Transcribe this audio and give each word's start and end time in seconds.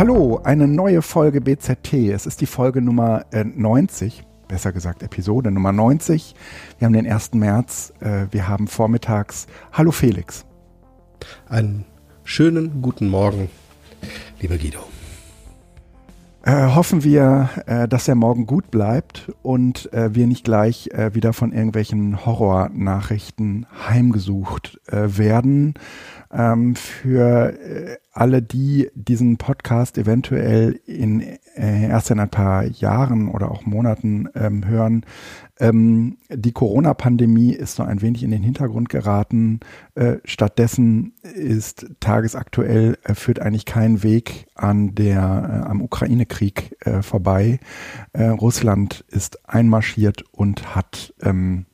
Hallo, 0.00 0.40
eine 0.44 0.66
neue 0.66 1.02
Folge 1.02 1.42
BZT. 1.42 1.92
Es 2.10 2.24
ist 2.24 2.40
die 2.40 2.46
Folge 2.46 2.80
Nummer 2.80 3.26
äh, 3.32 3.44
90, 3.44 4.24
besser 4.48 4.72
gesagt 4.72 5.02
Episode 5.02 5.50
Nummer 5.50 5.72
90. 5.72 6.34
Wir 6.78 6.86
haben 6.86 6.94
den 6.94 7.06
1. 7.06 7.34
März, 7.34 7.92
äh, 8.00 8.26
wir 8.30 8.48
haben 8.48 8.66
vormittags. 8.66 9.46
Hallo 9.74 9.90
Felix. 9.90 10.46
Einen 11.50 11.84
schönen 12.24 12.80
guten 12.80 13.08
Morgen, 13.10 13.50
lieber 14.40 14.56
Guido. 14.56 14.80
Äh, 16.42 16.74
hoffen 16.74 17.04
wir, 17.04 17.50
äh, 17.66 17.86
dass 17.86 18.06
der 18.06 18.14
Morgen 18.14 18.46
gut 18.46 18.70
bleibt 18.70 19.30
und 19.42 19.92
äh, 19.92 20.14
wir 20.14 20.26
nicht 20.26 20.42
gleich 20.42 20.88
äh, 20.92 21.14
wieder 21.14 21.34
von 21.34 21.52
irgendwelchen 21.52 22.24
Horrornachrichten 22.24 23.66
heimgesucht 23.88 24.80
äh, 24.86 25.18
werden. 25.18 25.74
Ähm, 26.32 26.76
für 26.76 27.58
äh, 27.58 27.96
alle, 28.12 28.42
die 28.42 28.88
diesen 28.94 29.36
Podcast 29.36 29.98
eventuell 29.98 30.80
in, 30.86 31.20
äh, 31.20 31.88
erst 31.88 32.10
in 32.10 32.20
ein 32.20 32.30
paar 32.30 32.64
Jahren 32.64 33.28
oder 33.28 33.50
auch 33.50 33.66
Monaten 33.66 34.28
ähm, 34.34 34.66
hören, 34.66 35.04
ähm, 35.60 36.16
die 36.30 36.52
Corona-Pandemie 36.52 37.52
ist 37.52 37.76
so 37.76 37.82
ein 37.82 38.00
wenig 38.00 38.22
in 38.22 38.30
den 38.30 38.42
Hintergrund 38.42 38.88
geraten. 38.88 39.60
Äh, 39.94 40.16
stattdessen 40.24 41.12
ist 41.22 41.86
tagesaktuell 42.00 42.96
äh, 43.04 43.14
führt 43.14 43.40
eigentlich 43.40 43.66
kein 43.66 44.02
Weg 44.02 44.46
an 44.54 44.94
der 44.94 45.18
äh, 45.18 45.68
am 45.68 45.82
Ukraine-Krieg 45.82 46.76
äh, 46.80 47.02
vorbei. 47.02 47.60
Äh, 48.12 48.28
Russland 48.28 49.04
ist 49.08 49.48
einmarschiert 49.48 50.24
und 50.32 50.74
hat 50.74 51.12
ähm, 51.22 51.66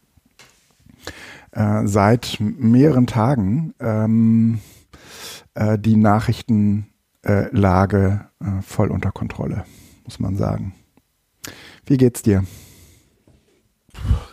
äh, 1.56 1.86
seit 1.86 2.36
mehreren 2.38 3.06
Tagen 3.06 3.74
ähm, 3.80 4.60
äh, 5.54 5.78
die 5.78 5.96
Nachrichtenlage 5.96 8.26
äh, 8.40 8.60
voll 8.60 8.90
unter 8.90 9.10
Kontrolle, 9.10 9.64
muss 10.04 10.20
man 10.20 10.36
sagen. 10.36 10.74
Wie 11.86 11.96
geht's 11.96 12.20
dir? 12.20 12.44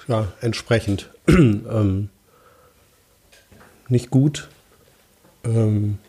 Ja, 0.07 0.27
entsprechend. 0.41 1.11
ähm, 1.27 2.09
nicht 3.87 4.09
gut. 4.09 4.49
Ähm, 5.45 5.99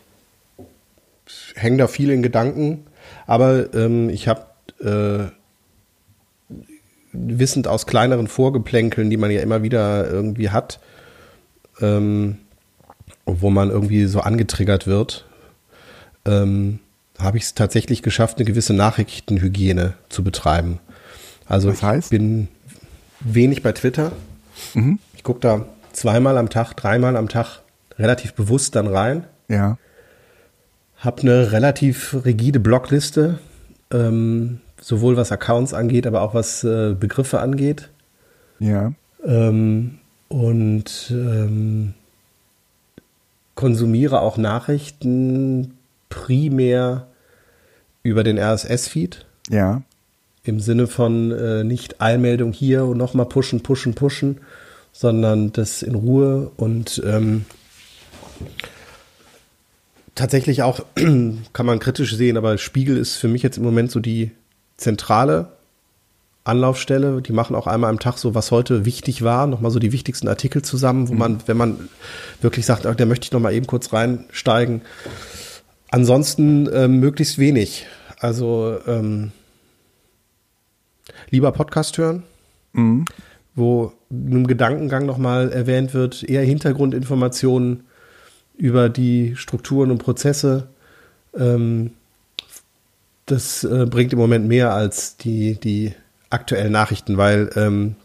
hängen 1.55 1.77
da 1.77 1.87
viel 1.87 2.09
in 2.09 2.23
Gedanken, 2.23 2.87
aber 3.25 3.73
ähm, 3.73 4.09
ich 4.09 4.27
habe 4.27 4.47
äh, 4.81 5.31
wissend 7.13 7.69
aus 7.69 7.85
kleineren 7.85 8.27
Vorgeplänkeln, 8.27 9.09
die 9.09 9.17
man 9.17 9.31
ja 9.31 9.41
immer 9.41 9.63
wieder 9.63 10.09
irgendwie 10.09 10.49
hat, 10.49 10.81
ähm, 11.81 12.37
wo 13.25 13.49
man 13.49 13.69
irgendwie 13.69 14.05
so 14.05 14.19
angetriggert 14.21 14.87
wird, 14.87 15.25
ähm, 16.25 16.79
habe 17.19 17.37
ich 17.37 17.43
es 17.43 17.53
tatsächlich 17.53 18.01
geschafft, 18.01 18.37
eine 18.37 18.45
gewisse 18.45 18.73
Nachrichtenhygiene 18.73 19.93
zu 20.09 20.23
betreiben. 20.23 20.79
Also 21.47 21.69
das 21.69 21.83
heißt? 21.83 22.11
ich 22.11 22.17
bin 22.17 22.47
wenig 23.19 23.63
bei 23.63 23.71
Twitter. 23.71 24.11
Mhm. 24.73 24.99
Ich 25.15 25.23
gucke 25.23 25.39
da 25.39 25.65
zweimal 25.93 26.37
am 26.37 26.49
Tag, 26.49 26.73
dreimal 26.73 27.15
am 27.15 27.29
Tag 27.29 27.61
relativ 27.97 28.33
bewusst 28.33 28.75
dann 28.75 28.87
rein. 28.87 29.25
Ja. 29.47 29.77
Hab 30.97 31.21
eine 31.21 31.51
relativ 31.51 32.15
rigide 32.25 32.59
Blockliste, 32.59 33.39
ähm, 33.91 34.59
sowohl 34.81 35.17
was 35.17 35.31
Accounts 35.31 35.73
angeht, 35.73 36.07
aber 36.07 36.21
auch 36.21 36.33
was 36.33 36.63
äh, 36.63 36.95
Begriffe 36.99 37.39
angeht. 37.39 37.89
Ja. 38.59 38.93
Ähm, 39.25 39.99
und 40.27 41.07
ähm, 41.11 41.93
konsumiere 43.55 44.21
auch 44.21 44.37
Nachrichten 44.37 45.77
primär 46.09 47.07
über 48.03 48.23
den 48.23 48.37
RSS-Feed. 48.37 49.25
Ja. 49.49 49.81
Im 50.43 50.59
Sinne 50.59 50.87
von 50.87 51.31
äh, 51.31 51.63
nicht 51.63 52.01
Eilmeldung 52.01 52.51
hier 52.51 52.85
und 52.85 52.97
nochmal 52.97 53.25
pushen, 53.25 53.63
pushen, 53.63 53.95
pushen, 53.95 54.41
sondern 54.91 55.51
das 55.51 55.81
in 55.81 55.95
Ruhe 55.95 56.51
und 56.57 57.01
ähm, 57.05 57.45
tatsächlich 60.13 60.63
auch, 60.63 60.85
kann 60.95 61.65
man 61.65 61.79
kritisch 61.79 62.15
sehen, 62.15 62.37
aber 62.37 62.57
Spiegel 62.57 62.97
ist 62.97 63.15
für 63.15 63.27
mich 63.27 63.43
jetzt 63.43 63.57
im 63.57 63.63
Moment 63.63 63.91
so 63.91 63.99
die 63.99 64.31
zentrale 64.77 65.54
Anlaufstelle. 66.45 67.21
Die 67.21 67.33
machen 67.33 67.55
auch 67.55 67.67
einmal 67.67 67.89
am 67.89 67.99
Tag 67.99 68.17
so, 68.17 68.33
was 68.33 68.51
heute 68.51 68.85
wichtig 68.85 69.23
war, 69.23 69.47
nochmal 69.47 69.71
so 69.71 69.79
die 69.79 69.91
wichtigsten 69.91 70.27
Artikel 70.27 70.61
zusammen, 70.61 71.09
wo 71.09 71.13
mhm. 71.13 71.19
man, 71.19 71.37
wenn 71.47 71.57
man 71.57 71.89
wirklich 72.41 72.65
sagt, 72.65 72.85
da 72.85 73.05
möchte 73.05 73.25
ich 73.25 73.31
nochmal 73.31 73.53
eben 73.53 73.67
kurz 73.67 73.91
reinsteigen. 73.91 74.81
Ansonsten 75.89 76.69
ähm, 76.71 76.99
möglichst 76.99 77.37
wenig. 77.37 77.87
Also 78.19 78.77
ähm, 78.87 79.31
lieber 81.29 81.51
Podcast 81.51 81.97
hören, 81.97 82.23
mhm. 82.73 83.05
wo 83.55 83.91
im 84.09 84.47
Gedankengang 84.47 85.05
nochmal 85.05 85.51
erwähnt 85.51 85.93
wird, 85.93 86.23
eher 86.23 86.43
Hintergrundinformationen 86.43 87.83
über 88.57 88.89
die 88.89 89.35
Strukturen 89.35 89.91
und 89.91 89.97
Prozesse. 89.97 90.67
Ähm, 91.37 91.91
das 93.25 93.63
äh, 93.63 93.87
bringt 93.89 94.13
im 94.13 94.19
Moment 94.19 94.47
mehr 94.47 94.73
als 94.73 95.17
die, 95.17 95.59
die 95.59 95.93
aktuellen 96.35 96.71
Nachrichten, 96.71 97.17
weil 97.17 97.49
ähm, 97.55 97.95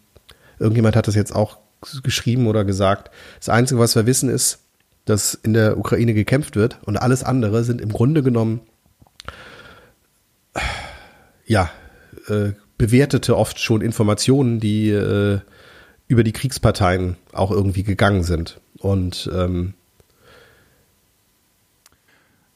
irgendjemand 0.59 0.97
hat 0.97 1.07
das 1.07 1.15
jetzt 1.15 1.35
auch 1.35 1.59
geschrieben 2.03 2.47
oder 2.47 2.65
gesagt. 2.65 3.11
Das 3.39 3.49
Einzige, 3.49 3.81
was 3.81 3.97
wir 3.97 4.07
wissen, 4.07 4.29
ist, 4.29 4.61
dass 5.05 5.35
in 5.35 5.55
der 5.55 5.79
Ukraine 5.79 6.15
gekämpft 6.15 6.57
wird 6.57 6.79
und 6.85 6.97
alles 6.97 7.25
andere 7.25 7.65
sind 7.65 7.81
im 7.81 7.93
Grunde 7.93 8.23
genommen 8.23 8.61
ja 11.47 11.71
äh, 12.29 12.53
bewertete 12.79 13.37
oft 13.37 13.59
schon 13.59 13.83
Informationen, 13.83 14.61
die 14.61 14.91
äh, 14.91 15.41
über 16.07 16.25
die 16.25 16.33
Kriegsparteien 16.33 17.17
auch 17.33 17.51
irgendwie 17.51 17.83
gegangen 17.83 18.23
sind 18.23 18.61
und 18.79 19.31
ähm, 19.35 19.75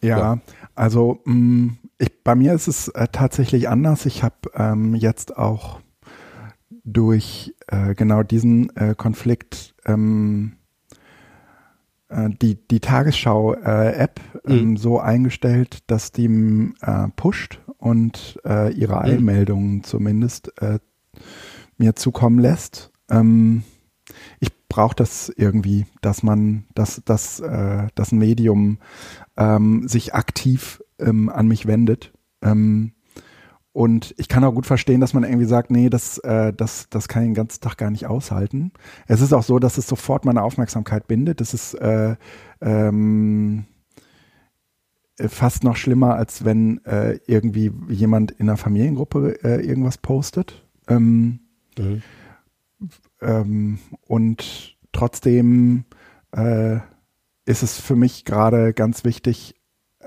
ja, 0.00 0.18
ja, 0.18 0.38
also 0.74 1.20
mh, 1.24 1.34
mm, 1.34 1.78
ich, 1.98 2.22
bei 2.22 2.34
mir 2.34 2.54
ist 2.54 2.68
es 2.68 2.88
äh, 2.88 3.08
tatsächlich 3.10 3.68
anders. 3.68 4.06
Ich 4.06 4.22
habe 4.22 4.50
ähm, 4.54 4.94
jetzt 4.94 5.36
auch 5.36 5.80
durch 6.84 7.54
äh, 7.68 7.94
genau 7.94 8.22
diesen 8.22 8.74
äh, 8.76 8.94
Konflikt 8.96 9.74
ähm, 9.86 10.56
äh, 12.08 12.30
die, 12.30 12.56
die 12.68 12.80
Tagesschau-App 12.80 14.20
äh, 14.44 14.52
ähm, 14.52 14.70
mhm. 14.70 14.76
so 14.76 15.00
eingestellt, 15.00 15.78
dass 15.86 16.12
die 16.12 16.26
äh, 16.80 17.08
pusht 17.16 17.60
und 17.78 18.40
ihre 18.44 18.94
mhm. 18.94 18.98
Eilmeldungen 18.98 19.84
zumindest 19.84 20.50
mir 21.76 21.94
zukommen 21.94 22.38
lässt. 22.38 22.90
Ähm, 23.10 23.62
ich 24.40 24.50
brauche 24.68 24.96
das 24.96 25.32
irgendwie, 25.36 25.86
dass 26.00 26.22
man, 26.22 26.64
dass, 26.74 27.02
dass 27.04 27.40
äh, 27.40 27.88
das 27.94 28.12
Medium 28.12 28.78
ähm, 29.36 29.86
sich 29.86 30.14
aktiv 30.14 30.82
ähm, 31.04 31.28
an 31.28 31.46
mich 31.46 31.66
wendet. 31.66 32.12
Ähm, 32.42 32.92
und 33.72 34.14
ich 34.18 34.28
kann 34.28 34.44
auch 34.44 34.54
gut 34.54 34.66
verstehen, 34.66 35.00
dass 35.00 35.14
man 35.14 35.24
irgendwie 35.24 35.46
sagt, 35.46 35.72
nee, 35.72 35.90
das, 35.90 36.18
äh, 36.18 36.52
das, 36.52 36.88
das 36.90 37.08
kann 37.08 37.24
ich 37.24 37.28
den 37.30 37.34
ganzen 37.34 37.60
Tag 37.60 37.76
gar 37.76 37.90
nicht 37.90 38.06
aushalten. 38.06 38.72
Es 39.08 39.20
ist 39.20 39.32
auch 39.32 39.42
so, 39.42 39.58
dass 39.58 39.78
es 39.78 39.88
sofort 39.88 40.24
meine 40.24 40.42
Aufmerksamkeit 40.42 41.08
bindet. 41.08 41.40
Das 41.40 41.54
ist 41.54 41.74
äh, 41.74 42.14
ähm, 42.60 43.64
fast 45.18 45.64
noch 45.64 45.74
schlimmer, 45.74 46.14
als 46.14 46.44
wenn 46.44 46.84
äh, 46.84 47.18
irgendwie 47.26 47.72
jemand 47.88 48.30
in 48.30 48.48
einer 48.48 48.56
Familiengruppe 48.56 49.42
äh, 49.42 49.66
irgendwas 49.66 49.98
postet. 49.98 50.64
Ähm, 50.86 51.40
mhm. 51.76 52.02
ähm, 53.22 53.78
und 54.06 54.76
trotzdem 54.92 55.84
äh, 56.30 56.76
ist 57.44 57.64
es 57.64 57.80
für 57.80 57.96
mich 57.96 58.24
gerade 58.24 58.72
ganz 58.72 59.02
wichtig, 59.02 59.56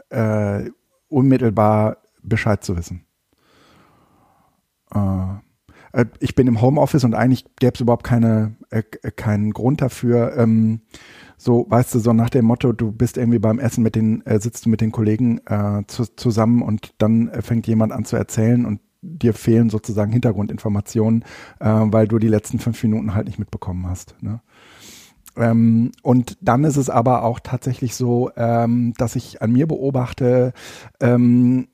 äh, 0.09 0.69
unmittelbar 1.09 1.97
Bescheid 2.23 2.63
zu 2.63 2.77
wissen. 2.77 3.05
Äh, 4.93 5.99
äh 6.01 6.05
ich 6.19 6.35
bin 6.35 6.47
im 6.47 6.61
Homeoffice 6.61 7.03
und 7.03 7.15
eigentlich 7.15 7.45
gäbe 7.59 7.73
es 7.75 7.81
überhaupt 7.81 8.05
keine, 8.05 8.55
äh, 8.69 8.83
keinen 8.83 9.51
Grund 9.51 9.81
dafür. 9.81 10.35
Ähm, 10.37 10.81
so, 11.37 11.67
weißt 11.69 11.95
du, 11.95 11.99
so 11.99 12.13
nach 12.13 12.29
dem 12.29 12.45
Motto, 12.45 12.73
du 12.73 12.91
bist 12.91 13.17
irgendwie 13.17 13.39
beim 13.39 13.59
Essen 13.59 13.83
mit 13.83 13.95
den, 13.95 14.25
äh, 14.25 14.39
sitzt 14.39 14.65
du 14.65 14.69
mit 14.69 14.81
den 14.81 14.91
Kollegen 14.91 15.39
äh, 15.45 15.83
zu, 15.87 16.05
zusammen 16.15 16.61
und 16.61 16.93
dann 16.97 17.31
fängt 17.41 17.67
jemand 17.67 17.93
an 17.93 18.05
zu 18.05 18.15
erzählen 18.15 18.65
und 18.65 18.81
dir 19.01 19.33
fehlen 19.33 19.69
sozusagen 19.69 20.11
Hintergrundinformationen, 20.11 21.23
äh, 21.59 21.65
weil 21.67 22.07
du 22.07 22.19
die 22.19 22.27
letzten 22.27 22.59
fünf 22.59 22.81
Minuten 22.83 23.13
halt 23.13 23.27
nicht 23.27 23.39
mitbekommen 23.39 23.87
hast. 23.87 24.15
Ne? 24.21 24.41
Ähm, 25.37 25.91
und 26.01 26.37
dann 26.41 26.63
ist 26.63 26.77
es 26.77 26.89
aber 26.89 27.23
auch 27.23 27.39
tatsächlich 27.39 27.95
so, 27.95 28.31
ähm, 28.35 28.93
dass 28.97 29.15
ich 29.15 29.41
an 29.41 29.51
mir 29.51 29.67
beobachte, 29.67 30.53
ähm, 30.99 31.67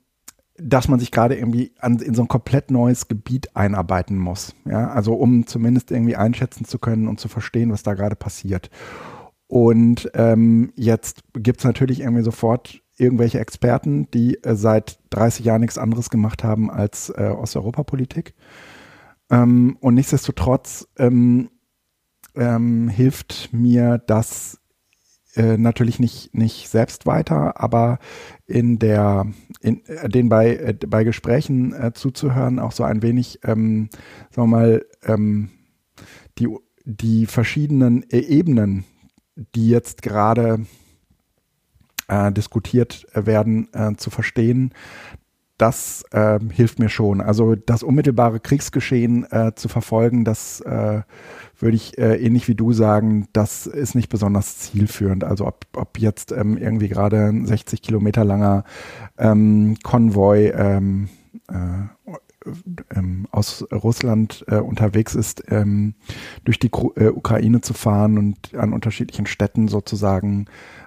dass 0.56 0.86
man 0.86 1.00
sich 1.00 1.10
gerade 1.10 1.36
irgendwie 1.36 1.72
an, 1.80 1.98
in 1.98 2.14
so 2.14 2.22
ein 2.22 2.28
komplett 2.28 2.70
neues 2.70 3.08
Gebiet 3.08 3.56
einarbeiten 3.56 4.18
muss. 4.18 4.54
Ja, 4.64 4.90
also 4.90 5.14
um 5.14 5.46
zumindest 5.46 5.90
irgendwie 5.90 6.16
einschätzen 6.16 6.64
zu 6.64 6.78
können 6.78 7.08
und 7.08 7.18
zu 7.18 7.28
verstehen, 7.28 7.72
was 7.72 7.82
da 7.82 7.94
gerade 7.94 8.16
passiert. 8.16 8.70
Und 9.46 10.10
ähm, 10.14 10.72
jetzt 10.76 11.22
gibt 11.34 11.58
es 11.58 11.64
natürlich 11.64 12.00
irgendwie 12.00 12.22
sofort 12.22 12.80
irgendwelche 12.96 13.40
Experten, 13.40 14.08
die 14.12 14.42
äh, 14.44 14.54
seit 14.54 14.98
30 15.10 15.44
Jahren 15.44 15.60
nichts 15.60 15.78
anderes 15.78 16.10
gemacht 16.10 16.44
haben 16.44 16.70
als 16.70 17.10
äh, 17.10 17.34
Osteuropapolitik. 17.36 18.34
Ähm, 19.30 19.76
und 19.80 19.94
nichtsdestotrotz 19.94 20.88
ähm, 22.34 22.88
hilft 22.88 23.52
mir 23.52 23.98
das 24.06 24.60
äh, 25.36 25.56
natürlich 25.56 25.98
nicht, 25.98 26.34
nicht 26.34 26.68
selbst 26.68 27.06
weiter, 27.06 27.60
aber 27.60 27.98
in 28.46 28.78
der, 28.78 29.26
in, 29.60 29.84
äh, 29.86 30.08
den 30.08 30.28
bei, 30.28 30.56
äh, 30.56 30.74
bei 30.86 31.04
Gesprächen 31.04 31.72
äh, 31.72 31.92
zuzuhören, 31.92 32.58
auch 32.58 32.72
so 32.72 32.84
ein 32.84 33.02
wenig, 33.02 33.40
ähm, 33.44 33.88
sagen 34.30 34.50
wir 34.50 34.56
mal, 34.56 34.86
ähm, 35.02 35.50
die, 36.38 36.48
die 36.84 37.26
verschiedenen 37.26 38.08
äh, 38.10 38.18
Ebenen, 38.18 38.84
die 39.54 39.68
jetzt 39.70 40.02
gerade 40.02 40.66
äh, 42.08 42.30
diskutiert 42.32 43.06
werden, 43.14 43.72
äh, 43.72 43.96
zu 43.96 44.10
verstehen, 44.10 44.72
das 45.64 46.04
äh, 46.10 46.38
hilft 46.52 46.78
mir 46.78 46.90
schon. 46.90 47.22
Also 47.22 47.54
das 47.54 47.82
unmittelbare 47.82 48.38
Kriegsgeschehen 48.38 49.24
äh, 49.32 49.52
zu 49.54 49.68
verfolgen, 49.68 50.22
das 50.26 50.60
äh, 50.60 51.00
würde 51.58 51.76
ich 51.76 51.96
äh, 51.96 52.16
ähnlich 52.16 52.48
wie 52.48 52.54
du 52.54 52.74
sagen, 52.74 53.28
das 53.32 53.66
ist 53.66 53.94
nicht 53.94 54.10
besonders 54.10 54.58
zielführend. 54.58 55.24
Also 55.24 55.46
ob, 55.46 55.64
ob 55.74 55.98
jetzt 55.98 56.32
ähm, 56.32 56.58
irgendwie 56.58 56.88
gerade 56.88 57.28
ein 57.28 57.46
60 57.46 57.80
Kilometer 57.80 58.26
langer 58.26 58.64
ähm, 59.16 59.78
Konvoi 59.82 60.50
ähm, 60.50 61.08
äh, 61.48 61.88
ähm, 62.94 63.26
aus 63.30 63.64
Russland 63.72 64.44
äh, 64.48 64.56
unterwegs 64.56 65.14
ist, 65.14 65.44
ähm, 65.48 65.94
durch 66.44 66.58
die 66.58 66.70
Ukraine 66.70 67.62
zu 67.62 67.72
fahren 67.72 68.18
und 68.18 68.54
an 68.54 68.74
unterschiedlichen 68.74 69.24
Städten 69.24 69.68
sozusagen 69.68 70.44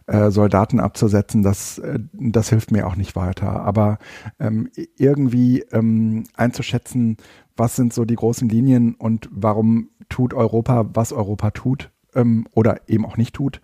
äh, 0.07 0.31
Soldaten 0.31 0.79
abzusetzen, 0.79 1.43
das, 1.43 1.77
äh, 1.77 1.99
das 2.13 2.49
hilft 2.49 2.71
mir 2.71 2.87
auch 2.87 2.95
nicht 2.95 3.15
weiter. 3.15 3.61
Aber 3.61 3.99
ähm, 4.39 4.69
irgendwie 4.97 5.61
ähm, 5.71 6.23
einzuschätzen, 6.35 7.17
was 7.55 7.75
sind 7.75 7.93
so 7.93 8.05
die 8.05 8.15
großen 8.15 8.49
Linien 8.49 8.95
und 8.95 9.29
warum 9.31 9.89
tut 10.09 10.33
Europa, 10.33 10.89
was 10.93 11.13
Europa 11.13 11.51
tut 11.51 11.91
ähm, 12.15 12.47
oder 12.53 12.81
eben 12.87 13.05
auch 13.05 13.17
nicht 13.17 13.35
tut. 13.35 13.61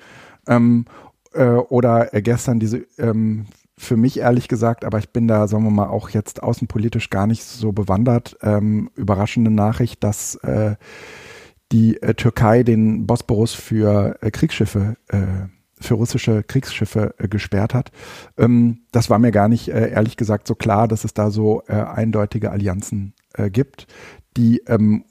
Ähm, 0.47 0.85
äh, 1.33 1.45
oder 1.45 2.07
gestern 2.07 2.59
diese 2.59 2.85
ähm, 2.97 3.45
für 3.77 3.97
mich 3.97 4.19
ehrlich 4.19 4.47
gesagt, 4.47 4.85
aber 4.85 4.99
ich 4.99 5.09
bin 5.09 5.27
da, 5.27 5.47
sagen 5.47 5.63
wir 5.63 5.71
mal, 5.71 5.87
auch 5.87 6.09
jetzt 6.09 6.43
außenpolitisch 6.43 7.09
gar 7.09 7.27
nicht 7.27 7.43
so 7.43 7.71
bewandert. 7.71 8.37
Ähm, 8.41 8.89
überraschende 8.95 9.51
Nachricht, 9.51 10.03
dass 10.03 10.35
äh, 10.35 10.75
die 11.71 12.01
äh, 12.01 12.13
Türkei 12.13 12.63
den 12.63 13.07
Bosporus 13.07 13.53
für 13.53 14.17
äh, 14.21 14.29
Kriegsschiffe, 14.31 14.95
äh, 15.07 15.47
für 15.83 15.95
russische 15.95 16.43
Kriegsschiffe 16.43 17.15
äh, 17.17 17.27
gesperrt 17.27 17.73
hat. 17.73 17.91
Ähm, 18.37 18.79
das 18.91 19.09
war 19.09 19.19
mir 19.19 19.31
gar 19.31 19.47
nicht, 19.47 19.69
äh, 19.69 19.91
ehrlich 19.91 20.17
gesagt, 20.17 20.47
so 20.47 20.55
klar, 20.55 20.87
dass 20.87 21.03
es 21.03 21.13
da 21.13 21.29
so 21.29 21.63
eindeutige 21.65 22.51
Allianzen 22.51 23.13
gibt, 23.51 23.87
die 24.37 24.61
ähm, 24.67 25.05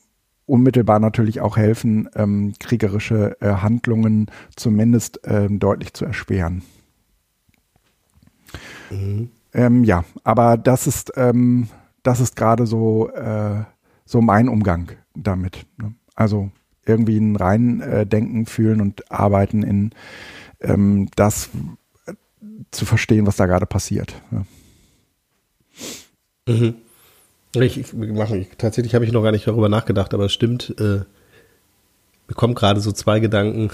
unmittelbar 0.46 1.00
natürlich 1.00 1.40
auch 1.40 1.56
helfen, 1.56 2.08
ähm, 2.14 2.52
kriegerische 2.58 3.36
Handlungen 3.40 4.30
zumindest 4.54 5.20
ähm, 5.24 5.58
deutlich 5.58 5.94
zu 5.94 6.04
erschweren. 6.04 6.62
Mhm. 8.90 9.30
Ähm, 9.54 9.84
ja, 9.84 10.04
aber 10.24 10.56
das 10.56 10.86
ist, 10.86 11.12
ähm, 11.16 11.68
das 12.02 12.20
ist 12.20 12.36
gerade 12.36 12.66
so, 12.66 13.10
äh, 13.10 13.64
so 14.04 14.20
mein 14.20 14.48
Umgang 14.48 14.92
damit. 15.14 15.66
Ne? 15.78 15.94
Also 16.14 16.50
irgendwie 16.84 17.18
ein 17.18 17.36
Reindenken, 17.36 18.42
äh, 18.42 18.46
fühlen 18.46 18.80
und 18.80 19.10
arbeiten 19.10 19.62
in 19.62 19.90
ähm, 20.62 21.08
das 21.16 21.50
äh, 22.06 22.14
zu 22.70 22.86
verstehen, 22.86 23.26
was 23.26 23.36
da 23.36 23.46
gerade 23.46 23.66
passiert. 23.66 24.14
Ja. 24.30 24.44
Mhm. 26.48 26.74
Ich, 27.54 27.78
ich, 27.78 27.92
ich, 27.92 28.48
tatsächlich 28.56 28.94
habe 28.94 29.04
ich 29.04 29.12
noch 29.12 29.22
gar 29.22 29.32
nicht 29.32 29.46
darüber 29.46 29.68
nachgedacht, 29.68 30.14
aber 30.14 30.24
es 30.26 30.32
stimmt, 30.32 30.74
äh, 30.78 31.02
mir 32.28 32.34
kommen 32.34 32.54
gerade 32.54 32.80
so 32.80 32.92
zwei 32.92 33.20
Gedanken 33.20 33.70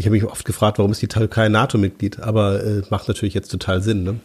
ich 0.00 0.06
habe 0.06 0.14
mich 0.14 0.24
oft 0.24 0.46
gefragt, 0.46 0.78
warum 0.78 0.92
ist 0.92 1.02
die 1.02 1.08
Türkei 1.08 1.50
NATO-Mitglied, 1.50 2.20
aber 2.20 2.64
äh, 2.64 2.82
macht 2.88 3.06
natürlich 3.06 3.34
jetzt 3.34 3.50
total 3.50 3.82
Sinn. 3.82 4.02
Ne? 4.02 4.20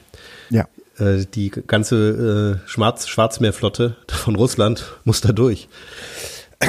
Ja. 0.49 0.67
Äh, 0.97 1.25
die 1.25 1.49
ganze 1.49 2.61
äh, 2.63 2.67
Schwarz 2.69 3.09
Schwarzmeerflotte 3.09 3.97
von 4.07 4.35
Russland 4.35 4.85
muss 5.03 5.19
da 5.19 5.33
durch. 5.33 5.67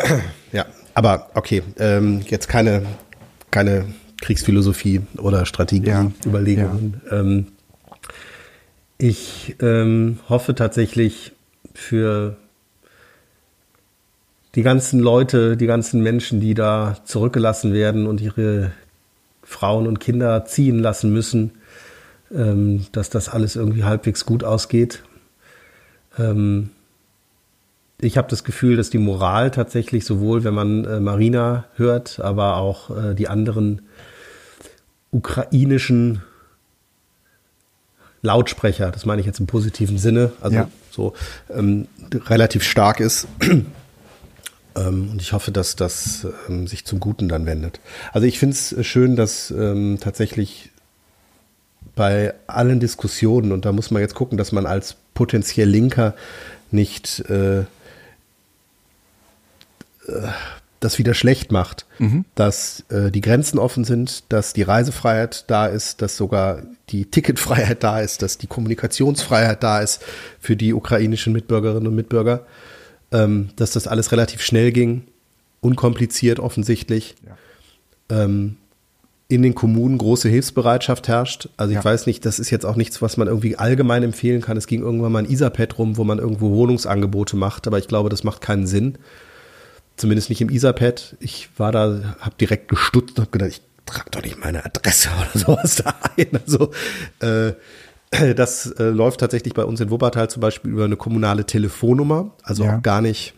ja, 0.53 0.67
aber 0.95 1.31
okay, 1.35 1.63
ähm, 1.79 2.23
jetzt 2.29 2.49
keine, 2.49 2.83
keine 3.57 3.87
Kriegsphilosophie 4.21 5.01
oder 5.17 5.47
Strategieüberlegungen. 5.47 7.01
Ja. 7.11 7.21
Ähm, 7.21 7.47
ich 8.99 9.57
ähm, 9.63 10.19
hoffe 10.29 10.55
tatsächlich 10.55 11.33
für 11.73 12.37
die 14.55 14.61
ganzen 14.61 15.01
Leute, 15.01 15.57
die 15.57 15.65
ganzen 15.65 16.03
Menschen, 16.03 16.39
die 16.39 16.53
da 16.53 16.99
zurückgelassen 17.07 17.73
werden 17.73 18.07
und 18.07 18.21
ihre 18.21 18.73
Frauen 19.43 19.87
und 19.87 20.01
Kinder 20.01 20.45
ziehen 20.45 20.79
lassen 20.79 21.11
müssen, 21.11 21.53
ähm, 22.35 22.85
dass 22.93 23.09
das 23.09 23.31
alles 23.31 23.57
irgendwie 23.57 23.85
halbwegs 23.85 24.27
gut 24.27 24.45
ausgeht. 24.45 25.03
Ähm, 26.19 26.73
ich 28.01 28.19
habe 28.19 28.29
das 28.29 28.45
Gefühl, 28.45 28.77
dass 28.77 28.91
die 28.91 28.99
Moral 28.99 29.51
tatsächlich 29.51 30.05
sowohl, 30.05 30.45
wenn 30.45 30.55
man 30.55 30.85
äh, 30.85 31.01
Marina 31.01 31.65
hört, 31.77 32.21
aber 32.21 32.57
auch 32.57 32.91
äh, 32.91 33.15
die 33.15 33.29
anderen 33.29 33.83
ukrainischen 35.11 36.23
Lautsprecher, 38.23 38.91
das 38.91 39.07
meine 39.07 39.21
ich 39.21 39.27
jetzt 39.27 39.41
im 39.41 39.47
positiven 39.47 39.99
Sinne, 39.99 40.33
also 40.41 40.57
ja. 40.57 40.69
so 40.91 41.15
ähm, 41.51 41.87
relativ 42.13 42.63
stark 42.63 43.01
ist. 43.01 43.27
Ähm, 44.79 45.09
und 45.13 45.23
ich 45.23 45.33
hoffe, 45.33 45.53
dass 45.53 45.75
das 45.75 46.27
ähm, 46.51 46.67
sich 46.67 46.85
zum 46.85 47.01
Guten 47.01 47.31
dann 47.31 47.47
wendet. 47.47 47.81
Also 48.13 48.27
ich 48.27 48.39
finde 48.39 48.53
es 48.53 48.87
schön, 48.87 49.17
dass 49.17 49.51
ähm, 49.51 49.97
tatsächlich 50.03 50.71
bei 51.95 52.35
allen 52.47 52.79
Diskussionen, 52.79 53.53
und 53.53 53.65
da 53.65 53.73
muss 53.73 53.91
man 53.91 54.03
jetzt 54.03 54.15
gucken, 54.15 54.37
dass 54.37 54.53
man 54.53 54.67
als 54.67 54.97
potenziell 55.15 55.67
Linker 55.67 56.15
nicht 56.71 57.21
äh, 57.31 57.61
äh, 57.61 57.65
das 60.81 60.99
wieder 60.99 61.15
schlecht 61.15 61.53
macht, 61.53 61.87
mhm. 61.99 62.25
dass 62.35 62.85
äh, 62.91 63.11
die 63.11 63.23
Grenzen 63.23 63.59
offen 63.59 63.85
sind, 63.85 64.25
dass 64.29 64.53
die 64.53 64.63
Reisefreiheit 64.63 65.45
da 65.49 65.67
ist, 65.67 66.03
dass 66.03 66.17
sogar 66.17 66.63
die 66.91 67.07
Ticketfreiheit 67.07 67.83
da 67.83 68.01
ist, 68.01 68.23
dass 68.23 68.39
die 68.39 68.47
Kommunikationsfreiheit 68.47 69.63
da 69.63 69.81
ist 69.81 70.03
für 70.39 70.57
die 70.57 70.75
ukrainischen 70.75 71.33
Mitbürgerinnen 71.33 71.89
und 71.89 71.95
Mitbürger 71.95 72.45
ähm, 73.13 73.51
dass 73.57 73.73
das 73.73 73.87
alles 73.87 74.13
relativ 74.13 74.43
schnell 74.43 74.73
ging, 74.73 75.03
unkompliziert 75.61 76.41
offensichtlich. 76.41 77.15
Ja. 77.27 78.25
Ähm, 78.25 78.57
in 79.29 79.43
den 79.43 79.57
Kommunen 79.57 79.99
große 79.99 80.29
Hilfsbereitschaft 80.29 81.09
herrscht. 81.09 81.49
Also 81.57 81.73
ich 81.73 81.79
ja. 81.79 81.85
weiß 81.85 82.07
nicht, 82.07 82.25
das 82.25 82.39
ist 82.39 82.51
jetzt 82.51 82.65
auch 82.65 82.77
nichts, 82.77 83.03
was 83.03 83.17
man 83.17 83.27
irgendwie 83.27 83.57
allgemein 83.57 84.05
empfehlen 84.05 84.41
kann. 84.41 84.57
Es 84.57 84.69
ging 84.69 84.83
irgendwann 84.83 85.11
mal 85.11 85.19
ein 85.25 85.31
Isapad 85.31 85.79
rum, 85.79 85.97
wo 85.97 86.05
man 86.05 86.21
irgendwo 86.21 86.51
Wohnungsangebote 86.51 87.37
macht, 87.37 87.67
aber 87.67 87.79
ich 87.79 87.89
glaube, 87.89 88.09
das 88.09 88.23
macht 88.23 88.41
keinen 88.41 88.69
Sinn. 88.69 88.99
Zumindest 89.97 90.29
nicht 90.29 90.41
im 90.41 90.51
Isapad. 90.51 91.17
Ich 91.21 91.49
war 91.57 91.73
da, 91.73 92.17
habe 92.21 92.37
direkt 92.41 92.69
gestutzt 92.69 93.19
und 93.19 93.23
habe 93.23 93.31
gedacht, 93.31 93.51
ich 93.51 93.63
trage 93.87 94.11
doch 94.11 94.23
nicht 94.23 94.39
meine 94.39 94.65
Adresse 94.65 95.09
oder 95.19 95.45
sowas 95.45 95.77
da 95.77 95.95
ein. 96.17 96.29
Also 96.45 96.71
äh, 97.21 97.55
Das 98.37 98.67
äh, 98.73 98.85
läuft 98.85 99.21
tatsächlich 99.21 99.55
bei 99.55 99.65
uns 99.65 99.81
in 99.81 99.91
Wuppertal 99.91 100.31
zum 100.31 100.41
Beispiel 100.41 100.71
über 100.71 100.85
eine 100.85 100.97
kommunale 100.97 101.45
Telefonnummer, 101.45 102.31
also 102.43 102.65
ja. 102.65 102.77
auch 102.77 102.83
gar 102.83 103.01
nicht 103.01 103.35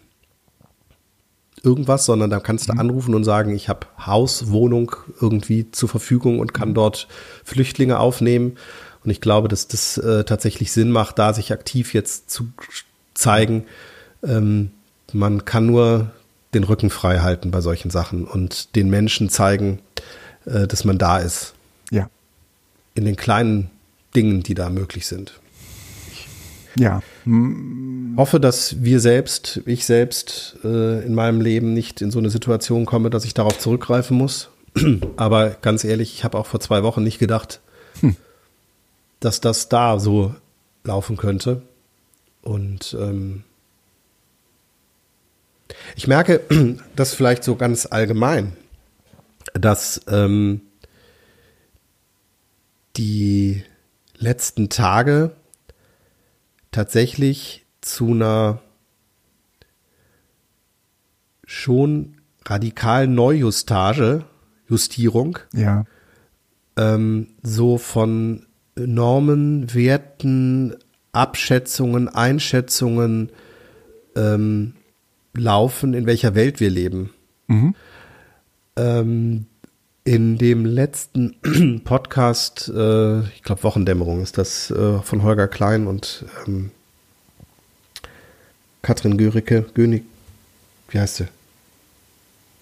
irgendwas, 1.62 2.04
sondern 2.04 2.30
da 2.30 2.38
kannst 2.38 2.68
du 2.68 2.74
mhm. 2.74 2.80
anrufen 2.80 3.14
und 3.14 3.24
sagen, 3.24 3.54
ich 3.54 3.68
habe 3.68 3.86
Haus, 3.98 4.50
Wohnung 4.50 4.94
irgendwie 5.20 5.70
zur 5.72 5.88
Verfügung 5.88 6.38
und 6.38 6.54
kann 6.54 6.74
dort 6.74 7.08
Flüchtlinge 7.44 7.98
aufnehmen. 7.98 8.56
Und 9.04 9.10
ich 9.10 9.20
glaube, 9.20 9.48
dass 9.48 9.68
das 9.68 9.98
äh, 9.98 10.24
tatsächlich 10.24 10.70
Sinn 10.70 10.90
macht, 10.90 11.18
da 11.18 11.32
sich 11.32 11.52
aktiv 11.52 11.94
jetzt 11.94 12.30
zu 12.30 12.48
zeigen. 13.14 13.64
Ähm, 14.22 14.70
man 15.12 15.44
kann 15.44 15.66
nur 15.66 16.10
den 16.54 16.64
Rücken 16.64 16.90
frei 16.90 17.18
halten 17.18 17.50
bei 17.50 17.60
solchen 17.60 17.90
Sachen 17.90 18.24
und 18.24 18.74
den 18.74 18.88
Menschen 18.90 19.28
zeigen, 19.28 19.80
äh, 20.46 20.66
dass 20.66 20.84
man 20.84 20.98
da 20.98 21.18
ist. 21.18 21.54
Ja. 21.90 22.08
In 22.94 23.04
den 23.04 23.16
kleinen 23.16 23.70
Dingen, 24.14 24.42
die 24.42 24.54
da 24.54 24.70
möglich 24.70 25.06
sind. 25.06 25.40
Ja, 26.78 27.02
hoffe, 28.16 28.38
dass 28.38 28.82
wir 28.84 29.00
selbst, 29.00 29.62
ich 29.66 29.84
selbst 29.84 30.56
äh, 30.64 31.04
in 31.04 31.14
meinem 31.14 31.40
Leben 31.40 31.72
nicht 31.72 32.00
in 32.00 32.10
so 32.10 32.18
eine 32.18 32.30
Situation 32.30 32.86
komme, 32.86 33.10
dass 33.10 33.24
ich 33.24 33.34
darauf 33.34 33.58
zurückgreifen 33.58 34.16
muss. 34.16 34.50
Aber 35.16 35.50
ganz 35.50 35.82
ehrlich, 35.82 36.14
ich 36.14 36.24
habe 36.24 36.38
auch 36.38 36.46
vor 36.46 36.60
zwei 36.60 36.82
Wochen 36.82 37.02
nicht 37.02 37.18
gedacht, 37.18 37.60
hm. 38.00 38.16
dass 39.18 39.40
das 39.40 39.68
da 39.68 39.98
so 39.98 40.34
laufen 40.84 41.16
könnte. 41.16 41.62
Und 42.42 42.96
ähm, 42.98 43.44
ich 45.96 46.06
merke, 46.06 46.40
das 46.96 47.14
vielleicht 47.14 47.44
so 47.44 47.56
ganz 47.56 47.86
allgemein, 47.86 48.52
dass 49.54 50.00
ähm, 50.08 50.62
die 52.96 53.62
letzten 54.16 54.68
Tage 54.68 55.32
tatsächlich 56.70 57.64
zu 57.80 58.12
einer 58.12 58.60
schon 61.44 62.16
radikalen 62.44 63.14
Neujustage, 63.14 64.24
Justierung, 64.68 65.38
ja. 65.54 65.84
ähm, 66.76 67.28
so 67.42 67.78
von 67.78 68.46
Normen, 68.76 69.72
Werten, 69.74 70.76
Abschätzungen, 71.12 72.08
Einschätzungen 72.08 73.30
ähm, 74.14 74.74
laufen, 75.38 75.94
in 75.94 76.06
welcher 76.06 76.34
Welt 76.34 76.60
wir 76.60 76.70
leben. 76.70 77.10
Mhm. 77.46 77.74
Ähm, 78.76 79.46
in 80.04 80.38
dem 80.38 80.64
letzten 80.64 81.36
Podcast, 81.84 82.72
äh, 82.74 83.20
ich 83.20 83.42
glaube 83.42 83.62
Wochendämmerung 83.62 84.22
ist 84.22 84.38
das 84.38 84.70
äh, 84.70 85.00
von 85.00 85.22
Holger 85.22 85.48
Klein 85.48 85.86
und 85.86 86.24
ähm, 86.46 86.70
Katrin 88.82 89.18
Göricke, 89.18 89.66
Gönig, 89.74 90.04
wie 90.88 90.98
heißt 90.98 91.16
sie? 91.16 91.28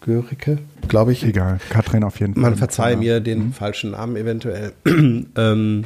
Göricke, 0.00 0.58
glaube 0.88 1.12
ich. 1.12 1.22
Egal, 1.22 1.60
Katrin 1.68 2.04
auf 2.04 2.18
jeden 2.20 2.34
Fall. 2.34 2.42
Man 2.42 2.56
verzeihe 2.56 2.96
mir 2.96 3.20
den 3.20 3.46
mhm. 3.46 3.52
falschen 3.52 3.92
Namen 3.92 4.16
eventuell. 4.16 4.72
ähm, 4.86 5.84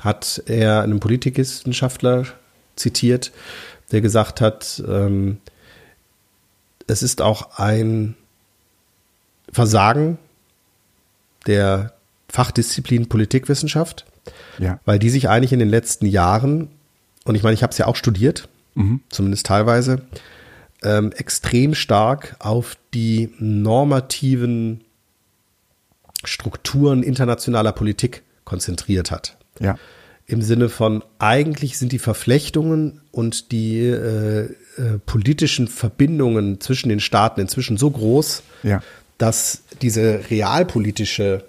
hat 0.00 0.42
er 0.46 0.82
einen 0.82 1.00
Politikwissenschaftler 1.00 2.26
zitiert, 2.76 3.32
der 3.92 4.00
gesagt 4.00 4.40
hat, 4.40 4.82
ähm, 4.86 5.38
es 6.86 7.02
ist 7.02 7.20
auch 7.20 7.58
ein 7.58 8.14
Versagen 9.50 10.18
der 11.46 11.92
Fachdisziplin 12.28 13.08
Politikwissenschaft, 13.08 14.04
ja. 14.58 14.80
weil 14.84 14.98
die 14.98 15.10
sich 15.10 15.28
eigentlich 15.28 15.52
in 15.52 15.58
den 15.58 15.68
letzten 15.68 16.06
Jahren, 16.06 16.68
und 17.24 17.34
ich 17.34 17.42
meine, 17.42 17.54
ich 17.54 17.62
habe 17.62 17.70
es 17.70 17.78
ja 17.78 17.86
auch 17.86 17.96
studiert, 17.96 18.48
mhm. 18.74 19.00
zumindest 19.08 19.46
teilweise, 19.46 20.02
ähm, 20.82 21.12
extrem 21.12 21.74
stark 21.74 22.36
auf 22.38 22.76
die 22.92 23.32
normativen 23.38 24.82
Strukturen 26.24 27.02
internationaler 27.02 27.72
Politik 27.72 28.22
konzentriert 28.44 29.10
hat. 29.10 29.36
Ja. 29.60 29.76
Im 30.28 30.42
Sinne 30.42 30.68
von, 30.68 31.04
eigentlich 31.18 31.78
sind 31.78 31.92
die 31.92 32.00
Verflechtungen 32.00 33.00
und 33.12 33.52
die 33.52 33.80
äh, 33.80 34.44
äh, 34.44 34.98
politischen 35.06 35.68
Verbindungen 35.68 36.60
zwischen 36.60 36.88
den 36.88 36.98
Staaten 36.98 37.40
inzwischen 37.40 37.76
so 37.76 37.90
groß, 37.90 38.42
ja. 38.64 38.82
dass 39.18 39.62
diese 39.82 40.28
realpolitische 40.30 41.44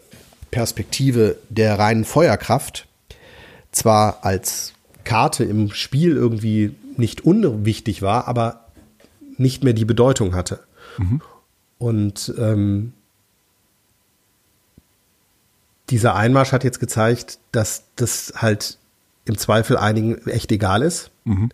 Perspektive 0.51 1.37
der 1.49 1.79
reinen 1.79 2.05
Feuerkraft 2.05 2.87
zwar 3.71 4.23
als 4.23 4.73
Karte 5.03 5.43
im 5.43 5.71
Spiel 5.71 6.15
irgendwie 6.15 6.75
nicht 6.97 7.21
unwichtig 7.21 8.01
war, 8.01 8.27
aber 8.27 8.67
nicht 9.37 9.63
mehr 9.63 9.73
die 9.73 9.85
Bedeutung 9.85 10.35
hatte. 10.35 10.59
Mhm. 10.97 11.21
Und 11.77 12.33
ähm, 12.39 12.93
dieser 15.89 16.15
Einmarsch 16.15 16.51
hat 16.51 16.63
jetzt 16.63 16.79
gezeigt, 16.79 17.39
dass 17.51 17.85
das 17.95 18.33
halt 18.35 18.77
im 19.25 19.37
Zweifel 19.37 19.77
einigen 19.77 20.17
echt 20.27 20.51
egal 20.51 20.81
ist. 20.81 21.11
Mhm. 21.23 21.49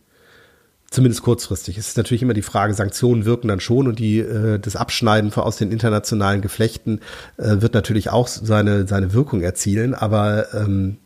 Zumindest 0.89 1.23
kurzfristig. 1.23 1.77
Es 1.79 1.87
ist 1.87 1.97
natürlich 1.97 2.21
immer 2.21 2.35
die 2.35 2.43
Frage, 2.43 2.75
Sanktionen 2.75 3.25
wirken 3.25 3.47
dann 3.47 3.59
schon 3.59 3.87
und 3.87 3.97
die, 3.97 4.19
äh, 4.19 4.59
das 4.59 4.75
Abschneiden 4.75 5.33
aus 5.33 5.57
den 5.57 5.71
internationalen 5.71 6.41
Geflechten 6.41 6.99
äh, 7.37 7.61
wird 7.61 7.73
natürlich 7.73 8.11
auch 8.11 8.27
seine, 8.27 8.87
seine 8.87 9.11
Wirkung 9.11 9.41
erzielen. 9.41 9.95
Aber 9.95 10.53
ähm, 10.53 10.97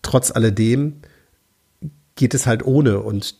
trotz 0.00 0.30
alledem 0.30 1.02
geht 2.14 2.32
es 2.32 2.46
halt 2.46 2.64
ohne. 2.64 3.00
Und 3.00 3.36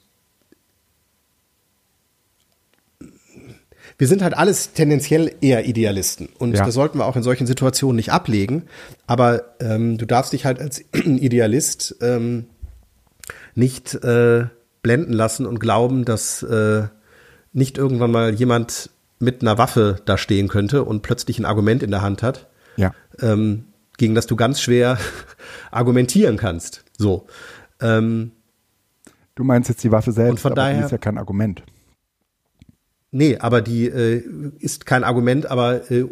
wir 4.03 4.09
sind 4.09 4.21
halt 4.21 4.35
alles 4.35 4.73
tendenziell 4.73 5.33
eher 5.43 5.65
Idealisten 5.65 6.29
und 6.41 6.57
ja. 6.57 6.65
das 6.65 6.75
sollten 6.75 6.99
wir 6.99 7.07
auch 7.07 7.15
in 7.15 7.23
solchen 7.23 7.47
Situationen 7.47 7.95
nicht 7.95 8.11
ablegen. 8.11 8.65
Aber 9.07 9.55
ähm, 9.61 9.97
du 9.97 10.07
darfst 10.07 10.33
dich 10.33 10.45
halt 10.45 10.59
als 10.59 10.81
Idealist 10.93 11.95
ähm, 12.01 12.47
nicht 13.55 13.95
äh, 13.95 14.47
blenden 14.83 15.13
lassen 15.13 15.47
und 15.47 15.61
glauben, 15.61 16.05
dass 16.05 16.43
äh, 16.43 16.89
nicht 17.53 17.79
irgendwann 17.79 18.11
mal 18.11 18.35
jemand 18.35 18.91
mit 19.21 19.41
einer 19.41 19.57
Waffe 19.57 20.01
da 20.05 20.19
stehen 20.19 20.49
könnte 20.49 20.83
und 20.83 21.03
plötzlich 21.03 21.39
ein 21.39 21.45
Argument 21.45 21.85
in 21.85 21.93
der 21.93 22.03
Hand 22.03 22.25
hat, 22.25 22.49
ja. 22.77 22.93
ähm, 23.21 23.67
gegen 23.99 24.17
das 24.17 24.27
du 24.27 24.35
ganz 24.35 24.61
schwer 24.61 24.99
argumentieren 25.71 26.39
kannst. 26.39 26.83
So. 26.99 27.29
Ähm, 27.81 28.33
du 29.37 29.45
meinst 29.45 29.69
jetzt 29.69 29.85
die 29.85 29.93
Waffe 29.93 30.11
selbst, 30.11 30.31
und 30.33 30.41
von 30.41 30.57
daher, 30.57 30.87
ist 30.87 30.91
ja 30.91 30.99
kein 30.99 31.19
Argument. 31.19 31.63
Nee, 33.13 33.37
aber 33.39 33.61
die 33.61 33.87
äh, 33.87 34.25
ist 34.59 34.87
kein 34.87 35.05
Argument, 35.05 35.47
aber 35.47 35.91
äh, 35.91 36.07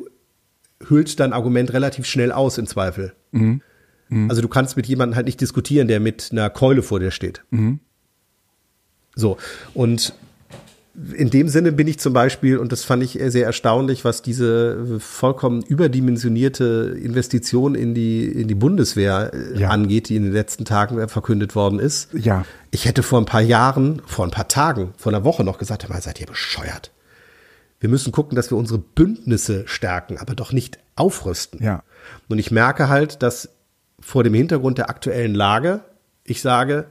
hüllt 0.86 1.18
dein 1.18 1.32
Argument 1.32 1.72
relativ 1.72 2.06
schnell 2.06 2.30
aus 2.30 2.58
im 2.58 2.66
Zweifel. 2.66 3.14
Mhm. 3.32 3.62
Mhm. 4.10 4.28
Also 4.28 4.42
du 4.42 4.48
kannst 4.48 4.76
mit 4.76 4.86
jemandem 4.86 5.16
halt 5.16 5.26
nicht 5.26 5.40
diskutieren, 5.40 5.88
der 5.88 5.98
mit 5.98 6.28
einer 6.30 6.50
Keule 6.50 6.82
vor 6.82 7.00
dir 7.00 7.10
steht. 7.10 7.42
Mhm. 7.50 7.80
So, 9.16 9.38
und 9.74 10.14
in 10.94 11.30
dem 11.30 11.48
Sinne 11.48 11.72
bin 11.72 11.86
ich 11.86 12.00
zum 12.00 12.12
Beispiel, 12.12 12.58
und 12.58 12.72
das 12.72 12.84
fand 12.84 13.02
ich 13.02 13.12
sehr 13.12 13.46
erstaunlich, 13.46 14.04
was 14.04 14.22
diese 14.22 14.98
vollkommen 14.98 15.62
überdimensionierte 15.62 16.96
Investition 17.00 17.74
in 17.74 17.94
die, 17.94 18.24
in 18.26 18.48
die 18.48 18.54
Bundeswehr 18.54 19.32
äh, 19.32 19.58
ja. 19.58 19.68
angeht, 19.70 20.08
die 20.08 20.16
in 20.16 20.24
den 20.24 20.32
letzten 20.32 20.64
Tagen 20.64 21.08
verkündet 21.08 21.54
worden 21.54 21.78
ist. 21.78 22.12
Ja. 22.14 22.44
Ich 22.72 22.86
hätte 22.86 23.02
vor 23.02 23.20
ein 23.20 23.24
paar 23.24 23.40
Jahren, 23.40 24.02
vor 24.04 24.24
ein 24.24 24.32
paar 24.32 24.48
Tagen, 24.48 24.92
vor 24.96 25.12
einer 25.12 25.24
Woche 25.24 25.44
noch 25.44 25.58
gesagt, 25.58 25.88
mal 25.88 26.02
seid 26.02 26.20
ihr 26.20 26.26
bescheuert. 26.26 26.90
Wir 27.78 27.88
müssen 27.88 28.12
gucken, 28.12 28.36
dass 28.36 28.50
wir 28.50 28.58
unsere 28.58 28.78
Bündnisse 28.78 29.62
stärken, 29.66 30.18
aber 30.18 30.34
doch 30.34 30.52
nicht 30.52 30.78
aufrüsten. 30.96 31.62
Ja. 31.62 31.82
Und 32.28 32.38
ich 32.38 32.50
merke 32.50 32.88
halt, 32.88 33.22
dass 33.22 33.48
vor 34.00 34.24
dem 34.24 34.34
Hintergrund 34.34 34.78
der 34.78 34.90
aktuellen 34.90 35.34
Lage, 35.34 35.80
ich 36.24 36.42
sage, 36.42 36.86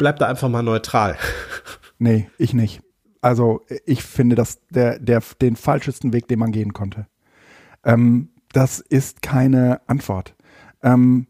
bleib 0.00 0.18
da 0.18 0.26
einfach 0.26 0.48
mal 0.48 0.64
neutral. 0.64 1.16
Nee, 2.02 2.30
ich 2.38 2.54
nicht. 2.54 2.80
Also 3.20 3.60
ich 3.84 4.02
finde 4.02 4.34
das 4.34 4.66
der, 4.70 4.98
der, 4.98 5.22
den 5.42 5.54
falschesten 5.54 6.14
Weg, 6.14 6.28
den 6.28 6.38
man 6.38 6.50
gehen 6.50 6.72
konnte. 6.72 7.08
Ähm, 7.84 8.30
das 8.54 8.80
ist 8.80 9.20
keine 9.20 9.82
Antwort. 9.86 10.34
Ähm, 10.82 11.26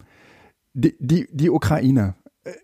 die, 0.72 0.94
die, 1.00 1.26
die 1.32 1.50
Ukraine, 1.50 2.14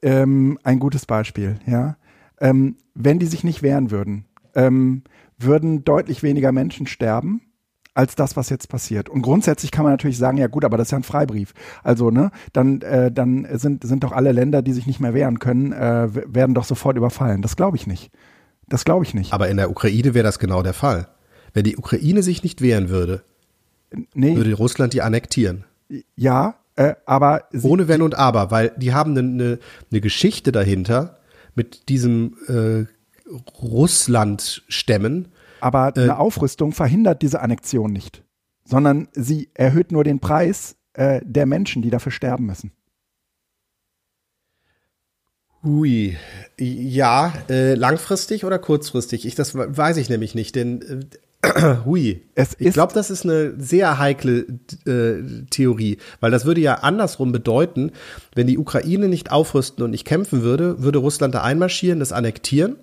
ähm, 0.02 0.56
ein 0.62 0.78
gutes 0.78 1.04
Beispiel, 1.04 1.58
ja. 1.66 1.96
Ähm, 2.40 2.76
wenn 2.94 3.18
die 3.18 3.26
sich 3.26 3.42
nicht 3.42 3.64
wehren 3.64 3.90
würden, 3.90 4.26
ähm, 4.54 5.02
würden 5.36 5.82
deutlich 5.82 6.22
weniger 6.22 6.52
Menschen 6.52 6.86
sterben 6.86 7.40
als 7.96 8.14
das, 8.14 8.36
was 8.36 8.50
jetzt 8.50 8.68
passiert. 8.68 9.08
Und 9.08 9.22
grundsätzlich 9.22 9.70
kann 9.70 9.84
man 9.84 9.92
natürlich 9.92 10.18
sagen, 10.18 10.36
ja 10.36 10.48
gut, 10.48 10.64
aber 10.64 10.76
das 10.76 10.88
ist 10.88 10.92
ja 10.92 10.98
ein 10.98 11.02
Freibrief. 11.02 11.54
Also, 11.82 12.10
ne, 12.10 12.30
dann, 12.52 12.82
äh, 12.82 13.10
dann 13.10 13.46
sind, 13.54 13.84
sind 13.84 14.04
doch 14.04 14.12
alle 14.12 14.32
Länder, 14.32 14.60
die 14.62 14.72
sich 14.72 14.86
nicht 14.86 15.00
mehr 15.00 15.14
wehren 15.14 15.38
können, 15.38 15.72
äh, 15.72 16.08
werden 16.12 16.54
doch 16.54 16.64
sofort 16.64 16.96
überfallen. 16.96 17.40
Das 17.40 17.56
glaube 17.56 17.76
ich 17.76 17.86
nicht. 17.86 18.10
Das 18.68 18.84
glaube 18.84 19.04
ich 19.04 19.14
nicht. 19.14 19.32
Aber 19.32 19.48
in 19.48 19.56
der 19.56 19.70
Ukraine 19.70 20.12
wäre 20.12 20.24
das 20.24 20.38
genau 20.38 20.62
der 20.62 20.74
Fall. 20.74 21.08
Wenn 21.54 21.64
die 21.64 21.76
Ukraine 21.76 22.22
sich 22.22 22.42
nicht 22.42 22.60
wehren 22.60 22.90
würde, 22.90 23.22
nee. 24.12 24.36
würde 24.36 24.52
Russland 24.54 24.92
die 24.92 25.00
annektieren. 25.00 25.64
Ja, 26.16 26.56
äh, 26.74 26.94
aber 27.06 27.44
ohne 27.62 27.88
Wenn 27.88 28.02
und 28.02 28.18
Aber, 28.18 28.50
weil 28.50 28.72
die 28.76 28.92
haben 28.92 29.16
eine, 29.16 29.58
eine 29.90 30.00
Geschichte 30.02 30.52
dahinter 30.52 31.18
mit 31.54 31.88
diesem 31.88 32.36
äh, 32.48 32.84
Russland-Stämmen. 33.62 35.28
Aber 35.66 35.96
äh, 35.96 36.02
eine 36.02 36.20
Aufrüstung 36.20 36.70
verhindert 36.70 37.22
diese 37.22 37.40
Annexion 37.40 37.92
nicht, 37.92 38.22
sondern 38.64 39.08
sie 39.14 39.50
erhöht 39.52 39.90
nur 39.90 40.04
den 40.04 40.20
Preis 40.20 40.76
äh, 40.92 41.20
der 41.24 41.44
Menschen, 41.44 41.82
die 41.82 41.90
dafür 41.90 42.12
sterben 42.12 42.46
müssen. 42.46 42.70
Hui, 45.64 46.16
ja, 46.56 47.34
äh, 47.50 47.74
langfristig 47.74 48.44
oder 48.44 48.60
kurzfristig? 48.60 49.26
Ich, 49.26 49.34
das 49.34 49.56
weiß 49.56 49.96
ich 49.96 50.08
nämlich 50.08 50.36
nicht, 50.36 50.54
denn 50.54 51.08
äh, 51.42 51.74
Hui. 51.84 52.22
Es 52.36 52.54
ich 52.60 52.72
glaube, 52.72 52.94
das 52.94 53.10
ist 53.10 53.24
eine 53.24 53.60
sehr 53.60 53.98
heikle 53.98 54.46
äh, 54.86 55.46
Theorie, 55.50 55.98
weil 56.20 56.30
das 56.30 56.44
würde 56.44 56.60
ja 56.60 56.74
andersrum 56.74 57.32
bedeuten, 57.32 57.90
wenn 58.36 58.46
die 58.46 58.58
Ukraine 58.58 59.08
nicht 59.08 59.32
aufrüsten 59.32 59.82
und 59.82 59.90
nicht 59.90 60.04
kämpfen 60.04 60.42
würde, 60.42 60.80
würde 60.84 61.00
Russland 61.00 61.34
da 61.34 61.42
einmarschieren, 61.42 61.98
das 61.98 62.12
annektieren 62.12 62.76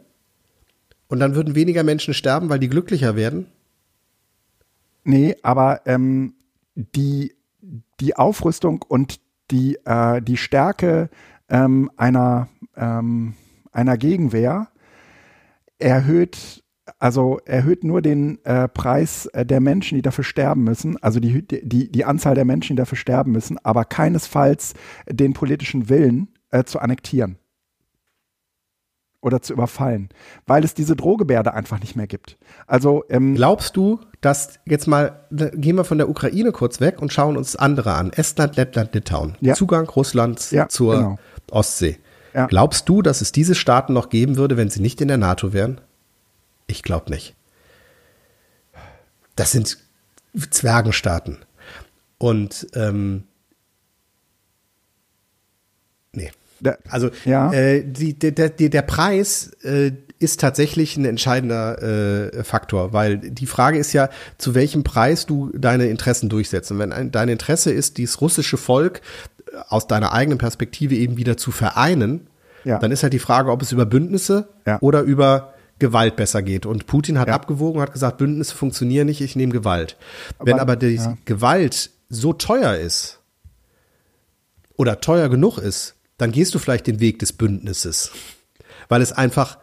und 1.13 1.19
dann 1.19 1.35
würden 1.35 1.53
weniger 1.53 1.83
Menschen 1.83 2.15
sterben, 2.15 2.49
weil 2.49 2.57
die 2.57 2.69
glücklicher 2.69 3.15
werden? 3.15 3.45
Nee, 5.03 5.35
aber 5.43 5.81
ähm, 5.85 6.33
die, 6.73 7.35
die 7.99 8.15
Aufrüstung 8.15 8.81
und 8.81 9.19
die, 9.51 9.77
äh, 9.85 10.23
die 10.23 10.37
Stärke 10.37 11.11
ähm, 11.49 11.91
einer, 11.97 12.49
ähm, 12.75 13.35
einer 13.71 13.95
Gegenwehr 13.95 14.69
erhöht, 15.77 16.63
also 16.97 17.37
erhöht 17.45 17.83
nur 17.83 18.01
den 18.01 18.43
äh, 18.43 18.67
Preis 18.67 19.27
äh, 19.27 19.45
der 19.45 19.61
Menschen, 19.61 19.97
die 19.97 20.01
dafür 20.01 20.23
sterben 20.23 20.63
müssen, 20.63 20.97
also 21.03 21.19
die, 21.19 21.47
die, 21.47 21.91
die 21.91 22.05
Anzahl 22.05 22.33
der 22.33 22.45
Menschen, 22.45 22.75
die 22.75 22.81
dafür 22.81 22.97
sterben 22.97 23.33
müssen, 23.33 23.59
aber 23.63 23.85
keinesfalls 23.85 24.73
den 25.07 25.33
politischen 25.33 25.89
Willen 25.89 26.29
äh, 26.49 26.63
zu 26.63 26.79
annektieren 26.79 27.37
oder 29.23 29.41
zu 29.41 29.53
überfallen, 29.53 30.09
weil 30.45 30.63
es 30.63 30.73
diese 30.73 30.95
Drohgebärde 30.95 31.53
einfach 31.53 31.79
nicht 31.79 31.95
mehr 31.95 32.07
gibt. 32.07 32.37
Also 32.67 33.05
ähm, 33.09 33.35
glaubst 33.35 33.77
du, 33.77 33.99
dass 34.21 34.59
jetzt 34.65 34.87
mal 34.87 35.25
gehen 35.31 35.77
wir 35.77 35.85
von 35.85 35.97
der 35.97 36.09
Ukraine 36.09 36.51
kurz 36.51 36.79
weg 36.79 37.01
und 37.01 37.13
schauen 37.13 37.37
uns 37.37 37.55
andere 37.55 37.93
an, 37.93 38.11
Estland, 38.11 38.57
Lettland, 38.57 38.93
Litauen, 38.93 39.35
ja. 39.39 39.53
Zugang 39.53 39.87
Russlands 39.87 40.51
ja, 40.51 40.67
zur 40.67 40.95
genau. 40.95 41.19
Ostsee. 41.51 41.99
Ja. 42.33 42.47
Glaubst 42.47 42.89
du, 42.89 43.01
dass 43.01 43.21
es 43.21 43.31
diese 43.31 43.55
Staaten 43.55 43.93
noch 43.93 44.09
geben 44.09 44.37
würde, 44.37 44.57
wenn 44.57 44.69
sie 44.69 44.81
nicht 44.81 45.01
in 45.01 45.07
der 45.07 45.17
NATO 45.17 45.53
wären? 45.53 45.79
Ich 46.67 46.83
glaube 46.83 47.11
nicht. 47.11 47.35
Das 49.35 49.51
sind 49.51 49.77
Zwergenstaaten. 50.49 51.39
Und 52.17 52.67
ähm, 52.73 53.23
nee. 56.11 56.31
Also 56.89 57.09
ja. 57.25 57.51
äh, 57.51 57.83
die, 57.85 58.17
der, 58.17 58.31
der, 58.31 58.49
der 58.49 58.81
Preis 58.81 59.51
äh, 59.63 59.91
ist 60.19 60.39
tatsächlich 60.39 60.95
ein 60.97 61.05
entscheidender 61.05 61.81
äh, 62.33 62.43
Faktor, 62.43 62.93
weil 62.93 63.17
die 63.17 63.45
Frage 63.45 63.77
ist 63.77 63.93
ja, 63.93 64.09
zu 64.37 64.55
welchem 64.55 64.83
Preis 64.83 65.25
du 65.25 65.51
deine 65.55 65.87
Interessen 65.87 66.29
durchsetzt. 66.29 66.71
Und 66.71 66.79
wenn 66.79 66.93
ein, 66.93 67.11
dein 67.11 67.29
Interesse 67.29 67.71
ist, 67.71 67.97
dieses 67.97 68.21
russische 68.21 68.57
Volk 68.57 69.01
äh, 69.51 69.57
aus 69.67 69.87
deiner 69.87 70.13
eigenen 70.13 70.37
Perspektive 70.37 70.95
eben 70.95 71.17
wieder 71.17 71.37
zu 71.37 71.51
vereinen, 71.51 72.27
ja. 72.63 72.79
dann 72.79 72.91
ist 72.91 73.03
halt 73.03 73.13
die 73.13 73.19
Frage, 73.19 73.51
ob 73.51 73.61
es 73.61 73.71
über 73.71 73.85
Bündnisse 73.85 74.47
ja. 74.65 74.77
oder 74.79 75.01
über 75.01 75.53
Gewalt 75.79 76.15
besser 76.15 76.41
geht. 76.41 76.65
Und 76.65 76.87
Putin 76.87 77.19
hat 77.19 77.27
ja. 77.27 77.33
abgewogen, 77.33 77.81
hat 77.81 77.91
gesagt, 77.91 78.17
Bündnisse 78.17 78.55
funktionieren 78.55 79.07
nicht, 79.07 79.19
ich 79.19 79.35
nehme 79.35 79.51
Gewalt. 79.51 79.97
Aber, 80.39 80.51
Wenn 80.51 80.59
aber 80.59 80.75
die 80.77 81.01
Gewalt 81.25 81.89
so 82.09 82.31
teuer 82.31 82.75
ist 82.75 83.19
oder 84.77 85.01
teuer 85.01 85.27
genug 85.27 85.57
ist, 85.57 85.95
dann 86.23 86.31
gehst 86.31 86.55
du 86.55 86.59
vielleicht 86.59 86.87
den 86.87 87.01
Weg 87.01 87.19
des 87.19 87.33
Bündnisses, 87.33 88.11
weil 88.87 89.01
es 89.01 89.11
einfach 89.11 89.57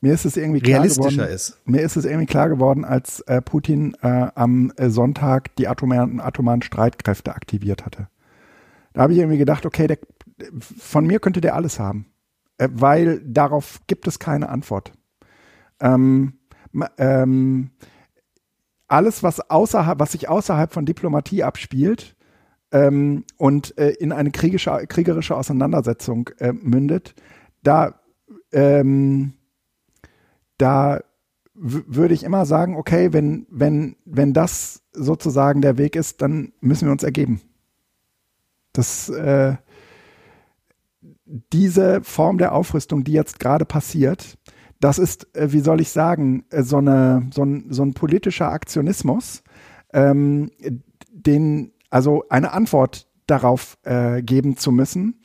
mir 0.00 0.14
ist 0.14 0.24
es 0.24 0.36
irgendwie 0.36 0.60
klar 0.60 0.80
realistischer 0.80 1.10
geworden, 1.10 1.34
ist. 1.34 1.60
Mir 1.64 1.82
ist 1.82 1.96
es 1.96 2.06
irgendwie 2.06 2.26
klar 2.26 2.48
geworden, 2.48 2.84
als 2.84 3.20
äh, 3.20 3.40
Putin 3.40 3.94
äh, 4.02 4.28
am 4.34 4.72
äh, 4.76 4.88
Sonntag 4.88 5.54
die 5.56 5.68
atomaren, 5.68 6.20
atomaren 6.20 6.62
Streitkräfte 6.62 7.34
aktiviert 7.34 7.84
hatte. 7.84 8.08
Da 8.94 9.02
habe 9.02 9.12
ich 9.12 9.18
irgendwie 9.20 9.38
gedacht, 9.38 9.64
okay, 9.64 9.86
der, 9.86 9.98
von 10.60 11.06
mir 11.06 11.20
könnte 11.20 11.40
der 11.40 11.54
alles 11.54 11.78
haben, 11.78 12.06
äh, 12.56 12.68
weil 12.72 13.20
darauf 13.20 13.80
gibt 13.86 14.08
es 14.08 14.18
keine 14.18 14.48
Antwort. 14.48 14.92
Ähm, 15.78 16.38
ähm, 16.96 17.70
alles, 18.88 19.22
was 19.22 19.50
außerhalb, 19.50 20.00
was 20.00 20.12
sich 20.12 20.28
außerhalb 20.30 20.72
von 20.72 20.86
Diplomatie 20.86 21.44
abspielt, 21.44 22.16
ähm, 22.72 23.24
und 23.36 23.76
äh, 23.78 23.90
in 23.90 24.12
eine 24.12 24.30
kriegische, 24.30 24.86
kriegerische 24.88 25.36
Auseinandersetzung 25.36 26.30
äh, 26.38 26.52
mündet, 26.52 27.14
da, 27.62 28.00
ähm, 28.50 29.34
da 30.58 31.00
würde 31.54 32.14
ich 32.14 32.24
immer 32.24 32.46
sagen, 32.46 32.76
okay, 32.76 33.12
wenn, 33.12 33.46
wenn, 33.50 33.96
wenn 34.04 34.32
das 34.32 34.82
sozusagen 34.92 35.60
der 35.60 35.78
Weg 35.78 35.96
ist, 35.96 36.22
dann 36.22 36.52
müssen 36.60 36.86
wir 36.86 36.92
uns 36.92 37.02
ergeben. 37.02 37.40
Das, 38.72 39.10
äh, 39.10 39.56
diese 41.52 42.02
Form 42.02 42.38
der 42.38 42.52
Aufrüstung, 42.52 43.04
die 43.04 43.12
jetzt 43.12 43.38
gerade 43.38 43.64
passiert, 43.64 44.38
das 44.80 44.98
ist, 44.98 45.34
äh, 45.36 45.52
wie 45.52 45.60
soll 45.60 45.80
ich 45.80 45.90
sagen, 45.90 46.44
äh, 46.50 46.62
so, 46.62 46.78
eine, 46.78 47.28
so, 47.32 47.44
ein, 47.44 47.66
so 47.70 47.82
ein 47.82 47.94
politischer 47.94 48.50
Aktionismus, 48.50 49.42
ähm, 49.92 50.50
den 51.10 51.71
also 51.92 52.24
eine 52.30 52.52
Antwort 52.52 53.06
darauf 53.26 53.76
äh, 53.82 54.22
geben 54.22 54.56
zu 54.56 54.72
müssen. 54.72 55.20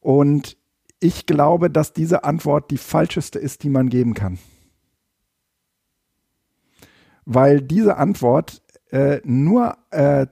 Und 0.00 0.56
ich 1.00 1.26
glaube, 1.26 1.68
dass 1.68 1.92
diese 1.92 2.22
Antwort 2.22 2.70
die 2.70 2.78
falscheste 2.78 3.40
ist, 3.40 3.64
die 3.64 3.68
man 3.68 3.88
geben 3.88 4.14
kann. 4.14 4.38
Weil 7.24 7.60
diese 7.60 7.96
Antwort 7.96 8.62
äh, 8.90 9.20
nur 9.24 9.76
äh, 9.90 10.26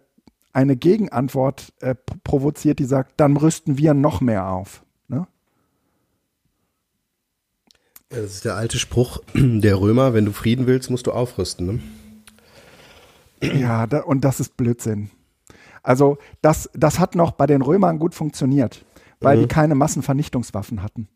eine 0.52 0.76
Gegenantwort 0.76 1.72
äh, 1.80 1.96
provoziert, 2.22 2.78
die 2.78 2.84
sagt, 2.84 3.18
dann 3.18 3.36
rüsten 3.36 3.76
wir 3.76 3.92
noch 3.92 4.20
mehr 4.20 4.48
auf. 4.48 4.84
Ne? 5.08 5.26
Das 8.10 8.20
ist 8.20 8.44
der 8.44 8.54
alte 8.54 8.78
Spruch 8.78 9.22
der 9.34 9.80
Römer, 9.80 10.14
wenn 10.14 10.24
du 10.24 10.32
Frieden 10.32 10.68
willst, 10.68 10.88
musst 10.88 11.08
du 11.08 11.12
aufrüsten. 11.12 11.66
Ne? 13.40 13.58
Ja, 13.58 13.88
da, 13.88 14.02
und 14.02 14.20
das 14.24 14.38
ist 14.38 14.56
Blödsinn. 14.56 15.10
Also 15.82 16.18
das, 16.42 16.70
das 16.74 16.98
hat 16.98 17.14
noch 17.14 17.32
bei 17.32 17.46
den 17.46 17.62
Römern 17.62 17.98
gut 17.98 18.14
funktioniert, 18.14 18.84
weil 19.20 19.36
mhm. 19.36 19.42
die 19.42 19.48
keine 19.48 19.74
Massenvernichtungswaffen 19.74 20.82
hatten. 20.82 21.08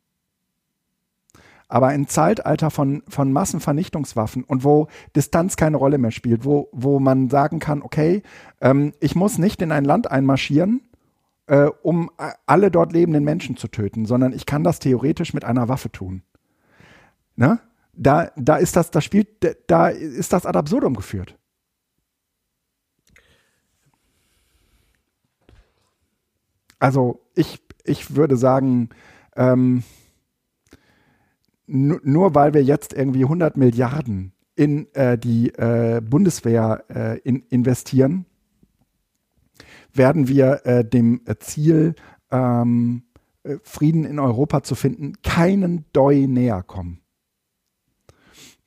Aber 1.69 1.95
im 1.95 2.09
Zeitalter 2.09 2.71
von, 2.71 3.03
von 3.09 3.33
Massenvernichtungswaffen 3.33 4.45
und 4.45 4.65
wo 4.65 4.89
Distanz 5.17 5.57
keine 5.57 5.77
Rolle 5.77 5.99
mehr 5.99 6.11
spielt, 6.11 6.45
wo, 6.45 6.69
wo 6.73 7.01
man 7.01 7.31
sagen 7.31 7.59
kann, 7.59 7.83
okay, 7.83 8.23
ähm, 8.61 8.93
ich 9.01 9.17
muss 9.17 9.39
nicht 9.39 9.63
in 9.63 9.73
ein 9.73 9.85
Land 9.85 10.11
einmarschieren, 10.11 10.83
äh, 11.47 11.67
um 11.83 12.11
alle 12.47 12.71
dort 12.71 12.93
lebenden 12.93 13.25
Menschen 13.25 13.57
zu 13.57 13.69
töten, 13.69 14.07
sondern 14.07 14.33
ich 14.33 14.47
kann 14.47 14.63
das 14.63 14.79
theoretisch 14.79 15.35
mit 15.35 15.45
einer 15.45 15.69
Waffe 15.69 15.91
tun. 15.91 16.23
Ne? 17.37 17.61
Da, 17.95 18.31
da 18.37 18.57
ist 18.57 18.77
das, 18.77 18.91
das 18.91 19.05
spielt, 19.05 19.29
da 19.67 19.89
ist 19.89 20.33
das 20.33 20.47
ad 20.47 20.59
absurdum 20.59 20.95
geführt. 20.95 21.37
Also 26.85 27.23
ich, 27.35 27.63
ich 27.83 28.15
würde 28.15 28.37
sagen, 28.37 28.91
ähm, 29.37 29.85
nur 31.67 32.35
weil 32.35 32.53
wir 32.53 32.63
jetzt 32.63 32.93
irgendwie 32.93 33.23
100 33.23 33.57
Milliarden 33.57 34.35
in 34.55 34.93
äh, 34.93 35.17
die 35.17 35.49
äh, 35.55 36.03
Bundeswehr 36.03 36.85
äh, 36.91 37.19
in, 37.21 37.41
investieren, 37.49 38.27
werden 39.95 40.29
wir 40.29 40.67
äh, 40.67 40.85
dem 40.85 41.23
Ziel, 41.39 41.95
ähm, 42.31 43.05
äh, 43.45 43.57
Frieden 43.63 44.05
in 44.05 44.19
Europa 44.19 44.63
zu 44.63 44.75
finden, 44.75 45.15
keinen 45.23 45.87
Doi 45.95 46.27
näher 46.27 46.63
kommen. 46.63 47.01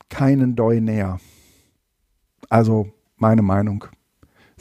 Keinen 0.09 0.55
Doi 0.55 0.79
näher. 0.79 1.19
Also 2.49 2.87
meine 3.15 3.43
Meinung. 3.43 3.85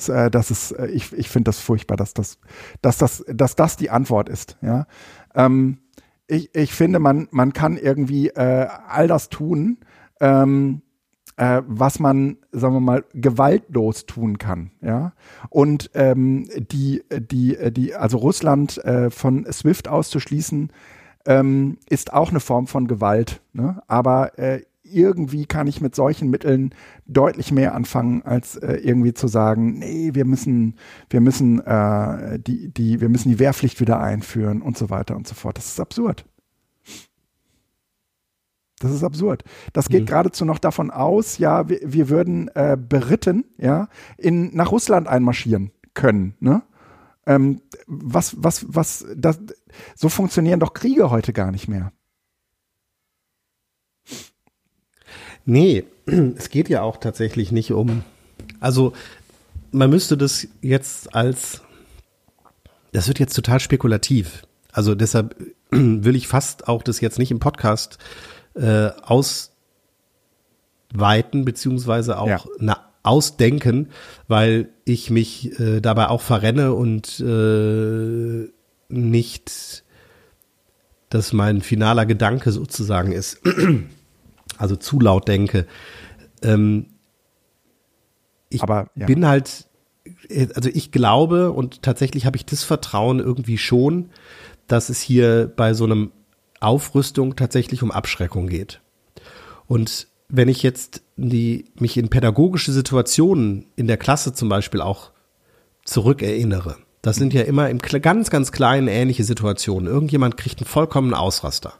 Äh, 0.08 0.30
das 0.30 0.50
ist, 0.50 0.72
äh, 0.72 0.86
ich, 0.86 1.12
ich 1.12 1.28
finde 1.28 1.48
das 1.48 1.58
furchtbar, 1.58 1.96
dass 1.96 2.14
das, 2.14 2.38
dass 2.82 2.98
das, 2.98 3.24
dass 3.28 3.56
das 3.56 3.76
die 3.76 3.90
Antwort 3.90 4.28
ist. 4.28 4.58
Ja, 4.60 4.86
ähm, 5.34 5.78
ich, 6.26 6.54
ich 6.54 6.72
finde, 6.72 6.98
man, 6.98 7.28
man 7.30 7.52
kann 7.52 7.76
irgendwie 7.76 8.28
äh, 8.28 8.66
all 8.88 9.06
das 9.06 9.28
tun, 9.28 9.78
ähm, 10.20 10.82
äh, 11.36 11.62
was 11.66 11.98
man, 11.98 12.38
sagen 12.52 12.74
wir 12.74 12.80
mal, 12.80 13.04
gewaltlos 13.14 14.06
tun 14.06 14.38
kann. 14.38 14.70
Ja, 14.80 15.12
und 15.50 15.90
ähm, 15.94 16.48
die, 16.56 17.02
die, 17.10 17.56
die, 17.70 17.94
also 17.94 18.18
Russland 18.18 18.82
äh, 18.84 19.10
von 19.10 19.46
SWIFT 19.50 19.88
auszuschließen, 19.88 20.70
ähm, 21.26 21.78
ist 21.88 22.12
auch 22.12 22.30
eine 22.30 22.40
Form 22.40 22.66
von 22.66 22.86
Gewalt. 22.86 23.40
Ne? 23.52 23.82
Aber 23.88 24.38
äh, 24.38 24.62
irgendwie 24.92 25.46
kann 25.46 25.66
ich 25.66 25.80
mit 25.80 25.94
solchen 25.94 26.30
Mitteln 26.30 26.74
deutlich 27.06 27.52
mehr 27.52 27.74
anfangen, 27.74 28.22
als 28.22 28.56
äh, 28.56 28.74
irgendwie 28.74 29.14
zu 29.14 29.28
sagen, 29.28 29.78
nee, 29.78 30.10
wir 30.14 30.24
müssen, 30.24 30.76
wir 31.10 31.20
müssen 31.20 31.60
äh, 31.60 32.38
die, 32.38 32.68
die, 32.68 33.00
wir 33.00 33.08
müssen 33.08 33.28
die 33.28 33.38
Wehrpflicht 33.38 33.80
wieder 33.80 34.00
einführen 34.00 34.62
und 34.62 34.76
so 34.76 34.90
weiter 34.90 35.16
und 35.16 35.26
so 35.26 35.34
fort. 35.34 35.58
Das 35.58 35.66
ist 35.66 35.80
absurd. 35.80 36.24
Das 38.78 38.92
ist 38.92 39.04
absurd. 39.04 39.42
Das 39.72 39.88
geht 39.88 40.02
mhm. 40.02 40.06
geradezu 40.06 40.44
noch 40.44 40.58
davon 40.58 40.90
aus, 40.90 41.38
ja, 41.38 41.68
wir, 41.68 41.80
wir 41.82 42.08
würden 42.08 42.48
äh, 42.54 42.76
beritten, 42.78 43.44
ja, 43.56 43.88
in, 44.18 44.54
nach 44.54 44.70
Russland 44.70 45.08
einmarschieren 45.08 45.70
können, 45.94 46.34
ne? 46.40 46.62
Ähm, 47.28 47.60
was, 47.88 48.36
was, 48.38 48.66
was, 48.68 49.04
das, 49.16 49.40
so 49.96 50.08
funktionieren 50.08 50.60
doch 50.60 50.74
Kriege 50.74 51.10
heute 51.10 51.32
gar 51.32 51.50
nicht 51.50 51.66
mehr. 51.66 51.92
Nee, 55.46 55.84
es 56.36 56.50
geht 56.50 56.68
ja 56.68 56.82
auch 56.82 56.98
tatsächlich 56.98 57.52
nicht 57.52 57.72
um. 57.72 58.02
Also, 58.60 58.92
man 59.72 59.88
müsste 59.88 60.18
das 60.18 60.46
jetzt 60.60 61.14
als. 61.14 61.62
Das 62.92 63.08
wird 63.08 63.18
jetzt 63.18 63.34
total 63.34 63.60
spekulativ. 63.60 64.42
Also 64.72 64.94
deshalb 64.94 65.36
will 65.70 66.16
ich 66.16 66.28
fast 66.28 66.68
auch 66.68 66.82
das 66.82 67.00
jetzt 67.00 67.18
nicht 67.18 67.30
im 67.30 67.40
Podcast 67.40 67.96
äh, 68.54 68.90
ausweiten, 69.02 69.54
beziehungsweise 71.44 72.18
auch 72.18 72.28
ja. 72.28 72.40
na, 72.58 72.80
ausdenken, 73.02 73.88
weil 74.28 74.68
ich 74.84 75.10
mich 75.10 75.58
äh, 75.58 75.80
dabei 75.80 76.08
auch 76.08 76.20
verrenne 76.20 76.74
und 76.74 77.20
äh, 77.20 78.48
nicht 78.88 79.82
dass 81.08 81.32
mein 81.32 81.60
finaler 81.60 82.04
Gedanke 82.04 82.50
sozusagen 82.52 83.12
ist, 83.12 83.40
also 84.58 84.76
zu 84.76 85.00
laut 85.00 85.28
denke. 85.28 85.66
Ähm, 86.42 86.86
ich 88.48 88.62
Aber, 88.62 88.90
ja. 88.94 89.06
bin 89.06 89.26
halt, 89.26 89.66
also 90.54 90.70
ich 90.72 90.92
glaube 90.92 91.52
und 91.52 91.82
tatsächlich 91.82 92.26
habe 92.26 92.36
ich 92.36 92.46
das 92.46 92.62
Vertrauen 92.64 93.18
irgendwie 93.18 93.58
schon, 93.58 94.10
dass 94.66 94.88
es 94.88 95.00
hier 95.00 95.52
bei 95.54 95.74
so 95.74 95.84
einem 95.84 96.12
Aufrüstung 96.60 97.36
tatsächlich 97.36 97.82
um 97.82 97.90
Abschreckung 97.90 98.48
geht. 98.48 98.80
Und 99.66 100.08
wenn 100.28 100.48
ich 100.48 100.62
jetzt 100.62 101.02
die, 101.16 101.66
mich 101.78 101.96
in 101.96 102.08
pädagogische 102.08 102.72
Situationen 102.72 103.66
in 103.76 103.86
der 103.86 103.96
Klasse 103.96 104.32
zum 104.32 104.48
Beispiel 104.48 104.80
auch 104.80 105.10
zurückerinnere, 105.84 106.76
das 107.02 107.16
sind 107.16 107.32
ja 107.32 107.42
immer 107.42 107.70
im 107.70 107.78
ganz, 107.78 108.30
ganz 108.30 108.50
kleinen 108.50 108.88
ähnliche 108.88 109.22
Situationen. 109.22 109.86
Irgendjemand 109.86 110.36
kriegt 110.36 110.58
einen 110.58 110.66
vollkommenen 110.66 111.14
Ausraster. 111.14 111.74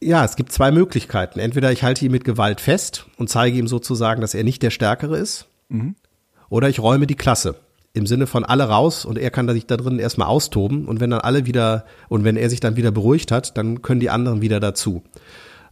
Ja, 0.00 0.24
es 0.24 0.36
gibt 0.36 0.52
zwei 0.52 0.70
Möglichkeiten. 0.70 1.40
Entweder 1.40 1.72
ich 1.72 1.82
halte 1.82 2.04
ihn 2.04 2.12
mit 2.12 2.24
Gewalt 2.24 2.60
fest 2.60 3.06
und 3.16 3.28
zeige 3.28 3.58
ihm 3.58 3.66
sozusagen, 3.66 4.20
dass 4.20 4.34
er 4.34 4.44
nicht 4.44 4.62
der 4.62 4.70
Stärkere 4.70 5.18
ist. 5.18 5.48
Mhm. 5.68 5.96
Oder 6.48 6.68
ich 6.68 6.80
räume 6.80 7.06
die 7.06 7.16
Klasse. 7.16 7.56
Im 7.94 8.06
Sinne 8.06 8.26
von 8.26 8.44
alle 8.44 8.64
raus 8.64 9.04
und 9.04 9.18
er 9.18 9.30
kann 9.30 9.48
sich 9.48 9.66
da 9.66 9.76
drin 9.76 9.98
erstmal 9.98 10.28
austoben 10.28 10.86
und 10.86 11.00
wenn 11.00 11.10
dann 11.10 11.20
alle 11.20 11.46
wieder 11.46 11.84
und 12.08 12.22
wenn 12.22 12.36
er 12.36 12.48
sich 12.48 12.60
dann 12.60 12.76
wieder 12.76 12.92
beruhigt 12.92 13.32
hat, 13.32 13.56
dann 13.56 13.82
können 13.82 13.98
die 13.98 14.10
anderen 14.10 14.40
wieder 14.40 14.60
dazu. 14.60 15.02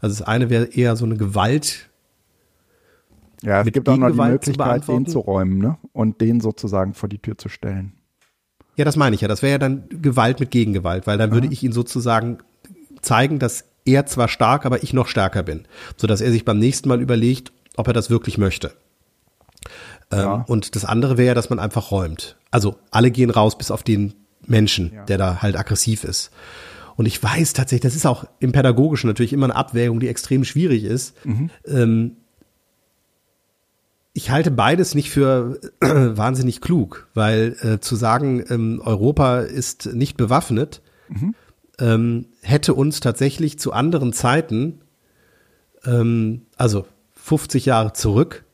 Also 0.01 0.19
das 0.19 0.27
eine 0.27 0.51
wäre 0.51 0.65
eher 0.65 0.97
so 0.97 1.05
eine 1.05 1.17
Gewalt. 1.17 1.89
Ja, 3.43 3.61
es 3.61 3.71
gibt 3.71 3.89
auch 3.89 3.97
noch 3.97 4.11
die 4.11 4.17
Möglichkeit, 4.17 4.89
den 4.89 5.07
zu 5.07 5.21
räumen 5.21 5.59
ne? 5.59 5.79
und 5.93 6.21
den 6.21 6.41
sozusagen 6.41 6.95
vor 6.95 7.09
die 7.09 7.19
Tür 7.19 7.39
zu 7.39 7.49
stellen. 7.49 7.93
Ja, 8.77 8.85
das 8.85 8.97
meine 8.97 9.15
ich 9.15 9.21
ja. 9.21 9.29
Das 9.29 9.43
wäre 9.43 9.53
ja 9.53 9.59
dann 9.59 9.85
Gewalt 9.89 10.41
mit 10.41 10.51
Gegengewalt, 10.51 11.07
weil 11.07 11.19
dann 11.19 11.33
würde 11.33 11.49
ich 11.49 11.63
ihn 11.63 11.73
sozusagen 11.73 12.39
zeigen, 13.03 13.39
dass 13.39 13.65
er 13.87 14.07
zwar 14.07 14.29
stark, 14.29 14.67
aber 14.67 14.83
ich 14.83 14.93
noch 14.93 15.09
stärker 15.09 15.43
bin, 15.43 15.65
sodass 15.97 16.21
er 16.21 16.31
sich 16.31 16.45
beim 16.45 16.59
nächsten 16.59 16.89
Mal 16.89 17.01
überlegt, 17.01 17.53
ob 17.77 17.87
er 17.87 17.93
das 17.93 18.11
wirklich 18.11 18.39
möchte. 18.39 18.73
Ähm, 20.11 20.19
ja. 20.19 20.45
Und 20.47 20.77
das 20.77 20.85
andere 20.85 21.17
wäre, 21.17 21.35
dass 21.35 21.51
man 21.51 21.59
einfach 21.59 21.91
räumt. 21.91 22.37
Also 22.51 22.77
alle 22.91 23.11
gehen 23.11 23.31
raus, 23.31 23.59
bis 23.59 23.71
auf 23.71 23.83
den 23.83 24.15
Menschen, 24.47 24.93
ja. 24.95 25.05
der 25.05 25.19
da 25.19 25.43
halt 25.43 25.57
aggressiv 25.57 26.05
ist. 26.05 26.31
Und 26.97 27.07
ich 27.07 27.23
weiß 27.23 27.53
tatsächlich, 27.53 27.83
das 27.83 27.97
ist 27.97 28.07
auch 28.07 28.25
im 28.39 28.53
Pädagogischen 28.53 29.09
natürlich 29.09 29.33
immer 29.33 29.47
eine 29.47 29.57
Abwägung, 29.57 30.01
die 30.01 30.09
extrem 30.09 30.45
schwierig 30.45 30.85
ist. 30.85 31.15
Mhm. 31.25 31.51
Ähm, 31.67 32.17
ich 34.15 34.31
halte 34.31 34.51
beides 34.51 34.95
nicht 34.95 35.11
für 35.11 35.61
äh, 35.81 35.87
wahnsinnig 36.17 36.63
klug, 36.63 37.09
weil 37.13 37.57
äh, 37.61 37.81
zu 37.81 37.97
sagen, 37.97 38.43
ähm, 38.49 38.81
Europa 38.83 39.41
ist 39.41 39.93
nicht 39.93 40.17
bewaffnet, 40.17 40.81
mhm. 41.09 41.35
ähm, 41.79 42.27
hätte 42.47 42.75
uns 42.75 43.01
tatsächlich 43.01 43.59
zu 43.59 43.73
anderen 43.73 44.13
Zeiten, 44.13 44.81
ähm, 45.85 46.43
also 46.57 46.87
50 47.15 47.67
Jahre 47.67 47.93
zurück, 47.93 48.45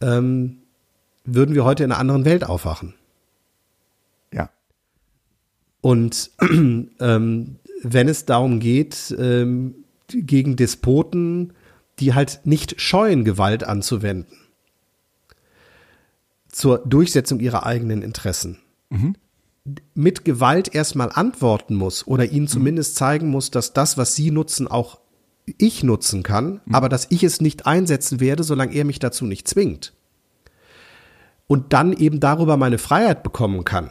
ähm, 0.00 0.58
würden 1.24 1.54
wir 1.54 1.64
heute 1.64 1.84
in 1.84 1.92
einer 1.92 2.00
anderen 2.00 2.24
Welt 2.24 2.44
aufwachen. 2.44 2.94
Ja. 4.32 4.50
Und 5.80 6.30
ähm, 6.40 7.56
wenn 7.82 8.08
es 8.08 8.24
darum 8.24 8.58
geht, 8.58 9.14
ähm, 9.18 9.84
gegen 10.08 10.56
Despoten, 10.56 11.52
die 12.00 12.14
halt 12.14 12.40
nicht 12.44 12.80
scheuen, 12.80 13.24
Gewalt 13.24 13.62
anzuwenden, 13.62 14.36
zur 16.48 16.78
Durchsetzung 16.78 17.38
ihrer 17.38 17.64
eigenen 17.64 18.02
Interessen, 18.02 18.58
mhm. 18.88 19.14
Mit 19.94 20.24
Gewalt 20.24 20.74
erstmal 20.74 21.10
antworten 21.12 21.74
muss 21.74 22.06
oder 22.06 22.26
ihnen 22.26 22.44
mhm. 22.44 22.48
zumindest 22.48 22.96
zeigen 22.96 23.28
muss, 23.28 23.50
dass 23.50 23.72
das, 23.72 23.96
was 23.96 24.14
sie 24.14 24.30
nutzen, 24.30 24.68
auch 24.68 25.00
ich 25.56 25.82
nutzen 25.82 26.22
kann, 26.22 26.60
mhm. 26.64 26.74
aber 26.74 26.88
dass 26.88 27.06
ich 27.10 27.22
es 27.24 27.40
nicht 27.40 27.66
einsetzen 27.66 28.20
werde, 28.20 28.44
solange 28.44 28.74
er 28.74 28.84
mich 28.84 28.98
dazu 28.98 29.24
nicht 29.24 29.48
zwingt. 29.48 29.94
Und 31.46 31.72
dann 31.72 31.94
eben 31.94 32.20
darüber 32.20 32.56
meine 32.56 32.78
Freiheit 32.78 33.22
bekommen 33.22 33.64
kann 33.64 33.90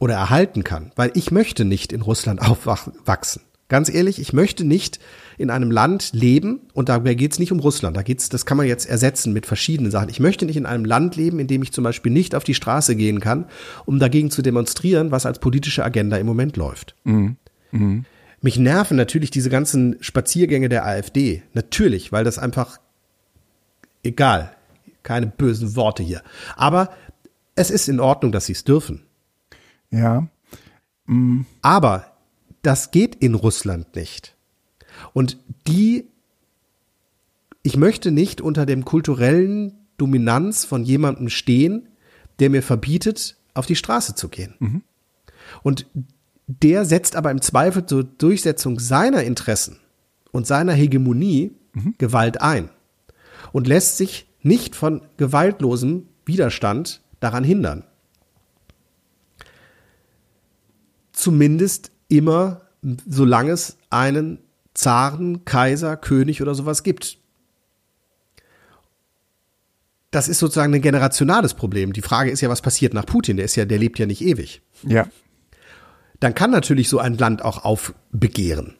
oder 0.00 0.14
erhalten 0.14 0.64
kann, 0.64 0.92
weil 0.96 1.12
ich 1.14 1.30
möchte 1.30 1.64
nicht 1.64 1.92
in 1.92 2.02
Russland 2.02 2.42
aufwachsen. 2.48 3.42
Ganz 3.68 3.88
ehrlich, 3.88 4.20
ich 4.20 4.32
möchte 4.32 4.64
nicht 4.64 5.00
in 5.38 5.50
einem 5.50 5.70
Land 5.70 6.10
leben, 6.12 6.60
und 6.74 6.88
dabei 6.88 7.14
geht 7.14 7.32
es 7.32 7.38
nicht 7.38 7.50
um 7.50 7.60
Russland, 7.60 7.96
da 7.96 8.02
geht's, 8.02 8.28
das 8.28 8.44
kann 8.44 8.56
man 8.56 8.66
jetzt 8.66 8.86
ersetzen 8.86 9.32
mit 9.32 9.46
verschiedenen 9.46 9.90
Sachen. 9.90 10.10
Ich 10.10 10.20
möchte 10.20 10.44
nicht 10.44 10.56
in 10.56 10.66
einem 10.66 10.84
Land 10.84 11.16
leben, 11.16 11.38
in 11.38 11.46
dem 11.46 11.62
ich 11.62 11.72
zum 11.72 11.82
Beispiel 11.82 12.12
nicht 12.12 12.34
auf 12.34 12.44
die 12.44 12.54
Straße 12.54 12.94
gehen 12.94 13.20
kann, 13.20 13.46
um 13.86 13.98
dagegen 13.98 14.30
zu 14.30 14.42
demonstrieren, 14.42 15.10
was 15.10 15.26
als 15.26 15.38
politische 15.38 15.84
Agenda 15.84 16.18
im 16.18 16.26
Moment 16.26 16.56
läuft. 16.56 16.94
Mhm. 17.04 17.36
Mhm. 17.72 18.04
Mich 18.42 18.58
nerven 18.58 18.98
natürlich 18.98 19.30
diese 19.30 19.48
ganzen 19.48 19.96
Spaziergänge 20.00 20.68
der 20.68 20.84
AfD. 20.84 21.42
Natürlich, 21.54 22.12
weil 22.12 22.24
das 22.24 22.38
einfach 22.38 22.78
egal. 24.02 24.54
Keine 25.02 25.26
bösen 25.26 25.74
Worte 25.74 26.02
hier. 26.02 26.22
Aber 26.56 26.90
es 27.54 27.70
ist 27.70 27.88
in 27.88 28.00
Ordnung, 28.00 28.32
dass 28.32 28.46
sie 28.46 28.52
es 28.52 28.64
dürfen. 28.64 29.04
Ja. 29.90 30.28
Mhm. 31.06 31.46
Aber 31.62 32.13
das 32.64 32.90
geht 32.90 33.14
in 33.16 33.34
Russland 33.34 33.94
nicht. 33.94 34.36
Und 35.12 35.38
die, 35.68 36.08
ich 37.62 37.76
möchte 37.76 38.10
nicht 38.10 38.40
unter 38.40 38.66
dem 38.66 38.84
kulturellen 38.84 39.74
Dominanz 39.96 40.64
von 40.64 40.84
jemandem 40.84 41.28
stehen, 41.28 41.88
der 42.38 42.50
mir 42.50 42.62
verbietet, 42.62 43.36
auf 43.54 43.66
die 43.66 43.76
Straße 43.76 44.14
zu 44.14 44.28
gehen. 44.28 44.54
Mhm. 44.58 44.82
Und 45.62 45.86
der 46.46 46.84
setzt 46.84 47.16
aber 47.16 47.30
im 47.30 47.40
Zweifel 47.40 47.86
zur 47.86 48.04
Durchsetzung 48.04 48.78
seiner 48.80 49.22
Interessen 49.22 49.78
und 50.32 50.46
seiner 50.46 50.72
Hegemonie 50.72 51.52
mhm. 51.74 51.94
Gewalt 51.98 52.40
ein 52.40 52.70
und 53.52 53.66
lässt 53.66 53.96
sich 53.96 54.26
nicht 54.42 54.74
von 54.74 55.02
gewaltlosem 55.16 56.08
Widerstand 56.26 57.02
daran 57.20 57.44
hindern. 57.44 57.84
Zumindest 61.12 61.92
immer, 62.08 62.62
solange 63.06 63.52
es 63.52 63.76
einen 63.90 64.38
Zaren, 64.74 65.44
Kaiser, 65.44 65.96
König 65.96 66.42
oder 66.42 66.54
sowas 66.54 66.82
gibt. 66.82 67.18
Das 70.10 70.28
ist 70.28 70.38
sozusagen 70.38 70.74
ein 70.74 70.82
generationales 70.82 71.54
Problem. 71.54 71.92
Die 71.92 72.02
Frage 72.02 72.30
ist 72.30 72.40
ja, 72.40 72.48
was 72.48 72.62
passiert 72.62 72.94
nach 72.94 73.06
Putin? 73.06 73.36
Der 73.36 73.46
ist 73.46 73.56
ja, 73.56 73.64
der 73.64 73.78
lebt 73.78 73.98
ja 73.98 74.06
nicht 74.06 74.22
ewig. 74.22 74.62
Ja 74.82 75.06
dann 76.24 76.34
kann 76.34 76.50
natürlich 76.50 76.88
so 76.88 76.98
ein 76.98 77.18
Land 77.18 77.42
auch 77.42 77.64
aufbegehren. 77.64 78.76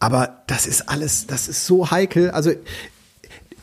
Aber 0.00 0.42
das 0.46 0.66
ist 0.66 0.88
alles, 0.90 1.26
das 1.26 1.48
ist 1.48 1.64
so 1.64 1.90
heikel. 1.90 2.30
Also 2.30 2.52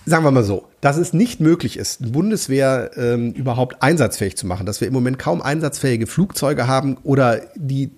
sagen 0.05 0.23
wir 0.23 0.31
mal 0.31 0.43
so, 0.43 0.67
dass 0.81 0.97
es 0.97 1.13
nicht 1.13 1.39
möglich 1.39 1.77
ist, 1.77 2.01
eine 2.01 2.11
Bundeswehr 2.11 2.91
ähm, 2.95 3.31
überhaupt 3.33 3.81
einsatzfähig 3.81 4.35
zu 4.37 4.47
machen, 4.47 4.65
dass 4.65 4.81
wir 4.81 4.87
im 4.87 4.93
Moment 4.93 5.19
kaum 5.19 5.41
einsatzfähige 5.41 6.07
Flugzeuge 6.07 6.67
haben 6.67 6.97
oder 7.03 7.41
die, 7.55 7.91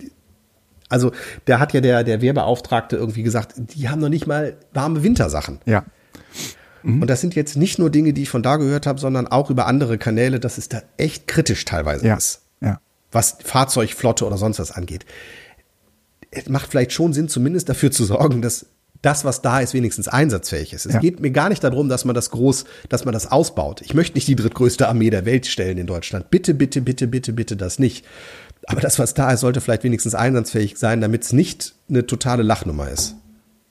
also 0.89 1.11
da 1.45 1.59
hat 1.59 1.73
ja 1.73 1.81
der, 1.81 2.03
der 2.03 2.21
Wehrbeauftragte 2.21 2.95
irgendwie 2.95 3.23
gesagt, 3.23 3.53
die 3.57 3.89
haben 3.89 3.99
noch 3.99 4.09
nicht 4.09 4.27
mal 4.27 4.57
warme 4.73 5.03
Wintersachen. 5.03 5.59
Ja. 5.65 5.85
Mhm. 6.83 7.01
Und 7.01 7.09
das 7.09 7.21
sind 7.21 7.35
jetzt 7.35 7.55
nicht 7.55 7.79
nur 7.79 7.89
Dinge, 7.89 8.13
die 8.13 8.23
ich 8.23 8.29
von 8.29 8.43
da 8.43 8.57
gehört 8.57 8.85
habe, 8.85 8.99
sondern 8.99 9.27
auch 9.27 9.49
über 9.49 9.67
andere 9.67 9.97
Kanäle, 9.97 10.39
dass 10.39 10.57
es 10.57 10.69
da 10.69 10.81
echt 10.97 11.27
kritisch 11.27 11.65
teilweise 11.65 12.07
ja. 12.07 12.15
ist 12.15 12.43
was 13.13 13.37
Fahrzeugflotte 13.43 14.25
oder 14.25 14.37
sonst 14.37 14.59
was 14.59 14.71
angeht. 14.71 15.05
Es 16.31 16.49
macht 16.49 16.71
vielleicht 16.71 16.91
schon 16.91 17.13
Sinn, 17.13 17.29
zumindest 17.29 17.69
dafür 17.69 17.91
zu 17.91 18.03
sorgen, 18.05 18.41
dass 18.41 18.65
das, 19.03 19.25
was 19.25 19.41
da 19.41 19.59
ist, 19.59 19.73
wenigstens 19.73 20.07
einsatzfähig 20.07 20.73
ist. 20.73 20.85
Es 20.87 20.93
ja. 20.93 20.99
geht 20.99 21.19
mir 21.19 21.29
gar 21.29 21.49
nicht 21.49 21.63
darum, 21.63 21.89
dass 21.89 22.05
man 22.05 22.15
das 22.15 22.31
groß, 22.31 22.65
dass 22.89 23.05
man 23.05 23.13
das 23.13 23.31
ausbaut. 23.31 23.81
Ich 23.81 23.93
möchte 23.93 24.15
nicht 24.15 24.27
die 24.27 24.35
drittgrößte 24.35 24.87
Armee 24.87 25.09
der 25.09 25.25
Welt 25.25 25.45
stellen 25.45 25.77
in 25.77 25.85
Deutschland. 25.85 26.31
Bitte, 26.31 26.53
bitte, 26.53 26.81
bitte, 26.81 27.07
bitte, 27.07 27.33
bitte 27.33 27.55
das 27.57 27.79
nicht. 27.79 28.05
Aber 28.65 28.79
das, 28.79 28.97
was 28.99 29.13
da 29.13 29.31
ist, 29.31 29.41
sollte 29.41 29.59
vielleicht 29.61 29.83
wenigstens 29.83 30.15
einsatzfähig 30.15 30.77
sein, 30.77 31.01
damit 31.01 31.23
es 31.23 31.33
nicht 31.33 31.75
eine 31.89 32.07
totale 32.07 32.43
Lachnummer 32.43 32.89
ist. 32.89 33.15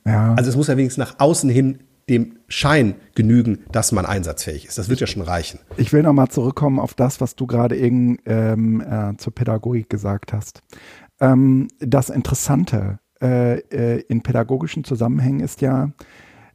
Ja. 0.05 0.35
Also 0.35 0.51
es 0.51 0.57
muss 0.57 0.69
ja 0.69 0.77
wenigstens 0.77 1.03
nach 1.09 1.19
außen 1.19 1.49
hin 1.49 1.79
dem 2.11 2.37
Schein 2.49 2.97
genügen, 3.15 3.61
dass 3.73 3.91
man 3.93 4.05
einsatzfähig 4.05 4.67
ist. 4.67 4.77
Das 4.77 4.91
wird 4.91 5.01
ja 5.01 5.07
schon 5.07 5.23
reichen. 5.23 5.61
Ich 5.79 5.95
will 5.95 6.03
nochmal 6.03 6.29
zurückkommen 6.29 6.79
auf 6.79 6.93
das, 6.93 7.23
was 7.23 7.37
du 7.37 7.47
gerade 7.47 7.77
eben 7.77 8.19
ähm, 8.27 8.83
äh, 8.83 9.17
zur 9.17 9.35
Pädagogik 9.35 9.89
gesagt 9.89 10.35
hast. 10.35 10.63
Ähm, 11.21 11.69
das 11.79 12.11
Interessante 12.11 12.99
äh, 13.23 13.59
äh, 13.59 14.01
in 14.09 14.23
pädagogischen 14.23 14.85
Zusammenhängen 14.85 15.41
ist 15.41 15.61
ja, 15.61 15.93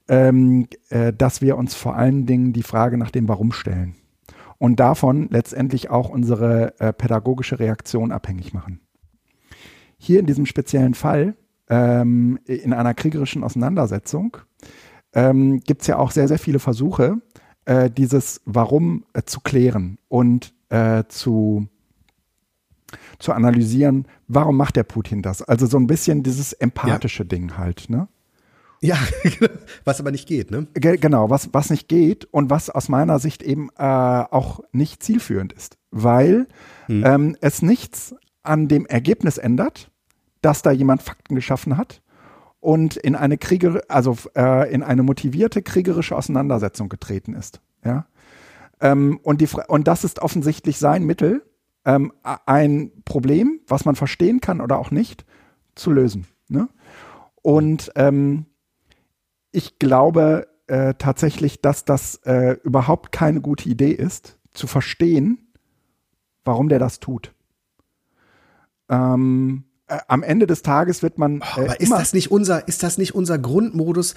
ähm, 0.09 0.67
äh, 0.89 1.13
dass 1.13 1.41
wir 1.41 1.57
uns 1.57 1.73
vor 1.75 1.95
allen 1.95 2.25
Dingen 2.25 2.53
die 2.53 2.63
Frage 2.63 2.97
nach 2.97 3.11
dem 3.11 3.27
Warum 3.27 3.51
stellen 3.51 3.95
und 4.57 4.79
davon 4.79 5.29
letztendlich 5.29 5.89
auch 5.89 6.09
unsere 6.09 6.79
äh, 6.79 6.93
pädagogische 6.93 7.59
Reaktion 7.59 8.11
abhängig 8.11 8.53
machen. 8.53 8.81
Hier 9.97 10.19
in 10.19 10.25
diesem 10.25 10.45
speziellen 10.45 10.93
Fall, 10.93 11.35
ähm, 11.69 12.39
in 12.45 12.73
einer 12.73 12.93
kriegerischen 12.93 13.43
Auseinandersetzung, 13.43 14.37
ähm, 15.13 15.61
gibt 15.61 15.81
es 15.81 15.87
ja 15.87 15.97
auch 15.97 16.11
sehr, 16.11 16.27
sehr 16.27 16.39
viele 16.39 16.59
Versuche, 16.59 17.21
äh, 17.65 17.89
dieses 17.89 18.41
Warum 18.45 19.05
äh, 19.13 19.23
zu 19.23 19.39
klären 19.39 19.97
und 20.07 20.53
zu, 21.07 21.69
zu 23.19 23.33
analysieren, 23.33 24.07
warum 24.27 24.57
macht 24.57 24.75
der 24.75 24.83
Putin 24.83 25.21
das? 25.21 25.41
Also 25.41 25.65
so 25.65 25.77
ein 25.77 25.87
bisschen 25.87 26.23
dieses 26.23 26.53
empathische 26.53 27.23
ja. 27.23 27.29
Ding 27.29 27.57
halt, 27.57 27.89
ne? 27.89 28.07
Ja, 28.79 28.97
was 29.85 29.99
aber 29.99 30.11
nicht 30.11 30.27
geht, 30.27 30.51
ne? 30.51 30.67
Genau, 30.73 31.29
was, 31.29 31.49
was 31.51 31.69
nicht 31.69 31.87
geht 31.87 32.25
und 32.25 32.49
was 32.49 32.69
aus 32.69 32.89
meiner 32.89 33.19
Sicht 33.19 33.41
eben 33.41 33.69
äh, 33.77 33.83
auch 33.83 34.59
nicht 34.71 35.01
zielführend 35.01 35.51
ist, 35.53 35.77
weil 35.89 36.47
hm. 36.85 37.03
ähm, 37.05 37.37
es 37.41 37.61
nichts 37.61 38.15
an 38.43 38.67
dem 38.67 38.85
Ergebnis 38.85 39.37
ändert, 39.37 39.89
dass 40.41 40.61
da 40.61 40.71
jemand 40.71 41.01
Fakten 41.01 41.35
geschaffen 41.35 41.77
hat 41.77 42.01
und 42.59 42.97
in 42.97 43.15
eine 43.15 43.37
Krieger, 43.37 43.81
also 43.87 44.15
äh, 44.35 44.71
in 44.71 44.83
eine 44.83 45.03
motivierte 45.03 45.61
kriegerische 45.61 46.15
Auseinandersetzung 46.15 46.89
getreten 46.89 47.33
ist. 47.33 47.61
Ja. 47.83 48.05
Ähm, 48.79 49.19
und, 49.23 49.41
die, 49.41 49.47
und 49.67 49.87
das 49.87 50.03
ist 50.03 50.19
offensichtlich 50.19 50.77
sein 50.77 51.03
Mittel, 51.03 51.43
ähm, 51.87 52.11
ein 52.45 52.91
Problem, 53.05 53.61
was 53.65 53.85
man 53.85 53.95
verstehen 53.95 54.41
kann 54.41 54.61
oder 54.61 54.77
auch 54.77 54.91
nicht, 54.91 55.25
zu 55.73 55.89
lösen. 55.89 56.27
Ne? 56.49 56.67
Und 57.41 57.91
ähm, 57.95 58.45
ich 59.51 59.79
glaube 59.79 60.47
äh, 60.67 60.95
tatsächlich, 60.95 61.61
dass 61.61 61.85
das 61.85 62.15
äh, 62.25 62.57
überhaupt 62.63 63.13
keine 63.13 63.39
gute 63.39 63.69
Idee 63.69 63.91
ist, 63.91 64.37
zu 64.51 64.67
verstehen, 64.67 65.47
warum 66.43 66.67
der 66.67 66.79
das 66.79 66.99
tut. 66.99 67.33
Ähm, 68.89 69.63
äh, 69.87 69.99
am 70.09 70.23
Ende 70.23 70.45
des 70.45 70.63
Tages 70.63 71.01
wird 71.03 71.17
man. 71.17 71.39
Oh, 71.41 71.61
aber 71.61 71.79
ist 71.79 71.91
das 71.91 72.11
nicht 72.11 72.31
unser, 72.31 72.67
ist 72.67 72.83
das 72.83 72.97
nicht 72.97 73.15
unser 73.15 73.39
Grundmodus, 73.39 74.15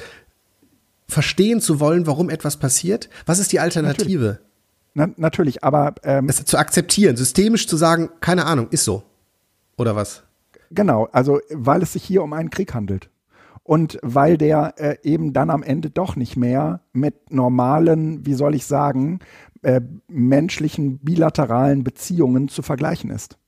verstehen 1.07 1.61
zu 1.61 1.79
wollen, 1.79 2.09
warum 2.09 2.31
etwas 2.31 2.57
passiert? 2.57 3.11
Was 3.27 3.39
ist 3.39 3.53
die 3.53 3.61
Alternative? 3.61 4.25
Natürlich, 4.25 4.50
Na, 4.95 5.09
natürlich 5.17 5.63
aber 5.63 5.95
ähm, 6.03 6.27
das 6.27 6.45
zu 6.45 6.59
akzeptieren, 6.59 7.17
systemisch 7.17 7.69
zu 7.69 7.77
sagen, 7.77 8.11
keine 8.21 8.47
Ahnung, 8.47 8.69
ist 8.71 8.85
so 8.85 9.03
oder 9.77 9.97
was? 9.97 10.25
Genau, 10.71 11.09
also 11.13 11.41
weil 11.51 11.83
es 11.83 11.93
sich 11.95 12.05
hier 12.05 12.23
um 12.23 12.33
einen 12.33 12.51
Krieg 12.51 12.75
handelt 12.75 13.11
und 13.63 13.99
weil 14.03 14.37
der 14.37 14.75
äh, 14.79 14.97
eben 15.03 15.33
dann 15.33 15.51
am 15.51 15.63
Ende 15.63 15.91
doch 15.91 16.17
nicht 16.17 16.37
mehr 16.37 16.81
mit 16.93 17.33
normalen, 17.33 18.27
wie 18.27 18.35
soll 18.35 18.55
ich 18.55 18.67
sagen, 18.67 19.21
äh, 19.63 19.81
menschlichen 20.09 20.99
bilateralen 20.99 21.85
Beziehungen 21.85 22.49
zu 22.49 22.63
vergleichen 22.63 23.11
ist. 23.11 23.39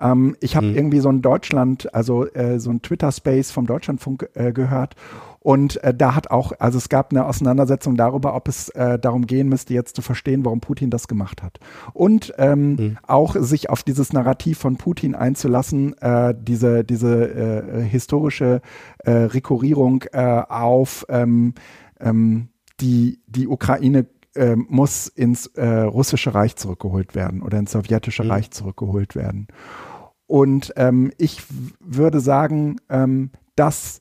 Ähm, 0.00 0.36
ich 0.40 0.56
habe 0.56 0.66
mhm. 0.66 0.76
irgendwie 0.76 1.00
so 1.00 1.08
ein 1.08 1.22
Deutschland, 1.22 1.94
also 1.94 2.26
äh, 2.26 2.58
so 2.58 2.70
ein 2.70 2.82
Twitter-Space 2.82 3.50
vom 3.50 3.66
Deutschlandfunk 3.66 4.28
äh, 4.34 4.52
gehört 4.52 4.96
und 5.44 5.76
äh, 5.84 5.92
da 5.92 6.14
hat 6.14 6.30
auch, 6.30 6.52
also 6.58 6.78
es 6.78 6.88
gab 6.88 7.10
eine 7.10 7.26
Auseinandersetzung 7.26 7.98
darüber, 7.98 8.34
ob 8.34 8.48
es 8.48 8.70
äh, 8.70 8.98
darum 8.98 9.26
gehen 9.26 9.50
müsste, 9.50 9.74
jetzt 9.74 9.94
zu 9.94 10.00
verstehen, 10.00 10.42
warum 10.42 10.60
Putin 10.60 10.88
das 10.88 11.06
gemacht 11.06 11.42
hat. 11.42 11.60
Und 11.92 12.32
ähm, 12.38 12.76
mhm. 12.76 12.98
auch 13.06 13.36
sich 13.38 13.68
auf 13.68 13.82
dieses 13.82 14.14
Narrativ 14.14 14.56
von 14.56 14.76
Putin 14.76 15.14
einzulassen, 15.14 15.98
äh, 15.98 16.34
diese, 16.34 16.82
diese 16.82 17.28
äh, 17.28 17.82
historische 17.82 18.62
äh, 19.00 19.10
Rekurrierung 19.10 20.04
äh, 20.12 20.42
auf 20.48 21.04
ähm, 21.10 21.52
ähm, 22.00 22.48
die, 22.80 23.20
die 23.26 23.46
Ukraine 23.46 24.06
äh, 24.34 24.56
muss 24.56 25.08
ins 25.08 25.48
äh, 25.48 25.80
russische 25.80 26.34
Reich 26.34 26.56
zurückgeholt 26.56 27.14
werden 27.14 27.42
oder 27.42 27.58
ins 27.58 27.72
sowjetische 27.72 28.24
mhm. 28.24 28.30
Reich 28.30 28.50
zurückgeholt 28.50 29.14
werden. 29.14 29.48
Und 30.26 30.72
ähm, 30.76 31.12
ich 31.18 31.42
würde 31.80 32.20
sagen, 32.20 32.76
ähm, 32.88 33.30
dass 33.56 34.00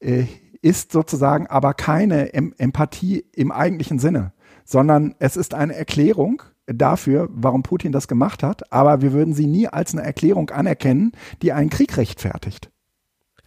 äh, 0.00 0.26
ist 0.62 0.92
sozusagen 0.92 1.48
aber 1.48 1.74
keine 1.74 2.32
em 2.34 2.54
Empathie 2.56 3.24
im 3.32 3.50
eigentlichen 3.50 3.98
Sinne, 3.98 4.32
sondern 4.64 5.14
es 5.18 5.36
ist 5.36 5.54
eine 5.54 5.74
Erklärung 5.74 6.42
dafür, 6.66 7.28
warum 7.32 7.64
Putin 7.64 7.90
das 7.90 8.06
gemacht 8.06 8.44
hat, 8.44 8.72
aber 8.72 9.02
wir 9.02 9.12
würden 9.12 9.34
sie 9.34 9.48
nie 9.48 9.66
als 9.66 9.92
eine 9.92 10.04
Erklärung 10.04 10.50
anerkennen, 10.50 11.12
die 11.42 11.52
einen 11.52 11.70
Krieg 11.70 11.96
rechtfertigt. 11.96 12.70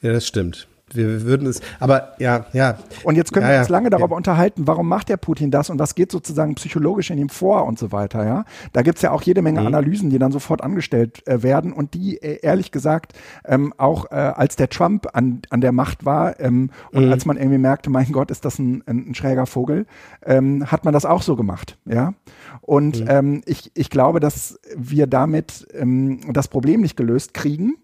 Ja, 0.02 0.12
das 0.12 0.28
stimmt 0.28 0.68
wir 0.96 1.24
würden 1.24 1.48
es, 1.48 1.62
aber 1.80 2.14
ja, 2.20 2.46
ja. 2.54 2.78
Und 3.04 3.16
jetzt 3.16 3.34
können 3.34 3.46
ja, 3.46 3.54
wir 3.54 3.60
uns 3.60 3.70
lange 3.70 3.86
ja. 3.86 3.98
darüber 3.98 4.16
unterhalten, 4.16 4.68
warum 4.68 4.88
macht 4.88 5.10
der 5.10 5.18
Putin 5.18 5.52
das 5.52 5.70
und 5.70 5.80
was 5.80 5.96
geht 5.96 6.12
sozusagen 6.12 6.56
psychologisch 6.56 7.10
in 7.10 7.18
ihm 7.18 7.30
vor 7.30 7.66
und 7.66 7.80
so 7.80 7.92
weiter, 7.92 8.26
ja. 8.26 8.46
Da 8.74 8.82
gibt's 8.82 9.02
ja 9.02 9.12
auch 9.12 9.22
jede 9.22 9.42
Menge 9.42 9.62
mhm. 9.62 9.68
Analysen, 9.68 10.10
die 10.10 10.20
dann 10.20 10.32
sofort 10.32 10.64
angestellt 10.64 11.26
äh, 11.28 11.44
werden 11.44 11.74
und 11.74 11.94
die 11.94 12.22
äh, 12.22 12.40
ehrlich 12.42 12.72
gesagt 12.72 13.14
ähm, 13.46 13.74
auch 13.78 14.12
äh, 14.12 14.16
als 14.16 14.56
der 14.56 14.70
Trump 14.70 15.08
an, 15.14 15.42
an 15.50 15.62
der 15.62 15.72
Macht 15.72 16.06
war 16.06 16.40
ähm, 16.40 16.72
und 16.92 17.06
mhm. 17.06 17.12
als 17.12 17.26
man 17.26 17.38
irgendwie 17.38 17.58
merkte, 17.58 17.90
mein 17.90 18.12
Gott, 18.12 18.32
ist 18.32 18.46
das 18.46 18.60
ein, 18.60 18.84
ein, 18.86 19.10
ein 19.10 19.16
schräger 19.16 19.46
Vogel, 19.46 19.86
ähm, 20.26 20.72
hat 20.72 20.86
man 20.86 20.94
das 20.94 21.06
auch 21.06 21.22
so 21.22 21.36
gemacht, 21.36 21.78
ja. 21.86 22.14
Und 22.62 23.02
mhm. 23.02 23.08
ähm, 23.10 23.42
ich, 23.46 23.72
ich 23.76 23.90
glaube, 23.90 24.20
dass 24.20 24.60
wir 24.76 25.08
damit 25.08 25.68
ähm, 25.74 26.20
das 26.34 26.48
Problem 26.48 26.82
nicht 26.82 26.98
gelöst 26.98 27.34
kriegen 27.34 27.76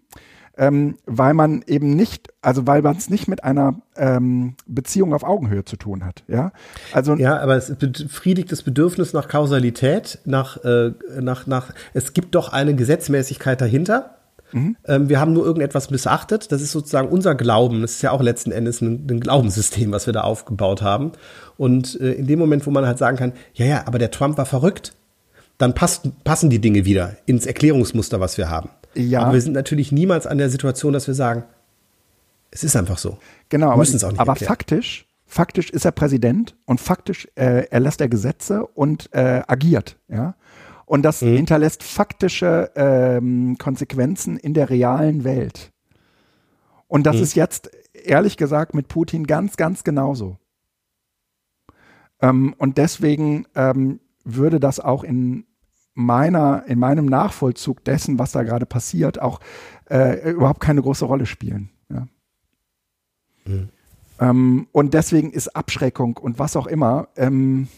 ähm, 0.56 0.96
weil 1.06 1.34
man 1.34 1.62
eben 1.66 1.90
nicht, 1.96 2.28
also 2.42 2.66
weil 2.66 2.82
man 2.82 2.96
es 2.96 3.08
nicht 3.08 3.26
mit 3.26 3.42
einer 3.42 3.80
ähm, 3.96 4.54
Beziehung 4.66 5.14
auf 5.14 5.24
Augenhöhe 5.24 5.64
zu 5.64 5.76
tun 5.76 6.04
hat. 6.04 6.24
Ja, 6.28 6.52
also 6.92 7.14
ja, 7.14 7.38
aber 7.38 7.56
es 7.56 7.74
befriedigt 7.74 8.52
das 8.52 8.62
Bedürfnis 8.62 9.12
nach 9.12 9.28
Kausalität, 9.28 10.18
nach, 10.24 10.62
äh, 10.64 10.92
nach, 11.20 11.46
nach, 11.46 11.72
es 11.94 12.12
gibt 12.12 12.34
doch 12.34 12.52
eine 12.52 12.74
Gesetzmäßigkeit 12.74 13.60
dahinter. 13.60 14.16
Mhm. 14.52 14.76
Ähm, 14.86 15.08
wir 15.08 15.18
haben 15.18 15.32
nur 15.32 15.46
irgendetwas 15.46 15.90
missachtet. 15.90 16.52
Das 16.52 16.60
ist 16.60 16.72
sozusagen 16.72 17.08
unser 17.08 17.34
Glauben. 17.34 17.80
Das 17.80 17.92
ist 17.92 18.02
ja 18.02 18.10
auch 18.10 18.20
letzten 18.20 18.52
Endes 18.52 18.82
ein, 18.82 19.06
ein 19.08 19.20
Glaubenssystem, 19.20 19.90
was 19.92 20.04
wir 20.04 20.12
da 20.12 20.20
aufgebaut 20.20 20.82
haben. 20.82 21.12
Und 21.56 21.98
äh, 22.00 22.12
in 22.12 22.26
dem 22.26 22.38
Moment, 22.38 22.66
wo 22.66 22.70
man 22.70 22.86
halt 22.86 22.98
sagen 22.98 23.16
kann, 23.16 23.32
ja, 23.54 23.64
ja, 23.64 23.86
aber 23.86 23.98
der 23.98 24.10
Trump 24.10 24.36
war 24.36 24.46
verrückt, 24.46 24.92
dann 25.56 25.74
passt, 25.74 26.10
passen 26.24 26.50
die 26.50 26.60
Dinge 26.60 26.84
wieder 26.84 27.16
ins 27.24 27.46
Erklärungsmuster, 27.46 28.20
was 28.20 28.36
wir 28.36 28.50
haben. 28.50 28.68
Ja. 28.94 29.22
Aber 29.22 29.34
wir 29.34 29.40
sind 29.40 29.52
natürlich 29.52 29.92
niemals 29.92 30.26
an 30.26 30.38
der 30.38 30.50
Situation, 30.50 30.92
dass 30.92 31.06
wir 31.06 31.14
sagen, 31.14 31.44
es 32.50 32.64
ist 32.64 32.76
einfach 32.76 32.98
so. 32.98 33.18
Genau, 33.48 33.70
aber, 33.70 33.82
es 33.82 34.04
auch 34.04 34.10
nicht 34.10 34.20
aber 34.20 34.36
faktisch, 34.36 35.06
faktisch 35.26 35.70
ist 35.70 35.84
er 35.84 35.92
Präsident 35.92 36.54
und 36.66 36.80
faktisch 36.80 37.26
äh, 37.34 37.66
erlässt 37.70 38.00
er 38.00 38.08
Gesetze 38.08 38.66
und 38.66 39.12
äh, 39.12 39.42
agiert, 39.46 39.96
ja. 40.08 40.34
Und 40.84 41.02
das 41.02 41.22
mhm. 41.22 41.36
hinterlässt 41.36 41.82
faktische 41.82 42.70
ähm, 42.74 43.56
Konsequenzen 43.56 44.36
in 44.36 44.52
der 44.52 44.68
realen 44.68 45.24
Welt. 45.24 45.72
Und 46.86 47.06
das 47.06 47.16
mhm. 47.16 47.22
ist 47.22 47.34
jetzt, 47.34 47.70
ehrlich 47.94 48.36
gesagt, 48.36 48.74
mit 48.74 48.88
Putin 48.88 49.26
ganz, 49.26 49.56
ganz 49.56 49.84
genauso. 49.84 50.36
Ähm, 52.20 52.54
und 52.58 52.76
deswegen 52.76 53.46
ähm, 53.54 54.00
würde 54.24 54.60
das 54.60 54.80
auch 54.80 55.02
in 55.02 55.44
meiner, 55.94 56.64
in 56.66 56.78
meinem 56.78 57.06
Nachvollzug 57.06 57.84
dessen, 57.84 58.18
was 58.18 58.32
da 58.32 58.42
gerade 58.42 58.66
passiert, 58.66 59.20
auch 59.20 59.40
äh, 59.90 60.30
überhaupt 60.30 60.60
keine 60.60 60.82
große 60.82 61.04
Rolle 61.04 61.26
spielen. 61.26 61.70
Ja. 61.90 62.06
Mhm. 63.44 63.68
Ähm, 64.20 64.66
und 64.72 64.94
deswegen 64.94 65.32
ist 65.32 65.54
Abschreckung 65.56 66.16
und 66.16 66.38
was 66.38 66.56
auch 66.56 66.66
immer, 66.66 67.08
ähm, 67.16 67.68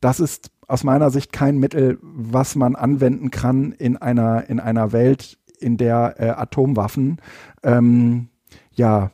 das 0.00 0.20
ist 0.20 0.50
aus 0.68 0.84
meiner 0.84 1.10
Sicht 1.10 1.32
kein 1.32 1.58
Mittel, 1.58 1.98
was 2.02 2.56
man 2.56 2.76
anwenden 2.76 3.30
kann 3.30 3.72
in 3.72 3.96
einer, 3.96 4.48
in 4.50 4.60
einer 4.60 4.92
Welt, 4.92 5.38
in 5.58 5.76
der 5.76 6.16
äh, 6.18 6.28
Atomwaffen 6.30 7.20
ähm, 7.62 8.28
ja 8.72 9.10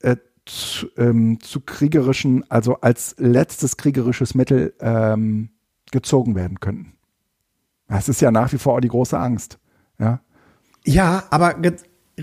äh, 0.00 0.16
zu, 0.46 0.86
ähm, 0.96 1.40
zu, 1.40 1.60
kriegerischen, 1.60 2.50
also 2.50 2.76
als 2.80 3.16
letztes 3.18 3.76
kriegerisches 3.76 4.34
Mittel 4.34 4.74
ähm, 4.80 5.50
gezogen 5.90 6.34
werden 6.34 6.60
könnten. 6.60 6.97
Das 7.88 8.08
ist 8.08 8.20
ja 8.20 8.30
nach 8.30 8.52
wie 8.52 8.58
vor 8.58 8.74
auch 8.74 8.80
die 8.80 8.88
große 8.88 9.18
Angst. 9.18 9.58
Ja, 9.98 10.20
ja 10.84 11.24
aber 11.30 11.56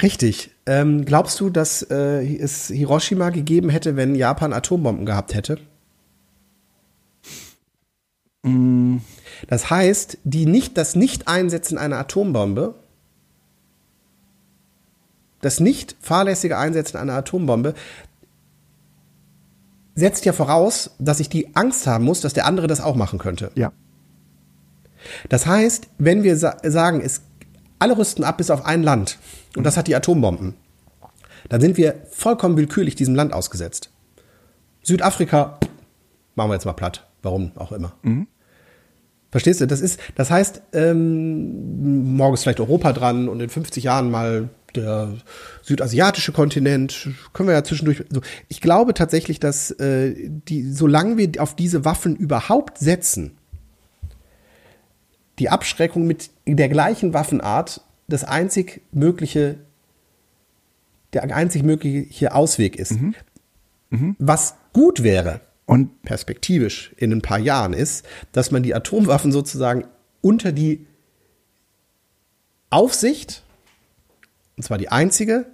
richtig. 0.01 0.51
Ähm, 0.65 1.05
glaubst 1.05 1.39
du, 1.39 1.49
dass 1.49 1.81
äh, 1.83 2.37
es 2.37 2.67
Hiroshima 2.67 3.29
gegeben 3.29 3.69
hätte, 3.69 3.95
wenn 3.95 4.15
Japan 4.15 4.53
Atombomben 4.53 5.05
gehabt 5.05 5.33
hätte? 5.33 5.59
Mm. 8.43 8.97
Das 9.47 9.69
heißt, 9.69 10.19
die 10.23 10.45
nicht, 10.45 10.77
das 10.77 10.95
Nicht-Einsetzen 10.95 11.77
einer 11.77 11.97
Atombombe, 11.97 12.75
das 15.41 15.59
nicht 15.59 15.95
fahrlässige 15.99 16.57
Einsetzen 16.57 16.97
einer 16.97 17.13
Atombombe, 17.13 17.73
setzt 19.93 20.25
ja 20.25 20.33
voraus, 20.33 20.91
dass 20.99 21.19
ich 21.19 21.29
die 21.29 21.55
Angst 21.55 21.85
haben 21.85 22.05
muss, 22.05 22.21
dass 22.21 22.33
der 22.33 22.45
andere 22.45 22.67
das 22.67 22.81
auch 22.81 22.95
machen 22.95 23.19
könnte. 23.19 23.51
Ja. 23.55 23.71
Das 25.29 25.45
heißt, 25.45 25.87
wenn 25.97 26.23
wir 26.23 26.37
sa 26.37 26.57
sagen, 26.63 27.01
es, 27.01 27.21
alle 27.79 27.97
rüsten 27.97 28.23
ab 28.23 28.37
bis 28.37 28.49
auf 28.49 28.65
ein 28.65 28.83
Land 28.83 29.17
und 29.55 29.63
das 29.63 29.77
hat 29.77 29.87
die 29.87 29.95
Atombomben, 29.95 30.55
dann 31.49 31.61
sind 31.61 31.77
wir 31.77 31.95
vollkommen 32.09 32.57
willkürlich 32.57 32.95
diesem 32.95 33.15
Land 33.15 33.33
ausgesetzt. 33.33 33.91
Südafrika 34.83 35.59
machen 36.35 36.49
wir 36.49 36.55
jetzt 36.55 36.65
mal 36.65 36.73
platt, 36.73 37.07
warum 37.21 37.51
auch 37.55 37.71
immer. 37.71 37.93
Mhm. 38.03 38.27
Verstehst 39.31 39.59
du? 39.59 39.67
Das 39.67 39.81
ist, 39.81 39.99
das 40.15 40.31
heißt, 40.31 40.61
ähm, 40.73 42.15
morgen 42.15 42.33
ist 42.33 42.43
vielleicht 42.43 42.61
Europa 42.61 42.93
dran 42.93 43.27
und 43.27 43.41
in 43.41 43.49
50 43.49 43.83
Jahren 43.83 44.09
mal 44.09 44.49
der 44.75 45.13
südasiatische 45.61 46.31
Kontinent, 46.31 47.09
können 47.33 47.49
wir 47.49 47.55
ja 47.55 47.63
zwischendurch. 47.63 48.03
So. 48.09 48.21
Ich 48.47 48.61
glaube 48.61 48.93
tatsächlich, 48.93 49.39
dass 49.39 49.71
äh, 49.71 50.13
die, 50.29 50.71
solange 50.71 51.17
wir 51.17 51.31
auf 51.39 51.55
diese 51.55 51.85
Waffen 51.85 52.15
überhaupt 52.15 52.77
setzen, 52.77 53.37
die 55.39 55.49
Abschreckung 55.49 56.07
mit 56.07 56.29
der 56.45 56.69
gleichen 56.69 57.13
Waffenart 57.13 57.81
das 58.07 58.23
einzig 58.23 58.81
mögliche, 58.91 59.57
der 61.13 61.23
einzig 61.23 61.63
mögliche 61.63 62.33
Ausweg 62.33 62.75
ist. 62.77 62.93
Mhm. 62.93 63.15
Mhm. 63.89 64.15
Was 64.19 64.55
gut 64.73 65.03
wäre 65.03 65.41
und 65.65 66.01
perspektivisch 66.03 66.93
in 66.97 67.11
ein 67.11 67.21
paar 67.21 67.39
Jahren 67.39 67.73
ist, 67.73 68.05
dass 68.31 68.51
man 68.51 68.63
die 68.63 68.75
Atomwaffen 68.75 69.31
sozusagen 69.31 69.85
unter 70.21 70.51
die 70.51 70.85
Aufsicht, 72.69 73.43
und 74.57 74.63
zwar 74.63 74.77
die 74.77 74.89
einzige 74.89 75.45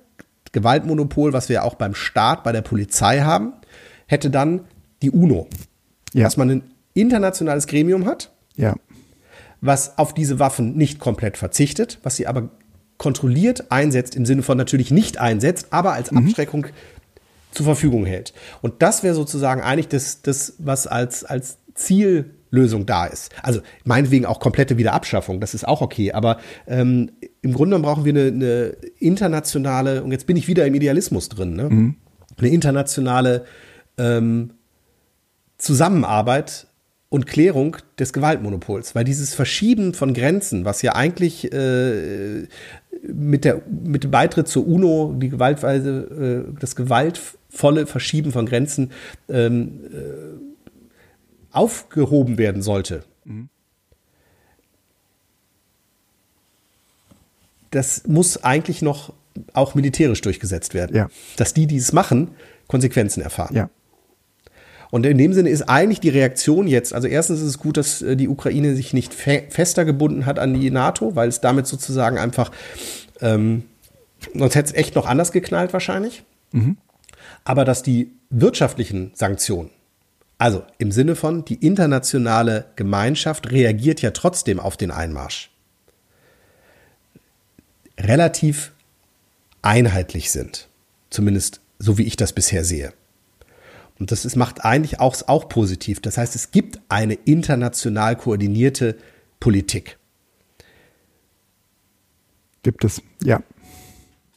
Gewaltmonopol, 0.51 1.33
was 1.33 1.49
wir 1.49 1.63
auch 1.63 1.75
beim 1.75 1.95
Staat, 1.95 2.43
bei 2.43 2.51
der 2.51 2.61
Polizei 2.61 3.21
haben, 3.21 3.53
hätte 4.07 4.29
dann 4.29 4.65
die 5.01 5.11
UNO. 5.11 5.47
Ja. 6.13 6.25
Dass 6.25 6.35
man 6.35 6.49
ein 6.49 6.63
internationales 6.93 7.67
Gremium 7.67 8.05
hat, 8.05 8.31
ja 8.55 8.75
was 9.61 9.97
auf 9.97 10.13
diese 10.13 10.39
Waffen 10.39 10.75
nicht 10.75 10.99
komplett 10.99 11.37
verzichtet, 11.37 11.99
was 12.03 12.15
sie 12.15 12.27
aber 12.27 12.49
kontrolliert 12.97 13.71
einsetzt, 13.71 14.15
im 14.15 14.25
Sinne 14.25 14.43
von 14.43 14.57
natürlich 14.57 14.91
nicht 14.91 15.19
einsetzt, 15.19 15.67
aber 15.71 15.93
als 15.93 16.11
mhm. 16.11 16.19
Abschreckung 16.19 16.67
zur 17.51 17.65
Verfügung 17.65 18.05
hält. 18.05 18.33
Und 18.61 18.81
das 18.81 19.03
wäre 19.03 19.15
sozusagen 19.15 19.61
eigentlich 19.61 19.87
das, 19.87 20.21
das 20.21 20.53
was 20.59 20.87
als, 20.87 21.23
als 21.23 21.57
Ziellösung 21.73 22.85
da 22.85 23.05
ist. 23.05 23.31
Also 23.43 23.61
meinetwegen 23.83 24.25
auch 24.25 24.39
komplette 24.39 24.77
Wiederabschaffung, 24.77 25.39
das 25.39 25.53
ist 25.53 25.67
auch 25.67 25.81
okay, 25.81 26.11
aber 26.11 26.37
ähm, 26.67 27.11
im 27.41 27.53
Grunde 27.53 27.79
brauchen 27.79 28.05
wir 28.05 28.13
eine, 28.13 28.27
eine, 28.27 28.75
internationale, 28.99 30.03
und 30.03 30.11
jetzt 30.11 30.27
bin 30.27 30.37
ich 30.37 30.47
wieder 30.47 30.65
im 30.65 30.75
Idealismus 30.75 31.29
drin, 31.29 31.55
ne? 31.55 31.69
Mhm. 31.69 31.95
eine 32.37 32.49
internationale 32.49 33.45
ähm, 33.97 34.51
Zusammenarbeit 35.57 36.67
und 37.11 37.27
Klärung 37.27 37.75
des 37.99 38.13
Gewaltmonopols, 38.13 38.95
weil 38.95 39.03
dieses 39.03 39.33
Verschieben 39.33 39.93
von 39.93 40.13
Grenzen, 40.13 40.63
was 40.63 40.81
ja 40.81 40.95
eigentlich 40.95 41.51
äh, 41.51 42.47
mit, 43.03 43.43
der, 43.43 43.61
mit 43.69 44.05
dem 44.05 44.11
Beitritt 44.11 44.47
zur 44.47 44.65
UNO 44.65 45.13
die 45.19 45.27
gewaltweise, 45.27 46.45
äh, 46.47 46.57
das 46.57 46.77
gewaltvolle 46.77 47.85
Verschieben 47.85 48.31
von 48.31 48.45
Grenzen 48.45 48.91
ähm, 49.27 49.81
äh, 49.91 49.97
aufgehoben 51.51 52.37
werden 52.37 52.61
sollte. 52.61 53.03
Mhm. 53.25 53.49
Das 57.71 58.07
muss 58.07 58.41
eigentlich 58.41 58.81
noch 58.81 59.11
auch 59.51 59.75
militärisch 59.75 60.21
durchgesetzt 60.21 60.73
werden. 60.73 60.95
Ja. 60.95 61.09
Dass 61.35 61.53
die, 61.53 61.67
die 61.67 61.75
es 61.75 61.91
machen, 61.91 62.29
Konsequenzen 62.67 63.21
erfahren. 63.21 63.53
Ja. 63.53 63.69
Und 64.91 65.05
in 65.05 65.17
dem 65.17 65.33
Sinne 65.33 65.49
ist 65.49 65.63
eigentlich 65.63 66.01
die 66.01 66.09
Reaktion 66.09 66.67
jetzt, 66.67 66.93
also 66.93 67.07
erstens 67.07 67.39
ist 67.39 67.47
es 67.47 67.57
gut, 67.57 67.77
dass 67.77 68.01
äh, 68.01 68.17
die 68.17 68.27
Ukraine 68.27 68.75
sich 68.75 68.93
nicht 68.93 69.13
fe 69.13 69.43
fester 69.49 69.85
gebunden 69.85 70.25
hat 70.25 70.37
an 70.37 70.53
die 70.53 70.69
NATO, 70.69 71.15
weil 71.15 71.29
es 71.29 71.39
damit 71.39 71.65
sozusagen 71.65 72.17
einfach, 72.17 72.51
ähm, 73.21 73.63
sonst 74.35 74.55
hätte 74.55 74.69
es 74.69 74.75
echt 74.75 74.95
noch 74.95 75.07
anders 75.07 75.31
geknallt 75.31 75.71
wahrscheinlich. 75.73 76.23
Mhm. 76.51 76.77
Aber 77.45 77.63
dass 77.63 77.83
die 77.83 78.11
wirtschaftlichen 78.29 79.11
Sanktionen, 79.15 79.69
also 80.37 80.63
im 80.77 80.91
Sinne 80.91 81.15
von, 81.15 81.45
die 81.45 81.65
internationale 81.65 82.65
Gemeinschaft 82.75 83.49
reagiert 83.49 84.01
ja 84.01 84.11
trotzdem 84.11 84.59
auf 84.59 84.75
den 84.75 84.91
Einmarsch, 84.91 85.51
relativ 87.97 88.73
einheitlich 89.61 90.31
sind. 90.31 90.67
Zumindest 91.09 91.61
so 91.79 91.97
wie 91.97 92.03
ich 92.03 92.17
das 92.17 92.33
bisher 92.33 92.65
sehe. 92.65 92.93
Und 94.01 94.11
das 94.11 94.25
ist, 94.25 94.35
macht 94.35 94.65
eigentlich 94.65 94.99
auch, 94.99 95.15
auch 95.27 95.47
positiv. 95.47 95.99
Das 95.99 96.17
heißt, 96.17 96.33
es 96.33 96.49
gibt 96.49 96.81
eine 96.89 97.13
international 97.13 98.15
koordinierte 98.15 98.97
Politik. 99.39 99.99
Gibt 102.63 102.83
es, 102.83 103.03
ja. 103.23 103.43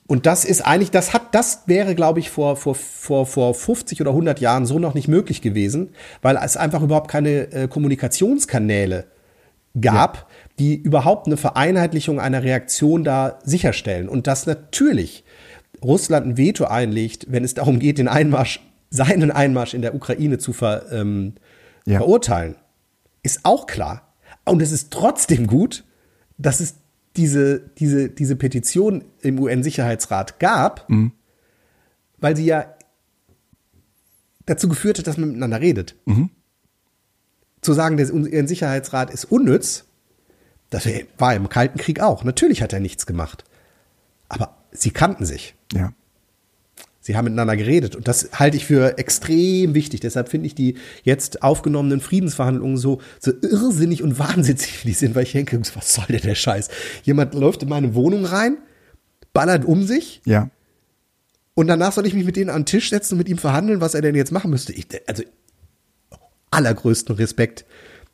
Und 0.06 0.26
das 0.26 0.44
ist 0.44 0.60
eigentlich, 0.60 0.90
das 0.90 1.14
hat, 1.14 1.34
das 1.34 1.62
wäre, 1.64 1.94
glaube 1.94 2.20
ich, 2.20 2.28
vor, 2.28 2.56
vor, 2.56 2.74
vor, 2.74 3.24
vor 3.24 3.54
50 3.54 4.02
oder 4.02 4.10
100 4.10 4.38
Jahren 4.38 4.66
so 4.66 4.78
noch 4.78 4.92
nicht 4.92 5.08
möglich 5.08 5.40
gewesen, 5.40 5.94
weil 6.20 6.36
es 6.36 6.58
einfach 6.58 6.82
überhaupt 6.82 7.10
keine 7.10 7.50
äh, 7.50 7.66
Kommunikationskanäle 7.66 9.06
gab, 9.80 10.16
ja. 10.16 10.26
die 10.58 10.74
überhaupt 10.74 11.26
eine 11.26 11.38
Vereinheitlichung 11.38 12.20
einer 12.20 12.42
Reaktion 12.42 13.02
da 13.02 13.38
sicherstellen. 13.44 14.10
Und 14.10 14.26
dass 14.26 14.44
natürlich 14.44 15.24
Russland 15.82 16.26
ein 16.26 16.36
Veto 16.36 16.66
einlegt, 16.66 17.28
wenn 17.30 17.44
es 17.44 17.54
darum 17.54 17.78
geht, 17.78 17.96
den 17.96 18.08
Einmarsch 18.08 18.60
seinen 18.94 19.32
Einmarsch 19.32 19.74
in 19.74 19.82
der 19.82 19.94
Ukraine 19.96 20.38
zu 20.38 20.52
ver, 20.52 20.86
ähm, 20.92 21.34
ja. 21.84 21.98
verurteilen, 21.98 22.54
ist 23.24 23.40
auch 23.42 23.66
klar. 23.66 24.14
Und 24.44 24.62
es 24.62 24.70
ist 24.70 24.92
trotzdem 24.92 25.48
gut, 25.48 25.82
dass 26.38 26.60
es 26.60 26.76
diese, 27.16 27.58
diese, 27.58 28.08
diese 28.08 28.36
Petition 28.36 29.04
im 29.20 29.40
UN-Sicherheitsrat 29.40 30.38
gab, 30.38 30.88
mhm. 30.88 31.10
weil 32.18 32.36
sie 32.36 32.44
ja 32.44 32.72
dazu 34.46 34.68
geführt 34.68 34.98
hat, 34.98 35.08
dass 35.08 35.16
man 35.16 35.30
miteinander 35.30 35.60
redet. 35.60 35.96
Mhm. 36.04 36.30
Zu 37.62 37.72
sagen, 37.72 37.96
der 37.96 38.14
UN-Sicherheitsrat 38.14 39.10
ist 39.10 39.24
unnütz, 39.24 39.86
das 40.70 40.88
war 41.18 41.34
im 41.34 41.48
Kalten 41.48 41.78
Krieg 41.78 42.00
auch. 42.00 42.22
Natürlich 42.22 42.62
hat 42.62 42.72
er 42.72 42.80
nichts 42.80 43.06
gemacht. 43.06 43.44
Aber 44.28 44.56
sie 44.70 44.90
kannten 44.92 45.24
sich. 45.24 45.56
Ja. 45.72 45.92
Sie 47.06 47.16
haben 47.16 47.26
miteinander 47.26 47.54
geredet 47.54 47.96
und 47.96 48.08
das 48.08 48.30
halte 48.32 48.56
ich 48.56 48.64
für 48.64 48.96
extrem 48.96 49.74
wichtig. 49.74 50.00
Deshalb 50.00 50.30
finde 50.30 50.46
ich 50.46 50.54
die 50.54 50.78
jetzt 51.02 51.42
aufgenommenen 51.42 52.00
Friedensverhandlungen 52.00 52.78
so, 52.78 53.02
so 53.20 53.30
irrsinnig 53.42 54.02
und 54.02 54.18
wahnsinnig, 54.18 54.82
wie 54.82 54.88
die 54.88 54.94
sind, 54.94 55.14
weil 55.14 55.24
ich 55.24 55.32
denke, 55.32 55.60
was 55.74 55.92
soll 55.92 56.06
denn 56.08 56.22
der 56.22 56.34
Scheiß? 56.34 56.70
Jemand 57.02 57.34
läuft 57.34 57.62
in 57.62 57.68
meine 57.68 57.94
Wohnung 57.94 58.24
rein, 58.24 58.56
ballert 59.34 59.66
um 59.66 59.86
sich. 59.86 60.22
Ja. 60.24 60.48
Und 61.52 61.66
danach 61.66 61.92
soll 61.92 62.06
ich 62.06 62.14
mich 62.14 62.24
mit 62.24 62.36
denen 62.36 62.48
an 62.48 62.62
den 62.62 62.66
Tisch 62.66 62.88
setzen 62.88 63.14
und 63.14 63.18
mit 63.18 63.28
ihm 63.28 63.36
verhandeln, 63.36 63.82
was 63.82 63.94
er 63.94 64.00
denn 64.00 64.14
jetzt 64.14 64.32
machen 64.32 64.50
müsste. 64.50 64.72
Ich, 64.72 64.86
also 65.06 65.24
allergrößten 66.52 67.16
Respekt 67.16 67.66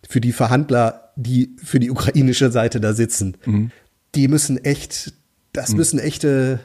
für 0.08 0.20
die 0.20 0.32
Verhandler, 0.32 1.12
die 1.14 1.54
für 1.62 1.78
die 1.78 1.92
ukrainische 1.92 2.50
Seite 2.50 2.80
da 2.80 2.92
sitzen. 2.92 3.36
Mhm. 3.46 3.70
Die 4.16 4.26
müssen 4.26 4.58
echt, 4.64 5.12
das 5.52 5.70
mhm. 5.70 5.76
müssen 5.76 5.98
echte 6.00 6.58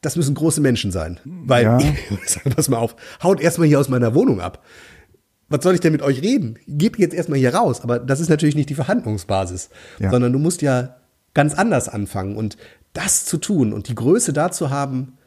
das 0.00 0.16
müssen 0.16 0.34
große 0.34 0.60
Menschen 0.60 0.92
sein. 0.92 1.20
Weil, 1.24 1.64
ja. 1.64 1.78
pass 2.54 2.68
mal 2.68 2.78
auf, 2.78 2.96
haut 3.22 3.40
erstmal 3.40 3.68
hier 3.68 3.80
aus 3.80 3.88
meiner 3.88 4.14
Wohnung 4.14 4.40
ab. 4.40 4.64
Was 5.48 5.64
soll 5.64 5.74
ich 5.74 5.80
denn 5.80 5.92
mit 5.92 6.02
euch 6.02 6.22
reden? 6.22 6.58
Geht 6.66 6.98
jetzt 6.98 7.14
erstmal 7.14 7.38
hier 7.38 7.54
raus. 7.54 7.80
Aber 7.82 7.98
das 7.98 8.20
ist 8.20 8.28
natürlich 8.28 8.54
nicht 8.54 8.70
die 8.70 8.74
Verhandlungsbasis, 8.74 9.68
ja. 9.98 10.10
sondern 10.10 10.32
du 10.32 10.38
musst 10.38 10.62
ja 10.62 10.96
ganz 11.34 11.54
anders 11.54 11.88
anfangen. 11.88 12.36
Und 12.36 12.56
das 12.92 13.24
zu 13.24 13.36
tun 13.36 13.72
und 13.72 13.88
die 13.88 13.94
Größe 13.94 14.32
dazu 14.32 14.70
haben, 14.70 15.18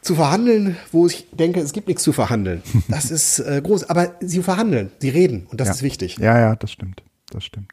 zu 0.00 0.14
verhandeln, 0.14 0.76
wo 0.92 1.06
ich 1.06 1.28
denke, 1.32 1.60
es 1.60 1.72
gibt 1.72 1.88
nichts 1.88 2.02
zu 2.02 2.12
verhandeln. 2.12 2.62
Das 2.88 3.10
ist 3.10 3.40
äh, 3.40 3.60
groß. 3.62 3.90
Aber 3.90 4.14
sie 4.20 4.42
verhandeln, 4.42 4.90
sie 4.98 5.10
reden 5.10 5.46
und 5.50 5.60
das 5.60 5.68
ja. 5.68 5.74
ist 5.74 5.82
wichtig. 5.82 6.18
Ja, 6.18 6.38
ja, 6.38 6.56
das 6.56 6.72
stimmt. 6.72 7.02
Das 7.30 7.44
stimmt. 7.44 7.72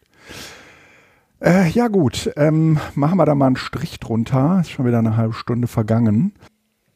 Äh, 1.42 1.70
ja 1.70 1.90
gut, 1.90 2.32
ähm, 2.38 2.80
machen 2.96 3.18
wir 3.18 3.26
da 3.26 3.36
mal 3.36 3.48
einen 3.48 3.58
Strich 3.58 4.00
drunter. 4.00 4.60
Ist 4.62 4.72
schon 4.72 4.86
wieder 4.86 5.00
eine 5.00 5.18
halbe 5.18 5.34
Stunde 5.34 5.68
vergangen. 5.68 6.34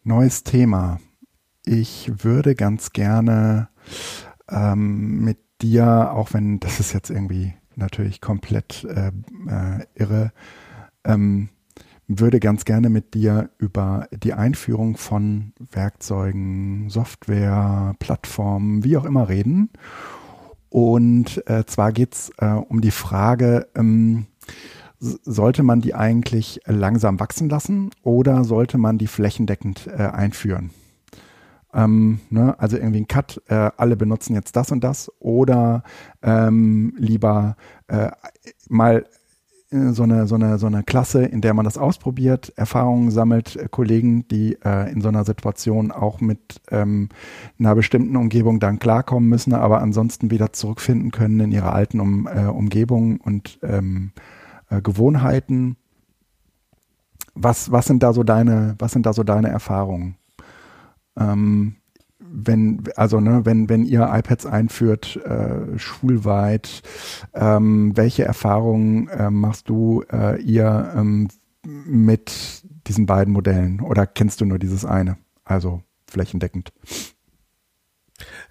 Neues 0.04 0.43
Thema. 0.43 0.99
Ich 1.65 2.12
würde 2.23 2.56
ganz 2.56 2.91
gerne 2.91 3.69
ähm, 4.49 5.19
mit 5.23 5.39
dir, 5.62 6.13
auch 6.13 6.34
wenn 6.34 6.60
das 6.60 6.80
ist 6.80 6.93
jetzt 6.93 7.10
irgendwie 7.10 7.54
natürlich 7.75 8.21
komplett 8.21 8.86
äh, 8.86 9.12
äh, 9.47 9.86
irre, 9.95 10.32
ähm, 11.04 11.49
würde 12.08 12.39
ganz 12.39 12.65
gerne 12.65 12.89
mit 12.89 13.13
dir 13.13 13.52
über 13.60 14.08
die 14.12 14.34
Einführung 14.34 14.97
von 14.97 15.54
Werkzeugen, 15.71 16.90
Software, 16.90 17.94
Plattformen, 18.00 18.83
wie 18.83 18.98
auch 18.98 19.06
immer 19.06 19.29
reden. 19.29 19.69
Und 20.70 21.44
äh, 21.48 21.65
zwar 21.65 21.92
geht's 21.92 22.32
äh, 22.38 22.46
um 22.52 22.82
die 22.82 22.92
Frage, 22.92 23.67
ähm, 23.76 24.28
sollte 25.00 25.63
man 25.63 25.82
die 25.82 25.96
eigentlich 25.96 26.62
langsam 26.65 27.20
wachsen 27.20 27.50
lassen 27.50 27.92
oder 28.04 28.44
sollte 28.44 28.78
man 28.78 28.98
die 28.98 29.08
flächendeckend 29.08 29.88
äh, 29.88 30.04
einführen? 30.04 30.72
Ähm, 31.74 32.20
ne? 32.30 32.56
Also 32.60 32.78
irgendwie 32.78 33.02
ein 33.02 33.08
Cut, 33.08 33.42
äh, 33.48 33.72
alle 33.78 33.96
benutzen 33.96 34.34
jetzt 34.36 34.56
das 34.56 34.72
und 34.72 34.84
das 34.84 35.12
oder 35.20 35.84
ähm, 36.22 36.94
lieber 36.98 37.56
äh, 37.88 38.12
mal 38.67 39.06
so 39.72 40.04
eine, 40.04 40.26
so 40.26 40.36
eine, 40.36 40.58
so 40.58 40.65
eine 40.65 40.84
Klasse, 40.84 41.26
in 41.26 41.42
der 41.42 41.54
man 41.54 41.63
das 41.63 41.78
ausprobiert, 41.78 42.52
Erfahrungen 42.56 43.12
sammelt, 43.12 43.56
äh, 43.56 43.67
Kollegen, 43.70 44.28
die 44.28 44.58
äh, 44.65 44.92
in 44.92 45.02
so 45.02 45.10
einer 45.10 45.26
Situation 45.26 45.92
auch 45.92 46.22
mit 46.22 46.62
ähm, 46.72 47.10
einer 47.60 47.76
bestimmten 47.76 48.15
Umgebung 48.15 48.60
dann 48.60 48.80
klarkommen 48.80 49.30
müssen, 49.30 49.54
aber 49.54 49.82
ansonsten 49.82 50.32
wieder 50.32 50.54
zurückfinden 50.54 51.12
können 51.12 51.40
in 51.40 51.52
ihre 51.52 51.72
alten 51.72 52.00
um, 52.00 52.28
äh, 52.28 52.46
Umgebungen 52.46 53.17
und 53.17 53.60
ähm, 53.62 54.12
äh, 54.70 54.82
Gewohnheiten. 54.82 55.78
Was, 57.36 57.72
was 57.72 57.86
sind 57.86 58.02
da 58.02 58.12
so 58.12 58.24
deine, 58.24 58.76
was 58.80 58.92
sind 58.92 59.06
da 59.06 59.13
so 59.13 59.24
deine 59.24 59.50
Erfahrungen? 59.50 60.15
Ähm, 61.15 61.76
wenn, 62.32 62.84
also 62.96 63.19
ne, 63.19 63.42
wenn, 63.44 63.69
wenn 63.69 63.86
ihr 63.86 64.10
iPads 64.12 64.46
einführt, 64.46 65.17
äh, 65.25 65.77
schulweit, 65.77 66.82
ähm, 67.34 67.96
welche 67.96 68.23
Erfahrungen 68.23 69.08
äh, 69.10 69.30
machst 69.30 69.69
du 69.69 70.04
äh, 70.12 70.42
ihr 70.42 70.94
ähm, 70.96 71.30
mit 71.63 72.63
diesen 72.88 73.06
beiden 73.06 73.34
Modellen 73.34 73.82
oder 73.82 74.08
kennst 74.08 74.42
du 74.42 74.46
nur 74.46 74.60
dieses 74.60 74.86
eine? 74.86 75.17
Also 75.44 75.84
flächendeckend. 76.10 76.71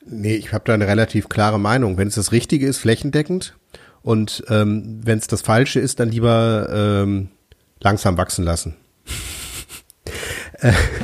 Nee, 0.05 0.35
ich 0.35 0.53
habe 0.53 0.65
da 0.65 0.75
eine 0.75 0.87
relativ 0.87 1.29
klare 1.29 1.61
Meinung. 1.61 1.99
Wenn 1.99 2.09
es 2.09 2.15
das 2.15 2.33
Richtige 2.33 2.67
ist, 2.67 2.79
flächendeckend. 2.79 3.57
Und 4.03 4.45
ähm, 4.49 5.01
wenn 5.05 5.19
es 5.19 5.27
das 5.27 5.43
Falsche 5.43 5.81
ist, 5.81 6.01
dann 6.01 6.11
lieber 6.11 6.69
ähm, 6.73 7.29
langsam 7.81 8.17
wachsen 8.17 8.45
lassen. 8.45 8.77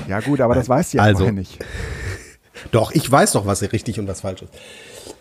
ja 0.09 0.21
gut, 0.21 0.41
aber 0.41 0.55
das 0.55 0.69
weißt 0.69 0.95
du 0.95 0.99
ja 0.99 1.05
also, 1.05 1.31
nicht. 1.31 1.59
Doch, 2.71 2.93
ich 2.93 3.11
weiß 3.11 3.33
doch, 3.33 3.47
was 3.47 3.63
richtig 3.63 3.99
und 3.99 4.09
was 4.09 4.21
falsch 4.21 4.43
ist. 4.43 4.53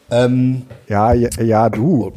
Ähm, 0.09 0.63
ja, 0.87 1.13
ja, 1.13 1.29
ja, 1.41 1.69
du. 1.69 2.13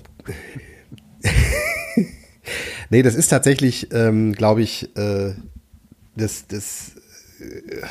nee, 2.91 3.03
das 3.03 3.15
ist 3.15 3.29
tatsächlich, 3.29 3.93
ähm, 3.93 4.33
glaube 4.33 4.63
ich, 4.63 4.97
äh, 4.97 5.35
das, 6.17 6.47
das 6.47 6.93
äh, 7.41 7.83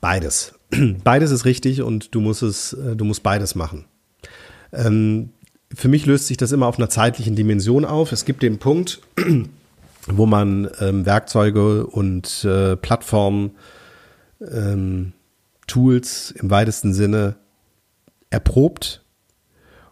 beides. 0.00 0.54
beides 1.04 1.30
ist 1.30 1.44
richtig 1.44 1.82
und 1.82 2.14
du 2.14 2.20
musst 2.20 2.42
es, 2.42 2.72
äh, 2.72 2.96
du 2.96 3.04
musst 3.04 3.22
beides 3.22 3.54
machen. 3.54 3.86
Ähm, 4.72 5.30
für 5.72 5.88
mich 5.88 6.06
löst 6.06 6.26
sich 6.26 6.36
das 6.36 6.52
immer 6.52 6.66
auf 6.66 6.78
einer 6.78 6.88
zeitlichen 6.88 7.36
Dimension 7.36 7.84
auf. 7.84 8.12
Es 8.12 8.24
gibt 8.24 8.42
den 8.42 8.58
Punkt, 8.58 9.00
wo 10.06 10.26
man 10.26 10.70
ähm, 10.80 11.06
Werkzeuge 11.06 11.86
und 11.86 12.44
äh, 12.44 12.76
Plattformen 12.76 13.52
ähm, 14.40 15.12
Tools 15.74 16.30
im 16.30 16.50
weitesten 16.50 16.94
Sinne 16.94 17.34
erprobt. 18.30 19.02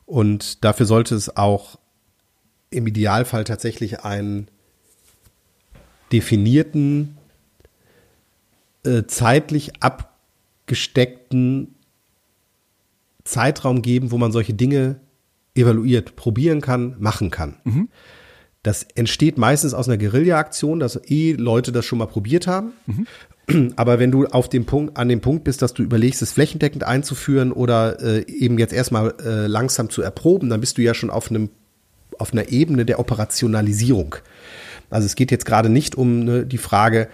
Und 0.07 0.62
dafür 0.62 0.87
sollte 0.87 1.16
es 1.16 1.37
auch 1.37 1.76
im 2.70 2.87
Idealfall 2.87 3.43
tatsächlich 3.43 4.05
einen 4.05 4.47
definierten, 6.12 7.18
äh, 8.85 9.03
zeitlich 9.09 9.72
abgesteckten 9.80 11.74
Zeitraum 13.24 13.83
geben, 13.83 14.12
wo 14.12 14.18
man 14.18 14.30
solche 14.30 14.55
Dinge 14.55 15.01
evaluiert, 15.57 16.14
probieren 16.14 16.61
kann, 16.61 16.95
machen 17.01 17.30
kann. 17.30 17.57
Mhm. 17.64 17.89
Das 18.62 18.85
entsteht 18.95 19.37
meistens 19.37 19.74
aus 19.74 19.89
einer 19.89 19.99
Guerilla-Aktion, 19.99 20.78
dass 20.78 21.01
eh 21.11 21.33
Leute 21.33 21.72
das 21.72 21.85
schon 21.85 21.99
mal 21.99 22.07
probiert 22.07 22.47
haben. 22.47 22.72
Mhm. 22.87 23.09
Aber 23.77 23.99
wenn 23.99 24.11
du 24.11 24.27
auf 24.27 24.49
dem 24.49 24.65
Punkt, 24.65 24.97
an 24.97 25.09
dem 25.09 25.21
Punkt 25.21 25.45
bist, 25.45 25.63
dass 25.63 25.75
du 25.75 25.83
überlegst, 25.83 26.23
es 26.23 26.33
flächendeckend 26.33 26.85
einzuführen 26.85 27.53
oder 27.53 28.01
äh, 28.01 28.27
eben 28.27 28.59
jetzt 28.59 28.73
erstmal 28.73 29.15
äh, 29.25 29.47
langsam 29.47 29.91
zu 29.91 30.03
erproben, 30.03 30.51
dann 30.51 30.61
bist 30.61 30.79
du 30.79 30.83
ja 30.83 30.95
schon 30.95 31.11
auf 31.11 31.31
einem, 31.31 31.51
auf 32.19 32.33
einer 32.33 32.51
Ebene 32.51 32.85
der 32.85 32.99
Operationalisierung. 32.99 34.17
Also 34.91 35.07
es 35.07 35.15
geht 35.15 35.31
jetzt 35.31 35.47
gerade 35.47 35.69
nicht 35.69 35.97
um 35.97 36.25
ne, 36.25 36.47
die 36.47 36.59
Frage, 36.59 37.09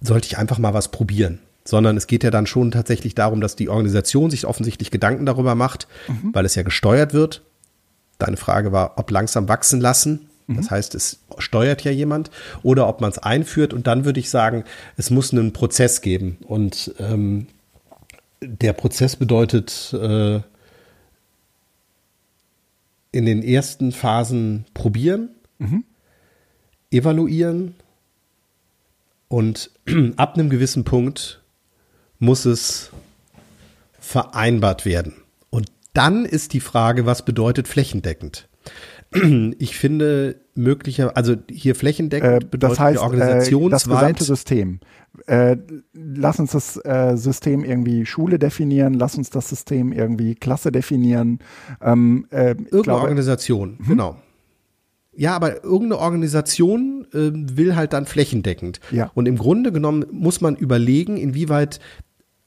sollte 0.00 0.26
ich 0.26 0.38
einfach 0.38 0.58
mal 0.58 0.74
was 0.74 0.90
probieren? 0.90 1.40
Sondern 1.64 1.96
es 1.96 2.08
geht 2.08 2.24
ja 2.24 2.30
dann 2.30 2.46
schon 2.46 2.72
tatsächlich 2.72 3.14
darum, 3.14 3.40
dass 3.40 3.54
die 3.54 3.68
Organisation 3.68 4.30
sich 4.30 4.46
offensichtlich 4.46 4.90
Gedanken 4.90 5.26
darüber 5.26 5.54
macht, 5.54 5.86
mhm. 6.08 6.30
weil 6.32 6.44
es 6.44 6.56
ja 6.56 6.62
gesteuert 6.62 7.12
wird. 7.14 7.42
Deine 8.18 8.36
Frage 8.36 8.72
war, 8.72 8.98
ob 8.98 9.10
langsam 9.10 9.48
wachsen 9.48 9.80
lassen. 9.80 10.28
Das 10.56 10.66
mhm. 10.66 10.70
heißt, 10.70 10.94
es 10.94 11.20
steuert 11.38 11.82
ja 11.84 11.90
jemand 11.90 12.30
oder 12.62 12.88
ob 12.88 13.00
man 13.00 13.10
es 13.10 13.18
einführt. 13.18 13.72
Und 13.72 13.86
dann 13.86 14.04
würde 14.04 14.20
ich 14.20 14.30
sagen, 14.30 14.64
es 14.96 15.10
muss 15.10 15.32
einen 15.32 15.52
Prozess 15.52 16.00
geben. 16.00 16.38
Und 16.46 16.94
ähm, 16.98 17.46
der 18.40 18.72
Prozess 18.72 19.16
bedeutet 19.16 19.92
äh, 19.92 20.40
in 23.12 23.26
den 23.26 23.42
ersten 23.42 23.92
Phasen 23.92 24.64
probieren, 24.74 25.30
mhm. 25.58 25.84
evaluieren 26.90 27.74
und 29.28 29.70
ab 30.16 30.34
einem 30.34 30.50
gewissen 30.50 30.84
Punkt 30.84 31.40
muss 32.18 32.44
es 32.44 32.90
vereinbart 34.00 34.84
werden. 34.84 35.14
Und 35.50 35.70
dann 35.92 36.24
ist 36.24 36.52
die 36.52 36.60
Frage, 36.60 37.06
was 37.06 37.24
bedeutet 37.24 37.68
flächendeckend? 37.68 38.48
Ich 39.58 39.76
finde 39.76 40.36
möglicher, 40.54 41.16
also 41.16 41.36
hier 41.50 41.74
flächendeckend 41.74 42.44
äh, 42.44 42.46
bedeutet 42.46 42.78
das 42.78 42.80
heißt, 42.80 42.98
organisationsweit. 42.98 43.68
Äh, 43.68 43.70
das 43.70 43.84
gesamte 43.84 44.24
System. 44.24 44.80
Äh, 45.26 45.56
lass 45.92 46.40
uns 46.40 46.52
das 46.52 46.74
System 47.20 47.64
irgendwie 47.64 48.06
Schule 48.06 48.38
definieren, 48.38 48.94
lass 48.94 49.16
uns 49.16 49.30
das 49.30 49.48
System 49.48 49.92
irgendwie 49.92 50.34
Klasse 50.34 50.72
definieren. 50.72 51.40
Ähm, 51.80 52.26
äh, 52.30 52.50
irgendeine 52.50 52.82
glaube, 52.82 53.00
Organisation, 53.02 53.78
hm? 53.78 53.86
genau. 53.86 54.16
Ja, 55.14 55.36
aber 55.36 55.62
irgendeine 55.62 55.98
Organisation 55.98 57.06
äh, 57.12 57.30
will 57.32 57.76
halt 57.76 57.92
dann 57.92 58.06
flächendeckend. 58.06 58.80
Ja. 58.90 59.10
Und 59.14 59.26
im 59.26 59.36
Grunde 59.36 59.70
genommen 59.70 60.06
muss 60.10 60.40
man 60.40 60.56
überlegen, 60.56 61.18
inwieweit 61.18 61.80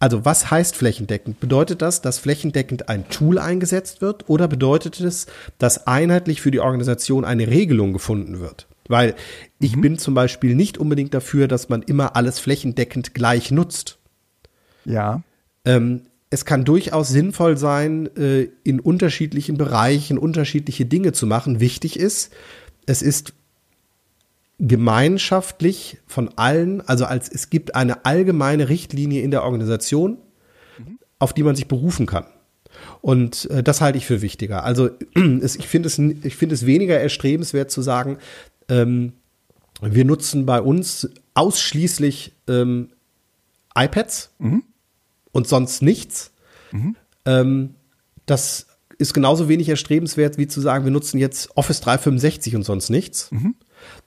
also 0.06 0.24
was 0.24 0.52
heißt 0.52 0.76
flächendeckend? 0.76 1.40
Bedeutet 1.40 1.82
das, 1.82 2.00
dass 2.00 2.20
flächendeckend 2.20 2.90
ein 2.90 3.10
Tool 3.10 3.40
eingesetzt 3.40 4.04
wird 4.04 4.30
oder 4.30 4.48
bedeutet 4.48 5.00
es, 5.02 5.26
dass 5.58 5.88
einheitlich 5.88 6.42
für 6.42 6.52
die 6.52 6.60
Organisation 6.60 7.26
eine 7.26 7.48
Regelung 7.48 7.92
gefunden 7.92 8.40
wird? 8.40 8.68
Weil 8.88 9.16
ich 9.60 9.76
mhm. 9.76 9.82
bin 9.82 9.98
zum 9.98 10.14
Beispiel 10.14 10.54
nicht 10.54 10.78
unbedingt 10.78 11.16
dafür, 11.16 11.48
dass 11.48 11.70
man 11.70 11.82
immer 11.82 12.16
alles 12.16 12.38
flächendeckend 12.38 13.16
gleich 13.16 13.50
nutzt. 13.50 13.98
Ja. 14.86 15.24
Ähm, 15.66 16.02
es 16.30 16.46
kann 16.46 16.66
durchaus 16.66 17.10
sinnvoll 17.10 17.58
sein, 17.58 18.08
äh, 18.16 18.50
in 18.64 18.80
unterschiedlichen 18.80 19.58
Bereichen 19.58 20.20
unterschiedliche 20.20 20.86
Dinge 20.86 21.14
zu 21.14 21.26
machen. 21.26 21.60
Wichtig 21.60 21.98
ist, 21.98 22.32
es 22.86 23.02
ist 23.02 23.34
gemeinschaftlich 24.60 25.98
von 26.08 26.30
allen, 26.38 26.82
also 26.82 27.06
als 27.06 27.30
es 27.30 27.50
gibt 27.50 27.76
eine 27.76 28.06
allgemeine 28.06 28.70
Richtlinie 28.70 29.22
in 29.22 29.32
der 29.32 29.44
Organisation, 29.44 30.18
mhm. 30.78 31.00
auf 31.20 31.34
die 31.34 31.44
man 31.44 31.56
sich 31.56 31.68
berufen 31.68 32.06
kann. 32.06 32.26
Und 33.02 33.50
äh, 33.52 33.64
das 33.64 33.82
halte 33.82 33.98
ich 33.98 34.06
für 34.06 34.22
wichtiger. 34.22 34.64
Also 34.64 34.90
es, 35.42 35.56
ich 35.58 35.68
finde 35.68 35.88
es, 35.88 36.00
ich 36.00 36.36
finde 36.36 36.56
es 36.56 36.66
weniger 36.66 37.00
erstrebenswert 37.00 37.70
zu 37.70 37.82
sagen, 37.82 38.18
ähm, 38.70 39.14
wir 39.82 40.06
nutzen 40.06 40.46
bei 40.46 40.62
uns 40.62 41.10
ausschließlich 41.34 42.32
ähm, 42.48 42.92
iPads 43.76 44.32
mhm. 44.40 44.64
und 45.34 45.48
sonst 45.48 45.82
nichts. 45.82 46.32
Mhm. 46.72 46.96
Ähm, 47.26 47.76
das 48.26 48.68
ist 48.98 49.14
genauso 49.14 49.50
wenig 49.50 49.68
erstrebenswert, 49.68 50.38
wie 50.38 50.48
zu 50.48 50.62
sagen, 50.62 50.86
wir 50.86 50.92
nutzen 50.92 51.18
jetzt 51.18 51.58
Office 51.58 51.82
365 51.82 52.56
und 52.56 52.64
sonst 52.64 52.90
nichts. 52.90 53.30
Mhm 53.34 53.56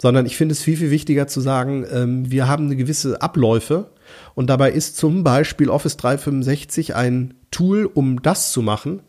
sondern 0.01 0.27
ich 0.27 0.37
finde 0.37 0.53
es 0.53 0.63
viel, 0.63 0.77
viel 0.77 0.91
wichtiger 0.91 1.27
zu 1.27 1.41
sagen, 1.41 1.87
ähm, 1.93 2.31
wir 2.31 2.49
haben 2.49 2.67
eine 2.67 2.77
gewisse 2.77 3.21
Abläufe 3.23 3.91
und 4.35 4.49
dabei 4.49 4.71
ist 4.71 4.97
zum 4.97 5.25
Beispiel 5.25 5.71
Office 5.71 5.97
365 5.97 6.95
ein 6.95 7.35
Tool, 7.51 7.87
um 7.87 8.23
das 8.23 8.53
zu 8.53 8.63
machen. 8.63 9.01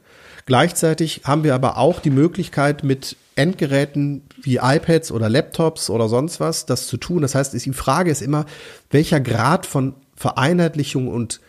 Gleichzeitig 0.46 1.22
haben 1.26 1.44
wir 1.44 1.54
aber 1.54 1.78
auch 1.78 2.00
die 2.00 2.10
Möglichkeit, 2.10 2.84
mit 2.84 3.18
Endgeräten 3.36 4.24
wie 4.42 4.58
iPads 4.58 5.12
oder 5.12 5.30
Laptops 5.30 5.90
oder 5.90 6.10
sonst 6.10 6.40
was 6.40 6.66
das 6.66 6.88
zu 6.88 6.98
tun. 6.98 7.22
Das 7.22 7.36
heißt, 7.36 7.54
die 7.54 7.74
Frage 7.74 8.12
ist 8.12 8.22
immer, 8.22 8.46
welcher 8.90 9.20
Grad 9.22 9.66
von 9.66 9.94
Vereinheitlichung 10.16 11.08
und 11.08 11.40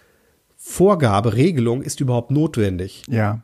Vorgabe, 0.57 1.35
Regelung 1.35 1.83
ist 1.83 2.01
überhaupt 2.01 2.31
notwendig? 2.31 3.03
Ja. 3.09 3.43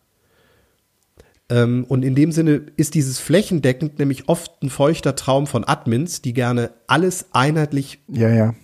Ähm, 1.49 1.85
und 1.89 2.05
in 2.05 2.15
dem 2.15 2.33
Sinne 2.33 2.63
ist 2.77 2.95
dieses 2.95 3.19
flächendeckend 3.19 3.99
nämlich 3.99 4.29
oft 4.29 4.63
ein 4.63 4.71
feuchter 4.71 5.15
Traum 5.15 5.47
von 5.47 5.65
Admins, 5.65 6.23
die 6.23 6.33
gerne 6.33 6.73
alles 6.87 7.27
einheitlich 7.33 8.01
ja, 8.09 8.29
ja. 8.29 8.55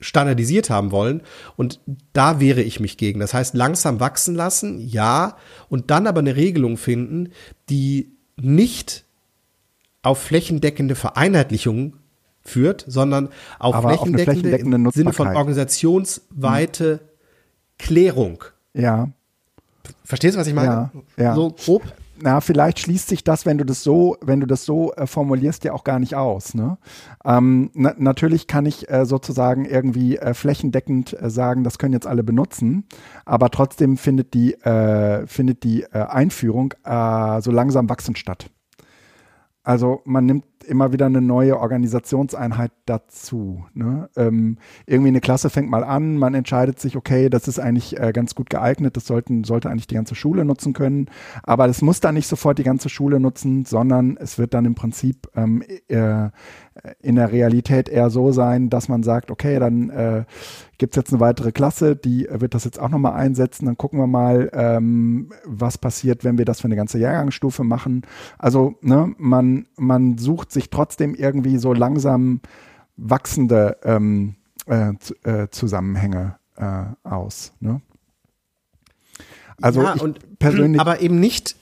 standardisiert 0.00 0.70
haben 0.70 0.92
wollen. 0.92 1.22
Und 1.56 1.80
da 2.12 2.38
wehre 2.38 2.62
ich 2.62 2.78
mich 2.78 2.96
gegen. 2.96 3.18
Das 3.18 3.34
heißt, 3.34 3.54
langsam 3.54 3.98
wachsen 3.98 4.34
lassen, 4.34 4.80
ja, 4.80 5.36
und 5.68 5.90
dann 5.90 6.06
aber 6.06 6.20
eine 6.20 6.36
Regelung 6.36 6.76
finden, 6.76 7.30
die 7.68 8.12
nicht 8.36 9.04
auf 10.02 10.18
flächendeckende 10.22 10.94
Vereinheitlichung 10.94 11.96
führt, 12.40 12.84
sondern 12.86 13.28
auf 13.58 13.74
aber 13.74 13.90
flächendeckende, 13.90 14.18
auf 14.18 14.24
flächendeckende 14.24 14.76
im 14.76 14.90
Sinne 14.90 15.12
von 15.12 15.28
organisationsweite 15.28 16.92
hm. 16.92 17.00
Klärung. 17.78 18.44
Ja. 18.74 19.08
Verstehst 20.04 20.36
du, 20.36 20.40
was 20.40 20.46
ich 20.46 20.54
meine? 20.54 20.90
Ja, 21.16 21.24
ja. 21.24 21.34
So 21.34 21.50
grob. 21.50 21.82
Na, 22.22 22.40
vielleicht 22.40 22.78
schließt 22.78 23.08
sich 23.08 23.24
das, 23.24 23.46
wenn 23.46 23.58
du 23.58 23.64
das 23.64 23.82
so, 23.82 24.16
wenn 24.20 24.38
du 24.38 24.46
das 24.46 24.64
so 24.64 24.92
äh, 24.94 25.06
formulierst, 25.06 25.64
ja 25.64 25.72
auch 25.72 25.82
gar 25.82 25.98
nicht 25.98 26.14
aus. 26.14 26.54
Ne? 26.54 26.78
Ähm, 27.24 27.70
na, 27.74 27.94
natürlich 27.98 28.46
kann 28.46 28.64
ich 28.64 28.88
äh, 28.88 29.04
sozusagen 29.04 29.64
irgendwie 29.64 30.18
äh, 30.18 30.32
flächendeckend 30.32 31.20
äh, 31.20 31.30
sagen, 31.30 31.64
das 31.64 31.78
können 31.78 31.94
jetzt 31.94 32.06
alle 32.06 32.22
benutzen, 32.22 32.84
aber 33.24 33.50
trotzdem 33.50 33.96
findet 33.96 34.34
die, 34.34 34.54
äh, 34.54 35.26
findet 35.26 35.64
die 35.64 35.82
äh, 35.82 36.06
Einführung 36.12 36.74
so 36.84 37.50
langsam 37.50 37.88
wachsend 37.88 38.18
statt. 38.18 38.50
Also 39.62 40.00
man 40.04 40.26
nimmt 40.26 40.44
immer 40.64 40.92
wieder 40.92 41.06
eine 41.06 41.20
neue 41.20 41.58
Organisationseinheit 41.58 42.72
dazu. 42.86 43.64
Ne? 43.74 44.08
Ähm, 44.16 44.58
irgendwie 44.86 45.08
eine 45.08 45.20
Klasse 45.20 45.50
fängt 45.50 45.70
mal 45.70 45.84
an, 45.84 46.16
man 46.16 46.34
entscheidet 46.34 46.80
sich, 46.80 46.96
okay, 46.96 47.28
das 47.28 47.48
ist 47.48 47.58
eigentlich 47.58 47.98
äh, 47.98 48.12
ganz 48.12 48.34
gut 48.34 48.50
geeignet, 48.50 48.96
das 48.96 49.06
sollten, 49.06 49.44
sollte 49.44 49.70
eigentlich 49.70 49.86
die 49.86 49.94
ganze 49.94 50.14
Schule 50.14 50.44
nutzen 50.44 50.72
können. 50.72 51.06
Aber 51.42 51.66
es 51.66 51.82
muss 51.82 52.00
dann 52.00 52.14
nicht 52.14 52.28
sofort 52.28 52.58
die 52.58 52.64
ganze 52.64 52.88
Schule 52.88 53.20
nutzen, 53.20 53.64
sondern 53.64 54.16
es 54.18 54.38
wird 54.38 54.54
dann 54.54 54.64
im 54.64 54.74
Prinzip 54.74 55.28
ähm, 55.34 55.62
äh, 55.88 56.30
in 57.00 57.16
der 57.16 57.32
Realität 57.32 57.88
eher 57.88 58.10
so 58.10 58.32
sein, 58.32 58.70
dass 58.70 58.88
man 58.88 59.02
sagt, 59.02 59.30
okay, 59.30 59.58
dann 59.58 59.90
äh, 59.90 60.24
gibt 60.78 60.94
es 60.94 60.96
jetzt 60.96 61.12
eine 61.12 61.20
weitere 61.20 61.52
Klasse, 61.52 61.96
die 61.96 62.26
wird 62.30 62.54
das 62.54 62.64
jetzt 62.64 62.80
auch 62.80 62.88
nochmal 62.88 63.12
einsetzen, 63.12 63.66
dann 63.66 63.76
gucken 63.76 63.98
wir 63.98 64.06
mal, 64.06 64.50
ähm, 64.52 65.30
was 65.44 65.78
passiert, 65.78 66.24
wenn 66.24 66.38
wir 66.38 66.44
das 66.44 66.60
für 66.60 66.66
eine 66.66 66.76
ganze 66.76 66.98
Jahrgangsstufe 66.98 67.62
machen. 67.62 68.02
Also 68.38 68.74
ne, 68.80 69.14
man, 69.18 69.66
man 69.76 70.18
sucht 70.18 70.50
sich 70.52 70.70
trotzdem 70.70 71.14
irgendwie 71.14 71.58
so 71.58 71.72
langsam 71.72 72.40
wachsende 72.96 73.78
ähm, 73.84 74.36
äh, 74.66 74.92
äh, 75.24 75.48
Zusammenhänge 75.50 76.36
äh, 76.56 76.84
aus. 77.02 77.52
Ne? 77.60 77.80
Also 79.60 79.82
ja, 79.82 79.94
und, 79.94 80.38
persönlich, 80.38 80.80
aber 80.80 81.00
eben 81.00 81.18
nicht 81.20 81.56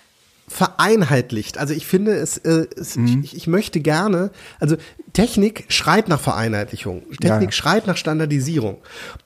vereinheitlicht. 0.48 1.58
Also 1.58 1.74
ich 1.74 1.86
finde 1.86 2.14
es, 2.14 2.36
äh, 2.38 2.66
es 2.76 2.96
mhm. 2.96 3.22
ich, 3.22 3.36
ich, 3.36 3.46
möchte 3.46 3.80
gerne, 3.80 4.30
also 4.58 4.76
Technik 5.12 5.66
schreit 5.68 6.08
nach 6.08 6.20
Vereinheitlichung, 6.20 7.02
Technik 7.20 7.50
ja. 7.50 7.52
schreit 7.52 7.86
nach 7.86 7.96
Standardisierung 7.96 8.78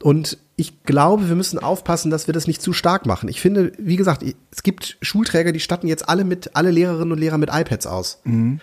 und 0.02 0.38
ich 0.56 0.84
glaube, 0.84 1.28
wir 1.28 1.34
müssen 1.34 1.58
aufpassen, 1.58 2.10
dass 2.10 2.28
wir 2.28 2.34
das 2.34 2.46
nicht 2.46 2.62
zu 2.62 2.72
stark 2.72 3.06
machen. 3.06 3.28
Ich 3.28 3.40
finde, 3.40 3.72
wie 3.78 3.96
gesagt, 3.96 4.22
es 4.52 4.62
gibt 4.62 4.98
Schulträger, 5.00 5.50
die 5.50 5.60
statten 5.60 5.88
jetzt 5.88 6.08
alle 6.08 6.24
mit, 6.24 6.54
alle 6.54 6.70
Lehrerinnen 6.70 7.10
und 7.10 7.18
Lehrer 7.18 7.38
mit 7.38 7.48
iPads 7.52 7.86
aus. 7.86 8.20
Mhm 8.24 8.60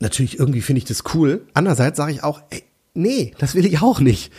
natürlich 0.00 0.38
irgendwie 0.38 0.60
finde 0.60 0.78
ich 0.78 0.84
das 0.84 1.02
cool. 1.14 1.46
Andererseits 1.54 1.96
sage 1.96 2.12
ich 2.12 2.22
auch, 2.22 2.42
ey, 2.50 2.62
nee, 2.94 3.34
das 3.38 3.54
will 3.54 3.66
ich 3.66 3.80
auch 3.80 4.00
nicht. 4.00 4.32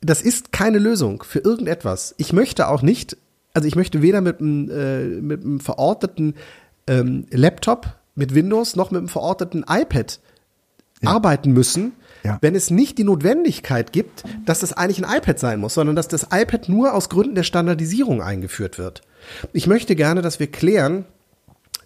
Das 0.00 0.20
ist 0.20 0.52
keine 0.52 0.78
Lösung 0.78 1.22
für 1.22 1.38
irgendetwas. 1.38 2.14
Ich 2.18 2.32
möchte 2.32 2.68
auch 2.68 2.82
nicht, 2.82 3.16
also 3.54 3.66
ich 3.66 3.76
möchte 3.76 4.02
weder 4.02 4.20
mit 4.20 4.40
einem, 4.40 4.70
äh, 4.70 5.04
mit 5.20 5.42
einem 5.42 5.60
verorteten 5.60 6.34
ähm, 6.86 7.26
Laptop 7.30 7.94
mit 8.14 8.34
Windows 8.34 8.76
noch 8.76 8.90
mit 8.90 8.98
einem 8.98 9.08
verorteten 9.08 9.64
iPad 9.68 10.20
ja. 11.02 11.10
arbeiten 11.10 11.52
müssen, 11.52 11.92
ja. 12.22 12.38
wenn 12.40 12.54
es 12.54 12.70
nicht 12.70 12.98
die 12.98 13.04
Notwendigkeit 13.04 13.92
gibt, 13.92 14.24
dass 14.44 14.60
das 14.60 14.72
eigentlich 14.72 15.04
ein 15.04 15.16
iPad 15.16 15.38
sein 15.38 15.60
muss, 15.60 15.74
sondern 15.74 15.96
dass 15.96 16.08
das 16.08 16.28
iPad 16.32 16.68
nur 16.68 16.94
aus 16.94 17.08
Gründen 17.08 17.34
der 17.34 17.42
Standardisierung 17.42 18.22
eingeführt 18.22 18.78
wird. 18.78 19.02
Ich 19.52 19.66
möchte 19.66 19.96
gerne, 19.96 20.22
dass 20.22 20.38
wir 20.38 20.46
klären, 20.46 21.06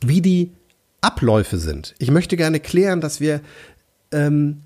wie 0.00 0.20
die 0.20 0.52
Abläufe 1.00 1.58
sind. 1.58 1.94
Ich 1.98 2.10
möchte 2.10 2.36
gerne 2.36 2.60
klären, 2.60 3.00
dass 3.00 3.20
wir 3.20 3.40
ähm, 4.12 4.62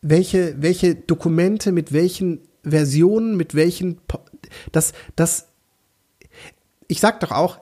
welche, 0.00 0.60
welche 0.60 0.94
Dokumente 0.94 1.72
mit 1.72 1.92
welchen 1.92 2.40
Versionen, 2.64 3.36
mit 3.36 3.54
welchen, 3.54 4.00
das, 4.72 4.92
das, 5.16 5.48
ich 6.88 7.00
sag 7.00 7.20
doch 7.20 7.30
auch, 7.30 7.60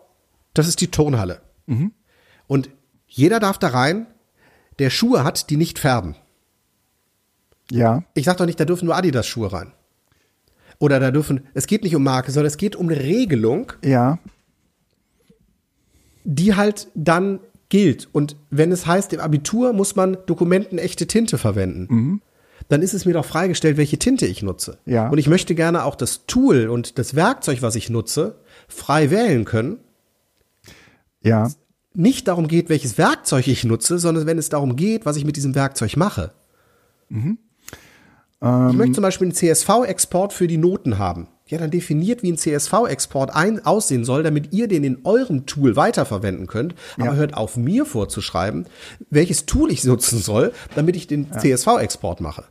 das 0.54 0.68
ist 0.68 0.80
die 0.80 0.90
Turnhalle. 0.90 1.40
Mhm. 1.66 1.92
Und 2.46 2.70
jeder 3.06 3.40
darf 3.40 3.58
da 3.58 3.68
rein, 3.68 4.06
der 4.78 4.90
Schuhe 4.90 5.24
hat, 5.24 5.50
die 5.50 5.56
nicht 5.56 5.78
färben. 5.78 6.16
Ja. 7.70 8.04
Ich 8.14 8.24
sag 8.24 8.38
doch 8.38 8.46
nicht, 8.46 8.58
da 8.58 8.64
dürfen 8.64 8.86
nur 8.86 8.96
Adidas-Schuhe 8.96 9.52
rein. 9.52 9.72
Oder 10.78 10.98
da 10.98 11.10
dürfen, 11.10 11.46
es 11.52 11.66
geht 11.66 11.84
nicht 11.84 11.94
um 11.94 12.02
Marke, 12.02 12.32
sondern 12.32 12.48
es 12.48 12.56
geht 12.56 12.74
um 12.74 12.88
eine 12.88 12.98
Regelung. 12.98 13.72
Ja. 13.84 14.18
Die 16.24 16.54
halt 16.54 16.88
dann 16.94 17.40
gilt. 17.70 18.08
Und 18.12 18.36
wenn 18.50 18.70
es 18.70 18.86
heißt, 18.86 19.12
im 19.14 19.20
Abitur 19.20 19.72
muss 19.72 19.96
man 19.96 20.18
Dokumenten 20.26 20.78
echte 20.78 21.06
Tinte 21.06 21.38
verwenden, 21.38 21.86
mhm. 21.88 22.22
dann 22.68 22.82
ist 22.82 22.92
es 22.92 23.06
mir 23.06 23.14
doch 23.14 23.24
freigestellt, 23.24 23.78
welche 23.78 23.98
Tinte 23.98 24.26
ich 24.26 24.42
nutze. 24.42 24.78
Ja. 24.84 25.08
Und 25.08 25.16
ich 25.16 25.28
möchte 25.28 25.54
gerne 25.54 25.84
auch 25.84 25.94
das 25.94 26.26
Tool 26.26 26.68
und 26.68 26.98
das 26.98 27.14
Werkzeug, 27.14 27.62
was 27.62 27.76
ich 27.76 27.88
nutze, 27.88 28.36
frei 28.68 29.10
wählen 29.10 29.46
können. 29.46 29.78
Ja. 31.22 31.50
Nicht 31.94 32.28
darum 32.28 32.46
geht, 32.46 32.68
welches 32.68 32.98
Werkzeug 32.98 33.48
ich 33.48 33.64
nutze, 33.64 33.98
sondern 33.98 34.26
wenn 34.26 34.38
es 34.38 34.48
darum 34.48 34.76
geht, 34.76 35.06
was 35.06 35.16
ich 35.16 35.24
mit 35.24 35.36
diesem 35.36 35.54
Werkzeug 35.54 35.96
mache. 35.96 36.32
Mhm. 37.08 37.38
Ähm. 38.42 38.68
Ich 38.70 38.76
möchte 38.76 38.94
zum 38.94 39.02
Beispiel 39.02 39.26
einen 39.26 39.34
CSV-Export 39.34 40.32
für 40.32 40.46
die 40.46 40.58
Noten 40.58 40.98
haben 40.98 41.28
ja, 41.50 41.58
dann 41.58 41.70
definiert, 41.70 42.22
wie 42.22 42.32
ein 42.32 42.38
CSV-Export 42.38 43.32
aussehen 43.64 44.04
soll, 44.04 44.22
damit 44.22 44.52
ihr 44.52 44.68
den 44.68 44.84
in 44.84 44.98
eurem 45.04 45.46
Tool 45.46 45.76
weiterverwenden 45.76 46.46
könnt. 46.46 46.74
Aber 46.96 47.06
ja. 47.06 47.14
hört 47.14 47.34
auf, 47.34 47.56
mir 47.56 47.84
vorzuschreiben, 47.84 48.66
welches 49.10 49.46
Tool 49.46 49.70
ich 49.70 49.84
nutzen 49.84 50.18
soll, 50.18 50.52
damit 50.74 50.96
ich 50.96 51.06
den 51.06 51.28
ja. 51.32 51.38
CSV-Export 51.38 52.20
mache. 52.20 52.44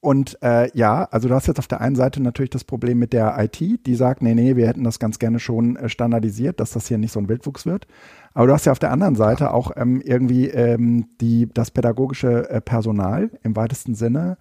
Und 0.00 0.38
äh, 0.40 0.70
ja, 0.76 1.08
also 1.10 1.28
du 1.28 1.34
hast 1.34 1.48
jetzt 1.48 1.58
auf 1.58 1.66
der 1.66 1.80
einen 1.80 1.96
Seite 1.96 2.22
natürlich 2.22 2.50
das 2.50 2.62
Problem 2.62 2.98
mit 2.98 3.12
der 3.12 3.34
IT, 3.38 3.58
die 3.58 3.94
sagt, 3.96 4.22
nee, 4.22 4.34
nee, 4.34 4.54
wir 4.54 4.68
hätten 4.68 4.84
das 4.84 5.00
ganz 5.00 5.18
gerne 5.18 5.40
schon 5.40 5.74
äh, 5.74 5.88
standardisiert, 5.88 6.60
dass 6.60 6.70
das 6.70 6.86
hier 6.86 6.98
nicht 6.98 7.12
so 7.12 7.18
ein 7.18 7.28
Wildwuchs 7.28 7.66
wird. 7.66 7.88
Aber 8.32 8.46
du 8.46 8.52
hast 8.52 8.66
ja 8.66 8.72
auf 8.72 8.78
der 8.78 8.92
anderen 8.92 9.16
Seite 9.16 9.52
auch 9.52 9.72
ähm, 9.76 10.00
irgendwie 10.04 10.48
ähm, 10.48 11.08
die, 11.20 11.48
das 11.52 11.72
pädagogische 11.72 12.48
äh, 12.48 12.60
Personal 12.60 13.30
im 13.42 13.56
weitesten 13.56 13.94
Sinne, 13.94 14.36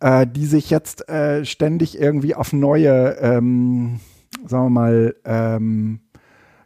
äh, 0.00 0.26
die 0.26 0.46
sich 0.46 0.70
jetzt 0.70 1.08
äh, 1.08 1.44
ständig 1.44 1.98
irgendwie 1.98 2.34
auf 2.34 2.52
neue, 2.52 3.16
ähm, 3.20 4.00
sagen 4.46 4.66
wir 4.66 4.70
mal, 4.70 5.14
ähm, 5.24 6.00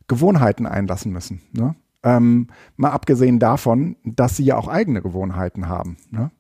Gewohnheiten 0.06 0.66
einlassen 0.66 1.12
müssen. 1.12 1.40
Ne? 1.52 1.74
Ähm, 2.02 2.48
mal 2.76 2.90
abgesehen 2.90 3.38
davon, 3.38 3.96
dass 4.04 4.36
sie 4.36 4.44
ja 4.44 4.56
auch 4.56 4.68
eigene 4.68 5.02
Gewohnheiten 5.02 5.68
haben. 5.68 5.96
Ne? 6.10 6.30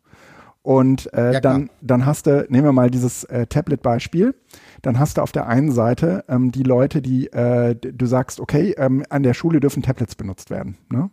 Und 0.62 1.12
äh, 1.12 1.34
ja, 1.34 1.40
dann, 1.40 1.68
dann 1.82 2.06
hast 2.06 2.26
du, 2.26 2.46
nehmen 2.48 2.64
wir 2.64 2.72
mal 2.72 2.90
dieses 2.90 3.24
äh, 3.24 3.46
Tablet-Beispiel, 3.46 4.34
dann 4.80 4.98
hast 4.98 5.18
du 5.18 5.22
auf 5.22 5.30
der 5.30 5.46
einen 5.46 5.72
Seite 5.72 6.24
ähm, 6.26 6.52
die 6.52 6.62
Leute, 6.62 7.02
die 7.02 7.26
äh, 7.32 7.74
du 7.76 8.06
sagst, 8.06 8.40
okay, 8.40 8.74
ähm, 8.78 9.04
an 9.10 9.22
der 9.22 9.34
Schule 9.34 9.60
dürfen 9.60 9.82
Tablets 9.82 10.14
benutzt 10.14 10.48
werden. 10.48 10.78
Ne? 10.90 11.10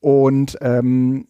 Und 0.00 0.56
ähm, 0.62 1.26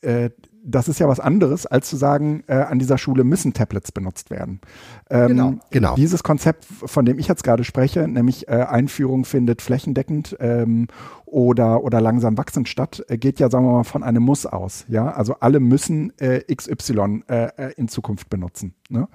äh, 0.00 0.30
das 0.66 0.88
ist 0.88 0.98
ja 0.98 1.08
was 1.08 1.20
anderes, 1.20 1.64
als 1.64 1.88
zu 1.88 1.96
sagen, 1.96 2.42
äh, 2.48 2.54
an 2.54 2.78
dieser 2.78 2.98
Schule 2.98 3.24
müssen 3.24 3.52
Tablets 3.52 3.92
benutzt 3.92 4.30
werden. 4.30 4.60
Ähm, 5.08 5.28
genau, 5.28 5.54
genau. 5.70 5.94
Dieses 5.94 6.22
Konzept, 6.22 6.64
von 6.64 7.04
dem 7.04 7.18
ich 7.18 7.28
jetzt 7.28 7.44
gerade 7.44 7.64
spreche, 7.64 8.08
nämlich 8.08 8.48
äh, 8.48 8.66
Einführung 8.68 9.24
findet 9.24 9.62
flächendeckend 9.62 10.36
ähm, 10.40 10.88
oder, 11.24 11.84
oder 11.84 12.00
langsam 12.00 12.36
wachsend 12.36 12.68
statt, 12.68 13.04
äh, 13.08 13.16
geht 13.16 13.38
ja, 13.38 13.48
sagen 13.48 13.64
wir 13.64 13.72
mal, 13.72 13.84
von 13.84 14.02
einem 14.02 14.24
Muss 14.24 14.44
aus. 14.44 14.84
Ja, 14.88 15.10
also 15.10 15.36
alle 15.40 15.60
müssen 15.60 16.12
äh, 16.18 16.40
XY 16.52 17.22
äh, 17.28 17.46
äh, 17.56 17.72
in 17.76 17.88
Zukunft 17.88 18.28
benutzen. 18.28 18.74
Ne? 18.88 19.08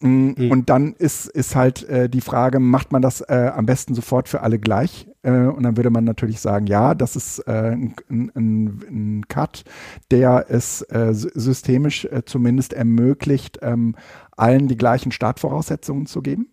Mm, 0.00 0.32
mhm. 0.36 0.50
Und 0.50 0.70
dann 0.70 0.94
ist, 0.94 1.26
ist 1.26 1.54
halt 1.54 1.88
äh, 1.88 2.08
die 2.08 2.20
Frage, 2.20 2.58
macht 2.60 2.92
man 2.92 3.02
das 3.02 3.20
äh, 3.20 3.52
am 3.54 3.66
besten 3.66 3.94
sofort 3.94 4.28
für 4.28 4.42
alle 4.42 4.58
gleich? 4.58 5.06
Äh, 5.26 5.46
und 5.48 5.62
dann 5.64 5.76
würde 5.76 5.90
man 5.90 6.04
natürlich 6.04 6.40
sagen, 6.40 6.66
ja, 6.66 6.94
das 6.94 7.16
ist 7.16 7.40
äh, 7.40 7.72
ein, 7.72 7.94
ein, 8.08 8.30
ein, 8.34 9.28
Cut, 9.28 9.64
der 10.10 10.46
es 10.48 10.82
äh, 10.82 11.12
systemisch 11.12 12.04
äh, 12.06 12.22
zumindest 12.24 12.72
ermöglicht, 12.72 13.58
ähm, 13.62 13.96
allen 14.36 14.68
die 14.68 14.76
gleichen 14.76 15.10
Startvoraussetzungen 15.10 16.06
zu 16.06 16.22
geben. 16.22 16.48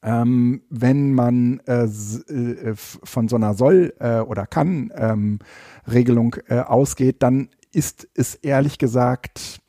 Ähm, 0.00 0.62
wenn 0.70 1.12
man 1.12 1.60
von 1.64 3.28
so 3.28 3.34
einer 3.34 3.54
Soll- 3.54 3.94
oder 3.98 4.46
Kann-Regelung 4.46 6.36
ähm, 6.48 6.60
ausgeht, 6.60 7.16
dann 7.20 7.48
ist 7.72 8.08
es 8.14 8.36
ehrlich 8.36 8.78
gesagt 8.78 9.60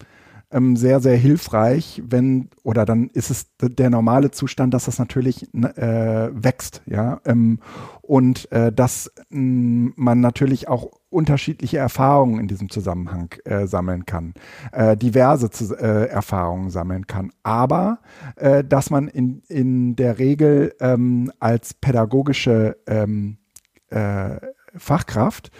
ähm, 0.52 0.76
sehr, 0.76 1.00
sehr 1.00 1.16
hilfreich, 1.16 2.02
wenn, 2.06 2.50
oder 2.64 2.86
dann 2.86 3.10
ist 3.10 3.30
es 3.30 3.48
der 3.62 3.90
normale 3.90 4.32
Zustand, 4.32 4.74
dass 4.74 4.86
das 4.86 5.00
natürlich 5.00 5.54
äh, 5.54 6.30
wächst, 6.32 6.82
ja. 6.86 7.22
Ähm, 7.26 7.60
und 8.02 8.52
äh, 8.52 8.72
dass 8.72 9.12
mh, 9.30 9.92
man 9.96 10.20
natürlich 10.20 10.68
auch 10.68 10.88
unterschiedliche 11.10 11.78
Erfahrungen 11.78 12.40
in 12.40 12.48
diesem 12.48 12.70
Zusammenhang 12.70 13.34
äh, 13.46 13.68
sammeln 13.68 14.06
kann, 14.06 14.34
äh, 14.72 14.98
diverse 14.98 15.50
zu, 15.50 15.76
äh, 15.76 16.08
Erfahrungen 16.08 16.70
sammeln 16.70 17.06
kann, 17.08 17.32
aber 17.44 18.00
äh, 18.36 18.64
dass 18.64 18.90
man 18.90 19.08
in, 19.08 19.44
in 19.48 19.96
der 19.96 20.20
Regel 20.20 20.74
ähm, 20.80 21.32
als 21.40 21.74
pädagogische 21.76 22.78
ähm, 22.88 23.38
äh, 23.90 24.38
Fachkraft 24.76 25.52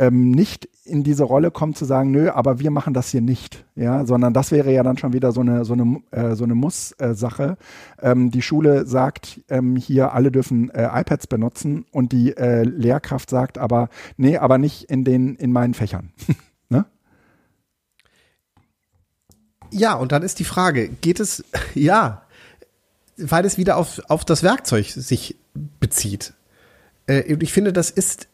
ähm, 0.00 0.30
nicht 0.30 0.66
in 0.84 1.04
diese 1.04 1.24
Rolle 1.24 1.50
kommt 1.50 1.76
zu 1.76 1.84
sagen, 1.84 2.10
nö, 2.10 2.30
aber 2.30 2.58
wir 2.58 2.70
machen 2.70 2.94
das 2.94 3.10
hier 3.10 3.20
nicht, 3.20 3.64
ja, 3.76 4.06
sondern 4.06 4.32
das 4.32 4.50
wäre 4.50 4.72
ja 4.72 4.82
dann 4.82 4.96
schon 4.96 5.12
wieder 5.12 5.30
so 5.30 5.42
eine 5.42 5.64
so 5.66 5.74
eine 5.74 6.00
äh, 6.10 6.34
so 6.34 6.44
eine 6.44 6.54
Muss-Sache. 6.54 7.58
Ähm, 8.00 8.30
die 8.30 8.40
Schule 8.40 8.86
sagt 8.86 9.42
ähm, 9.50 9.76
hier 9.76 10.14
alle 10.14 10.32
dürfen 10.32 10.70
äh, 10.70 10.88
iPads 11.00 11.26
benutzen 11.26 11.84
und 11.92 12.12
die 12.12 12.34
äh, 12.34 12.62
Lehrkraft 12.62 13.28
sagt 13.28 13.58
aber 13.58 13.90
nee, 14.16 14.38
aber 14.38 14.56
nicht 14.56 14.84
in 14.84 15.04
den 15.04 15.36
in 15.36 15.52
meinen 15.52 15.74
Fächern. 15.74 16.12
ne? 16.70 16.86
Ja, 19.70 19.94
und 19.94 20.12
dann 20.12 20.22
ist 20.22 20.38
die 20.38 20.44
Frage, 20.44 20.88
geht 20.88 21.20
es 21.20 21.44
ja, 21.74 22.22
weil 23.18 23.44
es 23.44 23.58
wieder 23.58 23.76
auf 23.76 24.00
auf 24.08 24.24
das 24.24 24.42
Werkzeug 24.42 24.86
sich 24.86 25.36
bezieht. 25.78 26.32
Äh, 27.06 27.34
ich 27.34 27.52
finde, 27.52 27.74
das 27.74 27.90
ist 27.90 28.29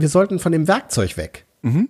wir 0.00 0.08
sollten 0.08 0.38
von 0.38 0.52
dem 0.52 0.68
Werkzeug 0.68 1.16
weg. 1.16 1.44
Mhm. 1.62 1.88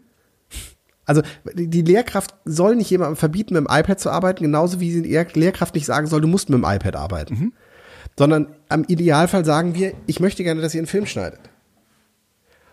Also 1.04 1.22
die 1.54 1.82
Lehrkraft 1.82 2.34
soll 2.44 2.76
nicht 2.76 2.90
jemandem 2.90 3.16
verbieten, 3.16 3.54
mit 3.54 3.64
dem 3.64 3.68
iPad 3.70 3.98
zu 3.98 4.10
arbeiten, 4.10 4.44
genauso 4.44 4.78
wie 4.78 5.00
die 5.00 5.40
Lehrkraft 5.40 5.74
nicht 5.74 5.86
sagen 5.86 6.06
soll, 6.06 6.20
du 6.20 6.28
musst 6.28 6.50
mit 6.50 6.58
dem 6.58 6.64
iPad 6.64 6.96
arbeiten. 6.96 7.34
Mhm. 7.34 7.52
Sondern 8.18 8.48
am 8.68 8.84
Idealfall 8.84 9.44
sagen 9.44 9.74
wir, 9.74 9.94
ich 10.06 10.20
möchte 10.20 10.42
gerne, 10.42 10.60
dass 10.60 10.74
ihr 10.74 10.80
einen 10.80 10.86
Film 10.86 11.06
schneidet. 11.06 11.40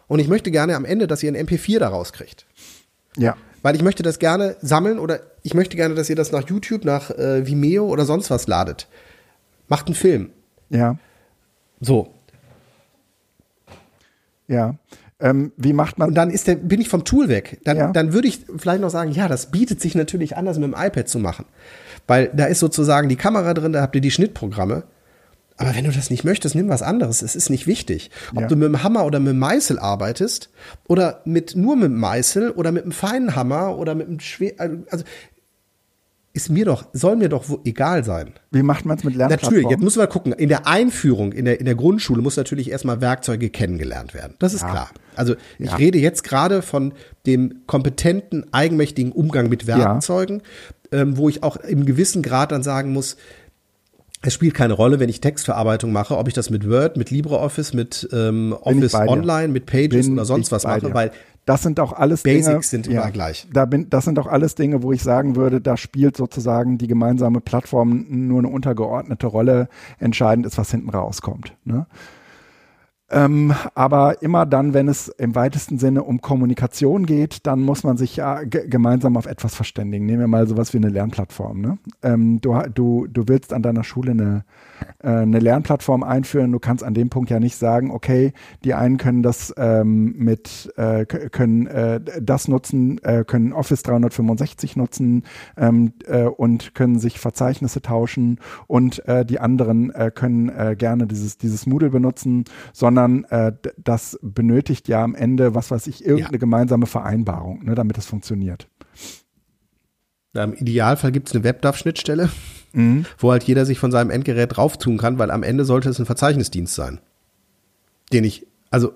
Und 0.08 0.20
ich 0.20 0.28
möchte 0.28 0.52
gerne 0.52 0.76
am 0.76 0.86
Ende, 0.86 1.08
dass 1.08 1.24
ihr 1.24 1.30
einen 1.30 1.48
MP4 1.48 1.80
daraus 1.80 2.12
kriegt. 2.14 2.46
Ja. 3.18 3.38
Weil 3.62 3.76
ich 3.76 3.82
möchte 3.82 4.04
das 4.04 4.20
gerne 4.20 4.58
sammeln 4.62 5.00
oder 5.00 5.22
ich 5.42 5.54
möchte 5.54 5.78
gerne, 5.78 5.96
dass 5.96 6.10
ihr 6.10 6.16
das 6.16 6.32
nach 6.32 6.48
YouTube, 6.48 6.84
nach 6.84 7.12
äh, 7.12 7.48
Vimeo 7.48 7.88
oder 7.88 8.06
sonst 8.06 8.30
was 8.30 8.48
ladet. 8.48 8.88
Macht 9.68 9.88
einen 9.88 9.96
Film. 9.96 10.32
Ja. 10.70 10.98
So. 11.80 12.14
Ja. 14.48 14.76
Ähm, 15.20 15.54
wie 15.56 15.74
macht 15.74 15.98
man? 15.98 16.10
Und 16.10 16.16
dann 16.16 16.30
ist 16.30 16.48
der, 16.48 16.56
bin 16.56 16.82
ich 16.82 16.90
vom 16.90 17.06
Tool 17.06 17.30
weg. 17.30 17.60
Dann, 17.64 17.78
ja. 17.78 17.92
dann 17.92 18.14
würde 18.14 18.28
ich 18.28 18.42
vielleicht 18.58 18.82
noch 18.82 18.90
sagen, 18.90 19.12
ja, 19.12 19.28
das 19.28 19.52
bietet 19.52 19.80
sich 19.80 19.96
natürlich 19.96 20.36
anders 20.36 20.58
mit 20.60 20.66
dem 20.66 20.76
iPad 20.78 21.08
zu 21.08 21.20
machen. 21.20 21.46
Weil 22.08 22.30
da 22.34 22.46
ist 22.46 22.60
sozusagen 22.60 23.08
die 23.08 23.16
Kamera 23.16 23.54
drin, 23.54 23.72
da 23.72 23.82
habt 23.82 23.96
ihr 23.96 24.02
die 24.02 24.12
Schnittprogramme. 24.12 24.84
Aber 25.58 25.74
wenn 25.74 25.86
du 25.86 25.92
das 25.92 26.10
nicht 26.10 26.26
möchtest, 26.26 26.54
nimm 26.54 26.68
was 26.68 26.82
anderes. 26.82 27.22
Es 27.22 27.36
ist 27.36 27.50
nicht 27.50 27.66
wichtig. 27.66 28.12
Ob 28.34 28.42
ja. 28.42 28.48
du 28.48 28.58
mit 28.58 28.68
dem 28.68 28.84
Hammer 28.84 29.06
oder 29.06 29.20
mit 29.20 29.30
dem 29.30 29.40
Meißel 29.40 29.80
arbeitest 29.80 30.50
oder 30.88 31.22
mit, 31.24 31.56
nur 31.56 31.78
mit 31.78 31.86
dem 31.86 31.98
Meißel 31.98 32.52
oder 32.52 32.74
mit 32.74 32.84
einem 32.84 32.92
feinen 32.92 33.36
Hammer 33.38 33.78
oder 33.78 33.96
mit 33.96 34.08
einem 34.08 34.20
schwer, 34.20 34.54
also 34.92 35.06
ist 36.36 36.50
mir 36.50 36.66
doch, 36.66 36.86
soll 36.92 37.16
mir 37.16 37.30
doch 37.30 37.46
egal 37.64 38.04
sein. 38.04 38.34
Wie 38.52 38.62
macht 38.62 38.86
man 38.86 38.98
es 38.98 39.06
mit 39.06 39.16
Lernplattformen? 39.16 39.56
Natürlich, 39.56 39.72
jetzt 39.72 39.82
muss 39.82 39.96
man 39.96 40.10
gucken. 40.10 40.34
In 40.34 40.50
der 40.50 40.68
Einführung, 40.68 41.32
in 41.32 41.46
der, 41.46 41.62
in 41.62 41.66
der 41.66 41.76
Grundschule 41.76 42.22
muss 42.22 42.36
natürlich 42.36 42.70
erstmal 42.70 43.00
Werkzeuge 43.00 43.50
kennengelernt 43.50 44.14
werden. 44.14 44.36
Das 44.40 44.54
ist 44.54 44.64
ja. 44.64 44.70
klar. 44.70 44.90
Also 45.16 45.36
ich 45.60 45.70
ja. 45.70 45.78
rede 45.78 45.98
jetzt 45.98 46.26
gerade 46.26 46.62
von 46.62 46.94
dem 47.26 47.62
kompetenten, 47.68 48.52
eigenmächtigen 48.52 49.14
Umgang 49.14 49.48
mit 49.48 49.66
Werkzeugen, 49.66 50.42
ja. 50.92 51.00
ähm, 51.00 51.18
wo 51.18 51.30
ich 51.30 51.42
auch 51.42 51.56
im 51.56 51.86
gewissen 51.86 52.22
Grad 52.22 52.52
dann 52.52 52.64
sagen 52.64 52.92
muss, 52.92 53.16
es 54.26 54.34
spielt 54.34 54.56
keine 54.56 54.74
Rolle, 54.74 55.00
wenn 55.00 55.10
ich 55.10 55.22
Textverarbeitung 55.22 55.92
mache, 55.92 56.18
ob 56.18 56.28
ich 56.28 56.34
das 56.34 56.50
mit 56.50 56.68
Word, 56.68 56.98
mit 56.98 57.12
LibreOffice, 57.12 57.74
mit 57.74 58.10
ähm, 58.12 58.56
Office 58.60 58.96
Online, 58.96 59.50
mit 59.50 59.68
Pages 59.68 60.08
Bin 60.08 60.14
oder 60.14 60.26
sonst 60.26 60.52
was 60.52 60.64
mache, 60.64 60.94
weil 60.94 61.12
das 61.46 61.62
sind 61.62 61.80
auch 61.80 61.94
alles 61.94 62.24
Basics 62.24 62.46
Dinge, 62.46 62.64
sind 62.64 62.88
immer 62.88 63.04
ja, 63.04 63.10
gleich. 63.12 63.48
Da 63.54 63.66
bin, 63.66 63.88
das 63.92 64.06
sind 64.06 64.18
auch 64.18 64.26
alles 64.26 64.56
Dinge, 64.56 64.82
wo 64.82 64.92
ich 64.92 65.04
sagen 65.04 65.36
würde, 65.36 65.62
da 65.62 65.78
spielt 65.78 66.18
sozusagen 66.18 66.80
die 66.80 66.88
gemeinsame 66.88 67.40
Plattform 67.40 68.06
nur 68.10 68.40
eine 68.40 68.48
untergeordnete 68.48 69.28
Rolle. 69.28 69.70
Entscheidend 70.00 70.48
ist, 70.48 70.58
was 70.58 70.72
hinten 70.72 70.90
rauskommt. 70.90 71.54
Ne? 71.64 71.86
Ähm, 73.12 73.54
aber 73.76 74.24
immer 74.24 74.48
dann, 74.48 74.74
wenn 74.74 74.88
es 74.88 75.10
im 75.10 75.36
weitesten 75.36 75.78
Sinne 75.78 76.04
um 76.04 76.22
Kommunikation 76.22 77.06
geht, 77.06 77.46
dann 77.46 77.62
muss 77.62 77.84
man 77.84 77.98
sich 77.98 78.16
ja 78.16 78.42
gemeinsam 78.44 79.16
auf 79.16 79.28
etwas 79.28 79.54
verständigen. 79.54 80.08
Nehmen 80.08 80.22
wir 80.22 80.28
mal 80.28 80.48
sowas 80.48 80.74
wie 80.74 80.78
eine 80.78 80.90
Lernplattform. 80.90 81.62
Ne? 81.62 81.78
Ähm, 82.02 82.42
du, 82.42 82.60
du, 82.74 83.06
du 83.08 83.28
willst 83.28 83.54
an 83.54 83.62
deiner 83.62 83.84
Schule 83.84 84.12
eine, 84.12 84.44
äh, 85.04 85.10
eine 85.10 85.40
Lernplattform 85.40 86.04
einführen. 86.04 86.52
Du 86.52 86.60
kannst 86.60 86.84
an 86.84 86.94
dem 86.94 87.10
Punkt 87.10 87.30
ja 87.30 87.40
nicht 87.40 87.56
sagen, 87.56 87.92
okay, 87.92 88.34
die 88.64 88.74
einen 88.74 88.98
können 88.98 89.24
das 89.24 89.54
ähm, 89.58 90.16
mit, 90.18 90.74
äh, 90.78 91.06
können 91.06 91.68
äh, 91.68 92.00
das 92.22 92.48
nutzen, 92.48 93.04
äh, 93.04 93.24
können 93.26 93.54
Office 93.54 93.84
365 93.84 94.76
nutzen 94.76 95.24
ähm, 95.58 95.94
äh, 96.06 96.24
und 96.24 96.76
können 96.76 97.00
sich 97.00 97.20
Verzeichnisse 97.20 97.82
tauschen 97.82 98.40
und 98.68 99.02
die 99.30 99.40
anderen 99.40 99.92
können 100.14 100.78
gerne 100.78 101.08
dieses, 101.08 101.38
dieses 101.38 101.66
Moodle 101.66 101.90
benutzen, 101.90 102.46
sondern 102.74 103.26
das 103.78 104.18
benötigt 104.22 104.88
ja 104.88 105.04
am 105.04 105.16
Ende, 105.16 105.56
was 105.56 105.72
weiß 105.72 105.88
ich, 105.88 106.04
irgendeine 106.06 106.36
ja. 106.36 106.40
gemeinsame 106.40 106.86
Vereinbarung, 106.86 107.64
ne, 107.64 107.76
damit 107.76 107.98
es 107.98 108.06
funktioniert. 108.06 108.68
Im 110.44 110.54
Idealfall 110.54 111.12
gibt 111.12 111.30
es 111.30 111.36
eine 111.36 111.44
WebDAV-Schnittstelle, 111.44 112.30
mhm. 112.76 113.06
wo 113.18 113.32
halt 113.32 113.44
jeder 113.44 113.66
sich 113.66 113.80
von 113.80 113.92
seinem 113.92 114.10
Endgerät 114.10 114.56
drauf 114.56 114.78
tun 114.78 114.98
kann, 114.98 115.18
weil 115.18 115.32
am 115.32 115.44
Ende 115.44 115.66
sollte 115.66 115.90
es 115.90 116.00
ein 116.00 116.06
Verzeichnisdienst 116.06 116.76
sein. 116.76 117.00
Den 118.14 118.24
ich, 118.24 118.46
also. 118.70 118.94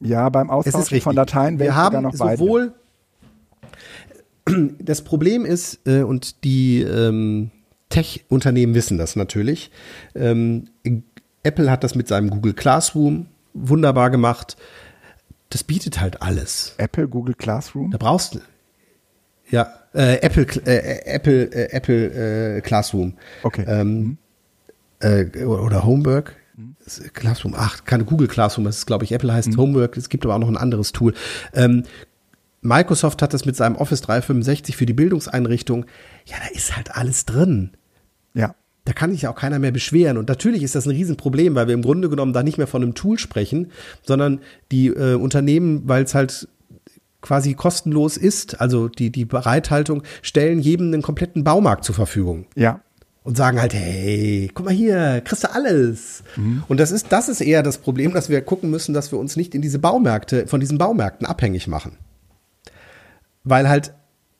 Ja, 0.00 0.28
beim 0.28 0.50
Austausch 0.50 1.00
von 1.02 1.16
Dateien 1.16 1.58
wir 1.58 1.74
haben 1.74 2.02
noch 2.02 2.14
sowohl. 2.14 2.72
Das 4.78 5.02
Problem 5.02 5.44
ist, 5.44 5.80
äh, 5.88 6.02
und 6.02 6.44
die 6.44 6.80
ähm, 6.80 7.50
Tech-Unternehmen 7.88 8.76
wissen 8.76 8.96
das 8.96 9.16
natürlich, 9.16 9.72
ähm, 10.14 10.68
Apple 11.42 11.68
hat 11.68 11.82
das 11.82 11.96
mit 11.96 12.06
seinem 12.06 12.30
Google 12.30 12.52
Classroom 12.52 13.26
wunderbar 13.54 14.10
gemacht. 14.10 14.56
Das 15.50 15.64
bietet 15.64 16.00
halt 16.00 16.22
alles. 16.22 16.74
Apple, 16.78 17.08
Google 17.08 17.34
Classroom? 17.34 17.90
Da 17.90 17.98
brauchst 17.98 18.36
du. 18.36 18.40
Ja, 19.50 19.72
äh, 19.94 20.16
Apple, 20.20 20.46
äh, 20.66 21.14
Apple, 21.14 21.44
äh, 21.52 21.70
Apple 21.70 22.56
äh, 22.56 22.60
Classroom. 22.60 23.14
Okay. 23.42 23.64
Ähm, 23.66 24.18
äh, 25.00 25.44
oder 25.44 25.84
Homework. 25.84 26.36
Classroom, 27.12 27.54
ach, 27.56 27.84
keine 27.84 28.04
Google 28.04 28.28
Classroom, 28.28 28.64
das 28.64 28.78
ist, 28.78 28.86
glaube 28.86 29.04
ich, 29.04 29.12
Apple 29.12 29.32
heißt 29.32 29.50
mhm. 29.50 29.56
Homework, 29.58 29.96
es 29.96 30.08
gibt 30.08 30.24
aber 30.24 30.34
auch 30.34 30.38
noch 30.38 30.48
ein 30.48 30.56
anderes 30.56 30.92
Tool. 30.92 31.12
Ähm, 31.52 31.82
Microsoft 32.62 33.20
hat 33.20 33.34
das 33.34 33.44
mit 33.44 33.56
seinem 33.56 33.76
Office 33.76 34.00
365 34.02 34.76
für 34.76 34.86
die 34.86 34.94
Bildungseinrichtung. 34.94 35.84
Ja, 36.24 36.36
da 36.38 36.54
ist 36.56 36.74
halt 36.76 36.96
alles 36.96 37.26
drin. 37.26 37.72
Ja 38.32 38.54
da 38.86 38.92
kann 38.92 39.10
sich 39.10 39.22
ja 39.22 39.30
auch 39.30 39.36
keiner 39.36 39.58
mehr 39.58 39.72
beschweren. 39.72 40.16
Und 40.16 40.28
natürlich 40.28 40.62
ist 40.62 40.74
das 40.74 40.86
ein 40.86 40.92
Riesenproblem, 40.92 41.54
weil 41.56 41.66
wir 41.66 41.74
im 41.74 41.82
Grunde 41.82 42.08
genommen 42.08 42.32
da 42.32 42.42
nicht 42.42 42.56
mehr 42.56 42.68
von 42.68 42.82
einem 42.82 42.94
Tool 42.94 43.18
sprechen, 43.18 43.72
sondern 44.02 44.40
die 44.70 44.86
äh, 44.86 45.14
Unternehmen, 45.14 45.82
weil 45.86 46.04
es 46.04 46.14
halt 46.14 46.48
quasi 47.26 47.54
kostenlos 47.54 48.16
ist, 48.16 48.60
also 48.60 48.88
die, 48.88 49.10
die 49.10 49.24
Bereithaltung, 49.24 50.02
stellen 50.22 50.60
jedem 50.60 50.92
einen 50.92 51.02
kompletten 51.02 51.42
Baumarkt 51.42 51.84
zur 51.84 51.94
Verfügung. 51.94 52.46
Ja. 52.54 52.80
Und 53.24 53.36
sagen 53.36 53.60
halt, 53.60 53.74
hey, 53.74 54.48
guck 54.54 54.66
mal 54.66 54.74
hier, 54.74 55.20
kriegst 55.24 55.42
du 55.42 55.52
alles. 55.52 56.22
Mhm. 56.36 56.62
Und 56.68 56.78
das 56.78 56.92
ist, 56.92 57.10
das 57.10 57.28
ist 57.28 57.40
eher 57.40 57.64
das 57.64 57.78
Problem, 57.78 58.12
dass 58.14 58.28
wir 58.28 58.40
gucken 58.40 58.70
müssen, 58.70 58.94
dass 58.94 59.10
wir 59.10 59.18
uns 59.18 59.34
nicht 59.34 59.56
in 59.56 59.62
diese 59.62 59.80
Baumärkte, 59.80 60.46
von 60.46 60.60
diesen 60.60 60.78
Baumärkten 60.78 61.26
abhängig 61.26 61.66
machen. 61.66 61.98
Weil 63.42 63.68
halt 63.68 63.92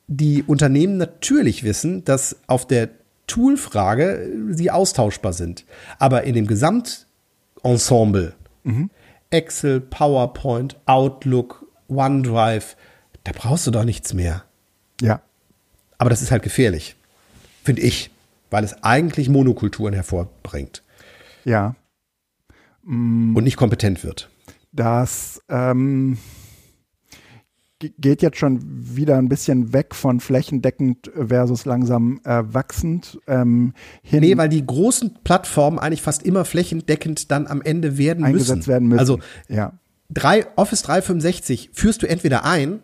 die 0.07 0.41
Unternehmen 0.43 0.95
natürlich 0.95 1.63
wissen, 1.63 2.05
dass 2.05 2.37
auf 2.47 2.65
der 2.65 2.89
Toolfrage 3.27 4.31
sie 4.51 4.71
austauschbar 4.71 5.33
sind. 5.33 5.65
Aber 5.99 6.23
in 6.23 6.33
dem 6.33 6.47
Gesamtensemble, 6.47 8.35
mhm. 8.63 8.89
Excel, 9.29 9.81
PowerPoint, 9.81 10.77
Outlook, 10.85 11.66
OneDrive, 11.89 12.75
da 13.23 13.31
brauchst 13.33 13.67
du 13.67 13.71
doch 13.71 13.83
nichts 13.83 14.13
mehr. 14.13 14.43
Ja. 15.01 15.21
Aber 15.97 16.09
das 16.09 16.21
ist 16.21 16.31
halt 16.31 16.43
gefährlich, 16.43 16.95
finde 17.63 17.81
ich, 17.81 18.11
weil 18.49 18.63
es 18.63 18.83
eigentlich 18.83 19.29
Monokulturen 19.29 19.93
hervorbringt. 19.93 20.83
Ja. 21.43 21.75
Mm. 22.83 23.35
Und 23.35 23.43
nicht 23.43 23.57
kompetent 23.57 24.03
wird. 24.03 24.29
Das, 24.71 25.41
ähm, 25.49 26.17
geht 27.79 28.21
jetzt 28.21 28.37
schon 28.37 28.59
wieder 28.63 29.17
ein 29.17 29.29
bisschen 29.29 29.71
weg 29.73 29.93
von 29.93 30.19
flächendeckend 30.19 31.11
versus 31.13 31.65
langsam 31.65 32.19
äh, 32.23 32.43
wachsend. 32.45 33.19
Ähm, 33.27 33.73
hin 34.01 34.21
nee, 34.21 34.37
weil 34.37 34.49
die 34.49 34.65
großen 34.65 35.19
Plattformen 35.23 35.77
eigentlich 35.77 36.01
fast 36.01 36.23
immer 36.23 36.43
flächendeckend 36.43 37.29
dann 37.31 37.45
am 37.45 37.61
Ende 37.61 37.97
werden 37.97 38.23
eingesetzt 38.23 38.57
müssen. 38.57 38.67
werden 38.67 38.87
müssen. 38.87 38.99
Also 38.99 39.19
ja. 39.47 39.73
Drei, 40.09 40.45
Office 40.55 40.81
365 40.83 41.71
führst 41.73 42.01
du 42.01 42.07
entweder 42.07 42.45
ein 42.45 42.79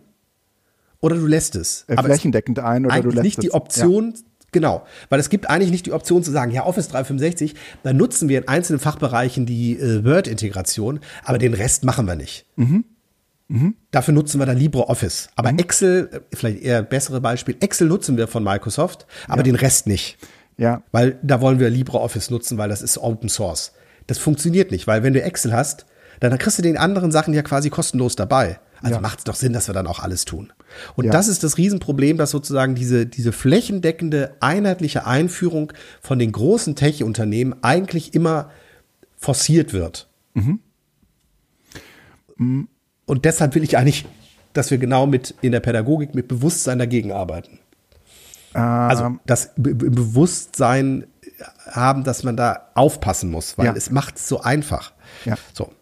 oder 1.00 1.16
du 1.16 1.26
lässt 1.26 1.54
es. 1.56 1.84
Äh, 1.88 2.02
flächendeckend 2.02 2.58
ein 2.58 2.86
oder 2.86 3.00
du 3.02 3.10
lässt 3.10 3.24
nicht 3.24 3.42
die 3.42 3.52
Option, 3.52 4.14
ja. 4.14 4.22
Genau, 4.54 4.84
weil 5.08 5.18
es 5.18 5.30
gibt 5.30 5.50
eigentlich 5.50 5.72
nicht 5.72 5.84
die 5.84 5.92
Option 5.92 6.22
zu 6.22 6.30
sagen, 6.30 6.52
ja, 6.52 6.64
Office 6.64 6.86
365, 6.86 7.56
dann 7.82 7.96
nutzen 7.96 8.28
wir 8.28 8.38
in 8.38 8.46
einzelnen 8.46 8.78
Fachbereichen 8.78 9.46
die 9.46 9.76
äh, 9.76 10.04
Word-Integration, 10.04 11.00
aber 11.24 11.38
den 11.38 11.54
Rest 11.54 11.82
machen 11.82 12.06
wir 12.06 12.14
nicht. 12.14 12.46
Mhm. 12.54 12.84
Mhm. 13.48 13.74
Dafür 13.90 14.14
nutzen 14.14 14.38
wir 14.38 14.46
dann 14.46 14.56
LibreOffice. 14.56 15.28
Aber 15.34 15.50
mhm. 15.50 15.58
Excel, 15.58 16.08
äh, 16.12 16.36
vielleicht 16.36 16.62
eher 16.62 16.84
bessere 16.84 17.20
Beispiel, 17.20 17.56
Excel 17.58 17.88
nutzen 17.88 18.16
wir 18.16 18.28
von 18.28 18.44
Microsoft, 18.44 19.06
aber 19.26 19.38
ja. 19.38 19.42
den 19.42 19.56
Rest 19.56 19.88
nicht. 19.88 20.18
Ja. 20.56 20.84
Weil 20.92 21.18
da 21.22 21.40
wollen 21.40 21.58
wir 21.58 21.68
LibreOffice 21.68 22.30
nutzen, 22.30 22.56
weil 22.56 22.68
das 22.68 22.80
ist 22.80 22.96
Open 22.98 23.28
Source. 23.28 23.72
Das 24.06 24.18
funktioniert 24.18 24.70
nicht, 24.70 24.86
weil 24.86 25.02
wenn 25.02 25.14
du 25.14 25.20
Excel 25.20 25.52
hast, 25.52 25.84
dann 26.30 26.38
kriegst 26.38 26.58
du 26.58 26.62
den 26.62 26.76
anderen 26.76 27.12
Sachen 27.12 27.34
ja 27.34 27.42
quasi 27.42 27.70
kostenlos 27.70 28.16
dabei. 28.16 28.58
Also 28.82 28.96
ja. 28.96 29.00
macht 29.00 29.18
es 29.20 29.24
doch 29.24 29.34
Sinn, 29.34 29.54
dass 29.54 29.66
wir 29.68 29.74
dann 29.74 29.86
auch 29.86 30.00
alles 30.00 30.26
tun. 30.26 30.52
Und 30.94 31.06
ja. 31.06 31.10
das 31.10 31.28
ist 31.28 31.42
das 31.42 31.56
Riesenproblem, 31.56 32.18
dass 32.18 32.30
sozusagen 32.30 32.74
diese, 32.74 33.06
diese 33.06 33.32
flächendeckende, 33.32 34.34
einheitliche 34.40 35.06
Einführung 35.06 35.72
von 36.02 36.18
den 36.18 36.32
großen 36.32 36.76
Tech-Unternehmen 36.76 37.54
eigentlich 37.62 38.14
immer 38.14 38.50
forciert 39.16 39.72
wird. 39.72 40.08
Mhm. 40.34 40.60
Mhm. 42.36 42.68
Und 43.06 43.24
deshalb 43.24 43.54
will 43.54 43.62
ich 43.62 43.78
eigentlich, 43.78 44.04
dass 44.52 44.70
wir 44.70 44.78
genau 44.78 45.06
mit 45.06 45.34
in 45.40 45.52
der 45.52 45.60
Pädagogik 45.60 46.14
mit 46.14 46.28
Bewusstsein 46.28 46.78
dagegen 46.78 47.10
arbeiten. 47.10 47.58
Ähm. 48.54 48.62
Also 48.62 49.16
das 49.26 49.50
Be 49.56 49.74
Bewusstsein 49.74 51.06
haben, 51.70 52.04
dass 52.04 52.22
man 52.22 52.36
da 52.36 52.68
aufpassen 52.74 53.30
muss, 53.30 53.58
weil 53.58 53.66
ja. 53.66 53.72
es 53.74 53.90
macht 53.90 54.16
es 54.16 54.28
so 54.28 54.40
einfach. 54.40 54.92
Ja. 55.24 55.36
So. 55.52 55.72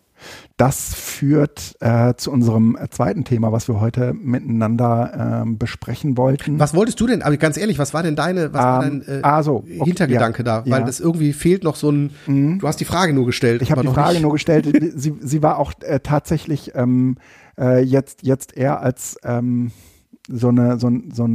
Das 0.63 0.95
führt 0.95 1.75
äh, 1.81 2.15
zu 2.15 2.31
unserem 2.31 2.79
zweiten 2.89 3.25
Thema, 3.25 3.51
was 3.51 3.67
wir 3.67 3.81
heute 3.81 4.15
miteinander 4.15 5.43
äh, 5.45 5.51
besprechen 5.51 6.17
wollten. 6.17 6.61
Was 6.61 6.73
wolltest 6.73 7.01
du 7.01 7.09
denn? 7.09 7.21
Aber 7.21 7.37
ganz 7.37 7.57
ehrlich, 7.57 7.81
was 7.81 7.93
war 7.95 8.05
denn 8.05 8.15
deine, 8.15 8.53
was 8.53 8.61
ähm, 8.61 8.65
war 8.65 8.81
dein 8.81 9.03
äh, 9.09 9.23
also, 9.23 9.57
okay, 9.57 9.81
Hintergedanke 9.87 10.45
ja, 10.45 10.63
da? 10.63 10.71
Weil 10.71 10.83
ja. 10.83 10.87
das 10.87 11.01
irgendwie 11.01 11.33
fehlt 11.33 11.65
noch 11.65 11.75
so 11.75 11.91
ein. 11.91 12.11
Mhm. 12.29 12.61
Du 12.61 12.69
hast 12.69 12.79
die 12.79 12.85
Frage 12.85 13.13
nur 13.13 13.27
gestellt. 13.27 13.61
Ich 13.61 13.73
habe 13.73 13.81
die 13.83 13.89
Frage 13.89 14.13
nicht. 14.13 14.23
nur 14.23 14.31
gestellt. 14.31 14.69
sie, 14.95 15.15
sie 15.21 15.43
war 15.43 15.59
auch 15.59 15.73
äh, 15.81 15.99
tatsächlich 15.99 16.71
ähm, 16.77 17.17
äh, 17.59 17.83
jetzt 17.83 18.23
jetzt 18.23 18.57
eher 18.57 18.83
als 18.83 19.17
ähm, 19.25 19.73
so 20.29 20.47
eine 20.47 20.79
so, 20.79 20.89
so, 21.13 21.29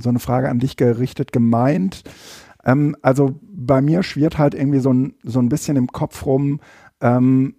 so 0.00 0.08
eine 0.10 0.18
Frage 0.18 0.50
an 0.50 0.58
dich 0.58 0.76
gerichtet 0.76 1.32
gemeint. 1.32 2.02
Ähm, 2.62 2.94
also 3.00 3.40
bei 3.42 3.80
mir 3.80 4.02
schwirrt 4.02 4.36
halt 4.36 4.54
irgendwie 4.54 4.80
so 4.80 4.92
ein, 4.92 5.14
so 5.22 5.38
ein 5.38 5.48
bisschen 5.48 5.78
im 5.78 5.86
Kopf 5.86 6.26
rum, 6.26 6.60
ähm, 7.00 7.54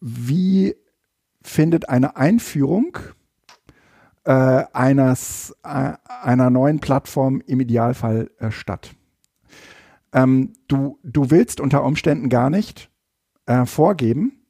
wie 0.00 0.74
findet 1.42 1.88
eine 1.88 2.16
Einführung 2.16 2.98
äh, 4.24 4.64
eines, 4.72 5.56
äh, 5.62 5.92
einer 6.22 6.50
neuen 6.50 6.80
Plattform 6.80 7.42
im 7.46 7.60
Idealfall 7.60 8.30
äh, 8.38 8.50
statt? 8.50 8.94
Ähm, 10.12 10.52
du, 10.68 10.98
du 11.02 11.30
willst 11.30 11.60
unter 11.60 11.84
Umständen 11.84 12.28
gar 12.28 12.50
nicht 12.50 12.90
äh, 13.46 13.64
vorgeben, 13.64 14.40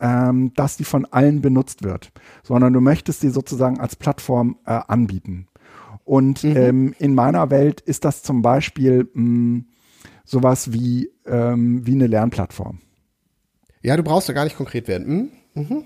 ähm, 0.00 0.52
dass 0.54 0.76
die 0.76 0.84
von 0.84 1.06
allen 1.06 1.40
benutzt 1.42 1.82
wird, 1.82 2.12
sondern 2.42 2.72
du 2.72 2.80
möchtest 2.80 3.20
sie 3.20 3.30
sozusagen 3.30 3.80
als 3.80 3.96
Plattform 3.96 4.58
äh, 4.64 4.80
anbieten. 4.86 5.48
Und 6.04 6.44
mhm. 6.44 6.56
ähm, 6.56 6.94
in 6.98 7.14
meiner 7.14 7.50
Welt 7.50 7.80
ist 7.80 8.04
das 8.04 8.22
zum 8.22 8.42
Beispiel 8.42 9.10
mh, 9.12 9.22
mm, 9.22 9.66
sowas 10.24 10.72
wie, 10.72 11.10
ähm, 11.26 11.86
wie 11.86 11.92
eine 11.92 12.06
Lernplattform. 12.06 12.78
Ja, 13.82 13.96
du 13.96 14.02
brauchst 14.02 14.28
ja 14.28 14.34
gar 14.34 14.44
nicht 14.44 14.56
konkret 14.56 14.88
werden. 14.88 15.30
Hm? 15.54 15.62
Mhm. 15.62 15.84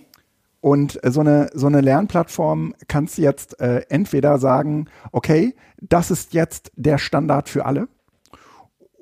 Und 0.61 1.01
so 1.05 1.21
eine, 1.21 1.51
so 1.55 1.67
eine 1.67 1.81
Lernplattform 1.81 2.75
kannst 2.87 3.19
du 3.19 3.23
jetzt 3.23 3.61
äh, 3.61 3.83
entweder 3.89 4.39
sagen, 4.39 4.87
okay, 5.11 5.57
das 5.81 6.13
ist 6.13 6.35
jetzt 6.35 6.71
der 6.77 6.99
Standard 6.99 7.49
für 7.49 7.67
alle. 7.67 7.89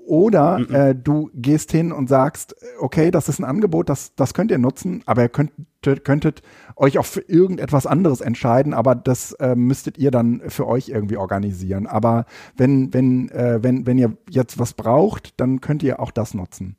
Oder 0.06 0.58
mhm. 0.58 0.74
äh, 0.74 0.94
du 0.94 1.30
gehst 1.34 1.70
hin 1.70 1.92
und 1.92 2.08
sagst, 2.08 2.56
okay, 2.80 3.10
das 3.10 3.28
ist 3.28 3.38
ein 3.38 3.44
Angebot, 3.44 3.88
das, 3.88 4.14
das 4.16 4.34
könnt 4.34 4.50
ihr 4.50 4.58
nutzen, 4.58 5.02
aber 5.06 5.22
ihr 5.22 5.28
könntet, 5.28 6.04
könntet 6.04 6.42
euch 6.74 6.98
auch 6.98 7.04
für 7.04 7.20
irgendetwas 7.20 7.86
anderes 7.86 8.20
entscheiden, 8.20 8.74
aber 8.74 8.94
das 8.94 9.32
äh, 9.34 9.54
müsstet 9.54 9.98
ihr 9.98 10.10
dann 10.10 10.42
für 10.48 10.66
euch 10.66 10.88
irgendwie 10.88 11.18
organisieren. 11.18 11.86
Aber 11.86 12.24
wenn, 12.56 12.92
wenn, 12.92 13.28
äh, 13.28 13.62
wenn, 13.62 13.86
wenn 13.86 13.98
ihr 13.98 14.16
jetzt 14.30 14.58
was 14.58 14.72
braucht, 14.72 15.38
dann 15.38 15.60
könnt 15.60 15.82
ihr 15.82 16.00
auch 16.00 16.10
das 16.10 16.34
nutzen. 16.34 16.74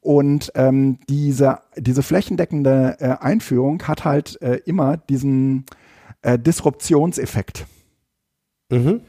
Und 0.00 0.52
ähm, 0.54 0.98
diese, 1.08 1.58
diese 1.76 2.02
flächendeckende 2.02 2.96
äh, 3.00 3.16
Einführung 3.20 3.82
hat 3.82 4.04
halt 4.04 4.40
äh, 4.42 4.60
immer 4.64 4.96
diesen 4.96 5.66
äh, 6.22 6.38
Disruptionseffekt. 6.38 7.66
Mhm. 8.70 9.00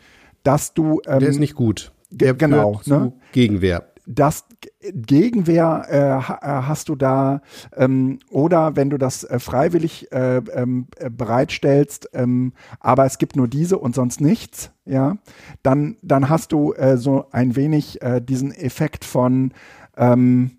Dass 0.44 0.74
du. 0.74 1.02
Ähm, 1.06 1.20
Der 1.20 1.30
ist 1.30 1.40
nicht 1.40 1.56
gut 1.56 1.92
der 2.10 2.34
genau, 2.34 2.82
ne? 2.86 3.14
Gegenwehr. 3.32 3.86
Das 4.06 4.46
Gegenwehr 4.82 5.86
äh, 5.88 5.98
äh, 5.98 6.62
hast 6.64 6.90
du 6.90 6.96
da 6.96 7.42
ähm, 7.76 8.18
oder 8.32 8.76
wenn 8.76 8.90
du 8.90 8.98
das 8.98 9.24
äh, 9.24 9.38
freiwillig 9.38 10.12
äh, 10.12 10.38
ähm, 10.38 10.88
äh, 10.98 11.12
bereitstellst, 11.12 12.10
ähm, 12.14 12.54
aber 12.80 13.06
es 13.06 13.20
gibt 13.20 13.36
nur 13.36 13.48
diese 13.48 13.78
und 13.78 13.94
sonst 13.94 14.20
nichts, 14.20 14.72
ja, 14.86 15.18
dann 15.62 15.98
dann 16.02 16.30
hast 16.30 16.54
du 16.54 16.74
äh, 16.74 16.98
so 16.98 17.28
ein 17.32 17.56
wenig 17.56 18.00
diesen 18.24 18.52
Effekt 18.52 19.06
von, 19.06 19.52
ähm, 19.96 20.52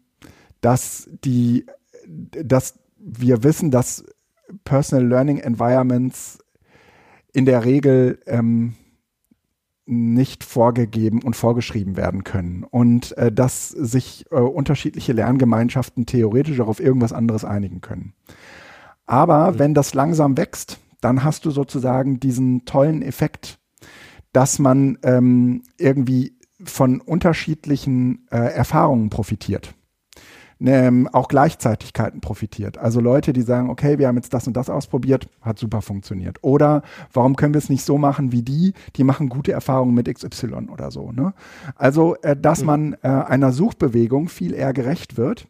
dass 0.60 1.08
die, 1.24 1.66
dass 2.06 2.78
wir 2.98 3.42
wissen, 3.42 3.70
dass 3.70 4.04
Personal 4.64 5.06
Learning 5.06 5.38
Environments 5.38 6.38
in 7.32 7.46
der 7.46 7.64
Regel 7.64 8.20
ähm, 8.26 8.74
nicht 9.86 10.44
vorgegeben 10.44 11.22
und 11.22 11.34
vorgeschrieben 11.34 11.96
werden 11.96 12.22
können 12.24 12.64
und 12.64 13.16
äh, 13.16 13.32
dass 13.32 13.68
sich 13.68 14.24
äh, 14.30 14.36
unterschiedliche 14.36 15.12
Lerngemeinschaften 15.12 16.06
theoretisch 16.06 16.60
auch 16.60 16.68
auf 16.68 16.80
irgendwas 16.80 17.12
anderes 17.12 17.44
einigen 17.44 17.80
können. 17.80 18.14
Aber 19.06 19.52
mhm. 19.52 19.58
wenn 19.58 19.74
das 19.74 19.94
langsam 19.94 20.36
wächst, 20.36 20.78
dann 21.00 21.24
hast 21.24 21.44
du 21.44 21.50
sozusagen 21.50 22.20
diesen 22.20 22.64
tollen 22.66 23.02
Effekt, 23.02 23.58
dass 24.32 24.58
man 24.58 24.98
ähm, 25.02 25.62
irgendwie 25.76 26.36
von 26.62 27.00
unterschiedlichen 27.00 28.28
äh, 28.30 28.36
Erfahrungen 28.36 29.10
profitiert 29.10 29.74
ähm, 30.60 31.08
auch 31.08 31.28
Gleichzeitigkeiten 31.28 32.20
profitiert. 32.20 32.78
Also 32.78 33.00
Leute, 33.00 33.32
die 33.32 33.42
sagen, 33.42 33.70
okay, 33.70 33.98
wir 33.98 34.08
haben 34.08 34.16
jetzt 34.16 34.34
das 34.34 34.46
und 34.46 34.56
das 34.56 34.68
ausprobiert, 34.68 35.28
hat 35.40 35.58
super 35.58 35.82
funktioniert. 35.82 36.38
Oder 36.42 36.82
warum 37.12 37.36
können 37.36 37.54
wir 37.54 37.58
es 37.58 37.70
nicht 37.70 37.84
so 37.84 37.98
machen 37.98 38.32
wie 38.32 38.42
die, 38.42 38.74
die 38.96 39.04
machen 39.04 39.28
gute 39.28 39.52
Erfahrungen 39.52 39.94
mit 39.94 40.12
XY 40.12 40.68
oder 40.70 40.90
so. 40.90 41.12
Ne? 41.12 41.32
Also, 41.76 42.16
äh, 42.16 42.36
dass 42.36 42.60
mhm. 42.60 42.66
man 42.66 42.96
äh, 43.02 43.08
einer 43.08 43.52
Suchbewegung 43.52 44.28
viel 44.28 44.52
eher 44.52 44.72
gerecht 44.72 45.16
wird, 45.16 45.48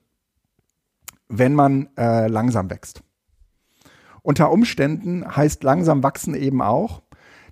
wenn 1.28 1.54
man 1.54 1.88
äh, 1.96 2.28
langsam 2.28 2.70
wächst. 2.70 3.02
Unter 4.22 4.50
Umständen 4.52 5.24
heißt 5.36 5.64
langsam 5.64 6.02
wachsen 6.02 6.34
eben 6.34 6.62
auch, 6.62 7.02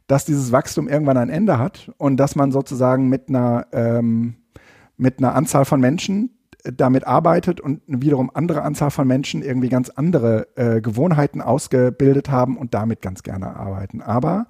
dass 0.07 0.25
dieses 0.25 0.53
Wachstum 0.53 0.89
irgendwann 0.89 1.17
ein 1.17 1.29
Ende 1.31 1.59
hat 1.59 1.93
und 1.99 2.17
dass 2.19 2.37
man 2.37 2.53
sozusagen 2.53 3.09
mit 3.09 3.29
einer, 3.29 3.67
ähm, 3.73 4.37
mit 4.97 5.19
einer 5.19 5.35
Anzahl 5.35 5.65
von 5.65 5.81
Menschen, 5.81 6.38
damit 6.73 7.07
arbeitet 7.07 7.61
und 7.61 7.83
eine 7.89 8.03
wiederum 8.03 8.31
andere 8.33 8.63
Anzahl 8.63 8.91
von 8.91 9.07
Menschen 9.07 9.43
irgendwie 9.43 9.69
ganz 9.69 9.91
andere 9.91 10.49
äh, 10.57 10.81
Gewohnheiten 10.81 11.41
ausgebildet 11.41 12.31
haben 12.31 12.57
und 12.57 12.75
damit 12.75 13.03
ganz 13.03 13.23
gerne 13.23 13.57
arbeiten. 13.57 14.03
Aber 14.03 14.47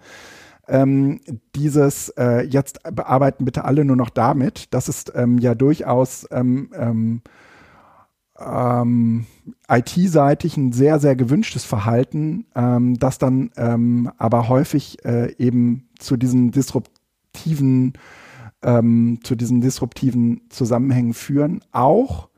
ähm, 0.67 1.21
dieses 1.55 2.11
äh, 2.11 2.43
jetzt 2.43 2.81
bearbeiten 2.95 3.45
bitte 3.45 3.65
alle 3.65 3.85
nur 3.85 3.97
noch 3.97 4.11
damit, 4.11 4.73
das 4.75 4.89
ist 4.89 5.13
ähm, 5.15 5.39
ja 5.39 5.55
durchaus 5.55 6.27
ähm, 6.31 6.71
ähm, 6.75 7.23
ähm 8.39 9.27
IT-seitig 9.71 10.57
ein 10.57 10.73
sehr, 10.73 10.99
sehr 10.99 11.17
gewünschtes 11.17 11.65
Verhalten, 11.65 12.47
ähm, 12.55 12.99
das 12.99 13.19
dann 13.19 13.51
aber 14.19 14.49
häufig 14.49 15.05
äh, 15.05 15.35
eben 15.39 15.89
zu 15.99 16.17
diesen 16.17 16.51
disruptiven 16.51 17.95
ähm, 18.63 19.21
zu 19.23 19.35
diesen 19.35 19.61
disruptiven 19.61 20.43
Zusammenhängen 20.49 21.15
führen, 21.15 21.61
auch 21.73 22.29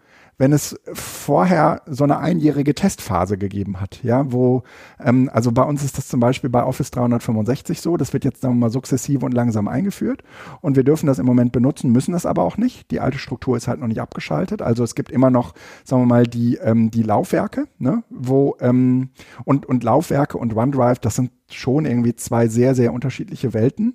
wenn 0.40 0.54
es 0.54 0.80
vorher 0.94 1.82
so 1.84 2.02
eine 2.02 2.18
einjährige 2.18 2.74
Testphase 2.74 3.36
gegeben 3.36 3.78
hat, 3.78 4.02
ja, 4.02 4.24
wo, 4.32 4.62
ähm, 4.98 5.28
also 5.30 5.52
bei 5.52 5.62
uns 5.62 5.84
ist 5.84 5.98
das 5.98 6.08
zum 6.08 6.18
Beispiel 6.18 6.48
bei 6.48 6.64
Office 6.64 6.90
365 6.92 7.82
so, 7.82 7.98
das 7.98 8.14
wird 8.14 8.24
jetzt 8.24 8.40
sagen 8.40 8.54
wir 8.54 8.60
mal 8.60 8.70
sukzessive 8.70 9.26
und 9.26 9.34
langsam 9.34 9.68
eingeführt 9.68 10.22
und 10.62 10.76
wir 10.76 10.82
dürfen 10.82 11.06
das 11.06 11.18
im 11.18 11.26
Moment 11.26 11.52
benutzen, 11.52 11.92
müssen 11.92 12.12
das 12.12 12.24
aber 12.24 12.42
auch 12.42 12.56
nicht. 12.56 12.90
Die 12.90 13.00
alte 13.00 13.18
Struktur 13.18 13.54
ist 13.58 13.68
halt 13.68 13.80
noch 13.80 13.86
nicht 13.86 14.00
abgeschaltet, 14.00 14.62
also 14.62 14.82
es 14.82 14.94
gibt 14.94 15.12
immer 15.12 15.28
noch, 15.28 15.52
sagen 15.84 16.04
wir 16.04 16.06
mal, 16.06 16.26
die, 16.26 16.56
ähm, 16.56 16.90
die 16.90 17.02
Laufwerke, 17.02 17.66
ne, 17.78 18.02
wo, 18.08 18.56
ähm, 18.60 19.10
und, 19.44 19.66
und 19.66 19.84
Laufwerke 19.84 20.38
und 20.38 20.56
OneDrive, 20.56 21.00
das 21.00 21.16
sind 21.16 21.32
schon 21.50 21.84
irgendwie 21.84 22.16
zwei 22.16 22.48
sehr, 22.48 22.74
sehr 22.74 22.94
unterschiedliche 22.94 23.52
Welten 23.52 23.94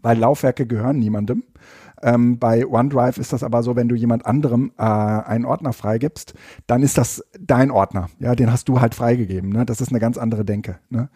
weil 0.00 0.18
Laufwerke 0.18 0.66
gehören 0.66 0.98
niemandem. 0.98 1.44
Ähm, 2.02 2.38
bei 2.38 2.66
OneDrive 2.66 3.18
ist 3.18 3.32
das 3.32 3.42
aber 3.42 3.62
so, 3.62 3.74
wenn 3.74 3.88
du 3.88 3.94
jemand 3.94 4.24
anderem 4.24 4.72
äh, 4.78 4.82
einen 4.82 5.44
Ordner 5.44 5.72
freigibst, 5.72 6.34
dann 6.66 6.82
ist 6.82 6.96
das 6.96 7.24
dein 7.40 7.70
Ordner. 7.70 8.08
Ja, 8.20 8.34
den 8.34 8.52
hast 8.52 8.68
du 8.68 8.80
halt 8.80 8.94
freigegeben. 8.94 9.50
Ne? 9.50 9.66
Das 9.66 9.80
ist 9.80 9.90
eine 9.90 9.98
ganz 9.98 10.16
andere 10.16 10.44
Denke. 10.44 10.78
Ne? 10.90 11.08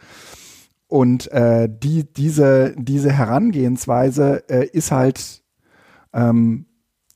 Und 0.88 1.30
äh, 1.32 1.68
die, 1.70 2.12
diese, 2.12 2.74
diese 2.76 3.12
Herangehensweise 3.12 4.44
äh, 4.48 4.66
ist 4.66 4.90
halt 4.90 5.42
ähm, 6.12 6.66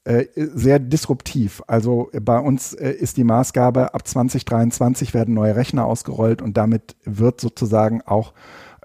äh, 0.05 0.27
sehr 0.37 0.79
disruptiv. 0.79 1.62
Also 1.67 2.11
bei 2.23 2.39
uns 2.39 2.73
äh, 2.73 2.93
ist 2.93 3.17
die 3.17 3.25
Maßgabe, 3.25 3.93
ab 3.93 4.07
2023 4.07 5.12
werden 5.14 5.35
neue 5.35 5.57
Rechner 5.57 5.85
ausgerollt 5.85 6.41
und 6.41 6.57
damit 6.57 6.97
wird 7.05 7.41
sozusagen 7.41 8.03
auch 8.03 8.33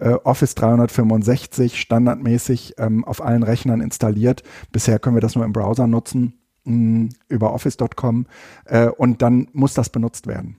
äh, 0.02 0.18
Office 0.24 0.56
365 0.56 1.80
standardmäßig 1.80 2.76
ähm, 2.78 3.06
auf 3.06 3.24
allen 3.24 3.44
Rechnern 3.44 3.82
installiert. 3.82 4.44
Bisher 4.72 5.00
können 5.00 5.16
wir 5.16 5.22
das 5.22 5.36
nur 5.36 5.46
im 5.46 5.54
Browser 5.54 5.88
nutzen 5.88 6.40
mh, 6.66 6.74
mm, 6.74 7.10
über 7.30 7.54
office.com 7.54 8.26
äh, 8.66 8.88
und 8.88 9.22
dann 9.22 9.48
muss 9.54 9.74
das 9.74 9.90
benutzt 9.90 10.28
werden. 10.28 10.58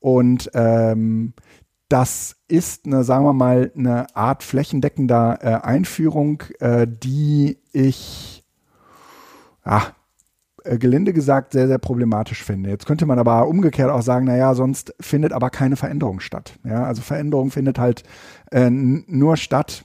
Und 0.00 0.50
ähm, 0.54 1.34
das 1.88 2.36
ist 2.48 2.86
eine, 2.86 3.04
sagen 3.04 3.24
wir 3.24 3.32
mal, 3.32 3.72
eine 3.76 4.14
Art 4.14 4.42
flächendeckender 4.42 5.38
äh, 5.40 5.66
Einführung, 5.66 6.42
äh, 6.60 6.86
die 6.88 7.58
ich, 7.72 8.44
ja, 9.64 9.78
äh, 9.78 9.97
gelinde 10.76 11.12
gesagt, 11.12 11.52
sehr, 11.52 11.68
sehr 11.68 11.78
problematisch 11.78 12.44
finde. 12.44 12.68
Jetzt 12.70 12.86
könnte 12.86 13.06
man 13.06 13.18
aber 13.18 13.48
umgekehrt 13.48 13.90
auch 13.90 14.02
sagen, 14.02 14.26
naja, 14.26 14.54
sonst 14.54 14.94
findet 15.00 15.32
aber 15.32 15.50
keine 15.50 15.76
Veränderung 15.76 16.20
statt. 16.20 16.58
Ja, 16.64 16.84
also 16.84 17.00
Veränderung 17.00 17.50
findet 17.50 17.78
halt 17.78 18.02
äh, 18.50 18.68
nur 18.68 19.36
statt, 19.36 19.84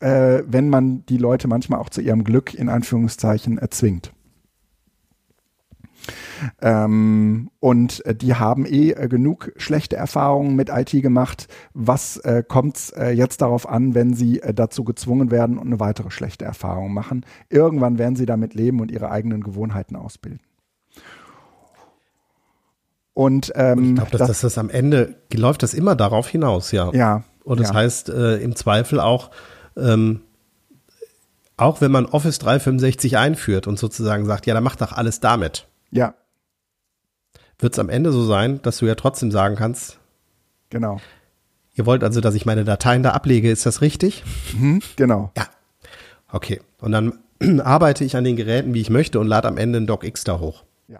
äh, 0.00 0.42
wenn 0.46 0.68
man 0.70 1.04
die 1.06 1.18
Leute 1.18 1.48
manchmal 1.48 1.80
auch 1.80 1.90
zu 1.90 2.00
ihrem 2.00 2.24
Glück 2.24 2.54
in 2.54 2.68
Anführungszeichen 2.68 3.58
erzwingt. 3.58 4.12
Ähm, 6.60 7.50
und 7.60 8.04
äh, 8.06 8.14
die 8.14 8.34
haben 8.34 8.66
eh 8.66 8.90
äh, 8.90 9.08
genug 9.08 9.52
schlechte 9.56 9.96
Erfahrungen 9.96 10.56
mit 10.56 10.68
IT 10.68 10.90
gemacht. 10.90 11.48
Was 11.74 12.16
äh, 12.18 12.42
kommt 12.46 12.92
äh, 12.96 13.10
jetzt 13.10 13.42
darauf 13.42 13.68
an, 13.68 13.94
wenn 13.94 14.14
sie 14.14 14.40
äh, 14.40 14.52
dazu 14.52 14.84
gezwungen 14.84 15.30
werden 15.30 15.58
und 15.58 15.66
eine 15.66 15.80
weitere 15.80 16.10
schlechte 16.10 16.44
Erfahrung 16.44 16.92
machen? 16.92 17.24
Irgendwann 17.48 17.98
werden 17.98 18.16
sie 18.16 18.26
damit 18.26 18.54
leben 18.54 18.80
und 18.80 18.90
ihre 18.90 19.10
eigenen 19.10 19.42
Gewohnheiten 19.42 19.96
ausbilden. 19.96 20.40
Und, 23.14 23.52
ähm, 23.56 23.78
und 23.78 23.84
ich 23.84 23.94
glaube, 23.94 24.10
dass 24.10 24.18
das, 24.20 24.28
das, 24.28 24.40
das 24.40 24.58
am 24.58 24.70
Ende 24.70 25.16
läuft 25.32 25.62
das 25.62 25.74
immer 25.74 25.94
darauf 25.94 26.28
hinaus, 26.28 26.72
ja. 26.72 26.90
Ja. 26.92 27.24
Und 27.44 27.60
das 27.60 27.68
ja. 27.68 27.74
heißt 27.74 28.08
äh, 28.08 28.36
im 28.36 28.56
Zweifel 28.56 29.00
auch, 29.00 29.30
ähm, 29.76 30.22
auch 31.56 31.80
wenn 31.80 31.90
man 31.90 32.06
Office 32.06 32.38
365 32.38 33.18
einführt 33.18 33.66
und 33.66 33.78
sozusagen 33.78 34.24
sagt, 34.24 34.46
ja, 34.46 34.54
dann 34.54 34.64
macht 34.64 34.80
doch 34.80 34.92
alles 34.92 35.20
damit. 35.20 35.68
Ja. 35.92 36.14
Wird 37.58 37.74
es 37.74 37.78
am 37.78 37.88
Ende 37.88 38.10
so 38.10 38.24
sein, 38.24 38.60
dass 38.62 38.78
du 38.78 38.86
ja 38.86 38.96
trotzdem 38.96 39.30
sagen 39.30 39.54
kannst, 39.54 39.98
genau. 40.68 41.00
Ihr 41.74 41.86
wollt 41.86 42.04
also, 42.04 42.20
dass 42.20 42.34
ich 42.34 42.44
meine 42.44 42.64
Dateien 42.64 43.02
da 43.02 43.12
ablege, 43.12 43.50
ist 43.50 43.64
das 43.64 43.80
richtig? 43.80 44.24
Mhm, 44.54 44.82
genau. 44.96 45.30
Ja. 45.36 45.46
Okay. 46.30 46.60
Und 46.80 46.92
dann 46.92 47.18
arbeite 47.60 48.04
ich 48.04 48.16
an 48.16 48.24
den 48.24 48.36
Geräten, 48.36 48.74
wie 48.74 48.80
ich 48.80 48.90
möchte 48.90 49.18
und 49.20 49.26
lade 49.26 49.48
am 49.48 49.56
Ende 49.56 49.78
ein 49.80 49.86
DocX 49.86 50.24
da 50.24 50.38
hoch. 50.38 50.64
Ja. 50.88 50.98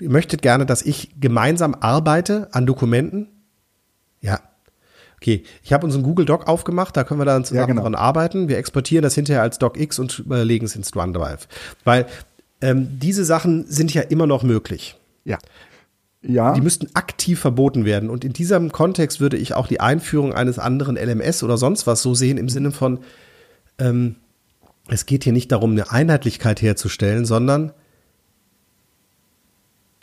Ihr 0.00 0.10
möchtet 0.10 0.42
gerne, 0.42 0.66
dass 0.66 0.82
ich 0.82 1.20
gemeinsam 1.20 1.74
arbeite 1.74 2.48
an 2.52 2.66
Dokumenten? 2.66 3.28
Ja. 4.20 4.40
Okay, 5.20 5.42
ich 5.62 5.72
habe 5.72 5.84
unseren 5.84 6.04
Google 6.04 6.26
Doc 6.26 6.46
aufgemacht, 6.46 6.96
da 6.96 7.02
können 7.02 7.20
wir 7.20 7.24
dann 7.24 7.44
zusammen 7.44 7.60
ja, 7.60 7.66
genau. 7.66 7.82
dran 7.82 7.96
arbeiten. 7.96 8.48
Wir 8.48 8.56
exportieren 8.56 9.02
das 9.02 9.14
hinterher 9.14 9.42
als 9.42 9.58
DocX 9.58 9.98
und 9.98 10.24
äh, 10.30 10.44
legen 10.44 10.64
es 10.64 10.76
ins 10.76 10.94
OneDrive. 10.94 11.48
Weil 11.82 12.06
ähm, 12.60 12.98
diese 12.98 13.24
Sachen 13.24 13.66
sind 13.66 13.94
ja 13.94 14.02
immer 14.02 14.26
noch 14.26 14.42
möglich. 14.42 14.96
Ja. 15.24 15.38
Ja. 16.22 16.52
Die 16.52 16.60
müssten 16.60 16.88
aktiv 16.94 17.38
verboten 17.38 17.84
werden. 17.84 18.10
Und 18.10 18.24
in 18.24 18.32
diesem 18.32 18.72
Kontext 18.72 19.20
würde 19.20 19.36
ich 19.36 19.54
auch 19.54 19.68
die 19.68 19.80
Einführung 19.80 20.32
eines 20.32 20.58
anderen 20.58 20.96
LMS 20.96 21.42
oder 21.42 21.56
sonst 21.56 21.86
was 21.86 22.02
so 22.02 22.14
sehen, 22.14 22.38
im 22.38 22.48
Sinne 22.48 22.72
von, 22.72 23.00
ähm, 23.78 24.16
es 24.88 25.06
geht 25.06 25.24
hier 25.24 25.32
nicht 25.32 25.52
darum, 25.52 25.72
eine 25.72 25.90
Einheitlichkeit 25.92 26.60
herzustellen, 26.60 27.24
sondern 27.24 27.72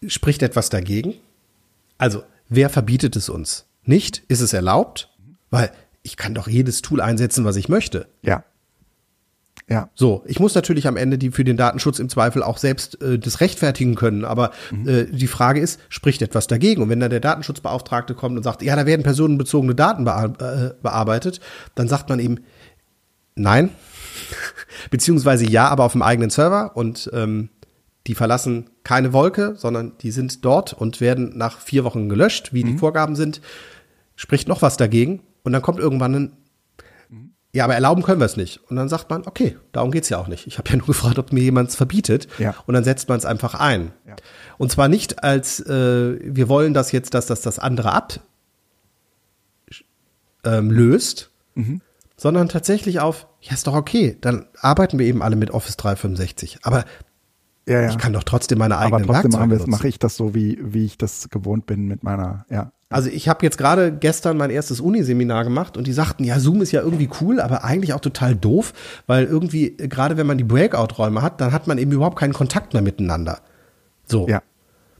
spricht 0.07 0.41
etwas 0.41 0.69
dagegen? 0.69 1.15
Also, 1.97 2.23
wer 2.47 2.69
verbietet 2.69 3.15
es 3.15 3.27
uns? 3.29 3.65
Nicht? 3.83 4.23
Ist 4.27 4.41
es 4.41 4.53
erlaubt? 4.53 5.09
Weil 5.49 5.71
ich 6.01 6.17
kann 6.17 6.33
doch 6.33 6.47
jedes 6.47 6.81
Tool 6.81 7.01
einsetzen, 7.01 7.45
was 7.45 7.55
ich 7.55 7.67
möchte. 7.67 8.07
Ja. 8.21 8.43
Ja. 9.67 9.89
So, 9.95 10.23
ich 10.27 10.39
muss 10.39 10.53
natürlich 10.53 10.87
am 10.87 10.95
Ende 10.95 11.17
die 11.17 11.31
für 11.31 11.43
den 11.43 11.57
Datenschutz 11.57 11.97
im 11.97 12.07
Zweifel 12.07 12.43
auch 12.43 12.57
selbst 12.57 13.01
äh, 13.01 13.17
das 13.17 13.41
rechtfertigen 13.41 13.95
können, 13.95 14.23
aber 14.23 14.51
mhm. 14.71 14.87
äh, 14.87 15.05
die 15.05 15.27
Frage 15.27 15.59
ist, 15.59 15.79
spricht 15.89 16.21
etwas 16.21 16.45
dagegen? 16.45 16.83
Und 16.83 16.89
wenn 16.89 16.99
dann 16.99 17.09
der 17.09 17.19
Datenschutzbeauftragte 17.19 18.13
kommt 18.13 18.37
und 18.37 18.43
sagt, 18.43 18.61
ja, 18.61 18.75
da 18.75 18.85
werden 18.85 19.01
personenbezogene 19.01 19.73
Daten 19.73 20.05
bear 20.05 20.25
äh, 20.39 20.73
bearbeitet, 20.81 21.39
dann 21.73 21.87
sagt 21.87 22.09
man 22.09 22.19
ihm, 22.19 22.39
nein, 23.33 23.71
beziehungsweise 24.91 25.49
ja, 25.49 25.67
aber 25.67 25.85
auf 25.85 25.93
dem 25.93 26.03
eigenen 26.03 26.29
Server 26.29 26.77
und 26.77 27.09
ähm, 27.13 27.49
die 28.05 28.15
verlassen 28.15 28.69
keine 28.83 29.13
Wolke, 29.13 29.55
sondern 29.57 29.93
die 30.01 30.11
sind 30.11 30.45
dort 30.45 30.73
und 30.73 31.01
werden 31.01 31.35
nach 31.35 31.59
vier 31.59 31.83
Wochen 31.83 32.07
gelöscht, 32.07 32.53
wie 32.53 32.63
mhm. 32.63 32.67
die 32.67 32.77
Vorgaben 32.77 33.15
sind. 33.15 33.41
Spricht 34.15 34.47
noch 34.47 34.61
was 34.61 34.77
dagegen 34.77 35.21
und 35.43 35.53
dann 35.53 35.63
kommt 35.63 35.79
irgendwann 35.79 36.15
ein 36.15 36.31
ja, 37.55 37.63
aber 37.63 37.75
erlauben 37.75 38.03
können 38.03 38.19
wir 38.19 38.25
es 38.25 38.35
nicht. 38.35 38.59
Und 38.69 38.75
dann 38.75 38.89
sagt 38.89 39.09
man, 39.09 39.25
okay, 39.25 39.55
darum 39.71 39.91
geht's 39.91 40.09
ja 40.09 40.17
auch 40.17 40.27
nicht. 40.27 40.45
Ich 40.45 40.57
habe 40.57 40.69
ja 40.69 40.75
nur 40.75 40.87
gefragt, 40.87 41.17
ob 41.17 41.31
mir 41.31 41.41
jemand 41.41 41.69
es 41.69 41.77
verbietet. 41.77 42.27
Ja. 42.37 42.53
Und 42.67 42.73
dann 42.73 42.83
setzt 42.83 43.07
man 43.07 43.17
es 43.17 43.23
einfach 43.23 43.55
ein. 43.55 43.93
Ja. 44.05 44.17
Und 44.57 44.73
zwar 44.73 44.89
nicht 44.89 45.23
als, 45.23 45.61
äh, 45.61 46.19
wir 46.21 46.49
wollen 46.49 46.73
das 46.73 46.91
jetzt, 46.91 47.13
dass 47.13 47.27
das 47.27 47.39
das 47.39 47.57
andere 47.57 47.93
ab 47.93 48.19
ähm, 50.43 50.69
löst, 50.69 51.31
mhm. 51.53 51.79
sondern 52.17 52.49
tatsächlich 52.49 52.99
auf, 52.99 53.25
ja, 53.39 53.53
ist 53.53 53.67
doch 53.67 53.73
okay, 53.73 54.17
dann 54.19 54.47
arbeiten 54.59 54.99
wir 54.99 55.05
eben 55.05 55.21
alle 55.21 55.37
mit 55.37 55.49
Office 55.49 55.77
365. 55.77 56.59
Aber 56.63 56.83
ja, 57.65 57.83
ja. 57.83 57.89
ich 57.89 57.97
kann 57.97 58.11
doch 58.11 58.23
trotzdem 58.23 58.57
meine 58.57 58.77
eigenen 58.79 59.09
Aber 59.09 59.21
trotzdem 59.21 59.39
mache 59.39 59.63
mach 59.67 59.83
ich 59.85 59.97
das 59.97 60.17
so, 60.17 60.35
wie, 60.35 60.59
wie 60.61 60.85
ich 60.85 60.97
das 60.97 61.29
gewohnt 61.29 61.67
bin 61.67 61.87
mit 61.87 62.03
meiner, 62.03 62.45
ja. 62.49 62.73
Also 62.89 63.09
ich 63.09 63.27
habe 63.27 63.43
jetzt 63.43 63.57
gerade 63.57 63.91
gestern 63.91 64.37
mein 64.37 64.51
erstes 64.51 64.79
Uniseminar 64.79 65.43
gemacht 65.43 65.75
und 65.75 65.87
die 65.87 65.93
sagten, 65.93 66.23
ja, 66.23 66.39
Zoom 66.39 66.61
ist 66.61 66.71
ja 66.71 66.81
irgendwie 66.81 67.09
cool, 67.19 67.39
aber 67.39 67.63
eigentlich 67.63 67.93
auch 67.93 67.99
total 67.99 68.35
doof, 68.35 68.73
weil 69.07 69.25
irgendwie, 69.25 69.75
gerade 69.75 70.17
wenn 70.17 70.27
man 70.27 70.37
die 70.37 70.43
Breakout-Räume 70.43 71.21
hat, 71.21 71.41
dann 71.41 71.51
hat 71.51 71.65
man 71.67 71.79
eben 71.79 71.91
überhaupt 71.91 72.19
keinen 72.19 72.33
Kontakt 72.33 72.73
mehr 72.73 72.83
miteinander. 72.83 73.39
So. 74.05 74.27
Ja. 74.27 74.43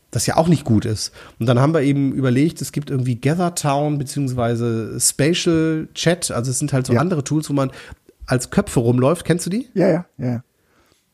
Das 0.10 0.26
ja 0.26 0.38
auch 0.38 0.48
nicht 0.48 0.64
gut 0.64 0.86
ist. 0.86 1.12
Und 1.40 1.46
dann 1.46 1.60
haben 1.60 1.74
wir 1.74 1.82
eben 1.82 2.14
überlegt, 2.14 2.62
es 2.62 2.72
gibt 2.72 2.90
irgendwie 2.90 3.16
GatherTown 3.16 3.98
beziehungsweise 3.98 4.98
Spatial 5.00 5.88
Chat, 5.94 6.32
also 6.32 6.52
es 6.52 6.60
sind 6.60 6.74
halt 6.74 6.88
so 6.88 6.94
ja. 6.94 7.02
andere 7.02 7.24
Tools, 7.24 7.50
wo 7.50 7.54
man 7.54 7.72
als 8.26 8.50
Köpfe 8.50 8.80
rumläuft. 8.80 9.26
Kennst 9.26 9.46
du 9.46 9.50
die? 9.50 9.70
Ja, 9.74 9.90
ja, 9.90 10.06
ja. 10.18 10.44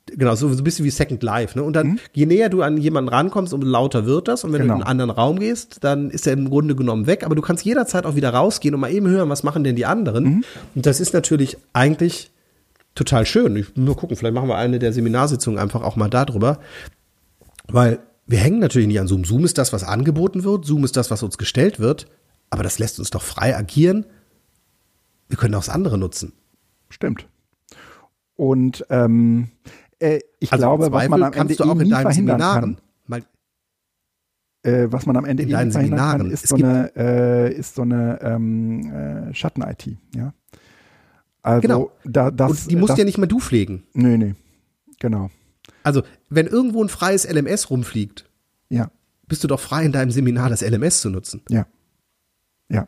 Genau, 0.07 0.35
so, 0.35 0.49
so 0.49 0.57
ein 0.57 0.63
bisschen 0.63 0.83
wie 0.83 0.89
Second 0.89 1.23
Life. 1.23 1.57
Ne? 1.57 1.63
Und 1.63 1.73
dann, 1.73 1.87
mhm. 1.87 1.99
je 2.13 2.25
näher 2.25 2.49
du 2.49 2.63
an 2.63 2.77
jemanden 2.77 3.09
rankommst, 3.09 3.53
umso 3.53 3.67
lauter 3.67 4.05
wird 4.05 4.27
das. 4.27 4.43
Und 4.43 4.51
wenn 4.51 4.63
genau. 4.63 4.73
du 4.73 4.79
in 4.79 4.83
einen 4.83 4.89
anderen 4.89 5.11
Raum 5.11 5.39
gehst, 5.39 5.83
dann 5.83 6.09
ist 6.09 6.27
er 6.27 6.33
im 6.33 6.49
Grunde 6.49 6.75
genommen 6.75 7.07
weg. 7.07 7.23
Aber 7.23 7.35
du 7.35 7.41
kannst 7.41 7.63
jederzeit 7.63 8.05
auch 8.05 8.15
wieder 8.15 8.31
rausgehen 8.31 8.73
und 8.73 8.81
mal 8.81 8.91
eben 8.91 9.07
hören, 9.07 9.29
was 9.29 9.43
machen 9.43 9.63
denn 9.63 9.75
die 9.75 9.85
anderen. 9.85 10.23
Mhm. 10.23 10.43
Und 10.75 10.85
das 10.85 10.99
ist 10.99 11.13
natürlich 11.13 11.57
eigentlich 11.73 12.31
total 12.95 13.25
schön. 13.25 13.55
Ich, 13.55 13.75
nur 13.75 13.95
gucken, 13.95 14.17
vielleicht 14.17 14.33
machen 14.33 14.49
wir 14.49 14.57
eine 14.57 14.79
der 14.79 14.91
Seminarsitzungen 14.91 15.59
einfach 15.59 15.81
auch 15.81 15.95
mal 15.95 16.09
darüber. 16.09 16.59
Weil 17.67 17.99
wir 18.27 18.39
hängen 18.39 18.59
natürlich 18.59 18.87
nicht 18.87 18.99
an 18.99 19.07
Zoom. 19.07 19.23
Zoom 19.23 19.45
ist 19.45 19.57
das, 19.57 19.71
was 19.71 19.83
angeboten 19.83 20.43
wird. 20.43 20.65
Zoom 20.65 20.83
ist 20.83 20.97
das, 20.97 21.11
was 21.11 21.23
uns 21.23 21.37
gestellt 21.37 21.79
wird. 21.79 22.07
Aber 22.49 22.63
das 22.63 22.79
lässt 22.79 22.99
uns 22.99 23.11
doch 23.11 23.21
frei 23.21 23.55
agieren. 23.55 24.05
Wir 25.29 25.37
können 25.37 25.55
auch 25.55 25.59
das 25.59 25.69
andere 25.69 25.97
nutzen. 25.97 26.33
Stimmt. 26.89 27.27
Und 28.35 28.85
ähm, 28.89 29.49
äh, 30.01 30.19
ich 30.39 30.51
also 30.51 30.61
glaube, 30.61 30.91
was 30.91 31.07
man 31.09 31.23
am 31.23 31.33
Ende 31.33 31.55
du 31.55 31.63
auch 31.63 31.75
nie 31.75 31.91
verhindern 31.91 32.13
Seminaren, 32.13 32.75
kann, 32.75 32.77
mal, 33.07 33.23
äh, 34.63 34.87
was 34.91 35.05
man 35.05 35.17
am 35.17 35.25
Ende 35.25 35.43
in 35.43 35.49
deinen 35.49 35.71
Seminaren 35.71 36.21
kann, 36.23 36.31
ist, 36.31 36.47
so 36.47 36.55
eine, 36.55 36.91
äh, 36.95 37.53
ist 37.53 37.75
so 37.75 37.83
eine 37.83 38.19
ähm, 38.21 38.91
äh, 38.91 39.33
Schatten-IT, 39.33 39.97
ja. 40.15 40.33
Also, 41.43 41.61
genau. 41.61 41.91
Da, 42.03 42.29
das, 42.29 42.51
Und 42.51 42.71
die 42.71 42.75
musst 42.75 42.91
das, 42.91 42.99
ja 42.99 43.05
nicht 43.05 43.17
mehr 43.17 43.27
du 43.27 43.39
pflegen. 43.39 43.83
Nee, 43.93 44.17
nee. 44.17 44.35
Genau. 44.99 45.29
Also, 45.83 46.03
wenn 46.29 46.45
irgendwo 46.45 46.83
ein 46.83 46.89
freies 46.89 47.27
LMS 47.27 47.71
rumfliegt, 47.71 48.29
ja. 48.69 48.91
bist 49.27 49.43
du 49.43 49.47
doch 49.47 49.59
frei 49.59 49.85
in 49.85 49.91
deinem 49.91 50.11
Seminar 50.11 50.49
das 50.49 50.61
LMS 50.61 51.01
zu 51.01 51.09
nutzen. 51.09 51.41
Ja. 51.49 51.65
Ja. 52.69 52.87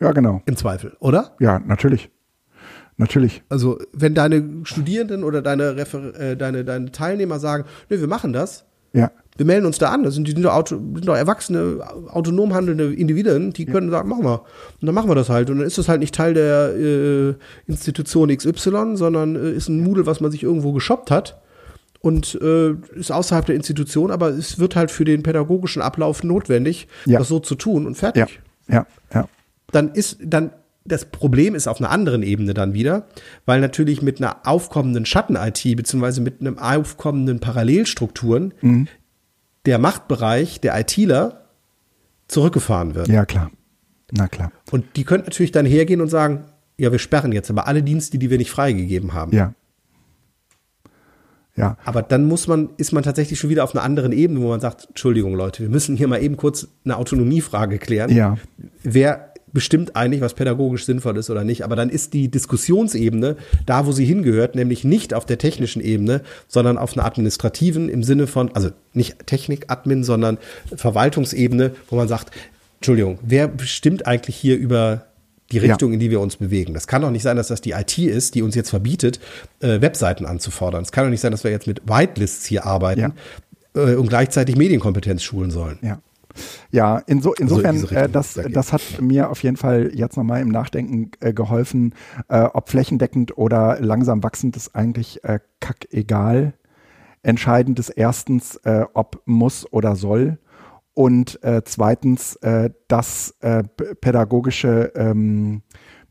Ja, 0.00 0.12
genau. 0.12 0.42
Im 0.46 0.56
Zweifel, 0.56 0.96
oder? 1.00 1.36
Ja, 1.38 1.58
natürlich. 1.58 2.10
Natürlich. 2.98 3.42
Also, 3.48 3.78
wenn 3.92 4.14
deine 4.14 4.42
Studierenden 4.64 5.22
oder 5.22 5.42
deine, 5.42 5.76
Refer 5.76 6.18
äh, 6.18 6.36
deine, 6.36 6.64
deine 6.64 6.92
Teilnehmer 6.92 7.38
sagen, 7.38 7.64
nee, 7.90 8.00
wir 8.00 8.06
machen 8.06 8.32
das, 8.32 8.64
ja. 8.94 9.10
wir 9.36 9.44
melden 9.44 9.66
uns 9.66 9.76
da 9.78 9.90
an, 9.90 10.02
das 10.02 10.14
sind, 10.14 10.26
die 10.26 10.32
sind 10.32 10.42
doch, 10.42 10.54
Auto, 10.54 10.76
sind 10.76 11.06
doch 11.06 11.16
erwachsene, 11.16 11.80
autonom 12.08 12.54
handelnde 12.54 12.94
Individuen, 12.94 13.52
die 13.52 13.66
können 13.66 13.90
sagen, 13.90 14.08
machen 14.08 14.24
wir. 14.24 14.40
Und 14.80 14.86
dann 14.86 14.94
machen 14.94 15.10
wir 15.10 15.14
das 15.14 15.28
halt. 15.28 15.50
Und 15.50 15.58
dann 15.58 15.66
ist 15.66 15.76
das 15.76 15.88
halt 15.88 16.00
nicht 16.00 16.14
Teil 16.14 16.32
der 16.32 16.74
äh, 16.74 17.34
Institution 17.66 18.34
XY, 18.34 18.96
sondern 18.96 19.36
äh, 19.36 19.50
ist 19.50 19.68
ein 19.68 19.82
Moodle, 19.82 20.06
was 20.06 20.20
man 20.20 20.30
sich 20.30 20.42
irgendwo 20.42 20.72
geshoppt 20.72 21.10
hat 21.10 21.38
und 22.00 22.38
äh, 22.40 22.70
ist 22.94 23.12
außerhalb 23.12 23.44
der 23.46 23.56
Institution, 23.56 24.10
aber 24.10 24.28
es 24.28 24.58
wird 24.58 24.76
halt 24.76 24.90
für 24.90 25.04
den 25.04 25.22
pädagogischen 25.22 25.82
Ablauf 25.82 26.22
notwendig, 26.22 26.88
ja. 27.04 27.18
das 27.18 27.28
so 27.28 27.40
zu 27.40 27.56
tun 27.56 27.86
und 27.86 27.96
fertig. 27.96 28.40
Ja, 28.68 28.74
ja. 28.74 28.86
ja. 29.12 29.28
Dann 29.72 29.90
ist, 29.92 30.18
dann 30.22 30.52
das 30.88 31.06
Problem 31.06 31.54
ist 31.54 31.66
auf 31.66 31.80
einer 31.80 31.90
anderen 31.90 32.22
Ebene 32.22 32.54
dann 32.54 32.74
wieder, 32.74 33.06
weil 33.44 33.60
natürlich 33.60 34.02
mit 34.02 34.20
einer 34.20 34.46
aufkommenden 34.46 35.06
Schatten-IT 35.06 35.76
beziehungsweise 35.76 36.20
mit 36.20 36.40
einem 36.40 36.58
aufkommenden 36.58 37.40
Parallelstrukturen 37.40 38.54
mhm. 38.60 38.88
der 39.64 39.78
Machtbereich 39.78 40.60
der 40.60 40.78
ITler 40.78 41.46
zurückgefahren 42.28 42.94
wird. 42.94 43.08
Ja, 43.08 43.24
klar. 43.24 43.50
Na 44.12 44.28
klar. 44.28 44.52
Und 44.70 44.84
die 44.96 45.04
könnten 45.04 45.26
natürlich 45.26 45.52
dann 45.52 45.66
hergehen 45.66 46.00
und 46.00 46.08
sagen, 46.08 46.44
ja, 46.78 46.92
wir 46.92 46.98
sperren 46.98 47.32
jetzt 47.32 47.50
aber 47.50 47.66
alle 47.66 47.82
Dienste, 47.82 48.18
die 48.18 48.30
wir 48.30 48.38
nicht 48.38 48.50
freigegeben 48.50 49.14
haben. 49.14 49.32
Ja. 49.32 49.54
Ja. 51.56 51.78
Aber 51.84 52.02
dann 52.02 52.26
muss 52.26 52.48
man, 52.48 52.70
ist 52.76 52.92
man 52.92 53.02
tatsächlich 53.02 53.38
schon 53.38 53.48
wieder 53.50 53.64
auf 53.64 53.74
einer 53.74 53.82
anderen 53.82 54.12
Ebene, 54.12 54.40
wo 54.40 54.48
man 54.48 54.60
sagt, 54.60 54.88
Entschuldigung, 54.88 55.34
Leute, 55.34 55.62
wir 55.62 55.70
müssen 55.70 55.96
hier 55.96 56.06
mal 56.06 56.22
eben 56.22 56.36
kurz 56.36 56.68
eine 56.84 56.98
Autonomiefrage 56.98 57.78
klären. 57.78 58.10
Ja. 58.10 58.36
Wer 58.82 59.32
bestimmt 59.52 59.96
eigentlich, 59.96 60.20
was 60.20 60.34
pädagogisch 60.34 60.84
sinnvoll 60.84 61.16
ist 61.16 61.30
oder 61.30 61.44
nicht. 61.44 61.64
Aber 61.64 61.76
dann 61.76 61.88
ist 61.88 62.12
die 62.12 62.28
Diskussionsebene 62.28 63.36
da, 63.64 63.86
wo 63.86 63.92
sie 63.92 64.04
hingehört, 64.04 64.54
nämlich 64.54 64.84
nicht 64.84 65.14
auf 65.14 65.24
der 65.24 65.38
technischen 65.38 65.80
Ebene, 65.80 66.22
sondern 66.48 66.78
auf 66.78 66.96
einer 66.96 67.06
administrativen 67.06 67.88
im 67.88 68.02
Sinne 68.02 68.26
von, 68.26 68.50
also 68.54 68.70
nicht 68.92 69.26
Technik-Admin, 69.26 70.04
sondern 70.04 70.38
Verwaltungsebene, 70.74 71.72
wo 71.88 71.96
man 71.96 72.08
sagt, 72.08 72.32
Entschuldigung, 72.76 73.18
wer 73.22 73.48
bestimmt 73.48 74.06
eigentlich 74.06 74.36
hier 74.36 74.56
über 74.56 75.06
die 75.52 75.58
Richtung, 75.58 75.90
ja. 75.90 75.94
in 75.94 76.00
die 76.00 76.10
wir 76.10 76.20
uns 76.20 76.36
bewegen. 76.36 76.74
Das 76.74 76.86
kann 76.88 77.02
doch 77.02 77.10
nicht 77.10 77.22
sein, 77.22 77.36
dass 77.36 77.48
das 77.48 77.60
die 77.60 77.70
IT 77.70 77.98
ist, 77.98 78.34
die 78.34 78.42
uns 78.42 78.54
jetzt 78.54 78.70
verbietet, 78.70 79.20
äh, 79.60 79.80
Webseiten 79.80 80.26
anzufordern. 80.26 80.82
Es 80.82 80.90
kann 80.90 81.04
doch 81.04 81.10
nicht 81.10 81.20
sein, 81.20 81.30
dass 81.30 81.44
wir 81.44 81.52
jetzt 81.52 81.68
mit 81.68 81.82
Whitelists 81.88 82.46
hier 82.46 82.66
arbeiten 82.66 83.14
ja. 83.74 83.80
äh, 83.80 83.94
und 83.94 84.08
gleichzeitig 84.08 84.56
Medienkompetenz 84.56 85.22
schulen 85.22 85.50
sollen. 85.52 85.78
Ja. 85.82 86.00
Ja, 86.70 86.98
inso, 86.98 87.32
insofern, 87.34 87.76
also 87.76 87.88
in 87.88 87.96
äh, 87.96 88.08
das, 88.08 88.40
das 88.50 88.72
hat 88.72 89.00
mir 89.00 89.30
auf 89.30 89.42
jeden 89.42 89.56
Fall 89.56 89.90
jetzt 89.94 90.16
nochmal 90.16 90.40
im 90.40 90.48
Nachdenken 90.48 91.10
äh, 91.20 91.32
geholfen, 91.32 91.94
äh, 92.28 92.42
ob 92.42 92.68
flächendeckend 92.68 93.36
oder 93.38 93.78
langsam 93.80 94.22
wachsend 94.22 94.56
ist 94.56 94.74
eigentlich 94.74 95.24
äh, 95.24 95.40
kack 95.60 95.86
egal. 95.90 96.54
Entscheidend 97.22 97.78
ist 97.78 97.90
erstens, 97.90 98.56
äh, 98.64 98.84
ob 98.94 99.22
muss 99.26 99.70
oder 99.72 99.96
soll. 99.96 100.38
Und 100.94 101.42
äh, 101.42 101.62
zweitens, 101.64 102.36
äh, 102.36 102.70
dass 102.88 103.36
pädagogische, 104.00 104.92
ähm, 104.94 105.62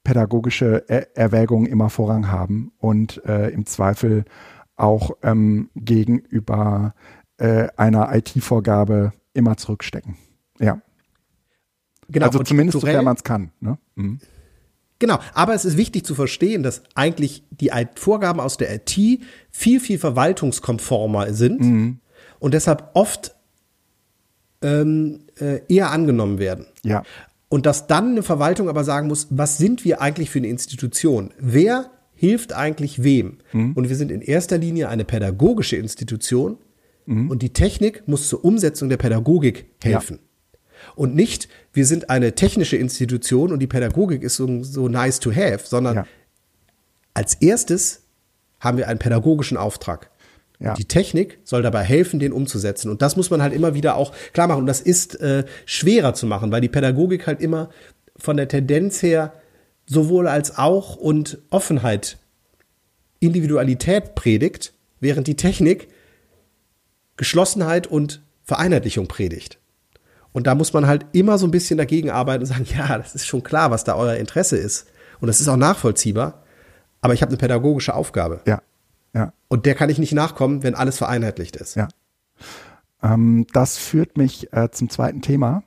pädagogische 0.04 0.84
er 0.88 1.18
Erwägungen 1.18 1.66
immer 1.66 1.90
Vorrang 1.90 2.30
haben 2.30 2.72
und 2.78 3.18
im 3.18 3.66
Zweifel 3.66 4.26
auch 4.76 5.12
ähm, 5.24 5.72
gegenüber 5.74 6.94
einer 7.40 8.16
IT-Vorgabe 8.16 9.14
immer 9.36 9.58
zurückstecken. 9.58 10.18
Ja. 10.60 10.82
Genau, 12.08 12.28
also 12.28 12.40
zumindest 12.40 12.80
sofern 12.80 13.06
man 13.06 13.16
es 13.16 13.24
kann. 13.24 13.52
Ne? 13.60 13.78
Mhm. 13.96 14.20
Genau, 15.00 15.20
aber 15.34 15.54
es 15.54 15.66
ist 15.66 15.78
wichtig 15.78 16.06
zu 16.06 16.16
verstehen, 16.16 16.64
dass 16.64 16.84
eigentlich 16.94 17.44
die 17.52 17.72
Vorgaben 17.96 18.40
aus 18.40 18.58
der 18.58 18.74
IT 18.74 19.22
viel, 19.52 19.80
viel 19.80 20.00
verwaltungskonformer 20.00 21.34
sind 21.34 21.62
mhm. 21.62 22.00
und 22.40 22.54
deshalb 22.54 22.92
oft 22.94 23.36
ähm, 24.62 25.26
äh, 25.40 25.62
eher 25.68 25.92
angenommen 25.92 26.40
werden. 26.40 26.68
Ja. 26.84 27.04
Und 27.50 27.66
dass 27.66 27.88
dann 27.88 28.12
eine 28.12 28.24
Verwaltung 28.24 28.70
aber 28.70 28.84
sagen 28.84 29.08
muss, 29.08 29.28
was 29.30 29.58
sind 29.58 29.84
wir 29.84 30.02
eigentlich 30.02 30.30
für 30.30 30.40
eine 30.40 30.48
Institution? 30.48 31.34
Wer 31.40 31.92
hilft 32.14 32.54
eigentlich 32.54 33.04
wem? 33.04 33.40
Mhm. 33.52 33.74
Und 33.74 33.90
wir 33.90 33.96
sind 33.96 34.12
in 34.12 34.22
erster 34.22 34.58
Linie 34.58 34.90
eine 34.90 35.04
pädagogische 35.04 35.76
Institution 35.76 36.58
mhm. 37.06 37.30
und 37.30 37.42
die 37.42 37.54
Technik 37.54 38.08
muss 38.08 38.28
zur 38.28 38.44
Umsetzung 38.44 38.90
der 38.90 38.98
Pädagogik 38.98 39.66
helfen. 39.82 40.20
Ja. 40.20 40.92
Und 40.96 41.16
nicht, 41.16 41.48
wir 41.74 41.86
sind 41.86 42.10
eine 42.10 42.36
technische 42.36 42.78
Institution 42.78 43.52
und 43.52 43.60
die 43.60 43.68
Pädagogik 43.68 44.22
ist 44.24 44.36
so, 44.36 44.64
so 44.64 44.88
nice 44.88 45.20
to 45.20 45.32
have, 45.32 45.62
sondern 45.66 45.96
ja. 45.96 46.08
als 47.14 47.36
erstes 47.36 48.04
haben 48.60 48.78
wir 48.78 48.88
einen 48.88 49.00
pädagogischen 49.00 49.58
Auftrag. 49.58 50.10
Ja. 50.60 50.74
Die 50.74 50.86
Technik 50.86 51.40
soll 51.44 51.62
dabei 51.62 51.84
helfen, 51.84 52.20
den 52.20 52.32
umzusetzen. 52.32 52.90
Und 52.90 53.02
das 53.02 53.16
muss 53.16 53.30
man 53.30 53.42
halt 53.42 53.54
immer 53.54 53.74
wieder 53.74 53.98
auch 53.98 54.14
klar 54.32 54.48
machen. 54.48 54.60
Und 54.60 54.68
das 54.68 54.82
ist 54.82 55.20
äh, 55.20 55.44
schwerer 55.66 56.14
zu 56.14 56.28
machen, 56.28 56.52
weil 56.52 56.62
die 56.62 56.70
Pädagogik 56.70 57.28
halt 57.28 57.42
immer 57.42 57.70
von 58.16 58.38
der 58.38 58.48
Tendenz 58.48 59.02
her 59.02 59.34
sowohl 59.86 60.28
als 60.28 60.58
auch 60.58 60.96
und 60.96 61.40
Offenheit, 61.50 62.18
Individualität 63.20 64.16
predigt, 64.16 64.74
während 65.00 65.28
die 65.28 65.36
Technik 65.36 65.90
Geschlossenheit 67.18 67.88
und 67.88 68.24
Vereinheitlichung 68.44 69.08
predigt. 69.08 69.60
Und 70.34 70.48
da 70.48 70.56
muss 70.56 70.74
man 70.74 70.86
halt 70.86 71.06
immer 71.14 71.38
so 71.38 71.48
ein 71.48 71.52
bisschen 71.52 71.78
dagegen 71.78 72.10
arbeiten 72.10 72.44
und 72.44 72.48
sagen, 72.48 72.66
ja, 72.78 72.98
das 72.98 73.16
ist 73.16 73.26
schon 73.26 73.44
klar, 73.44 73.72
was 73.72 73.84
da 73.84 73.96
euer 73.96 74.16
Interesse 74.16 74.58
ist. 74.58 74.88
Und 75.20 75.28
das 75.28 75.40
ist 75.40 75.48
auch 75.48 75.58
nachvollziehbar. 75.58 76.44
Aber 77.02 77.14
ich 77.14 77.22
habe 77.22 77.30
eine 77.30 77.38
pädagogische 77.38 77.94
Aufgabe. 77.94 78.42
Ja. 78.46 78.62
Ja. 79.14 79.32
Und 79.48 79.66
der 79.66 79.76
kann 79.76 79.90
ich 79.90 79.98
nicht 79.98 80.14
nachkommen, 80.14 80.62
wenn 80.64 80.76
alles 80.76 80.98
vereinheitlicht 80.98 81.56
ist. 81.56 81.76
Ja. 81.76 81.88
Ähm, 83.02 83.48
das 83.54 83.78
führt 83.78 84.18
mich 84.18 84.52
äh, 84.52 84.70
zum 84.72 84.90
zweiten 84.90 85.22
Thema, 85.22 85.64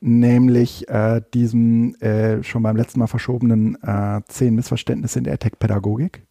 nämlich 0.00 0.88
äh, 0.88 1.20
diesem 1.34 1.96
äh, 1.96 2.42
schon 2.44 2.62
beim 2.62 2.76
letzten 2.76 3.00
Mal 3.00 3.08
verschobenen 3.08 3.82
äh, 3.82 4.20
zehn 4.28 4.54
Missverständnisse 4.54 5.18
in 5.18 5.24
der 5.24 5.38
Tech-Pädagogik. 5.38 6.22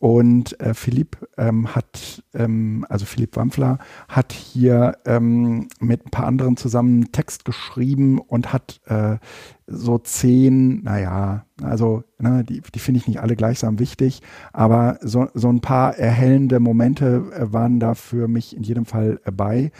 Und 0.00 0.58
äh, 0.60 0.72
Philipp 0.72 1.18
ähm, 1.36 1.74
hat, 1.74 2.24
ähm, 2.32 2.86
also 2.88 3.04
Philipp 3.04 3.36
Wampfler 3.36 3.78
hat 4.08 4.32
hier 4.32 4.96
ähm, 5.04 5.68
mit 5.78 6.06
ein 6.06 6.10
paar 6.10 6.24
anderen 6.24 6.56
zusammen 6.56 7.02
einen 7.02 7.12
Text 7.12 7.44
geschrieben 7.44 8.18
und 8.18 8.50
hat 8.50 8.80
äh, 8.86 9.18
so 9.66 9.98
zehn, 9.98 10.82
naja, 10.84 11.44
also 11.62 12.02
ne, 12.18 12.44
die, 12.44 12.62
die 12.62 12.78
finde 12.78 12.98
ich 12.98 13.08
nicht 13.08 13.20
alle 13.20 13.36
gleichsam 13.36 13.78
wichtig, 13.78 14.22
aber 14.54 14.98
so, 15.02 15.28
so 15.34 15.50
ein 15.50 15.60
paar 15.60 15.98
erhellende 15.98 16.60
Momente 16.60 17.30
äh, 17.34 17.52
waren 17.52 17.78
da 17.78 17.94
für 17.94 18.26
mich 18.26 18.56
in 18.56 18.62
jedem 18.62 18.86
Fall 18.86 19.20
äh, 19.26 19.30
bei. 19.30 19.70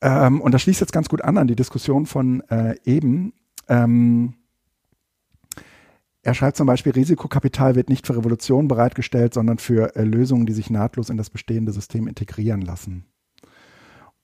Ähm, 0.00 0.40
und 0.40 0.54
das 0.54 0.62
schließt 0.62 0.80
jetzt 0.80 0.92
ganz 0.92 1.08
gut 1.08 1.22
an 1.22 1.38
an 1.38 1.48
die 1.48 1.56
Diskussion 1.56 2.06
von 2.06 2.40
äh, 2.50 2.76
eben. 2.84 3.32
Ähm, 3.68 4.34
er 6.22 6.34
schreibt 6.34 6.56
zum 6.56 6.66
Beispiel, 6.66 6.92
Risikokapital 6.92 7.74
wird 7.74 7.88
nicht 7.88 8.06
für 8.06 8.16
Revolution 8.16 8.68
bereitgestellt, 8.68 9.34
sondern 9.34 9.58
für 9.58 9.96
äh, 9.96 10.02
Lösungen, 10.02 10.46
die 10.46 10.52
sich 10.52 10.70
nahtlos 10.70 11.10
in 11.10 11.16
das 11.16 11.30
bestehende 11.30 11.72
System 11.72 12.08
integrieren 12.08 12.60
lassen. 12.60 13.06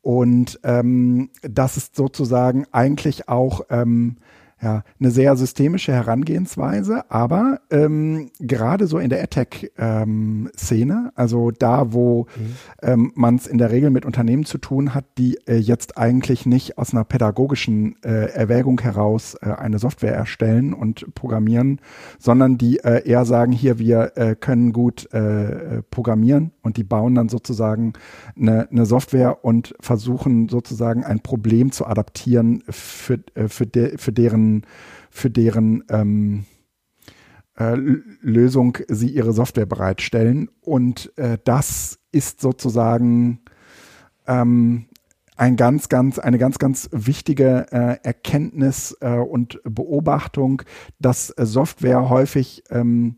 Und 0.01 0.61
ähm, 0.65 1.31
das 1.43 1.77
ist 1.77 1.97
sozusagen 1.97 2.67
eigentlich 2.73 3.29
auch 3.29 3.63
ähm, 3.71 4.17
ja, 4.65 4.83
eine 4.99 5.11
sehr 5.11 5.37
systemische 5.37 5.93
Herangehensweise, 5.93 7.11
aber 7.11 7.61
ähm, 7.71 8.31
gerade 8.41 8.87
so 8.87 8.99
in 8.99 9.11
der 9.11 9.23
AdTech-Szene, 9.23 10.95
ähm, 10.95 11.11
also 11.15 11.51
da, 11.51 11.93
wo 11.93 12.27
mhm. 12.37 12.55
ähm, 12.83 13.13
man 13.15 13.37
es 13.37 13.47
in 13.47 13.59
der 13.59 13.71
Regel 13.71 13.91
mit 13.91 14.07
Unternehmen 14.07 14.47
zu 14.47 14.57
tun 14.57 14.95
hat, 14.95 15.05
die 15.19 15.37
äh, 15.47 15.57
jetzt 15.57 15.99
eigentlich 15.99 16.47
nicht 16.47 16.79
aus 16.79 16.95
einer 16.95 17.05
pädagogischen 17.05 18.03
äh, 18.03 18.31
Erwägung 18.31 18.81
heraus 18.81 19.35
äh, 19.43 19.51
eine 19.51 19.79
Software 19.79 20.15
erstellen 20.15 20.73
und 20.73 21.15
programmieren, 21.15 21.79
sondern 22.19 22.57
die 22.57 22.79
äh, 22.79 23.07
eher 23.07 23.27
sagen, 23.27 23.53
hier, 23.53 23.79
wir 23.79 24.13
äh, 24.17 24.35
können 24.35 24.73
gut 24.73 25.13
äh, 25.13 25.83
programmieren 25.91 26.53
und 26.63 26.79
die 26.79 26.85
bauen 26.85 27.15
dann 27.15 27.29
sozusagen 27.29 27.93
eine, 28.35 28.67
eine 28.71 28.87
Software 28.87 29.45
und 29.45 29.75
versuchen 29.81 30.49
sozusagen 30.49 31.05
ein 31.05 31.21
Problem 31.21 31.71
zu 31.71 31.87
adaptieren 31.87 32.63
für, 32.71 33.19
für, 33.49 33.67
de, 33.67 33.99
für 33.99 34.13
deren 34.13 34.54
für 35.11 35.31
deren 35.31 35.85
ähm, 35.89 36.45
äh, 37.59 37.77
Lösung 38.21 38.79
sie 38.89 39.09
ihre 39.09 39.33
Software 39.33 39.67
bereitstellen. 39.67 40.51
Und 40.61 41.13
äh, 41.17 41.39
das 41.45 41.99
ist 42.13 42.41
sozusagen 42.41 43.41
ähm, 44.27 44.87
ein 45.37 45.57
ganz, 45.57 45.89
ganz, 45.89 46.19
eine 46.19 46.39
ganz, 46.39 46.59
ganz 46.59 46.89
wichtige 46.93 47.67
äh, 47.71 47.99
Erkenntnis 48.03 48.97
äh, 49.01 49.17
und 49.17 49.61
Beobachtung, 49.65 50.63
dass 50.99 51.29
Software 51.29 52.09
häufig 52.09 52.63
ähm, 52.71 53.17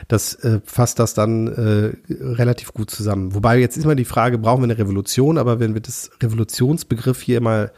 Das 0.07 0.35
äh, 0.35 0.61
fasst 0.63 0.99
das 0.99 1.13
dann 1.13 1.47
äh, 1.47 1.93
relativ 2.09 2.73
gut 2.73 2.91
zusammen. 2.91 3.33
Wobei 3.33 3.59
jetzt 3.59 3.75
ist 3.75 3.85
mal 3.85 3.95
die 3.95 4.05
Frage, 4.05 4.37
brauchen 4.37 4.61
wir 4.61 4.65
eine 4.65 4.77
Revolution? 4.77 5.37
Aber 5.37 5.59
wenn 5.59 5.73
wir 5.73 5.81
das 5.81 6.11
Revolutionsbegriff 6.21 7.21
hier 7.21 7.41
mal 7.41 7.71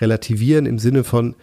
relativieren 0.00 0.66
im 0.66 0.78
Sinne 0.78 1.04
von, 1.04 1.36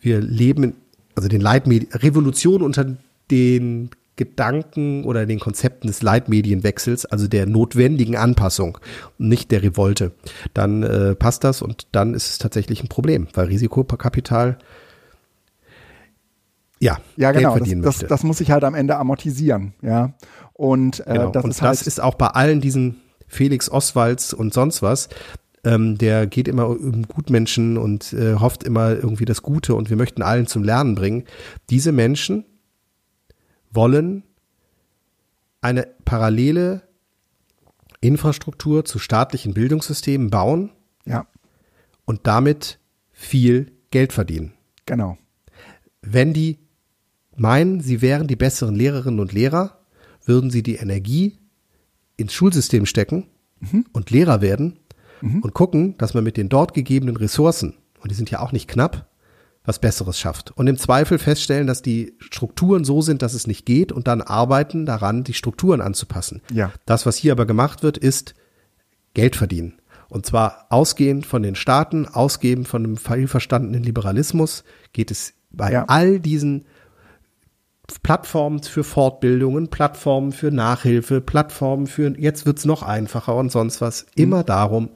wir 0.00 0.20
leben, 0.20 0.74
also 1.16 1.28
den 1.28 1.40
Leitmedien, 1.40 1.92
Revolution 1.92 2.62
unter 2.62 2.96
den 3.30 3.90
Gedanken 4.16 5.04
oder 5.04 5.26
den 5.26 5.40
Konzepten 5.40 5.88
des 5.88 6.02
Leitmedienwechsels, 6.02 7.04
also 7.06 7.26
der 7.26 7.46
notwendigen 7.46 8.16
Anpassung 8.16 8.78
nicht 9.18 9.50
der 9.50 9.62
Revolte, 9.62 10.12
dann 10.52 10.82
äh, 10.82 11.14
passt 11.14 11.42
das 11.44 11.62
und 11.62 11.88
dann 11.92 12.14
ist 12.14 12.30
es 12.30 12.38
tatsächlich 12.38 12.82
ein 12.82 12.88
Problem, 12.88 13.26
weil 13.34 13.46
Risikokapital 13.46 14.58
ja, 16.80 16.98
ja 17.16 17.32
genau, 17.32 17.56
das, 17.58 17.70
das, 17.80 17.98
das, 18.08 18.22
muss 18.24 18.38
sich 18.38 18.50
halt 18.50 18.62
am 18.62 18.74
Ende 18.74 18.96
amortisieren, 18.96 19.72
ja. 19.80 20.12
Und, 20.52 21.00
äh, 21.06 21.14
genau. 21.14 21.30
das, 21.30 21.44
und 21.44 21.50
ist, 21.50 21.62
das 21.62 21.78
halt 21.78 21.86
ist 21.86 22.02
auch 22.02 22.14
bei 22.14 22.26
allen 22.26 22.60
diesen 22.60 23.00
Felix 23.26 23.70
Oswalds 23.70 24.34
und 24.34 24.52
sonst 24.52 24.82
was, 24.82 25.08
ähm, 25.64 25.96
der 25.96 26.26
geht 26.26 26.46
immer 26.46 26.68
um 26.68 27.08
Gutmenschen 27.08 27.78
und 27.78 28.12
äh, 28.12 28.34
hofft 28.34 28.64
immer 28.64 28.90
irgendwie 28.90 29.24
das 29.24 29.42
Gute 29.42 29.74
und 29.74 29.88
wir 29.88 29.96
möchten 29.96 30.22
allen 30.22 30.46
zum 30.46 30.62
Lernen 30.62 30.94
bringen. 30.94 31.24
Diese 31.70 31.90
Menschen 31.90 32.44
wollen 33.74 34.24
eine 35.60 35.86
parallele 36.04 36.82
Infrastruktur 38.00 38.84
zu 38.84 38.98
staatlichen 38.98 39.54
Bildungssystemen 39.54 40.30
bauen 40.30 40.70
ja. 41.06 41.26
und 42.04 42.26
damit 42.26 42.78
viel 43.12 43.72
Geld 43.90 44.12
verdienen. 44.12 44.52
Genau. 44.84 45.16
Wenn 46.02 46.34
die 46.34 46.58
meinen, 47.36 47.80
sie 47.80 48.02
wären 48.02 48.26
die 48.26 48.36
besseren 48.36 48.74
Lehrerinnen 48.74 49.20
und 49.20 49.32
Lehrer, 49.32 49.80
würden 50.24 50.50
sie 50.50 50.62
die 50.62 50.76
Energie 50.76 51.38
ins 52.16 52.32
Schulsystem 52.32 52.86
stecken 52.86 53.26
mhm. 53.60 53.86
und 53.92 54.10
Lehrer 54.10 54.40
werden 54.40 54.78
mhm. 55.20 55.40
und 55.40 55.54
gucken, 55.54 55.96
dass 55.98 56.14
man 56.14 56.24
mit 56.24 56.36
den 56.36 56.48
dort 56.48 56.74
gegebenen 56.74 57.16
Ressourcen, 57.16 57.74
und 58.00 58.10
die 58.10 58.14
sind 58.14 58.30
ja 58.30 58.40
auch 58.40 58.52
nicht 58.52 58.68
knapp, 58.68 59.08
was 59.64 59.78
Besseres 59.78 60.18
schafft. 60.18 60.50
Und 60.52 60.66
im 60.66 60.76
Zweifel 60.76 61.18
feststellen, 61.18 61.66
dass 61.66 61.82
die 61.82 62.14
Strukturen 62.18 62.84
so 62.84 63.00
sind, 63.00 63.22
dass 63.22 63.34
es 63.34 63.46
nicht 63.46 63.64
geht 63.64 63.92
und 63.92 64.06
dann 64.06 64.20
arbeiten 64.20 64.84
daran, 64.84 65.24
die 65.24 65.34
Strukturen 65.34 65.80
anzupassen. 65.80 66.42
Ja. 66.52 66.72
Das, 66.84 67.06
was 67.06 67.16
hier 67.16 67.32
aber 67.32 67.46
gemacht 67.46 67.82
wird, 67.82 67.96
ist 67.96 68.34
Geld 69.14 69.36
verdienen. 69.36 69.80
Und 70.08 70.26
zwar 70.26 70.66
ausgehend 70.68 71.24
von 71.24 71.42
den 71.42 71.54
Staaten, 71.54 72.06
ausgehend 72.06 72.68
von 72.68 72.84
einem 72.84 73.28
verstandenen 73.28 73.82
Liberalismus 73.82 74.64
geht 74.92 75.10
es 75.10 75.32
bei 75.50 75.72
ja. 75.72 75.84
all 75.88 76.20
diesen 76.20 76.66
Plattformen 78.02 78.62
für 78.62 78.84
Fortbildungen, 78.84 79.68
Plattformen 79.68 80.32
für 80.32 80.50
Nachhilfe, 80.50 81.20
Plattformen 81.20 81.86
für, 81.86 82.18
jetzt 82.18 82.46
wird's 82.46 82.64
noch 82.64 82.82
einfacher 82.82 83.36
und 83.36 83.50
sonst 83.50 83.80
was, 83.80 84.06
immer 84.14 84.40
mhm. 84.40 84.46
darum, 84.46 84.90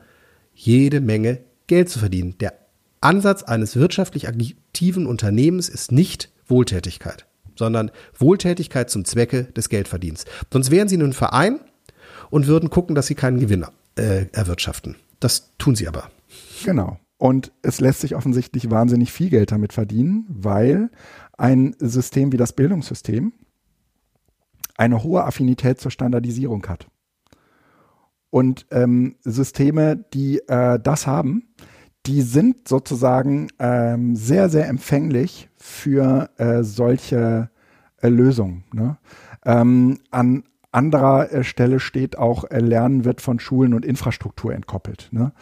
jede 0.54 1.00
Menge 1.00 1.40
Geld 1.66 1.88
zu 1.88 1.98
verdienen. 1.98 2.36
Der 2.38 2.57
Ansatz 3.00 3.42
eines 3.42 3.76
wirtschaftlich 3.76 4.28
aktiven 4.28 5.06
Unternehmens 5.06 5.68
ist 5.68 5.92
nicht 5.92 6.30
Wohltätigkeit, 6.46 7.26
sondern 7.56 7.90
Wohltätigkeit 8.16 8.90
zum 8.90 9.04
Zwecke 9.04 9.44
des 9.44 9.68
Geldverdienens. 9.68 10.24
Sonst 10.52 10.70
wären 10.70 10.88
sie 10.88 10.96
nun 10.96 11.10
ein 11.10 11.14
Verein 11.14 11.60
und 12.30 12.46
würden 12.46 12.70
gucken, 12.70 12.94
dass 12.94 13.06
sie 13.06 13.14
keinen 13.14 13.40
Gewinn 13.40 13.64
äh, 13.96 14.26
erwirtschaften. 14.32 14.96
Das 15.20 15.52
tun 15.58 15.74
sie 15.74 15.88
aber. 15.88 16.10
Genau. 16.64 16.98
Und 17.18 17.52
es 17.62 17.80
lässt 17.80 18.00
sich 18.00 18.14
offensichtlich 18.14 18.70
wahnsinnig 18.70 19.12
viel 19.12 19.28
Geld 19.28 19.50
damit 19.50 19.72
verdienen, 19.72 20.24
weil 20.28 20.90
ein 21.36 21.74
System 21.80 22.32
wie 22.32 22.36
das 22.36 22.52
Bildungssystem 22.52 23.32
eine 24.76 25.02
hohe 25.02 25.24
Affinität 25.24 25.80
zur 25.80 25.90
Standardisierung 25.90 26.64
hat. 26.68 26.86
Und 28.30 28.66
ähm, 28.70 29.16
Systeme, 29.22 29.96
die 29.96 30.38
äh, 30.48 30.78
das 30.78 31.06
haben, 31.06 31.48
die 32.08 32.22
sind 32.22 32.66
sozusagen 32.66 33.48
ähm, 33.58 34.16
sehr, 34.16 34.48
sehr 34.48 34.66
empfänglich 34.66 35.50
für 35.58 36.30
äh, 36.38 36.62
solche 36.64 37.50
äh, 38.00 38.08
Lösungen. 38.08 38.64
Ne? 38.72 38.96
Ähm, 39.44 39.98
an 40.10 40.44
anderer 40.72 41.30
äh, 41.30 41.44
Stelle 41.44 41.80
steht 41.80 42.16
auch, 42.16 42.44
äh, 42.44 42.60
Lernen 42.60 43.04
wird 43.04 43.20
von 43.20 43.40
Schulen 43.40 43.74
und 43.74 43.84
Infrastruktur 43.84 44.54
entkoppelt. 44.54 45.08
Ne? 45.10 45.32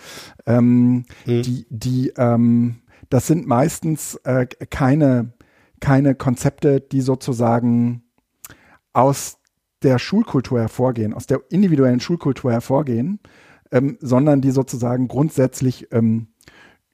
Ähm, 0.45 1.05
mhm. 1.25 1.43
Die, 1.43 1.67
die, 1.71 2.13
ähm, 2.17 2.79
das 3.11 3.29
sind 3.29 3.47
meistens 3.47 4.17
äh, 4.25 4.47
keine, 4.47 5.35
keine 5.79 6.17
Konzepte, 6.17 6.81
die 6.81 7.01
sozusagen 7.01 8.03
aus 8.93 9.39
der 9.85 10.01
Schulkultur 10.01 10.59
hervorgehen, 10.59 11.15
aus 11.15 11.27
der 11.27 11.43
individuellen 11.49 12.01
Schulkultur 12.01 12.51
hervorgehen, 12.51 13.21
ähm, 13.71 13.99
sondern 14.01 14.41
die 14.41 14.51
sozusagen 14.51 15.07
grundsätzlich 15.07 15.93
ähm, 15.93 16.29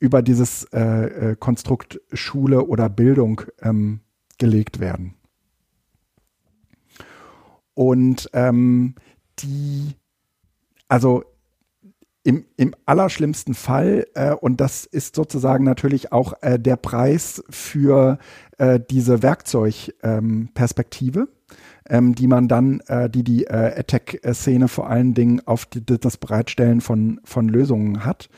über 0.03 0.20
dieses 0.20 0.64
äh, 0.72 0.80
äh, 0.80 1.36
Konstrukt 1.36 2.00
Schule 2.12 2.64
oder 2.66 2.88
Bildung 2.88 3.42
ähm, 3.61 4.00
gelegt 4.36 4.80
werden. 4.80 5.14
Und 7.74 8.28
ähm, 8.32 8.96
die, 9.38 9.94
also 10.88 11.22
im, 12.24 12.46
im 12.57 12.74
allerschlimmsten 12.84 13.55
Fall, 13.55 14.09
äh, 14.14 14.32
und 14.32 14.61
das 14.61 14.86
ist 14.86 15.14
sozusagen 15.14 15.62
natürlich 15.62 16.11
auch 16.11 16.34
äh, 16.42 16.59
der 16.59 16.74
Preis 16.74 17.44
für 17.48 18.18
äh, 18.59 18.80
diese 18.90 19.22
Werkzeugperspektive, 19.22 21.20
ähm, 21.20 21.28
ähm, 21.88 22.16
die 22.16 22.26
man 22.26 22.48
dann, 22.48 22.80
äh, 22.88 23.09
die 23.09 23.22
die 23.22 23.44
äh, 23.44 23.78
Attack-Szene 23.78 24.66
vor 24.66 24.90
allen 24.90 25.14
Dingen 25.14 25.46
auf 25.46 25.64
die, 25.64 25.84
das 25.86 26.16
Bereitstellen 26.16 26.80
von, 26.80 27.20
von 27.22 27.48
Lösungen 27.48 28.05
hat, 28.05 28.28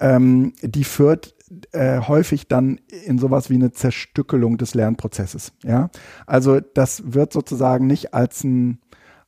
ähm, 0.00 0.52
die 0.62 0.84
führt 0.84 1.34
äh, 1.72 2.00
häufig 2.00 2.48
dann 2.48 2.80
in 3.06 3.18
sowas 3.18 3.50
wie 3.50 3.54
eine 3.54 3.72
Zerstückelung 3.72 4.58
des 4.58 4.74
Lernprozesses. 4.74 5.52
Ja, 5.64 5.90
also 6.26 6.60
das 6.60 7.12
wird 7.12 7.32
sozusagen 7.32 7.86
nicht 7.86 8.14
als 8.14 8.44
ein 8.44 8.80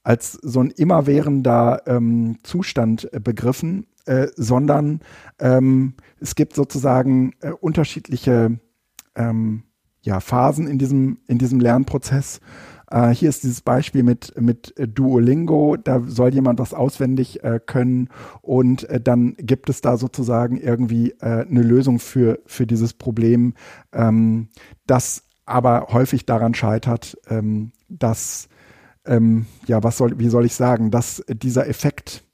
als 0.02 0.32
so 0.32 0.60
ein 0.60 0.70
immerwährender 0.70 1.82
ähm, 1.86 2.38
Zustand 2.42 3.12
äh, 3.12 3.20
begriffen, 3.20 3.86
äh, 4.06 4.28
sondern 4.34 5.00
ähm, 5.38 5.94
es 6.20 6.34
gibt 6.34 6.54
sozusagen 6.54 7.34
äh, 7.40 7.50
unterschiedliche 7.50 8.58
ähm, 9.14 9.64
ja, 10.02 10.20
Phasen 10.20 10.66
in 10.66 10.78
diesem, 10.78 11.18
in 11.26 11.38
diesem 11.38 11.60
Lernprozess. 11.60 12.40
Äh, 12.90 13.10
hier 13.10 13.28
ist 13.28 13.44
dieses 13.44 13.60
Beispiel 13.60 14.02
mit, 14.02 14.34
mit 14.38 14.74
Duolingo, 14.76 15.76
da 15.76 16.02
soll 16.06 16.34
jemand 16.34 16.58
was 16.58 16.74
auswendig 16.74 17.42
äh, 17.44 17.60
können 17.64 18.08
und 18.42 18.84
äh, 18.88 19.00
dann 19.00 19.36
gibt 19.38 19.70
es 19.70 19.80
da 19.80 19.96
sozusagen 19.96 20.56
irgendwie 20.56 21.12
äh, 21.20 21.46
eine 21.46 21.62
Lösung 21.62 21.98
für, 22.00 22.40
für 22.46 22.66
dieses 22.66 22.92
Problem, 22.92 23.54
ähm, 23.92 24.48
das 24.86 25.24
aber 25.46 25.88
häufig 25.90 26.26
daran 26.26 26.54
scheitert, 26.54 27.16
ähm, 27.28 27.72
dass, 27.88 28.48
ähm, 29.04 29.46
ja, 29.66 29.82
was 29.82 29.96
soll, 29.96 30.18
wie 30.18 30.28
soll 30.28 30.44
ich 30.44 30.54
sagen, 30.54 30.90
dass 30.90 31.24
dieser 31.28 31.68
Effekt 31.68 32.24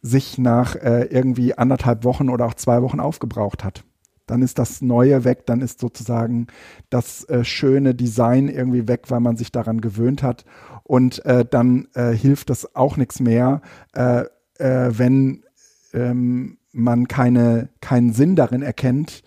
sich 0.00 0.38
nach 0.38 0.76
äh, 0.76 1.04
irgendwie 1.04 1.56
anderthalb 1.56 2.04
Wochen 2.04 2.28
oder 2.28 2.46
auch 2.46 2.54
zwei 2.54 2.82
Wochen 2.82 3.00
aufgebraucht 3.00 3.64
hat 3.64 3.84
dann 4.30 4.42
ist 4.42 4.58
das 4.58 4.80
Neue 4.82 5.24
weg, 5.24 5.46
dann 5.46 5.60
ist 5.60 5.80
sozusagen 5.80 6.46
das 6.90 7.24
äh, 7.24 7.44
schöne 7.44 7.94
Design 7.94 8.48
irgendwie 8.48 8.86
weg, 8.86 9.04
weil 9.08 9.20
man 9.20 9.36
sich 9.36 9.50
daran 9.50 9.80
gewöhnt 9.80 10.22
hat. 10.22 10.44
Und 10.84 11.24
äh, 11.24 11.44
dann 11.44 11.88
äh, 11.94 12.12
hilft 12.12 12.50
das 12.50 12.74
auch 12.76 12.96
nichts 12.96 13.20
mehr, 13.20 13.60
äh, 13.94 14.24
äh, 14.58 14.90
wenn 14.96 15.44
ähm, 15.92 16.58
man 16.72 17.08
keine, 17.08 17.70
keinen 17.80 18.12
Sinn 18.12 18.36
darin 18.36 18.62
erkennt, 18.62 19.22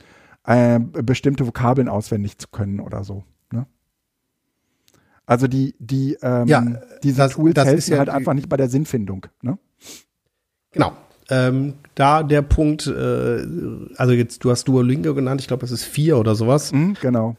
äh, 0.46 0.80
bestimmte 0.80 1.46
Vokabeln 1.46 1.90
auswendig 1.90 2.38
zu 2.38 2.48
können 2.48 2.80
oder 2.80 3.04
so. 3.04 3.24
Ne? 3.52 3.66
Also 5.26 5.48
die, 5.48 5.76
die, 5.80 6.18
ähm, 6.22 6.48
ja, 6.48 6.64
diese 7.04 7.18
das, 7.18 7.34
Tools 7.34 7.54
das 7.54 7.68
helfen 7.68 7.92
ja 7.92 8.00
halt 8.00 8.10
einfach 8.10 8.34
nicht 8.34 8.50
bei 8.50 8.58
der 8.58 8.70
Sinnfindung. 8.70 9.28
Ne? 9.42 9.58
Genau. 10.72 10.94
Ähm, 11.32 11.74
da 11.96 12.24
der 12.24 12.42
Punkt, 12.42 12.88
äh, 12.88 13.46
also 13.96 14.14
jetzt, 14.14 14.44
du 14.44 14.52
hast 14.52 14.68
Duolingo 14.68 15.16
genannt, 15.16 15.42
ich 15.42 15.48
glaube, 15.48 15.66
es 15.66 15.72
ist 15.72 15.86
vier 15.86 16.18
oder 16.18 16.36
sowas. 16.36 16.72
Mhm, 16.74 16.98
genau. 17.02 17.38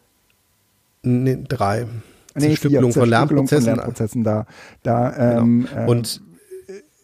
Nee, 1.03 1.39
drei. 1.47 1.87
Nee, 2.35 2.49
Zerstückelung 2.49 2.93
von 2.93 3.09
Lernprozessen. 3.09 3.65
Von 3.65 3.77
Lernprozessen 3.77 4.25
da, 4.25 4.47
da 4.83 5.39
ähm, 5.39 5.69
genau. 5.71 5.91
Und 5.91 6.23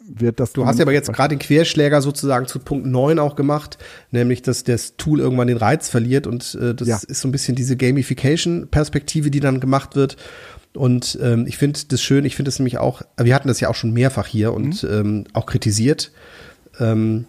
wird 0.08 0.40
das. 0.40 0.54
Du 0.54 0.64
hast 0.64 0.78
ja 0.78 0.84
aber 0.84 0.92
jetzt 0.92 1.12
gerade 1.12 1.36
den 1.36 1.38
Querschläger 1.38 2.00
sozusagen 2.00 2.46
zu 2.46 2.58
Punkt 2.60 2.86
9 2.86 3.18
auch 3.18 3.36
gemacht, 3.36 3.76
nämlich 4.10 4.40
dass 4.40 4.64
das 4.64 4.96
Tool 4.96 5.20
irgendwann 5.20 5.48
den 5.48 5.58
Reiz 5.58 5.90
verliert 5.90 6.26
und 6.26 6.54
äh, 6.54 6.74
das 6.74 6.88
ja. 6.88 6.98
ist 7.06 7.20
so 7.20 7.28
ein 7.28 7.32
bisschen 7.32 7.54
diese 7.54 7.76
Gamification-Perspektive, 7.76 9.30
die 9.30 9.40
dann 9.40 9.60
gemacht 9.60 9.96
wird. 9.96 10.16
Und 10.74 11.18
ähm, 11.22 11.44
ich 11.46 11.58
finde 11.58 11.80
das 11.88 12.02
schön, 12.02 12.24
ich 12.24 12.36
finde 12.36 12.48
es 12.48 12.58
nämlich 12.58 12.78
auch, 12.78 13.02
wir 13.18 13.34
hatten 13.34 13.48
das 13.48 13.60
ja 13.60 13.68
auch 13.68 13.74
schon 13.74 13.92
mehrfach 13.92 14.26
hier 14.26 14.54
und 14.54 14.82
mhm. 14.82 14.90
ähm, 14.90 15.24
auch 15.34 15.44
kritisiert. 15.44 16.12
Ähm, 16.78 17.26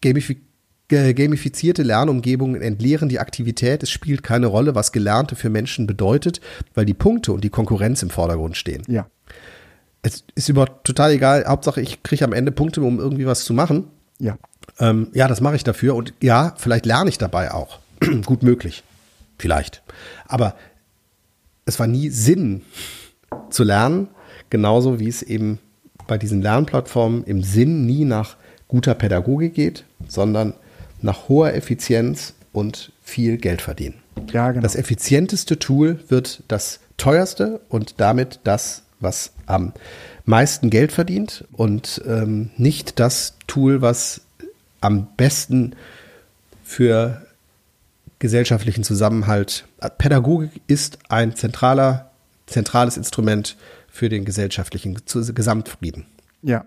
Gamif 0.00 0.34
gamifizierte 0.88 1.82
Lernumgebungen 1.82 2.60
entleeren 2.60 3.08
die 3.08 3.18
Aktivität. 3.18 3.82
Es 3.82 3.88
spielt 3.88 4.22
keine 4.22 4.46
Rolle, 4.46 4.74
was 4.74 4.92
Gelernte 4.92 5.36
für 5.36 5.48
Menschen 5.48 5.86
bedeutet, 5.86 6.42
weil 6.74 6.84
die 6.84 6.92
Punkte 6.92 7.32
und 7.32 7.42
die 7.42 7.48
Konkurrenz 7.48 8.02
im 8.02 8.10
Vordergrund 8.10 8.58
stehen. 8.58 8.82
Ja 8.88 9.06
es 10.02 10.24
ist 10.34 10.48
über 10.48 10.82
total 10.82 11.12
egal. 11.12 11.44
Hauptsache, 11.46 11.80
ich 11.80 12.02
kriege 12.02 12.24
am 12.24 12.32
Ende 12.32 12.52
Punkte, 12.52 12.82
um 12.82 12.98
irgendwie 12.98 13.26
was 13.26 13.44
zu 13.44 13.54
machen. 13.54 13.88
Ja. 14.18 14.36
Ähm, 14.78 15.08
ja, 15.14 15.28
das 15.28 15.40
mache 15.40 15.56
ich 15.56 15.64
dafür. 15.64 15.94
Und 15.94 16.12
ja, 16.20 16.54
vielleicht 16.58 16.86
lerne 16.86 17.08
ich 17.08 17.18
dabei 17.18 17.52
auch. 17.52 17.78
Gut 18.26 18.42
möglich. 18.42 18.82
Vielleicht. 19.38 19.82
Aber 20.26 20.56
es 21.64 21.78
war 21.78 21.86
nie 21.86 22.10
Sinn 22.10 22.62
zu 23.50 23.62
lernen, 23.62 24.08
genauso 24.50 24.98
wie 24.98 25.08
es 25.08 25.22
eben 25.22 25.60
bei 26.06 26.18
diesen 26.18 26.42
Lernplattformen 26.42 27.24
im 27.24 27.42
Sinn 27.42 27.86
nie 27.86 28.04
nach 28.04 28.36
guter 28.68 28.94
Pädagogik 28.94 29.54
geht, 29.54 29.84
sondern 30.08 30.54
nach 31.00 31.28
hoher 31.28 31.54
Effizienz 31.54 32.34
und 32.52 32.92
viel 33.02 33.36
Geld 33.36 33.62
verdienen. 33.62 33.96
Ja, 34.32 34.50
genau. 34.50 34.62
Das 34.62 34.76
effizienteste 34.76 35.58
Tool 35.58 36.00
wird 36.08 36.42
das 36.48 36.80
teuerste 36.96 37.60
und 37.68 38.00
damit 38.00 38.40
das 38.44 38.82
was 39.00 39.32
am 39.46 39.72
meisten 40.24 40.70
Geld 40.70 40.92
verdient 40.92 41.44
und 41.52 42.00
ähm, 42.06 42.50
nicht 42.56 43.00
das 43.00 43.34
Tool, 43.48 43.82
was 43.82 44.20
am 44.80 45.08
besten 45.16 45.74
für 46.62 47.26
gesellschaftlichen 48.20 48.84
Zusammenhalt. 48.84 49.64
Pädagogik 49.98 50.62
ist 50.68 50.98
ein 51.08 51.34
zentraler, 51.34 52.12
zentrales 52.46 52.96
Instrument 52.96 53.56
für 53.92 54.08
den 54.08 54.24
gesellschaftlichen 54.24 54.98
Gesamtfrieden. 55.04 56.06
Ja. 56.40 56.66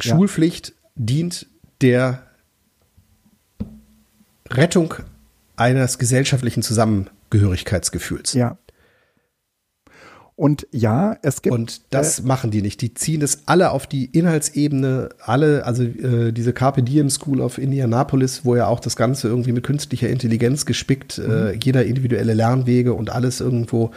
Schulpflicht 0.00 0.70
ja. 0.70 0.74
dient 0.96 1.46
der 1.80 2.26
Rettung 4.50 4.94
eines 5.54 5.98
gesellschaftlichen 5.98 6.62
Zusammengehörigkeitsgefühls. 6.62 8.32
Ja. 8.34 8.58
Und 10.36 10.66
ja, 10.70 11.16
es 11.22 11.40
gibt. 11.40 11.54
Und 11.54 11.80
das 11.94 12.18
äh, 12.18 12.22
machen 12.22 12.50
die 12.50 12.60
nicht. 12.60 12.82
Die 12.82 12.92
ziehen 12.92 13.20
das 13.20 13.44
alle 13.46 13.70
auf 13.70 13.86
die 13.86 14.04
Inhaltsebene, 14.04 15.08
alle, 15.18 15.64
also 15.64 15.82
äh, 15.82 16.30
diese 16.30 16.52
Carpe 16.52 16.82
Diem 16.82 17.08
School 17.08 17.40
of 17.40 17.56
Indianapolis, 17.56 18.44
wo 18.44 18.54
ja 18.54 18.66
auch 18.66 18.80
das 18.80 18.96
Ganze 18.96 19.28
irgendwie 19.28 19.52
mit 19.52 19.64
künstlicher 19.64 20.10
Intelligenz 20.10 20.66
gespickt, 20.66 21.16
äh, 21.16 21.22
mhm. 21.22 21.30
äh, 21.30 21.52
jeder 21.64 21.86
individuelle 21.86 22.34
Lernwege 22.34 22.92
und 22.92 23.08
alles 23.08 23.40
irgendwo 23.40 23.92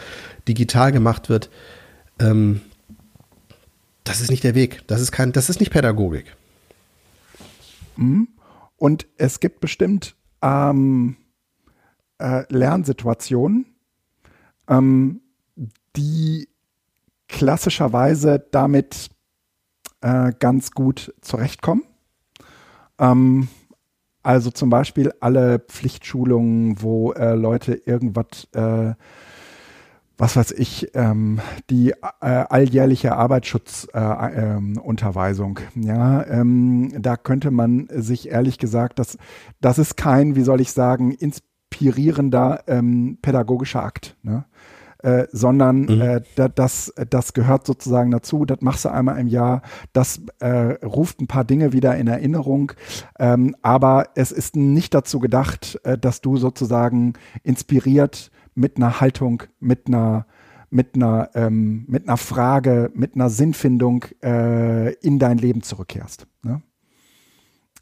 digital 0.47 0.93
gemacht 0.93 1.27
wird. 1.27 1.49
Ähm, 2.19 2.61
das 4.05 4.21
ist 4.21 4.31
nicht 4.31 4.45
der 4.45 4.55
Weg. 4.55 4.81
Das 4.87 5.01
ist 5.01 5.11
kein, 5.11 5.33
das 5.33 5.49
ist 5.49 5.59
nicht 5.59 5.73
Pädagogik. 5.73 6.37
Mhm. 7.97 8.29
Und 8.77 9.07
es 9.17 9.41
gibt 9.41 9.59
bestimmt 9.59 10.15
ähm, 10.41 11.17
äh, 12.17 12.43
Lernsituationen, 12.47 13.65
ähm, 14.69 15.19
die 15.95 16.49
klassischerweise 17.27 18.43
damit 18.51 19.09
äh, 20.01 20.31
ganz 20.39 20.71
gut 20.71 21.13
zurechtkommen. 21.21 21.83
Ähm, 22.99 23.47
also 24.21 24.51
zum 24.51 24.69
Beispiel 24.69 25.13
alle 25.21 25.59
Pflichtschulungen, 25.59 26.81
wo 26.81 27.13
äh, 27.13 27.35
Leute 27.35 27.71
irgendwas, 27.73 28.49
äh, 28.53 28.95
was 30.17 30.35
weiß 30.35 30.51
ich, 30.51 30.91
ähm, 30.93 31.39
die 31.69 31.91
äh, 31.91 31.95
alljährliche 32.21 33.15
Arbeitsschutzunterweisung. 33.15 35.59
Äh, 35.59 35.61
ähm, 35.75 35.83
ja, 35.83 36.27
ähm, 36.27 37.01
da 37.01 37.15
könnte 37.15 37.51
man 37.51 37.87
sich 37.91 38.27
ehrlich 38.29 38.57
gesagt, 38.57 38.99
das, 38.99 39.17
das 39.61 39.79
ist 39.79 39.95
kein, 39.95 40.35
wie 40.35 40.43
soll 40.43 40.59
ich 40.59 40.73
sagen, 40.73 41.11
inspirierender 41.11 42.65
ähm, 42.67 43.19
pädagogischer 43.21 43.83
Akt. 43.83 44.17
Ne? 44.21 44.43
Äh, 45.03 45.27
sondern 45.31 45.81
mhm. 45.81 46.01
äh, 46.01 46.21
das, 46.55 46.93
das 47.09 47.33
gehört 47.33 47.65
sozusagen 47.65 48.11
dazu. 48.11 48.45
Das 48.45 48.61
machst 48.61 48.85
du 48.85 48.89
einmal 48.89 49.19
im 49.19 49.27
Jahr. 49.27 49.61
Das 49.93 50.21
äh, 50.39 50.73
ruft 50.85 51.21
ein 51.21 51.27
paar 51.27 51.45
Dinge 51.45 51.73
wieder 51.73 51.95
in 51.95 52.07
Erinnerung. 52.07 52.73
Ähm, 53.17 53.55
aber 53.61 54.09
es 54.15 54.31
ist 54.31 54.55
nicht 54.55 54.93
dazu 54.93 55.19
gedacht, 55.19 55.79
äh, 55.83 55.97
dass 55.97 56.21
du 56.21 56.37
sozusagen 56.37 57.13
inspiriert 57.43 58.31
mit 58.55 58.77
einer 58.77 58.99
Haltung, 58.99 59.43
mit 59.59 59.87
einer 59.87 60.25
mit 60.71 60.93
einer, 60.93 61.31
ähm, 61.33 61.85
mit 61.87 62.07
einer 62.07 62.17
Frage, 62.17 62.91
mit 62.93 63.15
einer 63.15 63.31
Sinnfindung 63.31 64.05
äh, 64.23 64.93
in 64.97 65.17
dein 65.17 65.39
Leben 65.39 65.63
zurückkehrst. 65.63 66.27
Ne? 66.43 66.61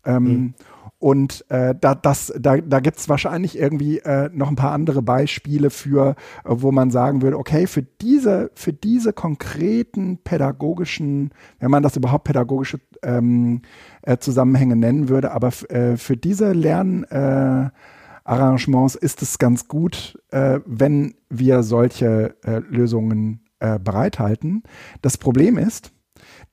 Ähm, 0.07 0.23
mhm. 0.23 0.53
Und 0.99 1.45
äh, 1.49 1.75
da, 1.79 1.93
das, 1.93 2.33
da, 2.39 2.57
da 2.57 2.79
gibt 2.79 2.97
es 2.97 3.07
wahrscheinlich 3.07 3.55
irgendwie 3.57 3.99
äh, 3.99 4.31
noch 4.33 4.49
ein 4.49 4.55
paar 4.55 4.71
andere 4.71 5.03
Beispiele 5.03 5.69
für, 5.69 6.15
äh, 6.43 6.47
wo 6.47 6.71
man 6.71 6.89
sagen 6.89 7.21
würde, 7.21 7.37
okay, 7.37 7.67
für 7.67 7.83
diese, 7.83 8.49
für 8.55 8.73
diese 8.73 9.13
konkreten 9.13 10.17
pädagogischen, 10.23 11.29
wenn 11.59 11.69
man 11.69 11.83
das 11.83 11.97
überhaupt 11.97 12.23
pädagogische 12.23 12.79
ähm, 13.03 13.61
äh, 14.01 14.17
Zusammenhänge 14.17 14.75
nennen 14.75 15.07
würde, 15.07 15.33
aber 15.33 15.51
äh, 15.69 15.97
für 15.97 16.17
diese 16.17 16.53
Lernarrangements 16.53 18.95
äh, 18.95 19.05
ist 19.05 19.21
es 19.21 19.37
ganz 19.37 19.67
gut, 19.67 20.17
wenn 20.29 21.13
wir 21.29 21.63
solche 21.63 22.35
Lösungen 22.69 23.41
bereithalten. 23.59 24.63
Das 25.01 25.17
Problem 25.17 25.57
ist, 25.57 25.93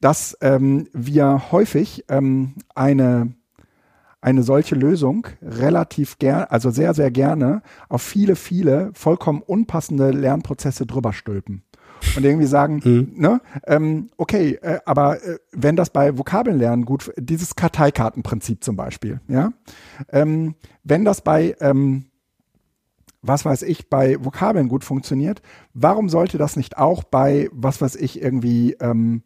dass 0.01 0.39
ähm, 0.41 0.87
wir 0.93 1.51
häufig 1.51 2.05
ähm, 2.09 2.55
eine 2.75 3.35
eine 4.25 4.43
solche 4.43 4.75
Lösung 4.75 5.27
relativ 5.43 6.19
gern, 6.19 6.47
also 6.49 6.71
sehr, 6.71 6.95
sehr 6.95 7.11
gerne 7.11 7.61
auf 7.91 8.01
viele, 8.01 8.37
viele 8.37 8.91
vollkommen 8.95 9.43
unpassende 9.43 10.13
Lernprozesse 10.13 10.87
drüber 10.87 11.13
stülpen. 11.13 11.63
Und 12.17 12.25
irgendwie 12.25 12.47
sagen, 12.47 12.81
mhm. 12.83 13.13
ne, 13.17 13.41
ähm, 13.67 14.09
okay, 14.17 14.59
äh, 14.63 14.81
aber 14.87 15.23
äh, 15.23 15.39
wenn 15.53 15.77
das 15.77 15.91
bei 15.91 16.17
Vokabellernen 16.17 16.87
gut, 16.87 17.13
dieses 17.19 17.55
Karteikartenprinzip 17.55 18.65
zum 18.65 18.77
Beispiel, 18.77 19.21
ja, 19.29 19.53
ähm, 20.11 20.55
wenn 20.85 21.05
das 21.05 21.21
bei, 21.21 21.55
ähm, 21.61 22.07
was 23.21 23.45
weiß 23.45 23.63
ich, 23.63 23.91
bei 23.91 24.17
Vokabeln 24.23 24.69
gut 24.69 24.85
funktioniert, 24.85 25.43
warum 25.75 26.09
sollte 26.09 26.39
das 26.39 26.57
nicht 26.57 26.79
auch 26.79 27.05
bei, 27.05 27.49
was 27.53 27.81
weiß 27.81 27.97
ich, 27.97 28.21
irgendwie 28.23 28.73
ähm, 28.81 29.23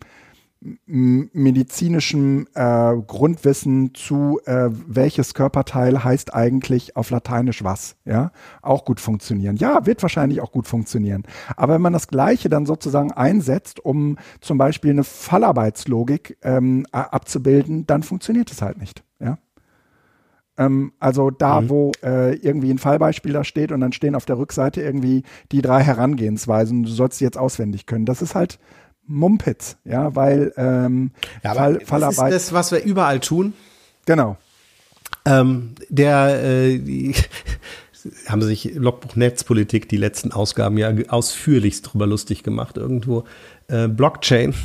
medizinischem 0.61 2.49
äh, 2.55 2.95
Grundwissen 3.07 3.95
zu, 3.95 4.41
äh, 4.45 4.69
welches 4.71 5.35
Körperteil 5.35 6.03
heißt 6.03 6.35
eigentlich 6.35 6.97
auf 6.97 7.11
Lateinisch 7.11 7.63
was, 7.63 7.97
ja, 8.05 8.33
auch 8.61 8.85
gut 8.85 8.99
funktionieren. 8.99 9.57
Ja, 9.57 9.87
wird 9.87 10.03
wahrscheinlich 10.03 10.41
auch 10.41 10.51
gut 10.51 10.67
funktionieren. 10.67 11.23
Aber 11.57 11.75
wenn 11.75 11.83
man 11.83 11.93
das 11.93 12.09
Gleiche 12.09 12.49
dann 12.49 12.67
sozusagen 12.67 13.13
einsetzt, 13.13 13.85
um 13.85 14.17
zum 14.41 14.59
Beispiel 14.59 14.91
eine 14.91 15.05
Fallarbeitslogik 15.05 16.39
ähm, 16.43 16.87
abzubilden, 16.91 17.87
dann 17.87 18.03
funktioniert 18.03 18.51
es 18.51 18.61
halt 18.61 18.79
nicht, 18.79 19.05
ja. 19.21 19.39
Ähm, 20.57 20.93
also 20.99 21.31
da, 21.31 21.61
mhm. 21.61 21.69
wo 21.71 21.93
äh, 22.03 22.35
irgendwie 22.35 22.71
ein 22.71 22.79
Fallbeispiel 22.79 23.33
da 23.33 23.45
steht 23.45 23.71
und 23.71 23.81
dann 23.81 23.93
stehen 23.93 24.17
auf 24.17 24.25
der 24.25 24.39
Rückseite 24.39 24.83
irgendwie 24.83 25.23
die 25.53 25.63
drei 25.63 25.83
Herangehensweisen, 25.85 26.83
du 26.83 26.91
sollst 26.91 27.19
sie 27.19 27.25
jetzt 27.25 27.39
auswendig 27.39 27.87
können. 27.87 28.07
Das 28.07 28.23
ist 28.23 28.35
halt 28.35 28.59
Mumpitz, 29.09 29.77
ja, 29.85 30.15
weil 30.15 30.53
ähm, 30.57 31.11
ja, 31.43 31.55
Fall, 31.55 31.81
Fallarbeit. 31.85 32.33
Das 32.33 32.43
ist 32.43 32.49
das, 32.49 32.53
was 32.53 32.73
wir 32.73 32.83
überall 32.85 33.21
tun. 33.21 33.55
Genau. 34.07 34.37
Ähm, 35.25 35.75
der 35.89 36.43
äh, 36.45 36.79
die, 36.79 37.15
haben 38.27 38.43
sich 38.43 38.75
Logbuch 38.75 39.17
Netzpolitik 39.17 39.89
die 39.89 39.97
letzten 39.97 40.33
Ausgaben 40.33 40.79
ja 40.79 40.93
ausführlichst 41.09 41.93
drüber 41.93 42.07
lustig 42.07 42.43
gemacht 42.43 42.77
irgendwo. 42.77 43.25
Äh, 43.69 43.89
Blockchain. 43.89 44.55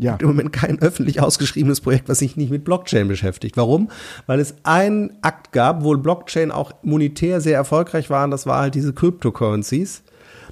Ja. 0.00 0.14
Im 0.20 0.28
Moment 0.28 0.52
kein 0.52 0.80
öffentlich 0.80 1.20
ausgeschriebenes 1.20 1.80
Projekt, 1.80 2.08
was 2.08 2.20
sich 2.20 2.36
nicht 2.36 2.52
mit 2.52 2.62
Blockchain 2.64 3.08
beschäftigt. 3.08 3.56
Warum? 3.56 3.90
Weil 4.26 4.38
es 4.38 4.54
einen 4.62 5.18
Akt 5.22 5.50
gab, 5.50 5.82
wo 5.82 5.96
Blockchain 5.96 6.52
auch 6.52 6.72
monetär 6.84 7.40
sehr 7.40 7.56
erfolgreich 7.56 8.08
waren. 8.08 8.30
Das 8.30 8.46
war 8.46 8.60
halt 8.60 8.76
diese 8.76 8.92
Cryptocurrencies. 8.92 10.04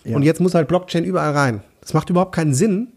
Ja. 0.02 0.16
Und 0.16 0.24
jetzt 0.24 0.40
muss 0.40 0.56
halt 0.56 0.66
Blockchain 0.66 1.04
überall 1.04 1.30
rein. 1.30 1.62
Das 1.80 1.94
macht 1.94 2.10
überhaupt 2.10 2.34
keinen 2.34 2.54
Sinn, 2.54 2.88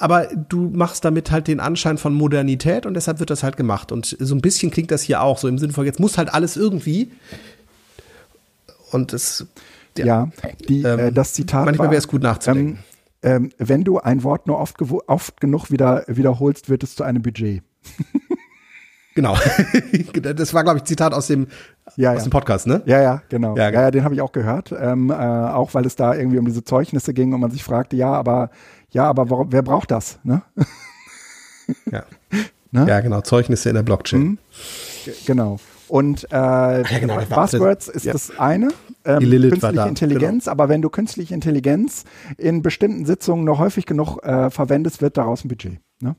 aber 0.00 0.28
du 0.34 0.70
machst 0.72 1.04
damit 1.04 1.30
halt 1.30 1.46
den 1.46 1.60
Anschein 1.60 1.98
von 1.98 2.14
Modernität 2.14 2.86
und 2.86 2.94
deshalb 2.94 3.20
wird 3.20 3.28
das 3.28 3.42
halt 3.42 3.58
gemacht. 3.58 3.92
Und 3.92 4.16
so 4.18 4.34
ein 4.34 4.40
bisschen 4.40 4.70
klingt 4.70 4.90
das 4.90 5.02
hier 5.02 5.22
auch 5.22 5.36
so 5.36 5.46
im 5.46 5.58
Sinne 5.58 5.74
von, 5.74 5.84
jetzt 5.84 6.00
muss 6.00 6.16
halt 6.16 6.32
alles 6.32 6.56
irgendwie. 6.56 7.12
Und 8.92 9.12
es. 9.12 9.46
Ja, 9.98 10.06
ja 10.06 10.30
die, 10.68 10.82
äh, 10.82 10.92
ähm, 10.92 10.98
äh, 11.00 11.12
das 11.12 11.34
Zitat. 11.34 11.66
Manchmal 11.66 11.90
wäre 11.90 11.98
es 11.98 12.08
gut 12.08 12.22
nachzudenken. 12.22 12.78
Ähm, 13.22 13.50
ähm, 13.50 13.52
wenn 13.58 13.84
du 13.84 13.98
ein 13.98 14.24
Wort 14.24 14.46
nur 14.46 14.58
oft, 14.58 14.80
oft 15.06 15.40
genug 15.40 15.70
wieder 15.70 16.04
wiederholst, 16.06 16.70
wird 16.70 16.82
es 16.82 16.96
zu 16.96 17.04
einem 17.04 17.20
Budget. 17.20 17.62
Genau. 19.14 19.36
das 20.22 20.54
war, 20.54 20.62
glaube 20.62 20.78
ich, 20.78 20.84
Zitat 20.84 21.12
aus 21.12 21.26
dem, 21.26 21.48
ja, 21.96 22.12
aus 22.12 22.18
ja. 22.18 22.22
dem 22.24 22.30
Podcast, 22.30 22.66
ne? 22.66 22.80
Ja, 22.86 23.02
ja, 23.02 23.22
genau. 23.28 23.56
Ja, 23.56 23.70
ja, 23.70 23.82
ja 23.82 23.90
den 23.90 24.04
habe 24.04 24.14
ich 24.14 24.20
auch 24.20 24.32
gehört. 24.32 24.72
Ähm, 24.72 25.10
äh, 25.10 25.14
auch 25.14 25.74
weil 25.74 25.84
es 25.84 25.96
da 25.96 26.14
irgendwie 26.14 26.38
um 26.38 26.46
diese 26.46 26.62
Zeugnisse 26.62 27.12
ging 27.12 27.34
und 27.34 27.40
man 27.40 27.50
sich 27.50 27.64
fragte, 27.64 27.96
ja, 27.96 28.12
aber 28.12 28.50
ja, 28.90 29.04
aber 29.04 29.30
warum, 29.30 29.52
wer 29.52 29.62
braucht 29.62 29.90
das? 29.90 30.18
Ne? 30.22 30.42
Ja. 31.90 32.04
ne? 32.70 32.86
ja, 32.88 33.00
genau. 33.00 33.20
Zeugnisse 33.20 33.68
in 33.68 33.76
der 33.76 33.82
Blockchain. 33.82 34.20
Mhm. 34.20 34.38
Genau. 35.26 35.58
Und 35.88 36.24
äh, 36.30 36.36
ja, 36.36 36.98
genau, 37.00 37.18
Buzzwords 37.28 37.88
ist 37.88 38.04
ja. 38.04 38.12
das 38.12 38.38
eine, 38.38 38.68
ähm, 39.04 39.28
künstliche 39.28 39.88
Intelligenz, 39.88 40.44
genau. 40.44 40.52
aber 40.52 40.68
wenn 40.68 40.82
du 40.82 40.88
künstliche 40.88 41.34
Intelligenz 41.34 42.04
in 42.38 42.62
bestimmten 42.62 43.06
Sitzungen 43.06 43.44
noch 43.44 43.58
häufig 43.58 43.86
genug 43.86 44.18
äh, 44.22 44.50
verwendest, 44.50 45.02
wird 45.02 45.16
daraus 45.16 45.44
ein 45.44 45.48
Budget. 45.48 45.80
Ne? 46.00 46.14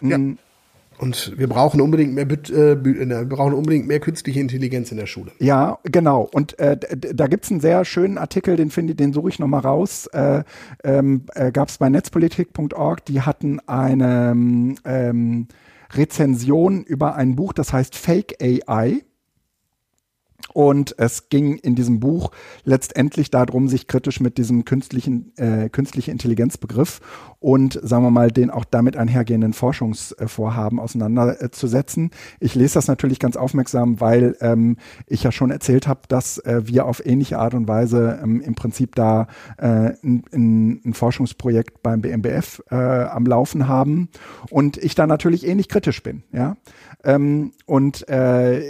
Ja. 0.00 0.16
Mhm. 0.18 0.38
Und 1.00 1.32
wir 1.38 1.48
brauchen 1.48 1.80
unbedingt 1.80 2.12
mehr, 2.12 2.30
äh, 2.30 2.84
wir 2.84 3.24
brauchen 3.24 3.54
unbedingt 3.54 3.88
mehr 3.88 4.00
künstliche 4.00 4.38
Intelligenz 4.38 4.90
in 4.90 4.98
der 4.98 5.06
Schule. 5.06 5.32
Ja, 5.38 5.78
genau. 5.84 6.28
Und 6.32 6.58
äh, 6.58 6.76
da 6.78 7.26
gibt's 7.26 7.50
einen 7.50 7.60
sehr 7.60 7.86
schönen 7.86 8.18
Artikel, 8.18 8.56
den 8.56 8.70
finde 8.70 8.94
den 8.94 9.14
suche 9.14 9.30
ich 9.30 9.38
nochmal 9.38 9.62
raus. 9.62 10.08
Äh, 10.08 10.44
ähm, 10.84 11.22
äh, 11.34 11.52
Gab 11.52 11.70
bei 11.78 11.88
netzpolitik.org, 11.88 13.04
die 13.06 13.22
hatten 13.22 13.60
eine 13.66 14.76
ähm, 14.84 15.48
Rezension 15.94 16.84
über 16.84 17.14
ein 17.14 17.34
Buch, 17.34 17.54
das 17.54 17.72
heißt 17.72 17.96
Fake 17.96 18.36
AI. 18.42 19.02
Und 20.60 20.94
es 20.98 21.30
ging 21.30 21.56
in 21.56 21.74
diesem 21.74 22.00
Buch 22.00 22.32
letztendlich 22.64 23.30
darum, 23.30 23.66
sich 23.66 23.86
kritisch 23.86 24.20
mit 24.20 24.36
diesem 24.36 24.66
künstlichen, 24.66 25.32
äh, 25.38 25.70
künstliche 25.70 26.10
Intelligenzbegriff 26.10 27.00
und 27.38 27.80
sagen 27.82 28.04
wir 28.04 28.10
mal 28.10 28.30
den 28.30 28.50
auch 28.50 28.66
damit 28.66 28.94
einhergehenden 28.94 29.54
Forschungsvorhaben 29.54 30.78
auseinanderzusetzen. 30.78 32.10
Ich 32.40 32.54
lese 32.54 32.74
das 32.74 32.88
natürlich 32.88 33.18
ganz 33.18 33.38
aufmerksam, 33.38 34.02
weil 34.02 34.36
ähm, 34.42 34.76
ich 35.06 35.22
ja 35.22 35.32
schon 35.32 35.50
erzählt 35.50 35.88
habe, 35.88 36.02
dass 36.08 36.36
äh, 36.36 36.60
wir 36.66 36.84
auf 36.84 37.06
ähnliche 37.06 37.38
Art 37.38 37.54
und 37.54 37.66
Weise 37.66 38.20
ähm, 38.22 38.42
im 38.42 38.54
Prinzip 38.54 38.94
da 38.96 39.28
äh, 39.56 39.94
ein, 40.04 40.82
ein, 40.84 40.92
Forschungsprojekt 40.92 41.82
beim 41.82 42.02
BMBF 42.02 42.62
äh, 42.70 42.74
am 42.74 43.24
Laufen 43.24 43.66
haben 43.66 44.10
und 44.50 44.76
ich 44.76 44.94
da 44.94 45.06
natürlich 45.06 45.46
ähnlich 45.46 45.70
kritisch 45.70 46.02
bin. 46.02 46.22
Ja, 46.32 46.58
ähm, 47.02 47.52
und 47.64 48.06
äh, 48.10 48.60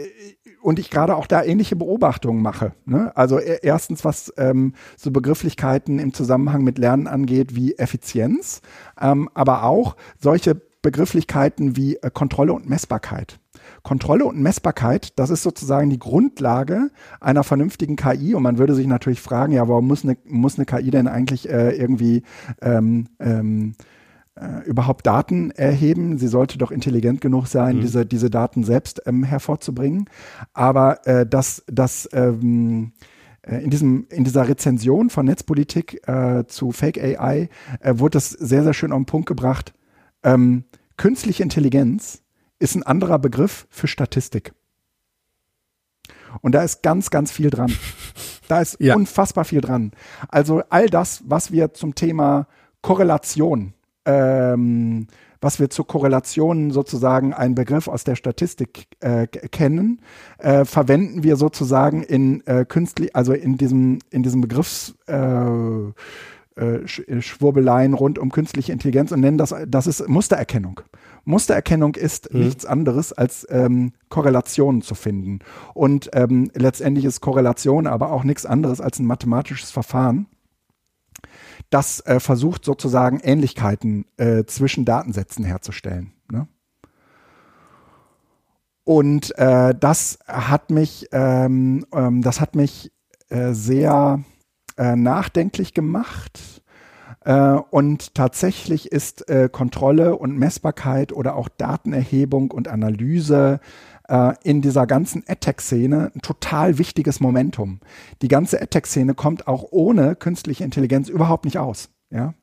und 0.62 0.78
ich 0.78 0.91
gerade 0.91 1.16
auch 1.16 1.27
da 1.27 1.43
ähnliche 1.43 1.77
Beobachtungen 1.77 2.43
mache. 2.43 2.73
Ne? 2.85 3.12
Also 3.16 3.39
e, 3.39 3.59
erstens, 3.62 4.05
was 4.05 4.32
ähm, 4.37 4.74
so 4.97 5.11
Begrifflichkeiten 5.11 5.99
im 5.99 6.12
Zusammenhang 6.12 6.62
mit 6.62 6.78
Lernen 6.78 7.07
angeht, 7.07 7.55
wie 7.55 7.74
Effizienz, 7.77 8.61
ähm, 9.01 9.28
aber 9.35 9.65
auch 9.65 9.97
solche 10.19 10.61
Begrifflichkeiten 10.82 11.77
wie 11.77 11.97
äh, 11.97 12.11
Kontrolle 12.11 12.53
und 12.53 12.69
Messbarkeit. 12.69 13.39
Kontrolle 13.82 14.24
und 14.24 14.41
Messbarkeit, 14.41 15.19
das 15.19 15.31
ist 15.31 15.43
sozusagen 15.43 15.91
die 15.91 15.99
Grundlage 15.99 16.91
einer 17.20 17.45
vernünftigen 17.45 17.97
KI. 17.97 18.35
Und 18.35 18.43
man 18.43 18.59
würde 18.59 18.74
sich 18.74 18.87
natürlich 18.87 19.20
fragen, 19.20 19.53
ja, 19.53 19.69
warum 19.69 19.87
muss 19.87 20.05
eine, 20.05 20.16
muss 20.24 20.59
eine 20.59 20.66
KI 20.66 20.91
denn 20.91 21.09
eigentlich 21.09 21.49
äh, 21.49 21.70
irgendwie 21.77 22.23
ähm, 22.62 23.09
ähm, 23.19 23.74
äh, 24.41 24.65
überhaupt 24.65 25.07
Daten 25.07 25.51
erheben. 25.51 26.19
Sie 26.19 26.29
sollte 26.29 26.59
doch 26.59 26.71
intelligent 26.71 27.21
genug 27.21 27.47
sein, 27.47 27.77
mhm. 27.77 27.81
diese, 27.83 28.07
diese 28.07 28.31
Daten 28.31 28.65
selbst 28.65 29.03
ähm, 29.07 29.23
hervorzubringen. 29.23 30.09
Aber 30.55 31.07
äh, 31.07 31.27
dass 31.27 31.62
das 31.67 32.09
ähm, 32.12 32.93
äh, 33.43 33.62
in, 33.62 33.71
diesem, 33.71 34.07
in 34.11 34.25
dieser 34.25 34.49
Rezension 34.49 35.11
von 35.11 35.27
Netzpolitik 35.27 36.07
äh, 36.09 36.45
zu 36.47 36.73
Fake 36.73 36.99
AI 36.99 37.49
äh, 37.81 37.95
wurde 37.99 38.12
das 38.12 38.31
sehr, 38.31 38.62
sehr 38.62 38.75
schön 38.75 38.93
auf 38.93 38.99
den 38.99 39.07
Punkt 39.07 39.27
gebracht. 39.27 39.75
Ähm, 40.23 40.65
künstliche 40.97 41.43
Intelligenz 41.43 42.23
ist 42.59 42.75
ein 42.75 42.83
anderer 42.83 43.19
Begriff 43.19 43.67
für 43.71 43.89
Statistik. 43.89 44.53
Und 46.43 46.55
da 46.55 46.62
ist 46.62 46.83
ganz, 46.83 47.11
ganz 47.11 47.33
viel 47.33 47.51
dran. 47.51 47.73
Da 48.49 48.61
ist 48.61 48.77
ja. 48.81 48.95
unfassbar 48.95 49.45
viel 49.45 49.61
dran. 49.61 49.93
Also 50.29 50.62
all 50.69 50.89
das, 50.89 51.23
was 51.27 51.51
wir 51.51 51.75
zum 51.75 51.95
Thema 51.95 52.47
Korrelation 52.83 53.75
ähm, 54.11 55.07
was 55.41 55.59
wir 55.59 55.70
zur 55.70 55.87
Korrelation 55.87 56.70
sozusagen 56.70 57.32
einen 57.32 57.55
Begriff 57.55 57.89
aus 57.89 58.05
der 58.05 58.15
Statistik 58.15 58.87
äh, 59.01 59.27
kennen, 59.27 60.01
äh, 60.39 60.65
verwenden 60.65 61.23
wir 61.23 61.37
sozusagen 61.37 62.03
in 62.03 62.47
äh, 62.47 62.66
künstlich, 62.69 63.16
also 63.16 63.32
in 63.32 63.57
diesem 63.57 64.01
in 64.11 64.23
diesem 64.23 64.43
Begriffs 64.43 64.95
äh, 65.07 65.93
äh, 66.61 66.87
Schwurbeleien 66.87 67.95
rund 67.95 68.19
um 68.19 68.31
künstliche 68.31 68.73
Intelligenz 68.73 69.12
und 69.12 69.20
nennen 69.20 69.39
das, 69.39 69.55
das 69.66 69.87
ist 69.87 70.07
Mustererkennung. 70.09 70.81
Mustererkennung 71.24 71.95
ist 71.95 72.35
mhm. 72.35 72.41
nichts 72.41 72.66
anderes 72.66 73.12
als 73.12 73.47
ähm, 73.51 73.93
Korrelationen 74.09 74.82
zu 74.82 74.95
finden. 74.95 75.39
Und 75.74 76.11
ähm, 76.12 76.51
letztendlich 76.55 77.05
ist 77.05 77.20
Korrelation 77.20 77.87
aber 77.87 78.12
auch 78.12 78.24
nichts 78.24 78.47
anderes 78.47 78.81
als 78.81 78.99
ein 78.99 79.07
mathematisches 79.07 79.70
Verfahren, 79.70 80.27
das 81.69 82.01
äh, 82.01 82.20
versucht 82.20 82.65
sozusagen 82.65 83.20
Ähnlichkeiten 83.20 84.07
äh, 84.16 84.45
zwischen 84.45 84.85
Datensätzen 84.85 85.45
herzustellen. 85.45 86.12
Ne? 86.31 86.49
Und 88.85 89.37
äh, 89.39 89.74
das 89.78 90.19
hat 90.27 90.70
mich, 90.70 91.09
ähm, 91.12 91.87
ähm, 91.93 92.23
das 92.23 92.41
hat 92.41 92.57
mich 92.57 92.91
äh, 93.28 93.53
sehr 93.53 94.24
äh, 94.77 94.97
nachdenklich 94.97 95.74
gemacht. 95.74 96.62
Äh, 97.24 97.53
und 97.70 98.15
tatsächlich 98.15 98.91
ist 98.91 99.27
Kontrolle 99.53 100.16
und 100.16 100.37
Messbarkeit 100.37 101.12
oder 101.12 101.37
auch 101.37 101.49
Datenerhebung 101.49 102.51
und 102.51 102.66
Analyse 102.69 103.61
äh, 104.11 104.35
in 104.43 104.61
dieser 104.61 104.87
ganzen 104.87 105.23
AdTech-Szene 105.27 106.11
ein 106.15 106.20
total 106.20 106.78
wichtiges 106.78 107.20
Momentum. 107.20 107.81
Die 108.23 108.28
ganze 108.28 108.61
AdTech-Szene 108.61 109.15
kommt 109.15 109.47
auch 109.47 109.65
ohne 109.70 110.16
künstliche 110.16 110.65
Intelligenz 110.65 111.09
überhaupt 111.09 111.45
nicht 111.45 111.59
aus. 111.59 111.89
Ja. 112.11 112.35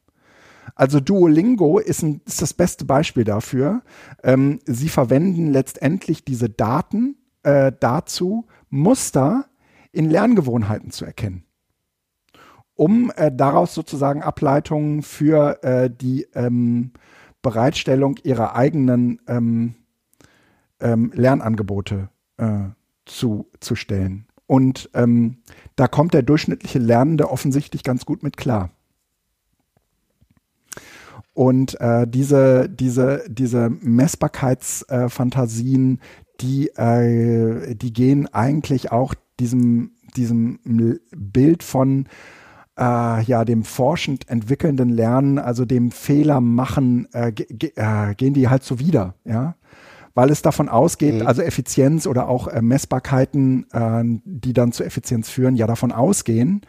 Also 0.75 0.99
Duolingo 0.99 1.79
ist, 1.79 2.03
ein, 2.03 2.21
ist 2.25 2.41
das 2.41 2.53
beste 2.53 2.85
Beispiel 2.85 3.23
dafür. 3.23 3.81
Ähm, 4.23 4.59
sie 4.65 4.89
verwenden 4.89 5.51
letztendlich 5.51 6.23
diese 6.23 6.49
Daten 6.49 7.17
äh, 7.43 7.71
dazu, 7.77 8.45
Muster 8.69 9.45
in 9.91 10.09
Lerngewohnheiten 10.09 10.91
zu 10.91 11.05
erkennen, 11.05 11.43
um 12.75 13.11
äh, 13.15 13.31
daraus 13.31 13.73
sozusagen 13.73 14.21
Ableitungen 14.21 15.01
für 15.01 15.63
äh, 15.63 15.89
die 15.89 16.27
ähm, 16.33 16.91
Bereitstellung 17.41 18.17
ihrer 18.23 18.55
eigenen 18.55 19.21
ähm, 19.27 19.75
ähm, 20.79 21.11
Lernangebote 21.13 22.09
äh, 22.37 22.69
zu, 23.05 23.49
zu 23.59 23.75
stellen. 23.75 24.25
Und 24.45 24.89
ähm, 24.93 25.39
da 25.75 25.87
kommt 25.87 26.13
der 26.13 26.21
durchschnittliche 26.21 26.77
Lernende 26.79 27.29
offensichtlich 27.29 27.83
ganz 27.83 28.05
gut 28.05 28.23
mit 28.23 28.37
klar. 28.37 28.69
Und 31.33 31.81
äh, 31.81 32.07
diese, 32.07 32.69
diese, 32.69 33.25
diese 33.27 33.69
Messbarkeitsfantasien, 33.69 35.99
die, 36.41 36.69
äh, 36.69 37.75
die 37.75 37.93
gehen 37.93 38.33
eigentlich 38.33 38.91
auch 38.91 39.13
diesem, 39.39 39.91
diesem 40.15 40.59
Bild 41.15 41.61
von 41.61 42.07
äh, 42.79 43.21
ja, 43.23 43.45
dem 43.45 43.63
forschend 43.63 44.27
entwickelnden 44.29 44.89
Lernen, 44.89 45.37
also 45.37 45.65
dem 45.65 45.91
Fehler 45.91 46.41
machen, 46.41 47.07
äh, 47.13 47.29
äh, 47.29 48.15
gehen 48.15 48.33
die 48.33 48.47
halt 48.47 48.63
so 48.63 48.79
wieder, 48.79 49.13
ja 49.25 49.53
weil 50.17 50.31
es 50.31 50.41
davon 50.41 50.67
ausgeht, 50.67 51.21
mhm. 51.21 51.27
also 51.27 51.43
Effizienz 51.43 52.07
oder 52.07 52.27
auch 52.27 52.47
äh, 52.47 52.63
Messbarkeiten, 52.63 53.67
äh, 53.71 54.01
die 54.25 54.51
dann 54.51 54.71
zu 54.71 54.83
Effizienz 54.83 55.29
führen, 55.29 55.55
ja 55.55 55.67
davon 55.67 55.91
ausgehen, 55.91 56.61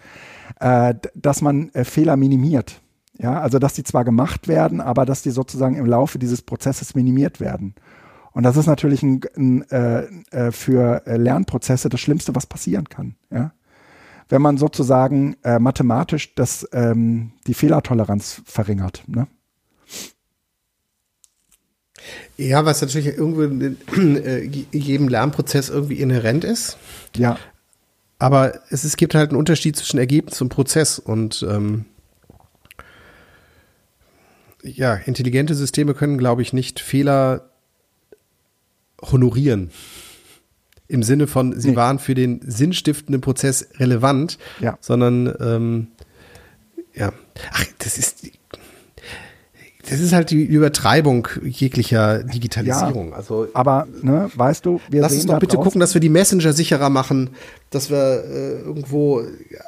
äh, 0.60 0.94
dass 1.14 1.40
man 1.40 1.70
äh, 1.70 1.84
Fehler 1.84 2.18
minimiert. 2.18 2.82
Ja, 3.16 3.40
also 3.40 3.58
dass 3.58 3.72
die 3.72 3.84
zwar 3.84 4.04
gemacht 4.04 4.48
werden, 4.48 4.82
aber 4.82 5.06
dass 5.06 5.22
die 5.22 5.30
sozusagen 5.30 5.76
im 5.76 5.86
Laufe 5.86 6.18
dieses 6.18 6.42
Prozesses 6.42 6.94
minimiert 6.94 7.40
werden. 7.40 7.74
Und 8.32 8.42
das 8.42 8.58
ist 8.58 8.66
natürlich 8.66 9.02
ein, 9.02 9.22
ein, 9.34 9.62
äh, 9.70 10.02
äh, 10.30 10.52
für 10.52 11.02
Lernprozesse 11.06 11.88
das 11.88 12.00
Schlimmste, 12.00 12.34
was 12.34 12.46
passieren 12.46 12.90
kann. 12.90 13.14
Ja? 13.30 13.52
Wenn 14.28 14.42
man 14.42 14.58
sozusagen 14.58 15.36
mathematisch 15.58 16.34
das, 16.34 16.68
ähm, 16.72 17.32
die 17.46 17.54
Fehlertoleranz 17.54 18.42
verringert. 18.44 19.04
Ne? 19.06 19.26
Ja, 22.36 22.64
was 22.64 22.80
natürlich 22.80 23.06
irgendwo 23.06 23.42
in 23.42 23.76
äh, 24.24 24.40
jedem 24.72 25.08
Lernprozess 25.08 25.68
irgendwie 25.68 26.00
inhärent 26.00 26.44
ist. 26.44 26.78
Ja. 27.16 27.38
Aber 28.18 28.60
es, 28.70 28.84
es 28.84 28.96
gibt 28.96 29.14
halt 29.14 29.30
einen 29.30 29.38
Unterschied 29.38 29.76
zwischen 29.76 29.98
Ergebnis 29.98 30.40
und 30.40 30.48
Prozess 30.48 30.98
und 30.98 31.46
ähm, 31.48 31.84
ja, 34.62 34.94
intelligente 34.94 35.54
Systeme 35.54 35.94
können, 35.94 36.18
glaube 36.18 36.42
ich, 36.42 36.52
nicht 36.52 36.80
Fehler 36.80 37.50
honorieren. 39.00 39.70
Im 40.88 41.02
Sinne 41.02 41.26
von, 41.26 41.58
sie 41.60 41.70
nee. 41.70 41.76
waren 41.76 41.98
für 41.98 42.14
den 42.14 42.40
sinnstiftenden 42.42 43.20
Prozess 43.20 43.68
relevant, 43.76 44.38
ja. 44.58 44.78
sondern 44.80 45.34
ähm, 45.40 45.88
ja, 46.94 47.12
ach, 47.52 47.64
das 47.78 47.98
ist 47.98 48.37
das 49.90 50.00
ist 50.00 50.12
halt 50.12 50.30
die 50.30 50.42
Übertreibung 50.42 51.28
jeglicher 51.42 52.22
Digitalisierung. 52.22 53.10
Ja, 53.10 53.16
also, 53.16 53.48
aber 53.54 53.86
ne, 54.02 54.30
weißt 54.34 54.66
du, 54.66 54.80
wir 54.90 55.00
lass 55.00 55.14
uns 55.14 55.26
doch 55.26 55.38
bitte 55.38 55.56
gucken, 55.56 55.80
dass 55.80 55.94
wir 55.94 56.00
die 56.00 56.08
Messenger 56.08 56.52
sicherer 56.52 56.90
machen, 56.90 57.30
dass 57.70 57.90
wir 57.90 58.24
äh, 58.24 58.60
irgendwo 58.60 59.22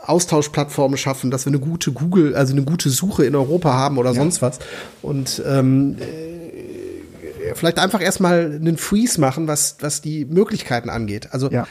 Austauschplattformen 0.05 0.99
schaffen, 0.99 1.31
dass 1.31 1.47
wir 1.47 1.51
eine 1.51 1.61
gute 1.61 1.93
Google, 1.93 2.35
also 2.35 2.53
eine 2.53 2.63
gute 2.63 2.91
Suche 2.91 3.25
in 3.25 3.35
Europa 3.35 3.73
haben 3.73 3.99
oder 3.99 4.11
ja. 4.11 4.17
sonst 4.17 4.43
was. 4.43 4.59
Und 5.03 5.43
ähm, 5.47 5.97
äh, 5.99 7.55
vielleicht 7.55 7.79
einfach 7.79 8.03
erstmal 8.03 8.45
einen 8.47 8.77
Freeze 8.77 9.21
machen, 9.21 9.49
was, 9.49 9.77
was 9.81 10.03
die 10.03 10.25
Möglichkeiten 10.25 10.91
angeht. 10.91 11.29
Also 11.33 11.51
ja. 11.51 11.67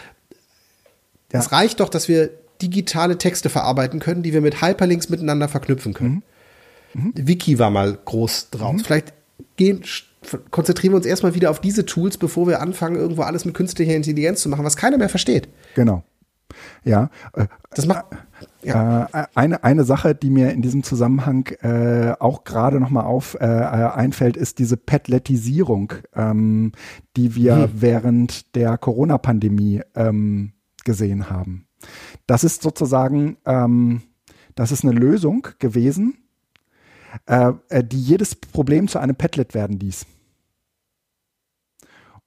es 1.32 1.52
reicht 1.52 1.80
doch, 1.80 1.90
dass 1.90 2.08
wir 2.08 2.32
digitale 2.62 3.18
Texte 3.18 3.50
verarbeiten 3.50 4.00
können, 4.00 4.24
die 4.24 4.34
wir 4.34 4.42
mit 4.42 4.62
Hyperlinks 4.62 5.10
miteinander 5.10 5.48
verknüpfen 5.48 5.94
können. 5.94 6.16
Mhm. 6.16 6.24
Mhm. 6.94 7.14
Wiki 7.16 7.60
war 7.60 7.70
mal 7.70 7.98
groß 8.04 8.50
drauf. 8.52 8.74
Mhm. 8.74 8.80
Vielleicht 8.80 9.14
gehen, 9.56 9.84
konzentrieren 10.52 10.94
wir 10.94 10.98
uns 10.98 11.06
erstmal 11.06 11.36
wieder 11.36 11.50
auf 11.50 11.60
diese 11.60 11.86
Tools, 11.86 12.18
bevor 12.18 12.48
wir 12.48 12.62
anfangen, 12.62 12.96
irgendwo 12.96 13.24
alles 13.24 13.46
mit 13.46 13.56
künstlicher 13.56 13.96
Intelligenz 13.96 14.42
zu 14.42 14.50
machen, 14.50 14.66
was 14.66 14.78
keiner 14.78 14.98
mehr 14.98 15.10
versteht. 15.10 15.50
Genau. 15.76 16.04
Ja. 16.84 17.10
Äh, 17.34 17.48
das 17.72 17.86
macht. 17.86 18.06
Ja. 18.64 19.08
Äh, 19.14 19.28
eine, 19.36 19.64
eine 19.64 19.84
Sache, 19.84 20.16
die 20.16 20.30
mir 20.30 20.52
in 20.52 20.62
diesem 20.62 20.84
Zusammenhang 20.84 21.48
äh, 21.62 22.14
auch 22.20 22.44
gerade 22.44 22.80
nochmal 22.80 23.06
auf 23.06 23.36
äh, 23.40 23.46
einfällt, 23.46 24.36
ist 24.36 24.60
diese 24.60 24.78
Petletisierung, 24.78 25.94
ähm, 26.16 26.72
die 27.16 27.36
wir 27.36 27.56
hm. 27.56 27.70
während 27.76 28.56
der 28.56 28.78
Corona-Pandemie 28.78 29.82
ähm, 29.96 30.54
gesehen 30.84 31.30
haben. 31.30 31.68
Das 32.28 32.44
ist 32.44 32.62
sozusagen, 32.62 33.38
ähm, 33.46 34.02
das 34.56 34.72
ist 34.72 34.84
eine 34.84 34.94
Lösung 34.94 35.48
gewesen, 35.60 36.18
die 37.28 38.02
jedes 38.02 38.36
Problem 38.36 38.88
zu 38.88 39.00
einem 39.00 39.16
Padlet 39.16 39.54
werden 39.54 39.80
ließ. 39.80 40.06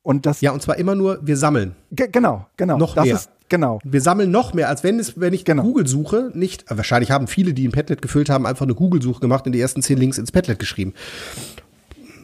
Und 0.02 0.26
das 0.26 0.40
ja, 0.40 0.50
und 0.50 0.60
zwar 0.60 0.76
immer 0.78 0.94
nur, 0.94 1.20
wir 1.22 1.36
sammeln. 1.36 1.76
Genau, 1.90 2.46
genau. 2.56 2.76
Noch 2.76 2.94
das 2.94 3.04
mehr. 3.04 3.14
Ist, 3.14 3.30
genau. 3.48 3.78
Wir 3.84 4.00
sammeln 4.00 4.30
noch 4.30 4.52
mehr, 4.52 4.68
als 4.68 4.82
wenn 4.82 4.98
es, 4.98 5.18
wenn 5.18 5.32
ich 5.32 5.44
genau. 5.44 5.62
Google 5.62 5.86
suche, 5.86 6.32
nicht, 6.34 6.70
äh, 6.70 6.76
wahrscheinlich 6.76 7.12
haben 7.12 7.28
viele, 7.28 7.54
die 7.54 7.66
ein 7.66 7.72
Padlet 7.72 8.02
gefüllt 8.02 8.28
haben, 8.28 8.44
einfach 8.44 8.66
eine 8.66 8.74
Google-Suche 8.74 9.20
gemacht 9.20 9.46
und 9.46 9.52
die 9.52 9.60
ersten 9.60 9.80
zehn 9.80 9.98
Links 9.98 10.18
ins 10.18 10.32
Padlet 10.32 10.58
geschrieben. 10.58 10.94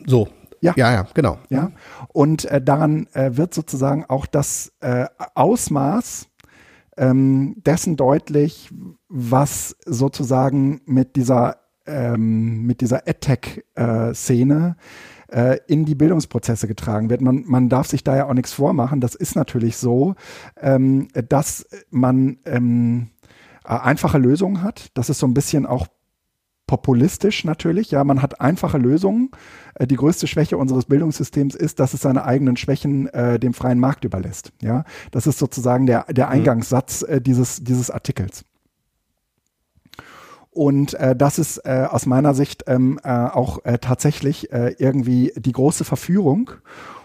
So. 0.06 0.28
Ja, 0.60 0.74
ja, 0.76 0.92
ja 0.92 1.06
genau. 1.14 1.38
Ja. 1.50 1.70
Und 2.08 2.46
äh, 2.46 2.60
daran 2.60 3.06
äh, 3.12 3.36
wird 3.36 3.54
sozusagen 3.54 4.04
auch 4.06 4.26
das 4.26 4.72
äh, 4.80 5.06
Ausmaß 5.36 6.26
ähm, 6.96 7.54
dessen 7.64 7.96
deutlich, 7.96 8.68
was 9.08 9.76
sozusagen 9.86 10.80
mit 10.84 11.14
dieser 11.14 11.58
ähm, 11.88 12.66
mit 12.66 12.80
dieser 12.80 13.08
AdTech-Szene 13.08 14.76
äh, 15.28 15.58
in 15.66 15.84
die 15.84 15.94
Bildungsprozesse 15.94 16.68
getragen 16.68 17.10
wird. 17.10 17.20
Man, 17.20 17.44
man 17.46 17.68
darf 17.68 17.86
sich 17.86 18.04
da 18.04 18.16
ja 18.16 18.28
auch 18.28 18.34
nichts 18.34 18.52
vormachen. 18.52 19.00
Das 19.00 19.14
ist 19.14 19.36
natürlich 19.36 19.76
so, 19.76 20.14
ähm, 20.60 21.08
dass 21.28 21.66
man 21.90 22.38
ähm, 22.44 23.10
einfache 23.64 24.18
Lösungen 24.18 24.62
hat. 24.62 24.88
Das 24.94 25.10
ist 25.10 25.18
so 25.18 25.26
ein 25.26 25.34
bisschen 25.34 25.66
auch 25.66 25.86
populistisch 26.66 27.44
natürlich. 27.44 27.90
Ja, 27.90 28.04
man 28.04 28.22
hat 28.22 28.40
einfache 28.40 28.78
Lösungen. 28.78 29.30
Äh, 29.74 29.88
die 29.88 29.96
größte 29.96 30.28
Schwäche 30.28 30.56
unseres 30.56 30.84
Bildungssystems 30.84 31.56
ist, 31.56 31.80
dass 31.80 31.94
es 31.94 32.02
seine 32.02 32.24
eigenen 32.24 32.56
Schwächen 32.56 33.08
äh, 33.08 33.40
dem 33.40 33.54
freien 33.54 33.80
Markt 33.80 34.04
überlässt. 34.04 34.52
Ja, 34.62 34.84
das 35.10 35.26
ist 35.26 35.38
sozusagen 35.38 35.86
der, 35.86 36.04
der 36.04 36.26
mhm. 36.26 36.32
Eingangssatz 36.32 37.02
äh, 37.02 37.20
dieses, 37.20 37.64
dieses 37.64 37.90
Artikels. 37.90 38.44
Und 40.58 40.94
äh, 40.94 41.14
das 41.14 41.38
ist 41.38 41.58
äh, 41.58 41.86
aus 41.88 42.04
meiner 42.04 42.34
Sicht 42.34 42.64
ähm, 42.66 42.98
äh, 43.04 43.10
auch 43.10 43.64
äh, 43.64 43.78
tatsächlich 43.78 44.52
äh, 44.52 44.74
irgendwie 44.78 45.32
die 45.36 45.52
große 45.52 45.84
Verführung 45.84 46.50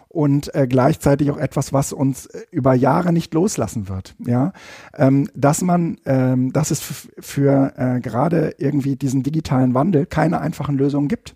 und 0.07 0.55
äh, 0.55 0.65
gleichzeitig 0.65 1.29
auch 1.29 1.37
etwas, 1.37 1.71
was 1.71 1.93
uns 1.93 2.25
äh, 2.25 2.41
über 2.49 2.73
Jahre 2.73 3.13
nicht 3.13 3.31
loslassen 3.35 3.89
wird. 3.89 4.15
Ja, 4.17 4.53
ähm, 4.97 5.29
dass 5.35 5.61
man, 5.61 5.99
ähm, 6.05 6.51
dass 6.51 6.71
es 6.71 6.81
für 7.19 7.73
äh, 7.77 7.99
gerade 7.99 8.55
irgendwie 8.57 8.95
diesen 8.95 9.21
digitalen 9.21 9.75
Wandel 9.75 10.07
keine 10.07 10.41
einfachen 10.41 10.75
Lösungen 10.75 11.07
gibt 11.07 11.35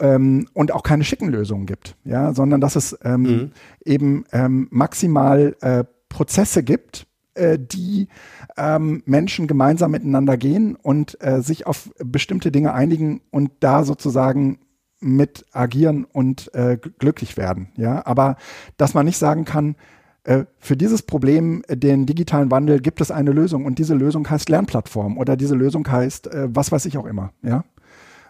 ähm, 0.00 0.48
und 0.52 0.72
auch 0.72 0.82
keine 0.82 1.04
schicken 1.04 1.28
Lösungen 1.28 1.66
gibt. 1.66 1.94
Ja, 2.02 2.34
sondern 2.34 2.60
dass 2.60 2.74
es 2.74 2.98
ähm, 3.04 3.22
mhm. 3.22 3.50
eben 3.84 4.24
ähm, 4.32 4.66
maximal 4.72 5.54
äh, 5.60 5.84
Prozesse 6.08 6.64
gibt, 6.64 7.06
äh, 7.34 7.58
die 7.58 8.08
ähm, 8.56 9.02
Menschen 9.06 9.46
gemeinsam 9.46 9.90
miteinander 9.92 10.36
gehen 10.36 10.76
und 10.76 11.22
äh, 11.22 11.42
sich 11.42 11.66
auf 11.66 11.90
bestimmte 11.98 12.52
Dinge 12.52 12.74
einigen 12.74 13.22
und 13.30 13.50
da 13.60 13.84
sozusagen 13.84 14.58
mit 15.00 15.46
agieren 15.52 16.04
und 16.04 16.54
äh, 16.54 16.78
glücklich 16.98 17.36
werden. 17.36 17.72
Ja, 17.76 18.06
aber 18.06 18.36
dass 18.76 18.94
man 18.94 19.04
nicht 19.04 19.18
sagen 19.18 19.44
kann, 19.44 19.76
äh, 20.24 20.44
für 20.58 20.76
dieses 20.76 21.02
Problem, 21.02 21.64
äh, 21.66 21.76
den 21.76 22.06
digitalen 22.06 22.50
Wandel, 22.50 22.80
gibt 22.80 23.00
es 23.00 23.10
eine 23.10 23.32
Lösung 23.32 23.64
und 23.64 23.78
diese 23.78 23.94
Lösung 23.94 24.28
heißt 24.28 24.48
Lernplattform 24.48 25.18
oder 25.18 25.36
diese 25.36 25.56
Lösung 25.56 25.90
heißt 25.90 26.28
äh, 26.28 26.48
was 26.50 26.70
weiß 26.70 26.86
ich 26.86 26.96
auch 26.96 27.06
immer. 27.06 27.32
Ja, 27.42 27.64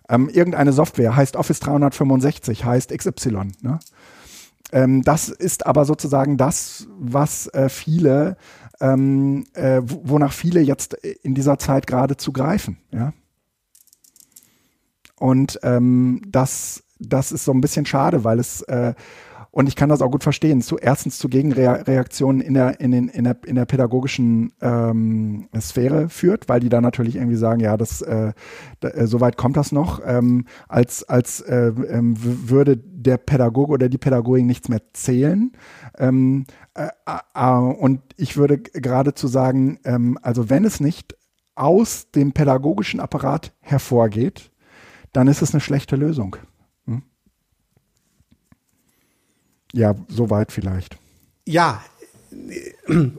ähm, 0.09 0.29
irgendeine 0.29 0.73
Software 0.73 1.15
heißt 1.15 1.37
Office 1.37 1.61
365, 1.61 2.65
heißt 2.65 2.97
XY. 2.97 3.53
Ne? 3.63 3.79
Ähm, 4.73 5.03
das 5.03 5.29
ist 5.29 5.67
aber 5.67 5.85
sozusagen 5.85 6.37
das, 6.37 6.87
was 6.99 7.47
äh, 7.49 7.69
viele 7.69 8.37
ähm, 8.83 9.47
äh, 9.55 9.81
wonach 9.85 10.33
viele 10.33 10.61
jetzt 10.61 10.95
in 10.95 11.35
dieser 11.35 11.59
Zeit 11.59 11.87
gerade 11.87 12.17
zugreifen. 12.17 12.79
Ja? 12.91 13.15
Und 15.17 15.61
ähm, 15.63 16.21
das, 16.27 16.83
das 16.99 17.31
ist 17.31 17.45
so 17.45 17.53
ein 17.53 17.61
bisschen 17.61 17.87
schade, 17.87 18.25
weil 18.25 18.41
es 18.41 18.63
äh, 18.63 18.95
und 19.55 19.69
ich 19.69 19.77
kann 19.77 19.91
das 19.91 20.01
auch 20.01 20.11
gut 20.11 20.23
verstehen. 20.23 20.63
Zu, 20.63 20.79
erstens 20.79 21.19
zu 21.19 21.29
Gegenreaktionen 21.29 22.41
in 22.41 22.55
der, 22.55 22.81
in, 22.81 22.91
den, 22.91 23.09
in, 23.09 23.25
der, 23.25 23.37
in 23.45 23.55
der 23.55 23.67
pädagogischen 23.67 24.55
ähm, 24.63 25.47
Sphäre 25.61 26.09
führt, 26.09 26.49
weil 26.49 26.61
die 26.61 26.71
da 26.71 26.81
natürlich 26.81 27.17
irgendwie 27.17 27.37
sagen, 27.37 27.61
ja, 27.61 27.77
das 27.77 28.01
äh, 28.01 28.33
da, 28.81 28.89
äh, 28.89 29.07
soweit 29.07 29.37
kommt 29.37 29.59
das 29.59 29.71
noch, 29.71 30.01
ähm, 30.07 30.47
als, 30.69 31.05
als 31.05 31.43
äh, 31.43 31.67
ähm, 31.67 32.17
würde 32.19 32.83
der 33.03 33.19
Pädagoge 33.19 33.73
oder 33.73 33.89
die 33.89 33.99
Pädagogin 33.99 34.47
nichts 34.47 34.69
mehr 34.69 34.83
zählen. 34.93 35.53
Ähm, 35.99 36.47
äh, 36.75 36.89
äh, 37.35 37.49
und 37.49 38.01
ich 38.17 38.37
würde 38.37 38.59
geradezu 38.59 39.27
sagen, 39.27 39.79
ähm, 39.85 40.19
also 40.23 40.51
wenn 40.51 40.65
es 40.65 40.81
nicht 40.81 41.17
aus 41.55 42.11
dem 42.11 42.33
pädagogischen 42.33 43.01
Apparat 43.01 43.53
hervorgeht, 43.61 44.51
dann 45.13 45.29
ist 45.29 45.43
es 45.43 45.53
eine 45.53 45.61
schlechte 45.61 45.97
Lösung. 45.97 46.37
Ja, 49.73 49.95
soweit 50.09 50.53
vielleicht. 50.53 50.99
Ja, 51.47 51.83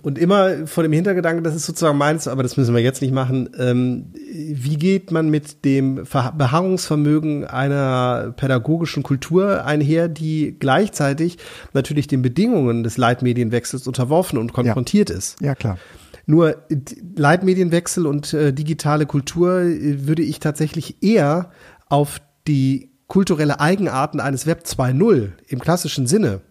und 0.01 0.17
immer 0.17 0.67
vor 0.67 0.83
dem 0.83 0.91
Hintergedanken, 0.91 1.43
das 1.43 1.55
ist 1.55 1.65
sozusagen 1.65 1.97
meins, 1.97 2.27
aber 2.27 2.43
das 2.43 2.57
müssen 2.57 2.73
wir 2.73 2.81
jetzt 2.81 3.01
nicht 3.01 3.13
machen. 3.13 3.49
Ähm, 3.57 4.05
wie 4.13 4.77
geht 4.77 5.11
man 5.11 5.29
mit 5.29 5.65
dem 5.65 6.03
Beharrungsvermögen 6.05 7.45
einer 7.45 8.33
pädagogischen 8.35 9.03
Kultur 9.03 9.65
einher, 9.65 10.07
die 10.07 10.55
gleichzeitig 10.59 11.37
natürlich 11.73 12.07
den 12.07 12.21
Bedingungen 12.21 12.83
des 12.83 12.97
Leitmedienwechsels 12.97 13.87
unterworfen 13.87 14.37
und 14.37 14.53
konfrontiert 14.53 15.09
ja. 15.09 15.15
ist? 15.15 15.41
Ja, 15.41 15.55
klar. 15.55 15.77
Nur 16.25 16.55
Leitmedienwechsel 17.15 18.07
und 18.07 18.33
äh, 18.33 18.53
digitale 18.53 19.05
Kultur 19.05 19.61
äh, 19.61 20.07
würde 20.07 20.21
ich 20.23 20.39
tatsächlich 20.39 21.03
eher 21.03 21.51
auf 21.89 22.21
die 22.47 22.91
kulturelle 23.07 23.59
Eigenarten 23.59 24.19
eines 24.19 24.47
Web 24.47 24.63
2.0 24.65 25.31
im 25.47 25.59
klassischen 25.59 26.07
Sinne, 26.07 26.41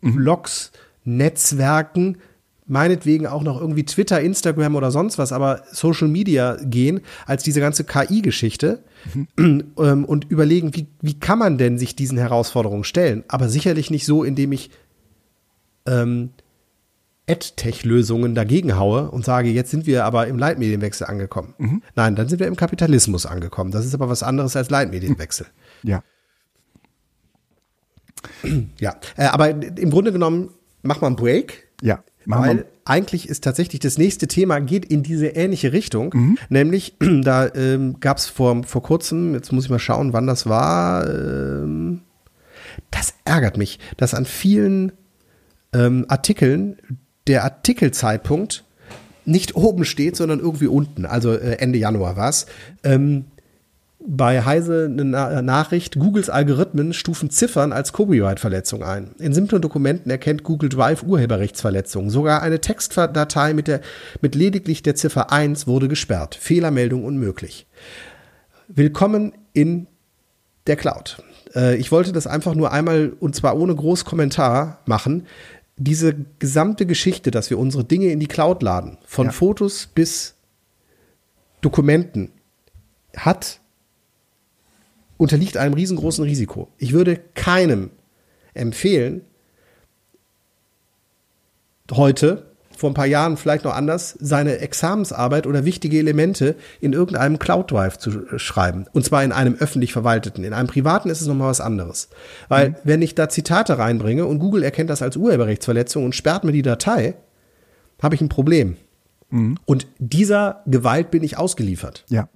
mhm. 0.00 0.16
Blogs, 0.16 0.72
Netzwerken, 1.04 2.18
meinetwegen 2.66 3.26
auch 3.26 3.42
noch 3.42 3.60
irgendwie 3.60 3.84
Twitter, 3.84 4.20
Instagram 4.20 4.76
oder 4.76 4.90
sonst 4.90 5.18
was, 5.18 5.32
aber 5.32 5.62
Social 5.70 6.08
Media 6.08 6.56
gehen, 6.62 7.00
als 7.26 7.42
diese 7.42 7.60
ganze 7.60 7.84
KI-Geschichte 7.84 8.82
mhm. 9.36 9.72
ähm, 9.78 10.04
und 10.04 10.30
überlegen, 10.30 10.74
wie, 10.74 10.86
wie 11.00 11.18
kann 11.18 11.38
man 11.38 11.58
denn 11.58 11.78
sich 11.78 11.96
diesen 11.96 12.18
Herausforderungen 12.18 12.84
stellen? 12.84 13.24
Aber 13.28 13.48
sicherlich 13.48 13.90
nicht 13.90 14.06
so, 14.06 14.24
indem 14.24 14.52
ich 14.52 14.70
ähm, 15.86 16.30
AdTech-Lösungen 17.28 18.34
dagegen 18.34 18.76
haue 18.76 19.10
und 19.10 19.24
sage, 19.24 19.50
jetzt 19.50 19.70
sind 19.70 19.86
wir 19.86 20.04
aber 20.04 20.26
im 20.26 20.38
Leitmedienwechsel 20.38 21.06
angekommen. 21.06 21.54
Mhm. 21.58 21.82
Nein, 21.94 22.16
dann 22.16 22.28
sind 22.28 22.40
wir 22.40 22.46
im 22.46 22.56
Kapitalismus 22.56 23.26
angekommen. 23.26 23.70
Das 23.70 23.86
ist 23.86 23.94
aber 23.94 24.08
was 24.08 24.22
anderes 24.22 24.56
als 24.56 24.70
Leitmedienwechsel. 24.70 25.46
Ja. 25.82 26.02
Ja, 28.78 28.94
äh, 29.16 29.24
aber 29.24 29.50
im 29.50 29.90
Grunde 29.90 30.12
genommen, 30.12 30.50
mach 30.82 31.00
mal 31.00 31.08
einen 31.08 31.16
Break. 31.16 31.68
Ja. 31.82 32.02
Machen 32.24 32.44
Weil 32.44 32.56
wir. 32.58 32.66
eigentlich 32.84 33.28
ist 33.28 33.42
tatsächlich 33.42 33.80
das 33.80 33.98
nächste 33.98 34.28
Thema 34.28 34.60
geht 34.60 34.84
in 34.84 35.02
diese 35.02 35.28
ähnliche 35.28 35.72
Richtung. 35.72 36.10
Mhm. 36.14 36.38
Nämlich, 36.48 36.96
da 37.22 37.52
ähm, 37.54 37.98
gab 38.00 38.18
es 38.18 38.26
vor, 38.26 38.62
vor 38.64 38.82
kurzem, 38.82 39.34
jetzt 39.34 39.52
muss 39.52 39.64
ich 39.64 39.70
mal 39.70 39.78
schauen, 39.78 40.12
wann 40.12 40.26
das 40.26 40.46
war. 40.46 41.08
Ähm, 41.08 42.02
das 42.90 43.14
ärgert 43.24 43.58
mich, 43.58 43.78
dass 43.96 44.14
an 44.14 44.24
vielen 44.24 44.92
ähm, 45.72 46.06
Artikeln 46.08 46.76
der 47.26 47.44
Artikelzeitpunkt 47.44 48.64
nicht 49.24 49.54
oben 49.54 49.84
steht, 49.84 50.16
sondern 50.16 50.40
irgendwie 50.40 50.66
unten. 50.66 51.06
Also 51.06 51.32
äh, 51.32 51.58
Ende 51.58 51.78
Januar 51.78 52.16
war 52.16 52.28
es. 52.28 52.46
Ähm, 52.82 53.26
bei 54.06 54.44
Heise 54.44 54.88
eine 54.90 55.04
Na 55.04 55.42
Nachricht, 55.42 55.98
Googles 55.98 56.28
Algorithmen 56.28 56.92
stufen 56.92 57.30
Ziffern 57.30 57.72
als 57.72 57.92
Copyright-Verletzung 57.92 58.82
ein. 58.82 59.14
In 59.18 59.32
simplen 59.32 59.62
Dokumenten 59.62 60.10
erkennt 60.10 60.42
Google 60.42 60.68
Drive 60.68 61.02
Urheberrechtsverletzungen. 61.02 62.10
Sogar 62.10 62.42
eine 62.42 62.60
Textdatei 62.60 63.54
mit, 63.54 63.68
der, 63.68 63.80
mit 64.20 64.34
lediglich 64.34 64.82
der 64.82 64.94
Ziffer 64.94 65.32
1 65.32 65.66
wurde 65.66 65.88
gesperrt. 65.88 66.34
Fehlermeldung 66.34 67.04
unmöglich. 67.04 67.66
Willkommen 68.68 69.32
in 69.52 69.86
der 70.66 70.76
Cloud. 70.76 71.22
Äh, 71.54 71.76
ich 71.76 71.92
wollte 71.92 72.12
das 72.12 72.26
einfach 72.26 72.54
nur 72.54 72.72
einmal 72.72 73.12
und 73.20 73.36
zwar 73.36 73.56
ohne 73.56 73.74
groß 73.74 74.04
Kommentar 74.04 74.80
machen. 74.86 75.26
Diese 75.76 76.14
gesamte 76.38 76.86
Geschichte, 76.86 77.30
dass 77.30 77.50
wir 77.50 77.58
unsere 77.58 77.84
Dinge 77.84 78.08
in 78.08 78.20
die 78.20 78.26
Cloud 78.26 78.62
laden, 78.62 78.98
von 79.04 79.26
ja. 79.26 79.32
Fotos 79.32 79.88
bis 79.94 80.34
Dokumenten, 81.60 82.32
hat 83.16 83.61
unterliegt 85.22 85.56
einem 85.56 85.74
riesengroßen 85.74 86.24
Risiko. 86.24 86.68
Ich 86.78 86.92
würde 86.92 87.20
keinem 87.34 87.90
empfehlen, 88.54 89.22
heute, 91.92 92.46
vor 92.76 92.90
ein 92.90 92.94
paar 92.94 93.06
Jahren 93.06 93.36
vielleicht 93.36 93.64
noch 93.64 93.74
anders, 93.74 94.16
seine 94.18 94.58
Examensarbeit 94.58 95.46
oder 95.46 95.64
wichtige 95.64 95.98
Elemente 95.98 96.56
in 96.80 96.92
irgendeinem 96.92 97.38
Cloud 97.38 97.70
Drive 97.70 97.98
zu 97.98 98.38
schreiben. 98.38 98.86
Und 98.92 99.04
zwar 99.04 99.22
in 99.22 99.30
einem 99.30 99.54
öffentlich 99.54 99.92
verwalteten. 99.92 100.42
In 100.42 100.52
einem 100.52 100.66
privaten 100.66 101.08
ist 101.08 101.20
es 101.20 101.28
nochmal 101.28 101.50
was 101.50 101.60
anderes. 101.60 102.08
Weil, 102.48 102.70
mhm. 102.70 102.76
wenn 102.82 103.02
ich 103.02 103.14
da 103.14 103.28
Zitate 103.28 103.78
reinbringe 103.78 104.26
und 104.26 104.40
Google 104.40 104.64
erkennt 104.64 104.90
das 104.90 105.02
als 105.02 105.16
Urheberrechtsverletzung 105.16 106.04
und 106.04 106.16
sperrt 106.16 106.42
mir 106.42 106.52
die 106.52 106.62
Datei, 106.62 107.14
habe 108.02 108.16
ich 108.16 108.20
ein 108.20 108.28
Problem. 108.28 108.76
Mhm. 109.30 109.58
Und 109.64 109.86
dieser 109.98 110.62
Gewalt 110.66 111.12
bin 111.12 111.22
ich 111.22 111.38
ausgeliefert. 111.38 112.04
Ja. 112.08 112.28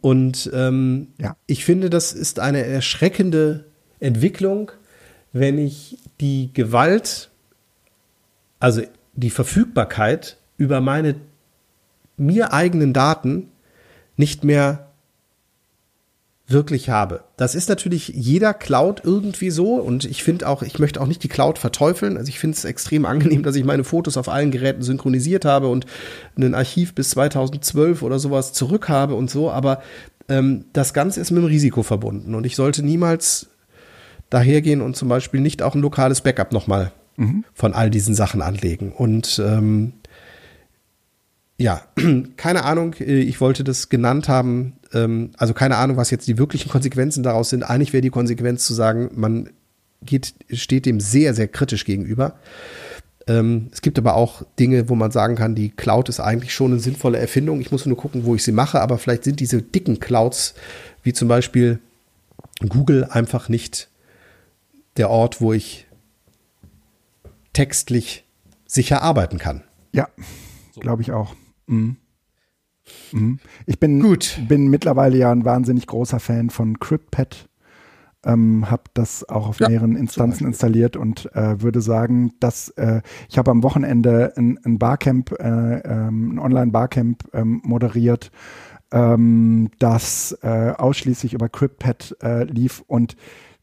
Und 0.00 0.50
ähm, 0.52 1.08
ja. 1.20 1.36
ich 1.46 1.64
finde, 1.64 1.90
das 1.90 2.12
ist 2.12 2.40
eine 2.40 2.64
erschreckende 2.64 3.64
Entwicklung, 4.00 4.70
wenn 5.32 5.58
ich 5.58 5.98
die 6.20 6.50
Gewalt, 6.52 7.30
also 8.60 8.82
die 9.14 9.30
Verfügbarkeit 9.30 10.38
über 10.56 10.80
meine 10.80 11.16
mir 12.16 12.52
eigenen 12.52 12.92
Daten 12.92 13.48
nicht 14.16 14.44
mehr 14.44 14.87
wirklich 16.50 16.88
habe. 16.88 17.24
Das 17.36 17.54
ist 17.54 17.68
natürlich 17.68 18.08
jeder 18.08 18.54
Cloud 18.54 19.02
irgendwie 19.04 19.50
so 19.50 19.74
und 19.74 20.06
ich 20.06 20.24
finde 20.24 20.48
auch, 20.48 20.62
ich 20.62 20.78
möchte 20.78 21.00
auch 21.00 21.06
nicht 21.06 21.22
die 21.22 21.28
Cloud 21.28 21.58
verteufeln. 21.58 22.16
Also 22.16 22.30
ich 22.30 22.38
finde 22.38 22.56
es 22.56 22.64
extrem 22.64 23.04
angenehm, 23.04 23.42
dass 23.42 23.54
ich 23.54 23.64
meine 23.64 23.84
Fotos 23.84 24.16
auf 24.16 24.30
allen 24.30 24.50
Geräten 24.50 24.82
synchronisiert 24.82 25.44
habe 25.44 25.68
und 25.68 25.84
ein 26.38 26.54
Archiv 26.54 26.94
bis 26.94 27.10
2012 27.10 28.02
oder 28.02 28.18
sowas 28.18 28.54
zurück 28.54 28.88
habe 28.88 29.14
und 29.14 29.30
so, 29.30 29.50
aber 29.50 29.82
ähm, 30.30 30.64
das 30.72 30.94
Ganze 30.94 31.20
ist 31.20 31.30
mit 31.30 31.42
dem 31.42 31.46
Risiko 31.46 31.82
verbunden 31.82 32.34
und 32.34 32.46
ich 32.46 32.56
sollte 32.56 32.82
niemals 32.82 33.48
dahergehen 34.30 34.80
und 34.80 34.96
zum 34.96 35.08
Beispiel 35.08 35.40
nicht 35.40 35.62
auch 35.62 35.74
ein 35.74 35.82
lokales 35.82 36.22
Backup 36.22 36.52
nochmal 36.52 36.92
mhm. 37.16 37.44
von 37.52 37.74
all 37.74 37.90
diesen 37.90 38.14
Sachen 38.14 38.40
anlegen. 38.40 38.92
Und 38.92 39.40
ähm, 39.44 39.92
ja, 41.58 41.82
keine 42.36 42.64
Ahnung, 42.64 42.94
äh, 43.00 43.20
ich 43.20 43.40
wollte 43.40 43.64
das 43.64 43.88
genannt 43.88 44.28
haben. 44.28 44.74
Ähm, 44.92 45.32
also 45.36 45.54
keine 45.54 45.76
Ahnung, 45.76 45.96
was 45.96 46.10
jetzt 46.10 46.26
die 46.26 46.38
wirklichen 46.38 46.70
Konsequenzen 46.70 47.22
daraus 47.22 47.50
sind. 47.50 47.62
Eigentlich 47.62 47.92
wäre 47.92 48.02
die 48.02 48.10
Konsequenz 48.10 48.64
zu 48.64 48.74
sagen, 48.74 49.10
man 49.14 49.50
geht, 50.02 50.34
steht 50.52 50.86
dem 50.86 51.00
sehr, 51.00 51.34
sehr 51.34 51.48
kritisch 51.48 51.84
gegenüber. 51.84 52.34
Ähm, 53.26 53.68
es 53.72 53.82
gibt 53.82 53.98
aber 53.98 54.16
auch 54.16 54.42
Dinge, 54.58 54.88
wo 54.88 54.94
man 54.94 55.10
sagen 55.10 55.36
kann, 55.36 55.54
die 55.54 55.70
Cloud 55.70 56.08
ist 56.08 56.20
eigentlich 56.20 56.54
schon 56.54 56.72
eine 56.72 56.80
sinnvolle 56.80 57.18
Erfindung. 57.18 57.60
Ich 57.60 57.70
muss 57.70 57.84
nur 57.84 57.96
gucken, 57.96 58.24
wo 58.24 58.34
ich 58.34 58.42
sie 58.42 58.52
mache, 58.52 58.80
aber 58.80 58.98
vielleicht 58.98 59.24
sind 59.24 59.40
diese 59.40 59.60
dicken 59.60 60.00
Clouds, 60.00 60.54
wie 61.02 61.12
zum 61.12 61.28
Beispiel 61.28 61.78
Google, 62.66 63.04
einfach 63.04 63.48
nicht 63.48 63.88
der 64.96 65.10
Ort, 65.10 65.40
wo 65.40 65.52
ich 65.52 65.86
textlich 67.52 68.24
sicher 68.66 69.02
arbeiten 69.02 69.38
kann. 69.38 69.62
Ja, 69.92 70.08
so. 70.74 70.80
glaube 70.80 71.02
ich 71.02 71.12
auch. 71.12 71.34
Mhm. 71.66 71.96
Mhm. 73.12 73.38
Ich 73.66 73.78
bin, 73.78 74.00
Gut. 74.00 74.40
bin 74.48 74.68
mittlerweile 74.68 75.16
ja 75.16 75.32
ein 75.32 75.44
wahnsinnig 75.44 75.86
großer 75.86 76.20
Fan 76.20 76.50
von 76.50 76.78
CryptPad. 76.78 77.48
Ähm, 78.24 78.68
habe 78.68 78.82
das 78.94 79.28
auch 79.28 79.48
auf 79.48 79.60
ja, 79.60 79.68
mehreren 79.68 79.94
Instanzen 79.94 80.44
installiert 80.44 80.96
und 80.96 81.32
äh, 81.36 81.62
würde 81.62 81.80
sagen, 81.80 82.32
dass 82.40 82.68
äh, 82.70 83.00
ich 83.28 83.38
habe 83.38 83.52
am 83.52 83.62
Wochenende 83.62 84.32
ein, 84.36 84.58
ein 84.64 84.78
Barcamp, 84.78 85.30
äh, 85.38 85.78
ähm, 85.78 86.34
ein 86.34 86.38
Online-Barcamp 86.40 87.28
ähm, 87.32 87.60
moderiert, 87.64 88.32
ähm, 88.90 89.70
das 89.78 90.36
äh, 90.42 90.72
ausschließlich 90.76 91.32
über 91.32 91.48
CryptPad 91.48 92.16
äh, 92.20 92.44
lief 92.44 92.82
und 92.88 93.16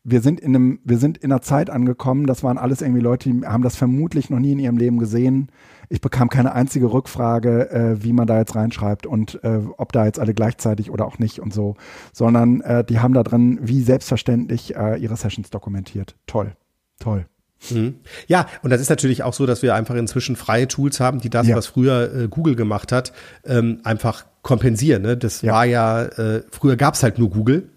wir 0.05 0.21
sind 0.21 0.39
in 0.39 0.55
einem, 0.55 0.79
wir 0.83 0.99
sind 0.99 1.17
in 1.17 1.31
einer 1.31 1.41
Zeit 1.41 1.69
angekommen, 1.71 2.27
das 2.27 2.43
waren 2.43 2.59
alles 2.59 2.81
irgendwie 2.81 3.01
Leute, 3.01 3.29
die 3.29 3.45
haben 3.45 3.63
das 3.63 3.75
vermutlich 3.75 4.29
noch 4.29 4.39
nie 4.39 4.51
in 4.51 4.59
ihrem 4.59 4.77
Leben 4.77 4.99
gesehen. 4.99 5.49
Ich 5.89 5.99
bekam 5.99 6.29
keine 6.29 6.53
einzige 6.53 6.93
Rückfrage, 6.93 7.71
äh, 7.71 8.03
wie 8.03 8.13
man 8.13 8.27
da 8.27 8.37
jetzt 8.37 8.55
reinschreibt 8.55 9.07
und 9.07 9.43
äh, 9.43 9.61
ob 9.77 9.91
da 9.91 10.05
jetzt 10.05 10.19
alle 10.19 10.35
gleichzeitig 10.35 10.91
oder 10.91 11.05
auch 11.05 11.17
nicht 11.17 11.39
und 11.39 11.53
so, 11.53 11.75
sondern 12.13 12.61
äh, 12.61 12.83
die 12.83 12.99
haben 12.99 13.15
da 13.15 13.23
drin 13.23 13.59
wie 13.63 13.81
selbstverständlich 13.81 14.75
äh, 14.75 14.97
ihre 14.97 15.17
Sessions 15.17 15.49
dokumentiert. 15.49 16.15
Toll, 16.27 16.53
toll. 16.99 17.25
Mhm. 17.71 17.95
Ja, 18.27 18.45
und 18.61 18.69
das 18.69 18.81
ist 18.81 18.89
natürlich 18.89 19.23
auch 19.23 19.33
so, 19.33 19.47
dass 19.47 19.63
wir 19.63 19.73
einfach 19.73 19.95
inzwischen 19.95 20.35
freie 20.35 20.67
Tools 20.67 20.99
haben, 20.99 21.19
die 21.19 21.31
das, 21.31 21.47
ja. 21.47 21.55
was 21.55 21.65
früher 21.65 22.13
äh, 22.13 22.27
Google 22.27 22.55
gemacht 22.55 22.91
hat, 22.91 23.11
ähm, 23.43 23.79
einfach 23.83 24.25
kompensieren. 24.43 25.01
Ne? 25.01 25.17
Das 25.17 25.41
ja. 25.41 25.53
war 25.53 25.65
ja, 25.65 26.03
äh, 26.03 26.43
früher 26.51 26.75
gab 26.75 26.93
es 26.93 27.01
halt 27.01 27.17
nur 27.17 27.31
Google 27.31 27.69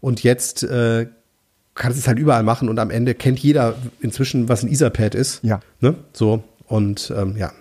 und 0.00 0.22
jetzt 0.22 0.62
äh, 0.62 1.06
kannst 1.76 1.98
es 1.98 2.08
halt 2.08 2.18
überall 2.18 2.42
machen 2.42 2.68
und 2.68 2.78
am 2.78 2.90
Ende 2.90 3.14
kennt 3.14 3.38
jeder 3.38 3.76
inzwischen, 4.00 4.48
was 4.48 4.62
ein 4.62 4.72
Etherpad 4.72 5.14
ist. 5.14 5.44
Ja. 5.44 5.60
Ne? 5.80 5.94
So, 6.12 6.42
und 6.66 7.12
ähm, 7.16 7.36
ja. 7.36 7.52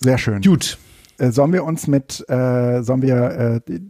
Sehr 0.00 0.18
schön. 0.18 0.42
Gut. 0.42 0.78
Äh, 1.18 1.30
sollen 1.30 1.52
wir 1.52 1.64
uns 1.64 1.86
mit, 1.86 2.24
äh, 2.28 2.82
sollen 2.82 3.02
wir 3.02 3.62
äh, 3.68 3.80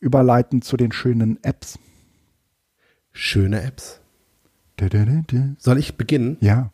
überleiten 0.00 0.62
zu 0.62 0.76
den 0.76 0.92
schönen 0.92 1.42
Apps? 1.42 1.78
Schöne 3.12 3.62
Apps? 3.62 4.00
Soll 5.58 5.78
ich 5.78 5.96
beginnen? 5.96 6.36
Ja. 6.40 6.70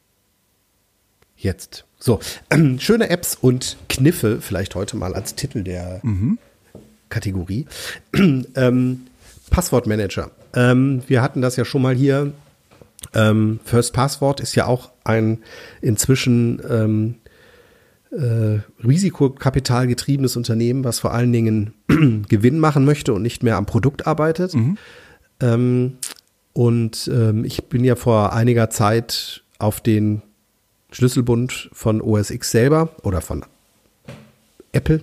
Jetzt. 1.37 1.85
So, 1.99 2.19
ähm, 2.51 2.81
schöne 2.81 3.11
Apps 3.11 3.37
und 3.41 3.77
Kniffe, 3.89 4.41
vielleicht 4.41 4.75
heute 4.75 4.97
mal 4.97 5.15
als 5.15 5.37
Titel 5.37 5.63
der 5.63 6.01
mhm. 6.03 6.39
Kategorie. 7.09 7.67
ähm, 8.13 9.07
Passwortmanager. 9.51 10.31
Ähm, 10.55 11.03
wir 11.07 11.23
hatten 11.23 11.41
das 11.43 11.57
ja 11.57 11.65
schon 11.65 11.83
mal 11.83 11.95
hier 11.95 12.33
ähm, 13.15 13.61
First 13.65 13.93
Password 13.93 14.41
ist 14.41 14.55
ja 14.55 14.67
auch 14.67 14.91
ein 15.05 15.39
inzwischen 15.81 16.63
ähm, 16.69 17.15
äh, 18.11 18.61
risikokapitalgetriebenes 18.87 20.37
Unternehmen, 20.37 20.85
was 20.85 21.01
vor 21.01 21.13
allen 21.13 21.33
Dingen 21.33 21.75
Gewinn 22.29 22.59
machen 22.59 22.85
möchte 22.85 23.13
und 23.13 23.23
nicht 23.23 23.43
mehr 23.43 23.57
am 23.57 23.67
Produkt 23.67 24.07
arbeitet. 24.07 24.55
Mhm. 24.55 24.79
Ähm, 25.41 25.99
und 26.53 27.11
ähm, 27.13 27.45
ich 27.45 27.65
bin 27.65 27.85
ja 27.85 27.97
vor 27.97 28.33
einiger 28.35 28.71
Zeit 28.71 29.43
auf 29.59 29.81
den 29.81 30.23
Schlüsselbund 30.91 31.71
von 31.73 32.03
OS 32.03 32.31
X 32.31 32.51
selber 32.51 32.91
oder 33.03 33.23
von 33.23 33.45
Apple 34.73 35.03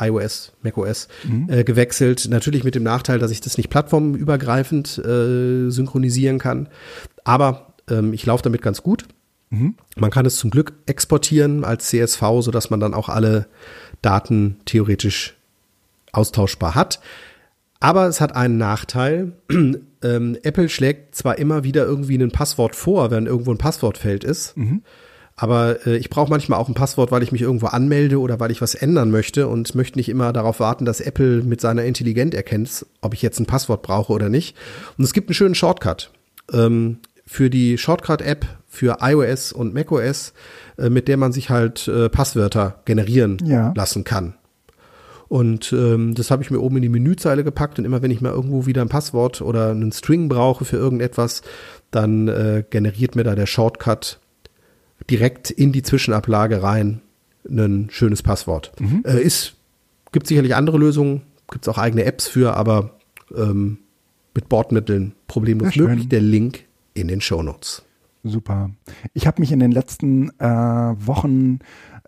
iOS, 0.00 0.52
macOS 0.62 1.08
mhm. 1.24 1.48
äh, 1.48 1.64
gewechselt. 1.64 2.28
Natürlich 2.28 2.64
mit 2.64 2.74
dem 2.74 2.82
Nachteil, 2.82 3.18
dass 3.18 3.30
ich 3.30 3.40
das 3.40 3.56
nicht 3.56 3.70
plattformübergreifend 3.70 4.98
äh, 4.98 5.70
synchronisieren 5.70 6.38
kann. 6.38 6.68
Aber 7.24 7.74
ähm, 7.88 8.12
ich 8.12 8.26
laufe 8.26 8.42
damit 8.42 8.62
ganz 8.62 8.82
gut. 8.82 9.06
Mhm. 9.50 9.74
Man 9.96 10.10
kann 10.10 10.26
es 10.26 10.36
zum 10.36 10.50
Glück 10.50 10.74
exportieren 10.86 11.64
als 11.64 11.86
CSV, 11.86 12.22
sodass 12.40 12.70
man 12.70 12.80
dann 12.80 12.94
auch 12.94 13.08
alle 13.08 13.46
Daten 14.02 14.56
theoretisch 14.64 15.36
austauschbar 16.12 16.74
hat. 16.74 17.00
Aber 17.80 18.06
es 18.06 18.20
hat 18.20 18.34
einen 18.34 18.58
Nachteil. 18.58 19.32
ähm, 19.50 20.38
Apple 20.42 20.68
schlägt 20.68 21.14
zwar 21.14 21.38
immer 21.38 21.64
wieder 21.64 21.84
irgendwie 21.84 22.16
ein 22.16 22.30
Passwort 22.30 22.74
vor, 22.74 23.10
wenn 23.10 23.26
irgendwo 23.26 23.52
ein 23.52 23.58
Passwortfeld 23.58 24.24
ist. 24.24 24.56
Mhm. 24.56 24.82
Aber 25.36 25.86
äh, 25.86 25.96
ich 25.96 26.08
brauche 26.08 26.30
manchmal 26.30 26.58
auch 26.58 26.68
ein 26.68 26.74
Passwort, 26.74 27.10
weil 27.12 27.22
ich 27.22 27.30
mich 27.30 27.42
irgendwo 27.42 27.66
anmelde 27.66 28.18
oder 28.18 28.40
weil 28.40 28.50
ich 28.50 28.62
was 28.62 28.74
ändern 28.74 29.10
möchte 29.10 29.48
und 29.48 29.74
möchte 29.74 29.98
nicht 29.98 30.08
immer 30.08 30.32
darauf 30.32 30.60
warten, 30.60 30.86
dass 30.86 31.00
Apple 31.00 31.42
mit 31.42 31.60
seiner 31.60 31.84
Intelligenz 31.84 32.34
erkennt, 32.34 32.86
ob 33.02 33.12
ich 33.12 33.22
jetzt 33.22 33.38
ein 33.38 33.46
Passwort 33.46 33.82
brauche 33.82 34.12
oder 34.12 34.30
nicht. 34.30 34.56
Und 34.96 35.04
es 35.04 35.12
gibt 35.12 35.28
einen 35.28 35.34
schönen 35.34 35.54
Shortcut. 35.54 36.10
Ähm, 36.52 36.98
für 37.26 37.50
die 37.50 37.76
Shortcut-App 37.76 38.46
für 38.68 38.98
iOS 39.00 39.52
und 39.52 39.74
macOS, 39.74 40.32
äh, 40.78 40.88
mit 40.88 41.08
der 41.08 41.16
man 41.16 41.32
sich 41.32 41.50
halt 41.50 41.88
äh, 41.88 42.08
Passwörter 42.08 42.80
generieren 42.84 43.38
ja. 43.44 43.72
lassen 43.76 44.04
kann. 44.04 44.34
Und 45.28 45.72
ähm, 45.72 46.14
das 46.14 46.30
habe 46.30 46.44
ich 46.44 46.50
mir 46.52 46.60
oben 46.60 46.76
in 46.76 46.82
die 46.82 46.88
Menüzeile 46.88 47.42
gepackt 47.42 47.78
und 47.78 47.84
immer 47.84 48.00
wenn 48.00 48.12
ich 48.12 48.20
mal 48.20 48.32
irgendwo 48.32 48.64
wieder 48.64 48.82
ein 48.82 48.88
Passwort 48.88 49.42
oder 49.42 49.70
einen 49.70 49.90
String 49.90 50.28
brauche 50.28 50.64
für 50.64 50.76
irgendetwas, 50.76 51.42
dann 51.90 52.28
äh, 52.28 52.64
generiert 52.70 53.16
mir 53.16 53.24
da 53.24 53.34
der 53.34 53.46
Shortcut 53.46 54.20
direkt 55.10 55.50
in 55.50 55.72
die 55.72 55.82
Zwischenablage 55.82 56.62
rein 56.62 57.00
ein 57.48 57.88
schönes 57.90 58.22
Passwort. 58.22 58.72
Mhm. 58.80 59.02
Äh, 59.04 59.22
ist, 59.22 59.54
gibt 60.12 60.26
sicherlich 60.26 60.54
andere 60.54 60.78
Lösungen, 60.78 61.22
gibt 61.50 61.64
es 61.64 61.68
auch 61.68 61.78
eigene 61.78 62.04
Apps 62.04 62.26
für, 62.26 62.56
aber 62.56 62.98
ähm, 63.36 63.78
mit 64.34 64.48
Bordmitteln 64.48 65.14
problemlos 65.28 65.76
möglich. 65.76 66.08
Der 66.08 66.20
Link 66.20 66.64
in 66.94 67.08
den 67.08 67.20
Show 67.20 67.42
Notes. 67.42 67.84
Super. 68.24 68.70
Ich 69.14 69.26
habe 69.26 69.40
mich 69.40 69.52
in 69.52 69.60
den 69.60 69.70
letzten 69.70 70.30
äh, 70.40 70.44
Wochen 70.44 71.60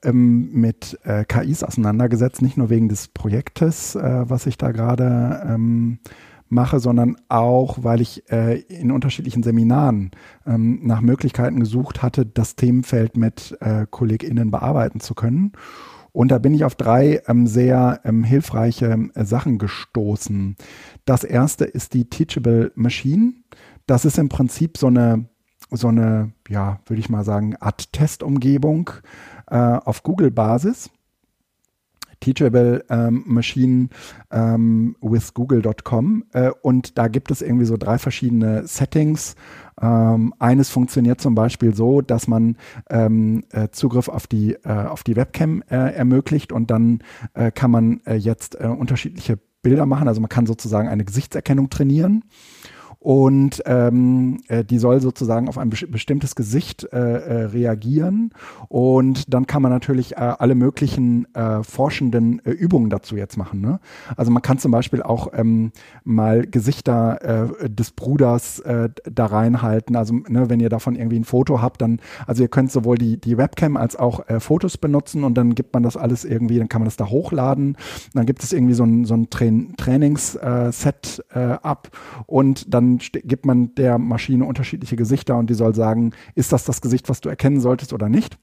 ähm, 0.02 0.50
mit 0.52 0.98
äh, 1.04 1.24
KIs 1.24 1.62
auseinandergesetzt, 1.62 2.42
nicht 2.42 2.56
nur 2.56 2.70
wegen 2.70 2.88
des 2.88 3.08
Projektes, 3.08 3.94
äh, 3.94 4.28
was 4.28 4.46
ich 4.46 4.58
da 4.58 4.72
gerade 4.72 5.42
ähm, 5.48 5.98
mache, 6.48 6.80
sondern 6.80 7.16
auch, 7.28 7.78
weil 7.82 8.00
ich 8.00 8.30
äh, 8.30 8.60
in 8.60 8.90
unterschiedlichen 8.90 9.42
Seminaren 9.42 10.10
ähm, 10.46 10.80
nach 10.82 11.00
Möglichkeiten 11.00 11.60
gesucht 11.60 12.02
hatte, 12.02 12.26
das 12.26 12.56
Themenfeld 12.56 13.16
mit 13.16 13.56
äh, 13.60 13.86
KollegInnen 13.90 14.50
bearbeiten 14.50 15.00
zu 15.00 15.14
können. 15.14 15.52
Und 16.12 16.32
da 16.32 16.38
bin 16.38 16.54
ich 16.54 16.64
auf 16.64 16.74
drei 16.74 17.22
ähm, 17.28 17.46
sehr 17.46 18.00
ähm, 18.04 18.24
hilfreiche 18.24 19.10
äh, 19.14 19.24
Sachen 19.24 19.58
gestoßen. 19.58 20.56
Das 21.04 21.24
erste 21.24 21.64
ist 21.64 21.94
die 21.94 22.08
Teachable 22.08 22.72
Machine. 22.74 23.34
Das 23.86 24.04
ist 24.04 24.18
im 24.18 24.28
Prinzip 24.28 24.78
so 24.78 24.88
eine, 24.88 25.26
so 25.70 25.88
eine, 25.88 26.32
ja, 26.48 26.80
würde 26.86 27.00
ich 27.00 27.08
mal 27.08 27.24
sagen, 27.24 27.56
Art 27.56 27.92
Testumgebung 27.92 28.90
äh, 29.46 29.56
auf 29.56 30.02
Google-Basis. 30.02 30.90
Teachable 32.20 32.84
ähm, 32.88 33.22
Machine 33.26 33.88
ähm, 34.30 34.96
with 35.00 35.34
Google.com 35.34 36.24
äh, 36.32 36.50
und 36.62 36.98
da 36.98 37.08
gibt 37.08 37.30
es 37.30 37.42
irgendwie 37.42 37.64
so 37.64 37.76
drei 37.76 37.98
verschiedene 37.98 38.66
Settings. 38.66 39.36
Ähm, 39.80 40.34
eines 40.38 40.70
funktioniert 40.70 41.20
zum 41.20 41.34
Beispiel 41.34 41.74
so, 41.74 42.00
dass 42.00 42.26
man 42.26 42.56
ähm, 42.90 43.44
äh, 43.50 43.68
Zugriff 43.70 44.08
auf 44.08 44.26
die, 44.26 44.54
äh, 44.64 44.86
auf 44.86 45.04
die 45.04 45.16
Webcam 45.16 45.62
äh, 45.70 45.94
ermöglicht 45.94 46.52
und 46.52 46.70
dann 46.70 47.00
äh, 47.34 47.52
kann 47.52 47.70
man 47.70 48.00
äh, 48.04 48.16
jetzt 48.16 48.56
unterschiedliche 48.56 49.38
Bilder 49.62 49.86
machen. 49.86 50.08
Also 50.08 50.20
man 50.20 50.28
kann 50.28 50.46
sozusagen 50.46 50.88
eine 50.88 51.04
Gesichtserkennung 51.04 51.70
trainieren 51.70 52.24
und 53.00 53.62
ähm, 53.66 54.38
äh, 54.48 54.64
die 54.64 54.78
soll 54.78 55.00
sozusagen 55.00 55.48
auf 55.48 55.56
ein 55.56 55.70
bestimmtes 55.70 56.34
Gesicht 56.34 56.84
äh, 56.92 56.98
äh, 56.98 57.44
reagieren 57.44 58.32
und 58.68 59.32
dann 59.32 59.46
kann 59.46 59.62
man 59.62 59.70
natürlich 59.70 60.16
äh, 60.16 60.34
alle 60.38 60.56
möglichen 60.56 61.32
äh, 61.34 61.62
forschenden 61.62 62.44
äh, 62.44 62.50
Übungen 62.50 62.90
dazu 62.90 63.16
jetzt 63.16 63.36
machen. 63.36 63.60
Ne? 63.60 63.78
Also 64.16 64.32
man 64.32 64.42
kann 64.42 64.58
zum 64.58 64.72
Beispiel 64.72 65.02
auch 65.02 65.28
ähm, 65.32 65.70
mal 66.02 66.46
Gesichter 66.46 67.52
äh, 67.62 67.70
des 67.70 67.92
Bruders 67.92 68.58
äh, 68.60 68.88
da 69.04 69.26
reinhalten. 69.26 69.94
Also 69.94 70.14
ne, 70.14 70.50
wenn 70.50 70.58
ihr 70.58 70.68
davon 70.68 70.96
irgendwie 70.96 71.20
ein 71.20 71.24
Foto 71.24 71.62
habt, 71.62 71.80
dann 71.82 72.00
also 72.26 72.42
ihr 72.42 72.48
könnt 72.48 72.72
sowohl 72.72 72.98
die 72.98 73.20
die 73.20 73.38
Webcam 73.38 73.76
als 73.76 73.94
auch 73.94 74.28
äh, 74.28 74.40
Fotos 74.40 74.76
benutzen 74.76 75.22
und 75.22 75.34
dann 75.38 75.54
gibt 75.54 75.72
man 75.72 75.84
das 75.84 75.96
alles 75.96 76.24
irgendwie, 76.24 76.58
dann 76.58 76.68
kann 76.68 76.80
man 76.80 76.86
das 76.86 76.96
da 76.96 77.08
hochladen. 77.08 77.76
Dann 78.14 78.26
gibt 78.26 78.42
es 78.42 78.52
irgendwie 78.52 78.74
so 78.74 78.84
ein 78.84 79.04
so 79.04 79.14
ein 79.14 79.30
Train 79.30 79.74
Trainingsset 79.76 81.24
äh, 81.32 81.38
ab 81.38 81.90
und 82.26 82.74
dann 82.74 82.97
gibt 82.98 83.46
man 83.46 83.74
der 83.74 83.98
Maschine 83.98 84.44
unterschiedliche 84.44 84.96
Gesichter 84.96 85.36
und 85.36 85.50
die 85.50 85.54
soll 85.54 85.74
sagen, 85.74 86.12
ist 86.34 86.52
das 86.52 86.64
das 86.64 86.80
Gesicht, 86.80 87.08
was 87.08 87.20
du 87.20 87.28
erkennen 87.28 87.60
solltest 87.60 87.92
oder 87.92 88.08
nicht? 88.08 88.38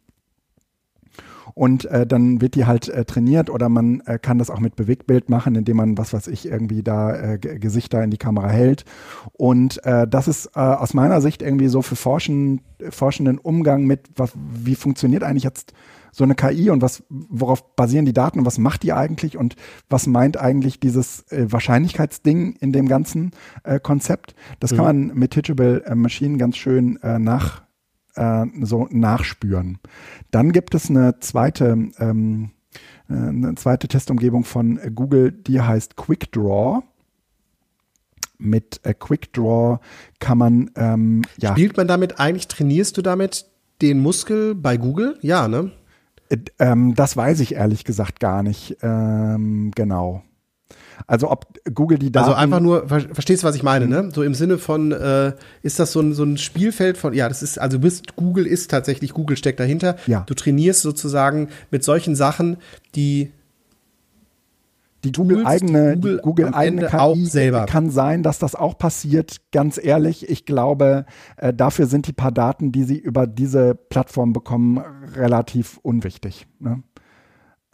Und 1.53 1.85
äh, 1.85 2.05
dann 2.05 2.41
wird 2.41 2.55
die 2.55 2.65
halt 2.65 2.89
äh, 2.89 3.05
trainiert 3.05 3.49
oder 3.49 3.69
man 3.69 4.01
äh, 4.01 4.19
kann 4.19 4.39
das 4.39 4.49
auch 4.49 4.59
mit 4.59 4.75
Bewegtbild 4.75 5.29
machen, 5.29 5.55
indem 5.55 5.77
man, 5.77 5.97
was 5.97 6.11
weiß 6.11 6.27
ich, 6.27 6.47
irgendwie 6.47 6.83
da 6.83 7.15
äh, 7.15 7.37
Gesichter 7.37 8.03
in 8.03 8.11
die 8.11 8.17
Kamera 8.17 8.49
hält. 8.49 8.83
Und 9.33 9.83
äh, 9.85 10.05
das 10.05 10.27
ist 10.27 10.47
äh, 10.55 10.59
aus 10.59 10.93
meiner 10.93 11.21
Sicht 11.21 11.41
irgendwie 11.41 11.69
so 11.69 11.81
für 11.81 11.95
Forschen, 11.95 12.61
forschenden 12.89 13.37
Umgang 13.37 13.85
mit, 13.85 14.09
was, 14.15 14.33
wie 14.35 14.75
funktioniert 14.75 15.23
eigentlich 15.23 15.43
jetzt 15.43 15.73
so 16.15 16.23
eine 16.23 16.33
KI 16.33 16.69
und 16.69 16.81
was, 16.81 17.03
worauf 17.09 17.75
basieren 17.75 18.05
die 18.05 18.13
Daten 18.13 18.39
und 18.39 18.45
was 18.45 18.57
macht 18.57 18.83
die 18.83 18.93
eigentlich 18.93 19.35
und 19.35 19.57
was 19.89 20.07
meint 20.07 20.37
eigentlich 20.37 20.79
dieses 20.79 21.29
äh, 21.29 21.51
Wahrscheinlichkeitsding 21.51 22.53
in 22.53 22.71
dem 22.71 22.87
ganzen 22.87 23.31
äh, 23.65 23.81
Konzept? 23.81 24.33
Das 24.61 24.71
mhm. 24.71 24.75
kann 24.77 24.85
man 24.85 25.07
mit 25.17 25.31
Teachable 25.31 25.83
äh, 25.85 25.93
Machine 25.93 26.37
ganz 26.37 26.55
schön 26.55 26.97
äh, 27.03 27.19
nach, 27.19 27.63
äh, 28.15 28.45
so 28.61 28.87
nachspüren. 28.89 29.79
Dann 30.31 30.53
gibt 30.53 30.73
es 30.73 30.89
eine 30.89 31.19
zweite, 31.19 31.89
ähm, 31.99 32.51
äh, 33.09 33.13
eine 33.13 33.55
zweite 33.55 33.89
Testumgebung 33.89 34.45
von 34.45 34.79
Google, 34.95 35.33
die 35.33 35.59
heißt 35.59 35.97
QuickDraw 35.97 36.81
mit 38.37 38.79
äh, 38.83 38.93
QuickDraw 38.93 39.79
kann 40.19 40.37
man 40.37 40.71
ähm, 40.75 41.23
ja. 41.39 41.51
Spielt 41.51 41.75
man 41.75 41.87
damit 41.87 42.19
eigentlich, 42.19 42.47
trainierst 42.47 42.97
du 42.97 43.01
damit 43.01 43.45
den 43.81 44.01
Muskel 44.01 44.55
bei 44.55 44.77
Google? 44.77 45.17
Ja, 45.21 45.47
ne? 45.47 45.71
Ähm, 46.59 46.95
das 46.95 47.15
weiß 47.15 47.39
ich 47.39 47.55
ehrlich 47.55 47.83
gesagt 47.83 48.19
gar 48.19 48.43
nicht 48.43 48.77
ähm, 48.81 49.71
genau. 49.75 50.23
Also 51.07 51.29
ob 51.29 51.45
Google 51.73 51.97
die 51.97 52.11
Daten. 52.11 52.25
Also 52.25 52.37
einfach 52.37 52.59
nur, 52.59 52.87
verstehst 52.87 53.43
du, 53.43 53.47
was 53.47 53.55
ich 53.55 53.63
meine, 53.63 53.87
ne? 53.87 54.09
So 54.13 54.23
im 54.23 54.33
Sinne 54.33 54.57
von, 54.57 54.91
äh, 54.91 55.33
ist 55.61 55.79
das 55.79 55.91
so 55.91 55.99
ein, 55.99 56.13
so 56.13 56.23
ein 56.23 56.37
Spielfeld 56.37 56.97
von, 56.97 57.13
ja, 57.13 57.27
das 57.27 57.43
ist, 57.43 57.59
also 57.59 57.79
bist, 57.79 58.15
Google 58.15 58.47
ist 58.47 58.71
tatsächlich, 58.71 59.13
Google 59.13 59.37
steckt 59.37 59.59
dahinter. 59.59 59.97
Ja. 60.07 60.23
Du 60.25 60.33
trainierst 60.33 60.81
sozusagen 60.81 61.49
mit 61.69 61.83
solchen 61.83 62.15
Sachen, 62.15 62.57
die 62.95 63.31
die 65.05 65.11
Google 65.11 65.45
eigene, 65.45 65.95
Google, 65.95 66.19
Google 66.21 66.53
eigene 66.53 66.87
KI 66.87 66.97
auch 66.97 67.15
selber. 67.15 67.65
kann 67.65 67.89
sein, 67.89 68.23
dass 68.23 68.39
das 68.39 68.55
auch 68.55 68.77
passiert. 68.77 69.37
Ganz 69.51 69.79
ehrlich, 69.81 70.29
ich 70.29 70.45
glaube, 70.45 71.05
äh, 71.37 71.53
dafür 71.53 71.85
sind 71.85 72.07
die 72.07 72.13
paar 72.13 72.31
Daten, 72.31 72.71
die 72.71 72.83
sie 72.83 72.97
über 72.97 73.27
diese 73.27 73.75
Plattform 73.75 74.33
bekommen, 74.33 74.81
relativ 75.15 75.79
unwichtig. 75.83 76.47
Ne? 76.59 76.83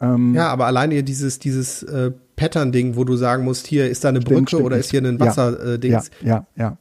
Ähm, 0.00 0.34
ja, 0.34 0.48
aber 0.48 0.66
alleine 0.66 1.02
dieses, 1.02 1.38
dieses 1.38 1.82
äh, 1.84 2.12
Pattern-Ding, 2.36 2.96
wo 2.96 3.04
du 3.04 3.16
sagen 3.16 3.44
musst, 3.44 3.66
hier 3.66 3.88
ist 3.88 4.04
da 4.04 4.08
eine 4.08 4.20
Brücke 4.20 4.48
stimmt, 4.48 4.62
oder 4.62 4.76
ist 4.76 4.90
hier 4.90 5.02
ein 5.02 5.20
Wasser-Ding. 5.20 5.92
Ja, 5.92 6.00
äh, 6.00 6.26
ja, 6.26 6.46
ja, 6.56 6.76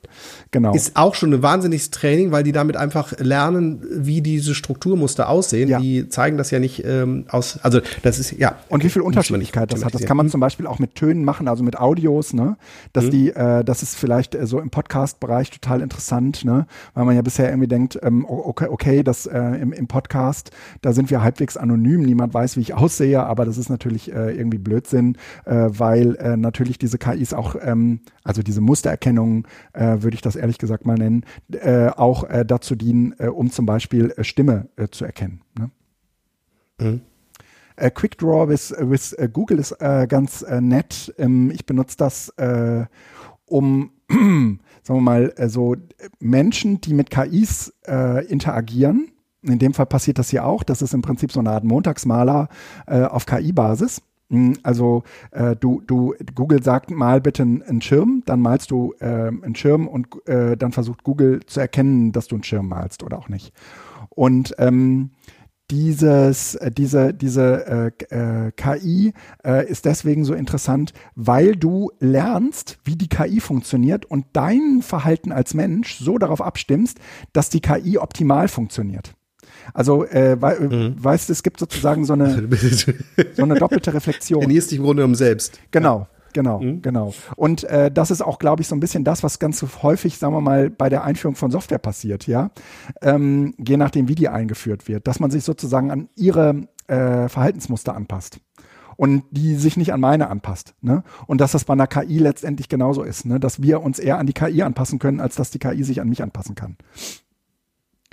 genau. 0.52 0.74
Ist 0.74 0.96
auch 0.96 1.16
schon 1.16 1.34
ein 1.34 1.42
wahnsinniges 1.42 1.92
Training, 1.92 2.32
weil 2.32 2.44
die 2.44 2.52
damit 2.52 2.78
einfach 2.78 3.20
lernen, 3.20 3.84
wie 3.92 4.22
diese 4.22 4.56
Strukturmuster 4.56 5.30
aussehen. 5.30 5.70
Ja. 5.70 5.80
Die 5.80 6.08
zeigen 6.10 6.38
das 6.38 6.52
ja 6.52 6.60
nicht 6.60 6.84
ähm, 6.86 7.26
aus, 7.30 7.60
also 7.62 7.82
das 8.04 8.20
ist, 8.20 8.32
ja. 8.32 8.56
Und 8.70 8.84
wie 8.84 8.90
viel 8.90 9.02
Unterschiedlichkeit 9.02 9.72
das 9.74 9.84
hat. 9.86 9.94
Das 9.94 10.06
kann 10.06 10.18
man 10.18 10.30
zum 10.30 10.40
Beispiel 10.40 10.68
auch 10.68 10.80
mit 10.80 10.96
Tönen 10.96 11.26
machen, 11.26 11.48
also 11.48 11.64
mit 11.64 11.78
Audios, 11.78 12.34
ne? 12.34 12.58
Dass 12.94 13.06
mhm. 13.06 13.12
die, 13.12 13.30
äh, 13.32 13.64
das 13.64 13.84
ist 13.84 13.96
vielleicht 13.96 14.36
äh, 14.36 14.48
so 14.48 14.60
im 14.60 14.70
Podcast-Bereich 14.70 15.52
total 15.52 15.82
interessant, 15.82 16.46
ne? 16.46 16.66
Weil 16.94 17.06
man 17.06 17.16
ja 17.16 17.22
bisher 17.22 17.50
irgendwie 17.50 17.68
denkt, 17.68 18.00
ähm, 18.02 18.26
okay, 18.28 18.68
okay, 18.70 19.04
das 19.04 19.26
äh, 19.26 19.40
im, 19.40 19.74
im 19.74 19.88
Podcast, 19.88 20.52
da 20.82 20.94
sind 20.94 21.10
wir 21.10 21.22
halbwegs 21.22 21.58
anonym, 21.58 22.02
niemand 22.02 22.34
weiß, 22.34 22.58
wie 22.58 22.62
ich 22.62 22.74
aussehe, 22.74 23.24
aber 23.24 23.46
das 23.46 23.58
ist 23.58 23.70
natürlich 23.70 24.12
äh, 24.14 24.32
irgendwie 24.36 24.58
Blödsinn 24.58 25.18
äh, 25.46 25.70
weil 25.70 26.16
äh, 26.16 26.38
natürlich 26.38 26.78
diese 26.78 26.98
KIs 26.98 27.34
auch, 27.34 27.56
ähm, 27.62 28.02
also 28.24 28.42
diese 28.42 28.62
Mustererkennung, 28.62 29.48
äh, 29.74 30.02
würde 30.02 30.16
ich 30.16 30.22
das 30.22 30.36
ehrlich 30.36 30.58
gesagt 30.58 30.86
mal 30.86 30.98
nennen, 30.98 31.26
äh, 31.52 31.88
auch 31.88 32.24
äh, 32.24 32.46
dazu 32.46 32.76
dienen, 32.76 33.16
äh, 33.20 33.28
um 33.28 33.52
zum 33.52 33.66
Beispiel 33.66 34.14
äh, 34.18 34.24
Stimme 34.24 34.70
äh, 34.76 34.88
zu 34.90 35.06
erkennen. 35.06 35.42
Ne? 35.58 35.72
Mhm. 36.80 37.02
Äh, 37.76 37.92
QuickDraw 37.92 38.48
with, 38.48 38.74
with 38.78 39.14
äh, 39.14 39.30
Google 39.32 39.60
ist 39.60 39.72
äh, 39.80 40.06
ganz 40.08 40.42
äh, 40.44 40.62
nett. 40.62 41.14
Ähm, 41.18 41.52
ich 41.52 41.66
benutze 41.66 41.98
das, 41.98 42.30
äh, 42.38 42.86
um, 43.46 43.92
sagen 44.10 44.60
wir 44.86 45.02
mal, 45.02 45.34
äh, 45.36 45.50
so 45.50 45.76
Menschen, 46.20 46.82
die 46.82 46.94
mit 46.94 47.10
KIs 47.10 47.74
äh, 47.88 48.26
interagieren. 48.28 49.12
In 49.44 49.58
dem 49.58 49.74
Fall 49.74 49.88
passiert 49.88 50.20
das 50.20 50.30
hier 50.30 50.46
auch. 50.46 50.64
Das 50.64 50.82
ist 50.84 50.94
im 50.94 51.02
Prinzip 51.02 51.32
so 51.32 51.40
eine 51.40 51.52
Art 51.52 51.64
Montagsmaler 51.64 52.50
äh, 52.86 53.04
auf 53.04 53.26
KI-Basis. 53.26 54.02
Hm, 54.32 54.58
also 54.64 55.04
äh, 55.32 55.56
du, 55.58 55.82
du, 55.86 56.16
Google 56.34 56.64
sagt, 56.64 56.90
mal 56.90 57.20
bitte 57.20 57.44
einen 57.44 57.82
Schirm, 57.82 58.24
dann 58.26 58.40
malst 58.40 58.72
du 58.72 58.94
äh, 59.00 59.06
einen 59.06 59.56
Schirm 59.56 59.88
und 59.88 60.08
äh, 60.28 60.56
dann 60.56 60.72
versucht 60.72 61.04
Google 61.04 61.42
zu 61.46 61.60
erkennen, 61.60 62.14
dass 62.14 62.28
du 62.28 62.36
einen 62.36 62.44
Schirm 62.44 62.70
malst 62.70 63.04
oder 63.04 63.20
auch 63.20 63.28
nicht. 63.28 63.54
Und 64.10 64.56
ähm, 64.58 65.12
dieses, 65.70 66.56
äh, 66.56 66.72
diese, 66.72 67.14
diese 67.14 67.92
äh, 68.10 68.48
äh, 68.48 68.52
KI 68.54 69.14
äh, 69.44 69.70
ist 69.70 69.84
deswegen 69.86 70.24
so 70.24 70.34
interessant, 70.34 70.94
weil 71.16 71.58
du 71.58 71.92
lernst, 72.00 72.80
wie 72.86 72.96
die 72.96 73.10
KI 73.10 73.42
funktioniert 73.42 74.06
und 74.06 74.26
dein 74.32 74.82
Verhalten 74.82 75.34
als 75.34 75.54
Mensch 75.54 75.98
so 75.98 76.18
darauf 76.18 76.42
abstimmst, 76.42 77.00
dass 77.34 77.50
die 77.50 77.62
KI 77.62 77.98
optimal 77.98 78.48
funktioniert. 78.48 79.14
Also, 79.74 80.06
äh, 80.06 80.38
we 80.42 80.60
mhm. 80.60 81.04
weißt 81.04 81.30
du, 81.30 81.34
es 81.34 81.44
gibt 81.44 81.60
sozusagen 81.60 82.06
so 82.06 82.14
eine, 82.14 82.48
so 83.34 83.44
eine 83.44 83.56
doppelte 83.56 83.94
Reflexion. 83.94 84.42
Trainierst 84.42 84.72
dich 84.72 84.80
im 84.80 84.86
Grunde 84.86 85.02
genommen 85.02 85.16
selbst. 85.16 85.60
Genau. 85.72 86.08
Genau, 86.34 86.62
mhm. 86.62 86.82
genau. 86.82 87.14
Und 87.36 87.66
äh, 87.66 87.92
das 87.92 88.10
ist 88.10 88.22
auch, 88.22 88.40
glaube 88.40 88.62
ich, 88.62 88.68
so 88.70 88.76
ein 88.76 88.80
bisschen 88.80 89.04
das, 89.04 89.22
was 89.22 89.40
ganz 89.40 89.66
häufig, 89.84 90.18
sagen 90.18 90.34
wir 90.34 90.40
mal, 90.40 90.70
bei 90.70 90.88
der 90.88 91.04
Einführung 91.04 91.36
von 91.36 91.52
Software 91.52 91.78
passiert, 91.78 92.26
ja. 92.26 92.52
Ähm, 93.02 93.54
je 93.58 93.76
nachdem, 93.76 94.08
wie 94.08 94.16
die 94.16 94.30
eingeführt 94.30 94.88
wird, 94.88 95.08
dass 95.08 95.20
man 95.20 95.30
sich 95.30 95.44
sozusagen 95.44 95.92
an 95.92 96.10
ihre 96.16 96.68
äh, 96.88 97.28
Verhaltensmuster 97.28 97.96
anpasst 97.96 98.40
und 98.98 99.24
die 99.32 99.56
sich 99.56 99.78
nicht 99.78 99.94
an 99.94 100.00
meine 100.00 100.30
anpasst. 100.30 100.76
Ne? 100.82 101.04
Und 101.26 101.42
dass 101.42 101.54
das 101.54 101.66
bei 101.66 101.74
einer 101.74 101.88
KI 101.88 102.20
letztendlich 102.20 102.70
genauso 102.70 103.04
ist, 103.04 103.26
ne? 103.26 103.40
dass 103.40 103.62
wir 103.62 103.82
uns 103.82 104.00
eher 104.00 104.20
an 104.20 104.28
die 104.28 104.34
KI 104.34 104.62
anpassen 104.62 105.00
können, 105.00 105.20
als 105.20 105.36
dass 105.36 105.52
die 105.52 105.60
KI 105.60 105.84
sich 105.84 106.02
an 106.02 106.10
mich 106.10 106.22
anpassen 106.22 106.56
kann. 106.56 106.78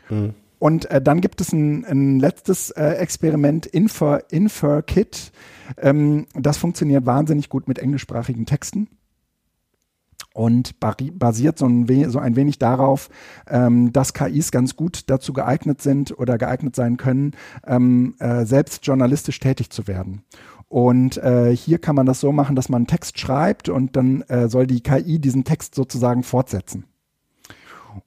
Mhm. 0.08 0.34
Und 0.58 0.90
äh, 0.90 1.00
dann 1.00 1.20
gibt 1.20 1.40
es 1.40 1.52
ein, 1.52 1.84
ein 1.84 2.18
letztes 2.18 2.70
äh, 2.70 2.94
Experiment, 2.94 3.66
Infer, 3.66 4.30
InferKit. 4.30 5.32
Ähm, 5.76 6.26
das 6.34 6.56
funktioniert 6.56 7.06
wahnsinnig 7.06 7.48
gut 7.48 7.68
mit 7.68 7.78
englischsprachigen 7.78 8.46
Texten 8.46 8.88
und 10.38 10.78
basiert 10.80 11.58
so 11.58 11.66
ein, 11.66 12.10
so 12.10 12.20
ein 12.20 12.36
wenig 12.36 12.60
darauf, 12.60 13.08
ähm, 13.48 13.92
dass 13.92 14.14
KIs 14.14 14.52
ganz 14.52 14.76
gut 14.76 15.10
dazu 15.10 15.32
geeignet 15.32 15.82
sind 15.82 16.16
oder 16.16 16.38
geeignet 16.38 16.76
sein 16.76 16.96
können, 16.96 17.32
ähm, 17.66 18.14
äh, 18.20 18.44
selbst 18.44 18.86
journalistisch 18.86 19.40
tätig 19.40 19.70
zu 19.70 19.88
werden. 19.88 20.22
Und 20.68 21.16
äh, 21.16 21.56
hier 21.56 21.78
kann 21.78 21.96
man 21.96 22.06
das 22.06 22.20
so 22.20 22.30
machen, 22.30 22.54
dass 22.54 22.68
man 22.68 22.80
einen 22.80 22.86
Text 22.86 23.18
schreibt 23.18 23.68
und 23.68 23.96
dann 23.96 24.22
äh, 24.22 24.48
soll 24.48 24.68
die 24.68 24.80
KI 24.80 25.18
diesen 25.18 25.42
Text 25.42 25.74
sozusagen 25.74 26.22
fortsetzen. 26.22 26.84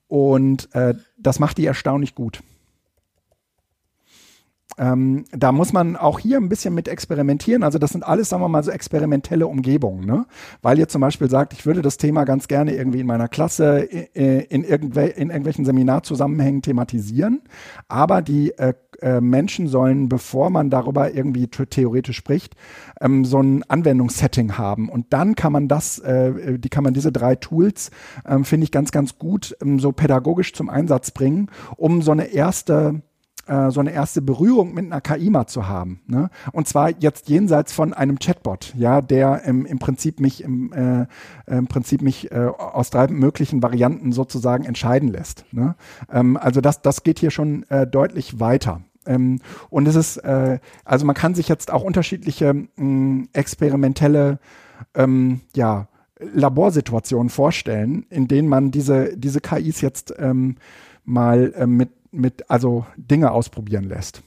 Und 0.07 0.73
äh, 0.73 0.93
das 1.21 1.39
macht 1.39 1.57
die 1.57 1.65
erstaunlich 1.65 2.15
gut. 2.15 2.41
Ähm, 4.77 5.25
da 5.31 5.51
muss 5.51 5.73
man 5.73 5.95
auch 5.95 6.19
hier 6.19 6.37
ein 6.37 6.49
bisschen 6.49 6.73
mit 6.73 6.87
experimentieren. 6.87 7.63
Also 7.63 7.77
das 7.77 7.91
sind 7.91 8.03
alles, 8.05 8.29
sagen 8.29 8.41
wir 8.41 8.47
mal, 8.49 8.63
so 8.63 8.71
experimentelle 8.71 9.47
Umgebungen. 9.47 10.05
Ne? 10.05 10.25
Weil 10.61 10.79
ihr 10.79 10.87
zum 10.87 11.01
Beispiel 11.01 11.29
sagt, 11.29 11.53
ich 11.53 11.65
würde 11.65 11.81
das 11.81 11.97
Thema 11.97 12.23
ganz 12.23 12.47
gerne 12.47 12.75
irgendwie 12.75 13.01
in 13.01 13.07
meiner 13.07 13.27
Klasse 13.27 13.79
in, 13.79 14.39
in, 14.41 14.63
irgendwel 14.63 15.09
in 15.09 15.29
irgendwelchen 15.29 15.65
Seminarzusammenhängen 15.65 16.61
thematisieren. 16.61 17.41
Aber 17.87 18.21
die 18.21 18.57
äh, 18.57 18.73
äh, 19.01 19.21
Menschen 19.21 19.67
sollen, 19.67 20.09
bevor 20.09 20.49
man 20.49 20.69
darüber 20.69 21.13
irgendwie 21.13 21.47
theoretisch 21.47 22.17
spricht, 22.17 22.55
ähm, 22.99 23.25
so 23.25 23.39
ein 23.39 23.63
Anwendungssetting 23.63 24.57
haben. 24.57 24.89
Und 24.89 25.07
dann 25.11 25.35
kann 25.35 25.51
man 25.51 25.67
das, 25.67 25.99
äh, 25.99 26.59
die 26.59 26.69
kann 26.69 26.83
man 26.83 26.93
diese 26.93 27.11
drei 27.11 27.35
Tools, 27.35 27.91
ähm, 28.25 28.45
finde 28.45 28.65
ich 28.65 28.71
ganz, 28.71 28.91
ganz 28.91 29.17
gut 29.17 29.55
ähm, 29.61 29.79
so 29.79 29.91
pädagogisch 29.91 30.53
zum 30.53 30.69
Einsatz 30.69 31.11
bringen, 31.11 31.49
um 31.77 32.01
so 32.01 32.11
eine 32.11 32.25
erste 32.25 33.01
äh, 33.03 33.10
so 33.47 33.79
eine 33.79 33.91
erste 33.91 34.21
Berührung 34.21 34.73
mit 34.73 34.85
einer 34.85 35.01
KI 35.01 35.29
mal 35.29 35.47
zu 35.47 35.67
haben. 35.67 36.01
Ne? 36.07 36.29
Und 36.53 36.67
zwar 36.67 36.91
jetzt 36.99 37.27
jenseits 37.27 37.73
von 37.73 37.93
einem 37.93 38.19
Chatbot, 38.19 38.73
ja, 38.77 39.01
der 39.01 39.43
im, 39.43 39.65
im 39.65 39.79
Prinzip 39.79 40.19
mich 40.19 40.43
im, 40.43 40.71
äh, 40.71 41.07
im 41.47 41.67
Prinzip 41.67 42.01
mich 42.01 42.31
äh, 42.31 42.45
aus 42.57 42.91
drei 42.91 43.07
möglichen 43.07 43.61
Varianten 43.61 44.11
sozusagen 44.11 44.63
entscheiden 44.63 45.09
lässt. 45.09 45.45
Ne? 45.51 45.75
Ähm, 46.11 46.37
also 46.37 46.61
das, 46.61 46.81
das 46.81 47.03
geht 47.03 47.19
hier 47.19 47.31
schon 47.31 47.63
äh, 47.69 47.87
deutlich 47.87 48.39
weiter. 48.39 48.81
Ähm, 49.05 49.39
und 49.69 49.87
es 49.87 49.95
ist, 49.95 50.17
äh, 50.17 50.59
also 50.85 51.05
man 51.05 51.15
kann 51.15 51.35
sich 51.35 51.47
jetzt 51.47 51.71
auch 51.71 51.83
unterschiedliche 51.83 52.53
mh, 52.75 53.25
experimentelle, 53.33 54.39
ähm, 54.95 55.41
ja, 55.55 55.87
Laborsituationen 56.19 57.29
vorstellen, 57.29 58.05
in 58.09 58.27
denen 58.27 58.47
man 58.47 58.69
diese, 58.69 59.17
diese 59.17 59.41
KIs 59.41 59.81
jetzt 59.81 60.13
ähm, 60.19 60.57
mal 61.03 61.53
äh, 61.55 61.65
mit 61.65 61.89
mit, 62.11 62.49
also 62.49 62.85
Dinge 62.97 63.31
ausprobieren 63.31 63.85
lässt. 63.85 64.21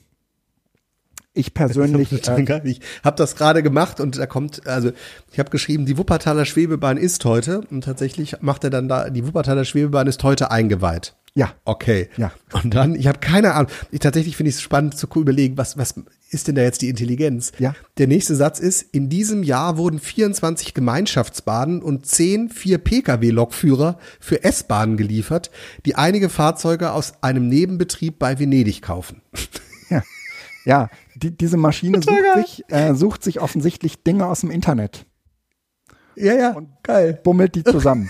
Ich 1.37 1.53
persönlich. 1.53 2.13
Äh, 2.29 2.61
ich 2.65 2.81
habe 3.03 3.17
das 3.17 3.35
gerade 3.35 3.63
gemacht 3.63 3.99
und 3.99 4.19
da 4.19 4.27
kommt, 4.27 4.67
also 4.69 4.93
ich 5.33 5.39
habe 5.41 5.51
geschrieben, 5.51 5.85
die 5.85 5.99
Wuppertaler 5.99 6.45
Schwebebahn 6.45 6.97
ist 6.97 7.25
heute 7.25 7.63
und 7.71 7.83
tatsächlich 7.83 8.41
macht 8.41 8.63
er 8.63 8.71
dann 8.71 8.89
da, 8.89 9.11
die 9.11 9.27
Wuppertaler 9.27 9.65
Schwebebahn 9.65 10.07
ist 10.07 10.23
heute 10.23 10.53
eingeweiht. 10.53 11.17
Ja. 11.37 11.53
Okay. 11.65 12.09
Ja. 12.17 12.33
Und 12.53 12.75
dann, 12.75 12.95
ich 12.95 13.09
habe 13.09 13.19
keine 13.19 13.55
Ahnung. 13.55 13.71
Ich 13.91 13.99
tatsächlich 13.99 14.37
finde 14.37 14.51
ich 14.51 14.57
es 14.57 14.63
spannend 14.63 14.97
zu 14.97 15.09
überlegen, 15.17 15.57
was, 15.57 15.77
was 15.77 15.95
ist 16.31 16.47
denn 16.47 16.55
da 16.55 16.63
jetzt 16.63 16.81
die 16.81 16.89
Intelligenz? 16.89 17.51
Ja. 17.59 17.75
Der 17.99 18.07
nächste 18.07 18.37
Satz 18.37 18.61
ist, 18.61 18.83
in 18.95 19.09
diesem 19.09 19.43
Jahr 19.43 19.77
wurden 19.77 19.99
24 19.99 20.75
Gemeinschaftsbahnen 20.75 21.83
und 21.83 22.07
10 22.07 22.51
vier 22.51 22.79
Pkw-Lokführer 22.79 23.99
für 24.21 24.45
S-Bahnen 24.45 24.97
geliefert, 24.97 25.51
die 25.87 25.97
einige 25.97 26.29
Fahrzeuge 26.29 26.93
aus 26.93 27.15
einem 27.23 27.49
Nebenbetrieb 27.49 28.21
bei 28.21 28.39
Venedig 28.39 28.81
kaufen. 28.83 29.23
Ja. 29.91 30.03
Ja, 30.65 30.89
die, 31.17 31.37
diese 31.37 31.57
Maschine 31.57 32.01
sucht 32.03 32.17
sich, 32.37 32.65
äh, 32.69 32.95
sucht 32.95 33.25
sich 33.25 33.41
offensichtlich 33.41 34.03
Dinge 34.03 34.27
aus 34.27 34.41
dem 34.41 34.51
Internet. 34.51 35.05
Ja, 36.17 36.35
ja, 36.35 36.53
und 36.53 36.69
geil. 36.83 37.21
Bummelt 37.23 37.57
die 37.57 37.65
zusammen. 37.65 38.09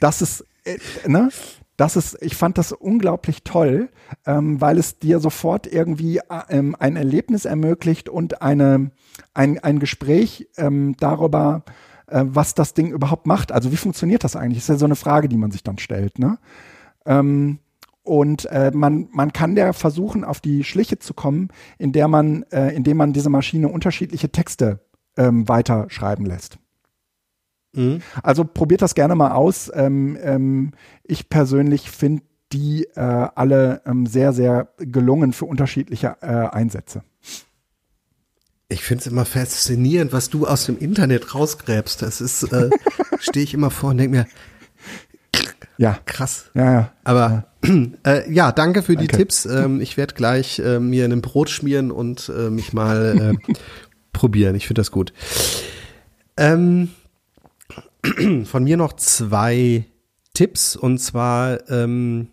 Das 0.00 0.22
ist, 0.22 0.44
äh, 0.64 0.78
ne? 1.06 1.28
Das 1.76 1.96
ist, 1.96 2.18
ich 2.20 2.36
fand 2.36 2.58
das 2.58 2.72
unglaublich 2.72 3.42
toll, 3.44 3.88
ähm, 4.26 4.60
weil 4.60 4.78
es 4.78 4.98
dir 4.98 5.20
sofort 5.20 5.66
irgendwie 5.66 6.18
äh, 6.18 6.22
ähm, 6.50 6.76
ein 6.78 6.96
Erlebnis 6.96 7.44
ermöglicht 7.44 8.08
und 8.08 8.42
eine, 8.42 8.90
ein, 9.34 9.58
ein 9.58 9.78
Gespräch 9.78 10.48
ähm, 10.56 10.96
darüber, 10.98 11.64
äh, 12.06 12.24
was 12.26 12.54
das 12.54 12.74
Ding 12.74 12.92
überhaupt 12.92 13.26
macht. 13.26 13.52
Also 13.52 13.72
wie 13.72 13.76
funktioniert 13.76 14.24
das 14.24 14.36
eigentlich? 14.36 14.58
Ist 14.58 14.68
ja 14.68 14.76
so 14.76 14.84
eine 14.84 14.96
Frage, 14.96 15.28
die 15.28 15.38
man 15.38 15.50
sich 15.50 15.62
dann 15.62 15.78
stellt. 15.78 16.18
Ne? 16.18 16.38
Ähm, 17.06 17.58
und 18.04 18.46
äh, 18.46 18.70
man, 18.74 19.08
man 19.12 19.32
kann 19.32 19.54
der 19.54 19.72
versuchen, 19.72 20.24
auf 20.24 20.40
die 20.40 20.64
Schliche 20.64 20.98
zu 20.98 21.14
kommen, 21.14 21.48
in 21.78 21.92
der 21.92 22.08
man, 22.08 22.42
äh, 22.50 22.74
indem 22.74 22.96
man 22.96 23.12
diese 23.12 23.30
Maschine 23.30 23.68
unterschiedliche 23.68 24.30
Texte 24.30 24.80
ähm, 25.16 25.48
weiterschreiben 25.48 26.26
lässt. 26.26 26.58
Mhm. 27.74 28.00
Also 28.22 28.44
probiert 28.44 28.82
das 28.82 28.94
gerne 28.94 29.14
mal 29.14 29.32
aus. 29.32 29.70
Ähm, 29.74 30.18
ähm, 30.22 30.72
ich 31.04 31.28
persönlich 31.28 31.90
finde 31.90 32.22
die 32.52 32.84
äh, 32.94 33.00
alle 33.00 33.80
ähm, 33.86 34.06
sehr, 34.06 34.32
sehr 34.32 34.68
gelungen 34.78 35.32
für 35.32 35.46
unterschiedliche 35.46 36.16
äh, 36.20 36.26
Einsätze. 36.26 37.02
Ich 38.68 38.82
finde 38.82 39.02
es 39.02 39.06
immer 39.06 39.24
faszinierend, 39.24 40.12
was 40.12 40.30
du 40.30 40.46
aus 40.46 40.66
dem 40.66 40.78
Internet 40.78 41.34
rausgräbst. 41.34 42.02
Das 42.02 42.20
ist, 42.20 42.44
äh, 42.44 42.70
stehe 43.18 43.44
ich 43.44 43.54
immer 43.54 43.70
vor 43.70 43.90
und 43.90 43.98
denke 43.98 44.16
mir, 44.16 44.26
ja. 45.78 45.98
Krass. 46.06 46.50
Ja, 46.54 46.72
ja. 46.72 46.92
Aber 47.04 47.46
ja, 47.64 47.72
äh, 48.06 48.32
ja 48.32 48.52
danke 48.52 48.82
für 48.82 48.94
danke. 48.94 49.10
die 49.10 49.16
Tipps. 49.16 49.46
Ähm, 49.46 49.80
ich 49.80 49.96
werde 49.96 50.14
gleich 50.14 50.58
äh, 50.58 50.78
mir 50.78 51.04
ein 51.04 51.22
Brot 51.22 51.50
schmieren 51.50 51.90
und 51.90 52.30
äh, 52.34 52.50
mich 52.50 52.72
mal 52.72 53.36
äh, 53.48 53.52
probieren. 54.12 54.54
Ich 54.54 54.66
finde 54.66 54.80
das 54.80 54.90
gut. 54.90 55.12
Ähm, 56.36 56.90
von 58.44 58.64
mir 58.64 58.76
noch 58.76 58.94
zwei 58.94 59.86
Tipps 60.34 60.76
und 60.76 60.98
zwar 60.98 61.70
ähm, 61.70 62.28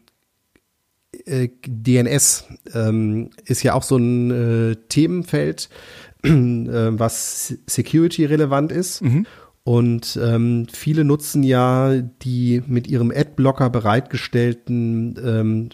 äh, 1.25 1.49
DNS 1.67 2.45
ähm, 2.73 3.29
ist 3.45 3.63
ja 3.63 3.73
auch 3.73 3.83
so 3.83 3.97
ein 3.97 4.31
äh, 4.31 4.75
Themenfeld, 4.89 5.69
äh, 6.23 6.29
was 6.29 7.57
Security 7.67 8.25
relevant 8.25 8.71
ist. 8.71 9.01
Mhm. 9.01 9.25
Und 9.63 10.17
ähm, 10.21 10.67
viele 10.71 11.03
nutzen 11.03 11.43
ja 11.43 12.01
die 12.01 12.63
mit 12.65 12.87
ihrem 12.87 13.11
Adblocker 13.11 13.69
bereitgestellten 13.69 15.19
ähm, 15.23 15.69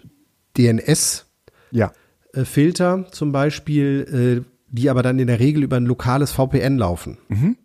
DNS-Filter 0.57 1.27
ja. 1.71 3.01
äh, 3.01 3.11
zum 3.11 3.31
Beispiel, 3.31 4.43
äh, 4.43 4.49
die 4.69 4.89
aber 4.89 5.03
dann 5.03 5.19
in 5.19 5.27
der 5.27 5.39
Regel 5.39 5.63
über 5.63 5.77
ein 5.77 5.85
lokales 5.85 6.31
VPN 6.31 6.77
laufen. 6.77 7.19
Mhm. 7.29 7.57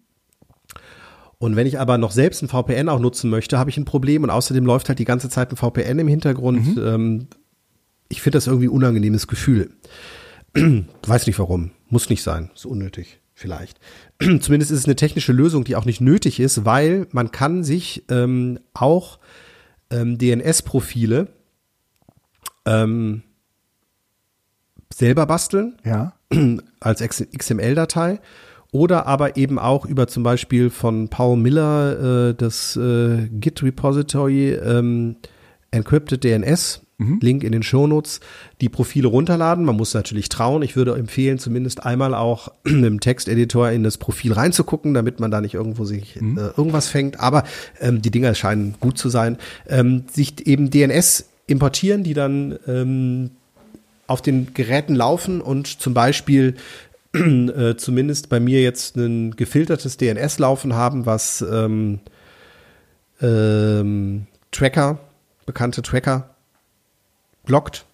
Und 1.41 1.57
wenn 1.57 1.67
ich 1.67 1.81
aber 1.81 1.97
noch 1.97 2.11
selbst 2.11 2.43
ein 2.43 2.49
VPN 2.49 2.91
auch 2.91 3.01
nutzen 3.01 3.31
möchte, 3.31 3.59
habe 3.59 3.71
ich 3.71 3.79
ein 3.79 3.87
Problem 3.87 4.25
und 4.25 4.31
außerdem 4.31 4.67
läuft 4.67 4.91
halt 4.91 4.99
die 4.99 5.07
ganze 5.07 5.31
Zeit 5.31 5.51
ein 5.51 5.57
VPN 5.57 5.99
im 5.99 6.07
Hintergrund. 6.07 6.77
Mhm. 6.77 6.83
Ähm, 6.87 7.27
ich 8.11 8.21
finde 8.21 8.37
das 8.37 8.47
irgendwie 8.47 8.67
ein 8.67 8.73
unangenehmes 8.73 9.27
Gefühl. 9.27 9.71
Weiß 11.07 11.27
nicht 11.27 11.39
warum. 11.39 11.71
Muss 11.89 12.11
nicht 12.11 12.23
sein. 12.23 12.51
Ist 12.55 12.67
unnötig. 12.67 13.21
Vielleicht. 13.33 13.81
Zumindest 14.19 14.71
ist 14.71 14.81
es 14.81 14.85
eine 14.85 14.97
technische 14.97 15.33
Lösung, 15.33 15.65
die 15.65 15.77
auch 15.77 15.87
nicht 15.87 16.03
nötig 16.03 16.41
ist, 16.41 16.67
weil 16.67 17.07
man 17.11 17.31
kann 17.31 17.65
sich 17.65 18.05
ähm, 18.11 18.61
auch 18.75 19.19
ähm, 19.89 20.19
DNS-Profile 20.19 21.29
ähm, 22.67 23.23
selber 24.93 25.25
basteln. 25.25 25.79
Ja. 25.87 26.13
Als 26.81 27.01
XML-Datei 27.01 28.21
oder 28.73 29.07
aber 29.07 29.37
eben 29.37 29.59
auch 29.59 29.85
über 29.85 30.07
zum 30.07 30.23
Beispiel 30.23 30.71
von 30.71 31.09
Paul 31.09 31.37
Miller 31.37 32.29
äh, 32.31 32.35
das 32.35 32.77
äh, 32.77 33.29
Git-Repository 33.33 34.53
ähm, 34.53 35.17
Encrypted 35.71 36.23
DNS. 36.25 36.83
Mhm. 36.99 37.19
Link 37.23 37.45
in 37.45 37.53
den 37.53 37.63
Shownotes, 37.63 38.21
die 38.61 38.69
Profile 38.69 39.09
runterladen. 39.09 39.65
Man 39.65 39.77
muss 39.77 39.95
natürlich 39.95 40.29
trauen. 40.29 40.63
Ich 40.63 40.77
würde 40.77 40.95
empfehlen, 40.97 41.39
zumindest 41.39 41.87
einmal 41.87 42.15
auch 42.15 42.53
im 42.65 43.01
Texteditor 43.01 43.71
in 43.71 43.83
das 43.83 43.97
Profil 43.97 44.35
reinzugucken, 44.35 44.93
damit 44.93 45.19
man 45.19 45.31
da 45.31 45.41
nicht 45.41 45.55
irgendwo 45.55 45.85
sich 45.85 46.21
mhm. 46.21 46.37
äh, 46.37 46.49
irgendwas 46.57 46.89
fängt. 46.89 47.19
Aber 47.19 47.45
ähm, 47.81 48.03
die 48.03 48.11
Dinger 48.11 48.35
scheinen 48.35 48.75
gut 48.81 48.99
zu 48.99 49.09
sein. 49.09 49.39
Ähm, 49.67 50.05
sich 50.13 50.47
eben 50.47 50.69
DNS 50.69 51.31
importieren, 51.47 52.05
die 52.05 52.15
dann 52.15 52.59
ähm, 52.69 53.31
auf 54.07 54.21
den 54.21 54.53
Geräten 54.53 54.95
laufen 54.95 55.41
und 55.41 55.69
zum 55.81 55.95
Beispiel 55.95 56.57
äh, 57.15 57.77
zumindest 57.77 58.29
bei 58.29 58.39
mir 58.39 58.63
jetzt 58.63 58.97
ein 58.97 59.33
gefiltertes 59.33 59.97
DNS 59.97 60.39
laufen 60.39 60.75
haben, 60.75 61.07
was 61.07 61.43
ähm, 61.43 62.01
ähm, 63.21 64.27
Tracker, 64.53 64.99
bekannte 65.47 65.83
Tracker 65.83 66.35
blockt, 67.45 67.85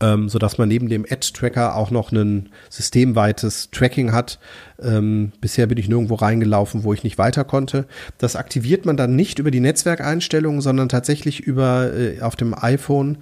ähm, 0.00 0.28
sodass 0.28 0.58
man 0.58 0.68
neben 0.68 0.88
dem 0.88 1.06
Ad-Tracker 1.08 1.76
auch 1.76 1.90
noch 1.90 2.12
ein 2.12 2.50
systemweites 2.68 3.70
Tracking 3.70 4.12
hat. 4.12 4.38
Ähm, 4.82 5.32
bisher 5.40 5.66
bin 5.66 5.78
ich 5.78 5.88
nirgendwo 5.88 6.14
reingelaufen, 6.14 6.84
wo 6.84 6.92
ich 6.92 7.04
nicht 7.04 7.18
weiter 7.18 7.44
konnte. 7.44 7.86
Das 8.18 8.36
aktiviert 8.36 8.84
man 8.84 8.96
dann 8.96 9.16
nicht 9.16 9.38
über 9.38 9.50
die 9.50 9.60
Netzwerkeinstellungen, 9.60 10.60
sondern 10.60 10.88
tatsächlich 10.88 11.40
über 11.40 11.92
äh, 11.94 12.20
auf 12.20 12.36
dem 12.36 12.54
iPhone. 12.54 13.18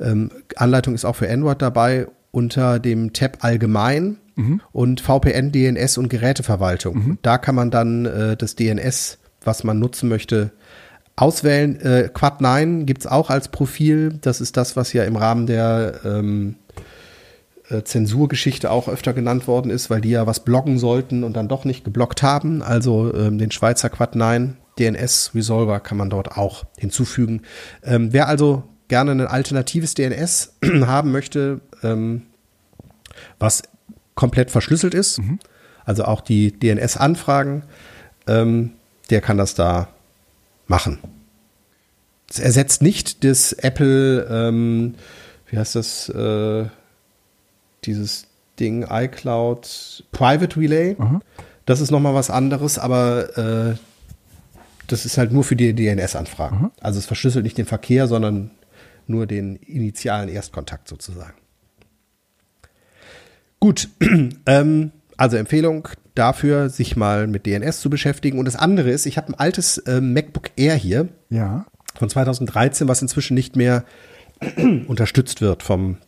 Ähm, 0.00 0.30
Anleitung 0.56 0.94
ist 0.94 1.04
auch 1.04 1.16
für 1.16 1.30
Android 1.30 1.62
dabei 1.62 2.08
unter 2.32 2.78
dem 2.78 3.12
Tab 3.12 3.38
Allgemein 3.40 4.18
mhm. 4.40 4.60
und 4.72 5.00
VPN, 5.00 5.52
DNS 5.52 5.98
und 5.98 6.08
Geräteverwaltung. 6.08 6.94
Mhm. 6.94 7.18
Da 7.22 7.38
kann 7.38 7.54
man 7.54 7.70
dann 7.70 8.06
äh, 8.06 8.36
das 8.36 8.56
DNS, 8.56 9.18
was 9.42 9.64
man 9.64 9.78
nutzen 9.78 10.08
möchte, 10.08 10.52
auswählen. 11.16 11.80
Äh, 11.80 12.10
Quad 12.12 12.40
9 12.40 12.86
gibt 12.86 13.02
es 13.02 13.06
auch 13.06 13.30
als 13.30 13.48
Profil. 13.48 14.18
Das 14.20 14.40
ist 14.40 14.56
das, 14.56 14.76
was 14.76 14.92
ja 14.92 15.04
im 15.04 15.16
Rahmen 15.16 15.46
der 15.46 16.00
ähm, 16.04 16.56
äh, 17.68 17.82
Zensurgeschichte 17.82 18.70
auch 18.70 18.88
öfter 18.88 19.12
genannt 19.12 19.46
worden 19.46 19.70
ist, 19.70 19.90
weil 19.90 20.00
die 20.00 20.10
ja 20.10 20.26
was 20.26 20.44
bloggen 20.44 20.78
sollten 20.78 21.24
und 21.24 21.34
dann 21.34 21.48
doch 21.48 21.64
nicht 21.64 21.84
geblockt 21.84 22.22
haben. 22.22 22.62
Also 22.62 23.14
ähm, 23.14 23.38
den 23.38 23.50
Schweizer 23.50 23.90
Quad 23.90 24.16
9 24.16 24.56
DNS 24.78 25.32
Resolver 25.34 25.80
kann 25.80 25.98
man 25.98 26.10
dort 26.10 26.36
auch 26.36 26.64
hinzufügen. 26.78 27.42
Ähm, 27.84 28.12
wer 28.12 28.28
also 28.28 28.64
gerne 28.88 29.12
ein 29.12 29.20
alternatives 29.20 29.94
DNS 29.94 30.54
haben 30.86 31.12
möchte, 31.12 31.60
ähm, 31.82 32.22
was 33.38 33.62
komplett 34.20 34.50
verschlüsselt 34.50 34.92
ist, 34.92 35.18
mhm. 35.18 35.38
also 35.86 36.04
auch 36.04 36.20
die 36.20 36.52
DNS-Anfragen, 36.52 37.62
ähm, 38.26 38.72
der 39.08 39.22
kann 39.22 39.38
das 39.38 39.54
da 39.54 39.88
machen. 40.66 40.98
Es 42.28 42.38
ersetzt 42.38 42.82
nicht 42.82 43.24
das 43.24 43.54
Apple, 43.54 44.26
ähm, 44.30 44.94
wie 45.46 45.56
heißt 45.56 45.74
das, 45.74 46.10
äh, 46.10 46.66
dieses 47.86 48.26
Ding 48.60 48.86
iCloud 48.90 50.04
Private 50.12 50.60
Relay. 50.60 50.96
Mhm. 50.98 51.22
Das 51.64 51.80
ist 51.80 51.90
nochmal 51.90 52.14
was 52.14 52.28
anderes, 52.28 52.78
aber 52.78 53.38
äh, 53.38 53.74
das 54.86 55.06
ist 55.06 55.16
halt 55.16 55.32
nur 55.32 55.44
für 55.44 55.56
die 55.56 55.72
DNS-Anfragen. 55.72 56.64
Mhm. 56.64 56.70
Also 56.82 56.98
es 56.98 57.06
verschlüsselt 57.06 57.44
nicht 57.44 57.56
den 57.56 57.64
Verkehr, 57.64 58.06
sondern 58.06 58.50
nur 59.06 59.26
den 59.26 59.56
initialen 59.56 60.28
Erstkontakt 60.28 60.88
sozusagen. 60.88 61.39
Gut, 63.60 63.88
ähm, 64.46 64.90
also 65.16 65.36
Empfehlung 65.36 65.88
dafür, 66.14 66.70
sich 66.70 66.96
mal 66.96 67.26
mit 67.26 67.46
DNS 67.46 67.80
zu 67.80 67.90
beschäftigen. 67.90 68.38
Und 68.38 68.46
das 68.46 68.56
andere 68.56 68.90
ist, 68.90 69.06
ich 69.06 69.16
habe 69.16 69.28
ein 69.28 69.34
altes 69.34 69.78
äh, 69.78 70.00
MacBook 70.00 70.50
Air 70.56 70.74
hier 70.74 71.08
ja. 71.28 71.66
von 71.94 72.08
2013, 72.08 72.88
was 72.88 73.02
inzwischen 73.02 73.34
nicht 73.34 73.56
mehr 73.56 73.84
unterstützt 74.88 75.40
wird 75.40 75.62
vom 75.62 75.98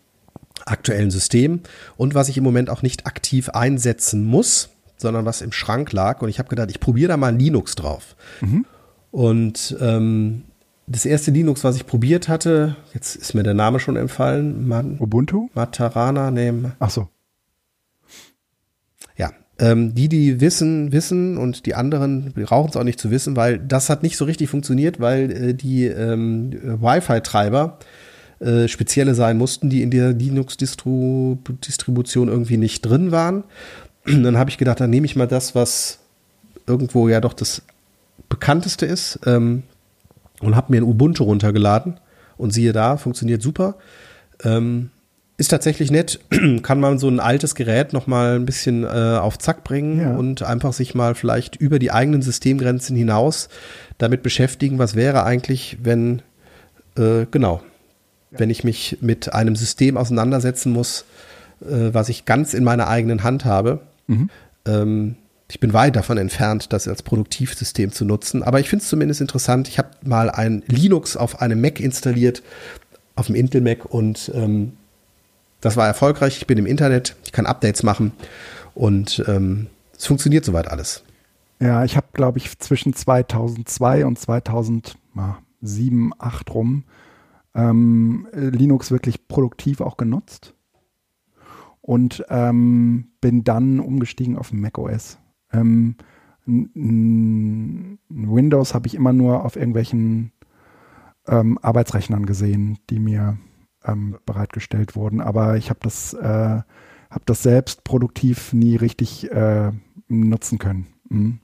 aktuellen 0.65 1.11
System 1.11 1.61
und 1.97 2.15
was 2.15 2.29
ich 2.29 2.39
im 2.39 2.45
Moment 2.45 2.71
auch 2.71 2.83
nicht 2.83 3.07
aktiv 3.07 3.49
einsetzen 3.51 4.25
muss, 4.25 4.71
sondern 4.97 5.27
was 5.27 5.43
im 5.43 5.53
Schrank 5.53 5.93
lag. 5.93 6.23
Und 6.23 6.29
ich 6.29 6.39
habe 6.39 6.49
gedacht, 6.49 6.71
ich 6.71 6.81
probiere 6.81 7.09
da 7.09 7.17
mal 7.17 7.37
Linux 7.37 7.75
drauf. 7.75 8.17
Mhm. 8.41 8.65
Und 9.11 9.77
ähm, 9.81 10.45
das 10.87 11.05
erste 11.05 11.31
Linux, 11.31 11.65
was 11.65 11.77
ich 11.77 11.87
probiert 11.87 12.29
hatte, 12.29 12.77
jetzt 12.95 13.17
ist 13.17 13.35
mir 13.35 13.43
der 13.43 13.55
Name 13.55 13.79
schon 13.79 13.97
entfallen. 13.97 14.67
Man, 14.67 14.99
Ubuntu? 14.99 15.49
Matarana, 15.55 16.31
nee. 16.31 16.53
Ach 16.79 16.91
so. 16.91 17.09
Ähm, 19.63 19.95
die, 19.95 20.09
die 20.09 20.41
wissen, 20.41 20.91
wissen 20.91 21.39
und 21.39 21.67
die 21.67 21.77
anderen 21.77 22.33
brauchen 22.33 22.71
es 22.71 22.77
auch 22.77 22.83
nicht 22.83 22.99
zu 22.99 23.13
wissen, 23.13 23.37
weil 23.37 23.61
das 23.61 23.89
hat 23.89 24.03
nicht 24.03 24.17
so 24.17 24.25
richtig 24.25 24.51
funktioniert, 24.51 24.99
weil 24.99 25.31
äh, 25.31 25.55
die 25.55 25.87
ähm, 25.87 26.81
Wi-Fi-Treiber 26.81 27.79
äh, 28.41 28.67
spezielle 28.67 29.15
sein 29.15 29.39
mussten, 29.39 29.71
die 29.71 29.83
in 29.83 29.93
der 29.93 30.15
Linux-Distribution 30.15 32.27
irgendwie 32.27 32.57
nicht 32.57 32.83
drin 32.83 33.13
waren. 33.13 33.45
dann 34.05 34.37
habe 34.37 34.51
ich 34.51 34.59
gedacht, 34.59 34.81
dann 34.81 34.91
nehme 34.91 35.07
ich 35.07 35.15
mal 35.15 35.29
das, 35.29 35.55
was 35.55 36.01
irgendwo 36.67 37.09
ja 37.09 37.21
doch 37.21 37.35
das 37.35 37.63
bekannteste 38.29 38.85
ist. 38.85 39.21
Ähm, 39.27 39.63
und 40.41 40.57
habe 40.57 40.73
mir 40.73 40.81
ein 40.81 40.89
Ubuntu 40.89 41.23
runtergeladen 41.23 42.01
und 42.37 42.53
siehe 42.53 42.73
da, 42.73 42.97
funktioniert 42.97 43.43
super. 43.43 43.77
Ähm, 44.43 44.91
ist 45.37 45.49
tatsächlich 45.49 45.91
nett, 45.91 46.21
kann 46.63 46.81
man 46.81 46.99
so 46.99 47.09
ein 47.09 47.21
altes 47.21 47.55
Gerät 47.55 47.93
noch 47.93 48.07
mal 48.07 48.37
ein 48.37 48.47
bisschen 48.47 48.85
äh, 48.85 49.19
auf 49.19 49.39
Zack 49.39 49.65
bringen 49.65 50.01
ja. 50.01 50.15
und 50.15 50.43
einfach 50.43 50.73
sich 50.73 50.95
mal 50.95 51.15
vielleicht 51.15 51.57
über 51.57 51.79
die 51.79 51.91
eigenen 51.91 52.23
Systemgrenzen 52.23 52.97
hinaus 52.97 53.49
damit 53.99 54.23
beschäftigen, 54.23 54.79
was 54.79 54.95
wäre 54.95 55.25
eigentlich, 55.25 55.79
wenn, 55.83 56.23
äh, 56.97 57.27
genau, 57.31 57.63
ja. 58.31 58.39
wenn 58.41 58.51
ich 58.51 58.65
mich 58.65 58.99
mit 59.01 59.33
einem 59.33 59.57
System 59.57 59.97
auseinandersetzen 59.97 60.73
muss, 60.73 61.05
äh, 61.63 61.93
was 61.93 62.09
ich 62.09 62.25
ganz 62.25 62.55
in 62.55 62.65
meiner 62.65 62.89
eigenen 62.89 63.23
Hand 63.23 63.45
habe. 63.45 63.81
Mhm. 64.07 64.31
Ähm, 64.67 65.17
ich 65.49 65.61
bin 65.61 65.73
weit 65.73 65.97
davon 65.97 66.17
entfernt, 66.17 66.73
das 66.73 66.89
als 66.89 67.03
Produktivsystem 67.03 67.93
zu 67.93 68.05
nutzen, 68.05 68.43
aber 68.43 68.61
ich 68.61 68.69
finde 68.71 68.85
es 68.85 68.89
zumindest 68.89 69.21
interessant. 69.21 69.69
Ich 69.69 69.79
habe 69.79 69.91
mal 70.03 70.31
ein 70.31 70.63
Linux 70.67 71.17
auf 71.17 71.43
einem 71.43 71.61
Mac 71.61 71.79
installiert, 71.79 72.43
auf 73.17 73.27
dem 73.27 73.35
Intel 73.35 73.61
Mac 73.61 73.85
und 73.85 74.31
ähm, 74.35 74.73
das 75.63 75.79
war 75.79 75.87
erfolgreich. 75.87 76.37
Ich 76.37 76.47
bin 76.47 76.59
im 76.59 76.67
Internet, 76.67 77.17
ich 77.25 77.33
kann 77.33 77.47
Updates 77.47 77.83
machen 77.83 78.13
und 78.75 79.25
ähm, 79.27 79.69
es 79.97 80.05
funktioniert 80.05 80.45
soweit 80.45 80.69
alles. 80.69 81.05
Ja, 81.61 81.85
ich 81.85 81.97
habe, 81.97 82.09
glaube 82.13 82.39
ich, 82.39 82.59
zwischen 82.59 82.93
2002 82.93 84.05
und 84.05 84.19
2007, 84.19 85.01
2008 85.63 86.55
rum 86.55 86.85
ähm, 87.55 88.27
Linux 88.33 88.91
wirklich 88.91 89.29
produktiv 89.29 89.81
auch 89.81 89.97
genutzt 89.97 90.55
und 91.81 92.25
ähm, 92.29 93.09
bin 93.21 93.45
dann 93.45 93.79
umgestiegen 93.81 94.37
auf 94.37 94.53
macOS. 94.53 95.19
Ähm, 95.53 95.97
Windows 96.45 98.75
habe 98.75 98.89
ich 98.89 98.95
immer 98.95 99.13
nur 99.13 99.45
auf 99.45 99.57
irgendwelchen 99.57 100.33
ähm, 101.29 101.59
Arbeitsrechnern 101.63 102.27
gesehen, 102.27 102.79
die 102.91 102.99
mir 102.99 103.39
ähm, 103.87 104.17
bereitgestellt 104.27 104.97
wurden. 104.97 105.21
Aber 105.21 105.57
ich 105.57 105.71
habe 105.71 105.81
das, 105.83 106.15
äh, 106.15 106.61
hab 107.11 107.27
das 107.27 107.43
selbst 107.43 107.85
produktiv 107.85 108.53
nie 108.53 108.77
richtig 108.77 109.31
äh, 109.31 109.73
nutzen 110.09 110.59
können. 110.59 110.87
Mhm. 111.09 111.39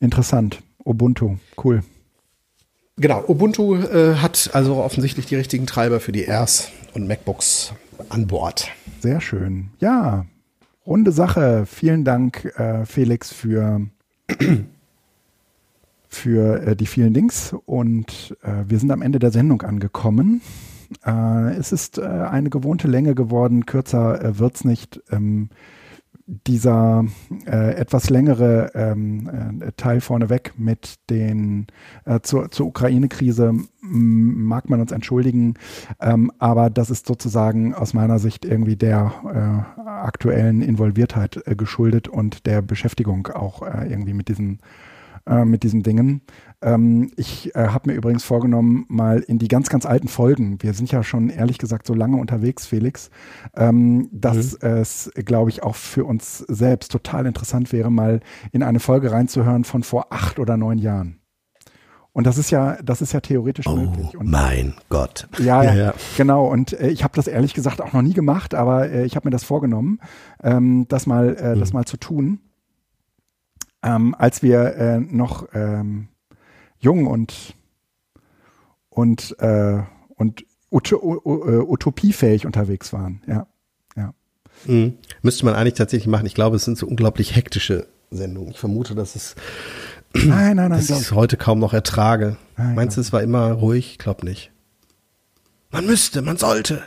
Interessant. 0.00 0.62
Ubuntu, 0.84 1.36
cool. 1.62 1.82
Genau, 2.96 3.24
Ubuntu 3.26 3.76
äh, 3.76 4.16
hat 4.16 4.50
also 4.52 4.76
offensichtlich 4.76 5.26
die 5.26 5.36
richtigen 5.36 5.66
Treiber 5.66 6.00
für 6.00 6.12
die 6.12 6.24
Airs 6.24 6.70
und 6.94 7.06
MacBooks 7.06 7.72
an 8.08 8.26
Bord. 8.26 8.68
Sehr 9.00 9.20
schön. 9.20 9.70
Ja, 9.80 10.26
runde 10.86 11.12
Sache. 11.12 11.64
Vielen 11.66 12.04
Dank, 12.04 12.44
äh, 12.56 12.84
Felix, 12.84 13.32
für, 13.32 13.86
für 16.08 16.62
äh, 16.62 16.76
die 16.76 16.86
vielen 16.86 17.14
Links. 17.14 17.54
Und 17.64 18.36
äh, 18.42 18.64
wir 18.66 18.78
sind 18.78 18.90
am 18.90 19.02
Ende 19.02 19.18
der 19.18 19.30
Sendung 19.30 19.62
angekommen. 19.62 20.42
Äh, 21.04 21.54
es 21.56 21.72
ist 21.72 21.98
äh, 21.98 22.02
eine 22.02 22.50
gewohnte 22.50 22.88
Länge 22.88 23.14
geworden. 23.14 23.66
Kürzer 23.66 24.22
äh, 24.22 24.38
wird 24.38 24.56
es 24.56 24.64
nicht. 24.64 25.00
Ähm, 25.10 25.50
dieser 26.26 27.04
äh, 27.46 27.74
etwas 27.74 28.08
längere 28.08 28.70
ähm, 28.74 29.60
äh, 29.60 29.72
Teil 29.72 30.00
vorneweg 30.00 30.54
mit 30.56 30.98
den 31.10 31.66
äh, 32.04 32.20
zur, 32.20 32.50
zur 32.50 32.66
Ukraine-Krise 32.66 33.54
mag 33.80 34.70
man 34.70 34.80
uns 34.80 34.92
entschuldigen, 34.92 35.54
ähm, 36.00 36.30
aber 36.38 36.70
das 36.70 36.90
ist 36.90 37.06
sozusagen 37.06 37.74
aus 37.74 37.92
meiner 37.92 38.18
Sicht 38.18 38.44
irgendwie 38.44 38.76
der 38.76 39.12
äh, 39.76 39.80
aktuellen 39.90 40.62
Involviertheit 40.62 41.42
äh, 41.46 41.56
geschuldet 41.56 42.08
und 42.08 42.46
der 42.46 42.62
Beschäftigung 42.62 43.26
auch 43.28 43.62
äh, 43.62 43.90
irgendwie 43.90 44.14
mit 44.14 44.28
diesen 44.28 44.60
mit 45.44 45.62
diesen 45.62 45.82
Dingen. 45.82 46.22
Ähm, 46.62 47.10
ich 47.16 47.54
äh, 47.54 47.68
habe 47.68 47.90
mir 47.90 47.96
übrigens 47.96 48.24
vorgenommen, 48.24 48.86
mal 48.88 49.20
in 49.20 49.38
die 49.38 49.48
ganz, 49.48 49.68
ganz 49.68 49.84
alten 49.84 50.08
Folgen, 50.08 50.62
wir 50.62 50.74
sind 50.74 50.90
ja 50.92 51.02
schon 51.02 51.28
ehrlich 51.28 51.58
gesagt 51.58 51.86
so 51.86 51.94
lange 51.94 52.16
unterwegs, 52.16 52.66
Felix, 52.66 53.10
ähm, 53.56 54.08
dass 54.12 54.60
mhm. 54.60 54.68
es, 54.68 55.10
glaube 55.14 55.50
ich, 55.50 55.62
auch 55.62 55.74
für 55.74 56.04
uns 56.04 56.38
selbst 56.38 56.92
total 56.92 57.26
interessant 57.26 57.72
wäre, 57.72 57.90
mal 57.90 58.20
in 58.52 58.62
eine 58.62 58.80
Folge 58.80 59.10
reinzuhören 59.10 59.64
von 59.64 59.82
vor 59.82 60.06
acht 60.10 60.38
oder 60.38 60.56
neun 60.56 60.78
Jahren. 60.78 61.18
Und 62.14 62.26
das 62.26 62.36
ist 62.36 62.50
ja, 62.50 62.76
das 62.82 63.00
ist 63.00 63.12
ja 63.12 63.20
theoretisch 63.20 63.66
oh, 63.66 63.74
möglich. 63.74 64.16
Und, 64.16 64.30
mein 64.30 64.74
Gott. 64.90 65.28
Ja, 65.38 65.62
ja, 65.62 65.74
ja. 65.86 65.94
genau. 66.16 66.46
Und 66.46 66.74
äh, 66.74 66.88
ich 66.88 67.04
habe 67.04 67.14
das 67.16 67.26
ehrlich 67.26 67.54
gesagt 67.54 67.80
auch 67.80 67.92
noch 67.92 68.02
nie 68.02 68.12
gemacht, 68.12 68.54
aber 68.54 68.90
äh, 68.90 69.06
ich 69.06 69.16
habe 69.16 69.28
mir 69.28 69.30
das 69.30 69.44
vorgenommen, 69.44 69.98
ähm, 70.42 70.86
das 70.88 71.06
mal, 71.06 71.36
äh, 71.36 71.54
mhm. 71.54 71.60
das 71.60 71.72
mal 71.72 71.86
zu 71.86 71.96
tun. 71.96 72.40
Ähm, 73.82 74.14
als 74.16 74.42
wir 74.42 74.76
äh, 74.76 75.00
noch 75.00 75.48
ähm, 75.54 76.08
jung 76.78 77.06
und 77.06 77.54
und 78.88 79.36
äh, 79.40 79.80
und 80.16 80.44
ut 80.70 80.92
äh, 80.92 80.94
utopiefähig 80.94 82.46
unterwegs 82.46 82.92
waren. 82.92 83.22
Ja, 83.26 83.46
ja. 83.96 84.14
Mhm. 84.66 84.98
Müsste 85.22 85.44
man 85.44 85.54
eigentlich 85.54 85.74
tatsächlich 85.74 86.06
machen. 86.08 86.26
Ich 86.26 86.34
glaube, 86.34 86.56
es 86.56 86.64
sind 86.64 86.78
so 86.78 86.86
unglaublich 86.86 87.34
hektische 87.34 87.88
Sendungen. 88.10 88.52
Ich 88.52 88.58
vermute, 88.58 88.94
dass 88.94 89.16
es 89.16 89.34
nein, 90.14 90.28
nein, 90.28 90.56
nein, 90.56 90.70
dass 90.70 90.90
ich 90.90 90.96
es 90.96 91.12
heute 91.12 91.36
kaum 91.36 91.58
noch 91.58 91.72
ertrage. 91.72 92.36
Nein, 92.56 92.74
Meinst 92.74 92.96
du, 92.96 93.00
es 93.00 93.12
war 93.12 93.22
immer 93.22 93.52
ruhig? 93.52 93.92
Ich 93.92 93.98
glaube 93.98 94.24
nicht. 94.26 94.50
Man 95.70 95.86
müsste, 95.86 96.22
man 96.22 96.36
sollte. 96.36 96.82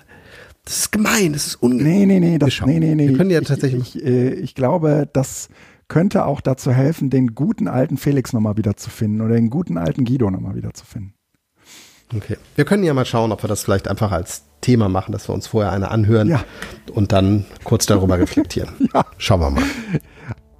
Das 0.63 0.77
ist 0.77 0.91
gemein, 0.91 1.33
das 1.33 1.47
ist 1.47 1.55
ungemein. 1.55 1.93
Nee, 1.93 2.05
nee, 2.05 2.19
nee, 2.19 2.37
das, 2.39 2.61
nee, 2.65 2.79
nee, 2.79 2.95
nee. 2.95 3.09
Wir 3.09 3.17
können 3.17 3.29
ja 3.29 3.41
tatsächlich. 3.41 3.95
Ich, 3.95 4.01
ich, 4.01 4.07
äh, 4.07 4.33
ich 4.33 4.55
glaube, 4.55 5.07
das 5.11 5.49
könnte 5.87 6.25
auch 6.25 6.41
dazu 6.41 6.71
helfen, 6.71 7.09
den 7.09 7.35
guten 7.35 7.67
alten 7.67 7.97
Felix 7.97 8.33
nochmal 8.33 8.57
wieder 8.57 8.75
zu 8.75 8.89
finden 8.89 9.21
oder 9.21 9.35
den 9.35 9.49
guten 9.49 9.77
alten 9.77 10.05
Guido 10.05 10.29
nochmal 10.31 10.55
wieder 10.55 10.73
zu 10.73 10.85
finden. 10.85 11.13
Okay. 12.15 12.37
Wir 12.55 12.65
können 12.65 12.83
ja 12.83 12.93
mal 12.93 13.05
schauen, 13.05 13.31
ob 13.31 13.43
wir 13.43 13.47
das 13.47 13.63
vielleicht 13.63 13.87
einfach 13.87 14.11
als 14.11 14.43
Thema 14.61 14.89
machen, 14.89 15.11
dass 15.11 15.27
wir 15.29 15.33
uns 15.33 15.47
vorher 15.47 15.71
eine 15.71 15.91
anhören 15.91 16.29
ja. 16.29 16.43
und 16.93 17.11
dann 17.11 17.45
kurz 17.63 17.85
darüber 17.85 18.17
reflektieren. 18.17 18.69
ja. 18.93 19.05
Schauen 19.17 19.39
wir 19.41 19.49
mal. 19.51 19.63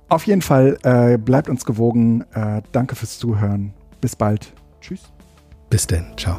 Auf 0.09 0.25
jeden 0.27 0.41
Fall 0.41 0.77
äh, 0.83 1.17
bleibt 1.17 1.49
uns 1.49 1.65
gewogen. 1.65 2.23
Äh, 2.33 2.61
danke 2.71 2.95
fürs 2.95 3.17
Zuhören. 3.19 3.73
Bis 4.01 4.15
bald. 4.15 4.53
Tschüss. 4.81 5.01
Bis 5.69 5.87
denn. 5.87 6.05
Ciao. 6.17 6.37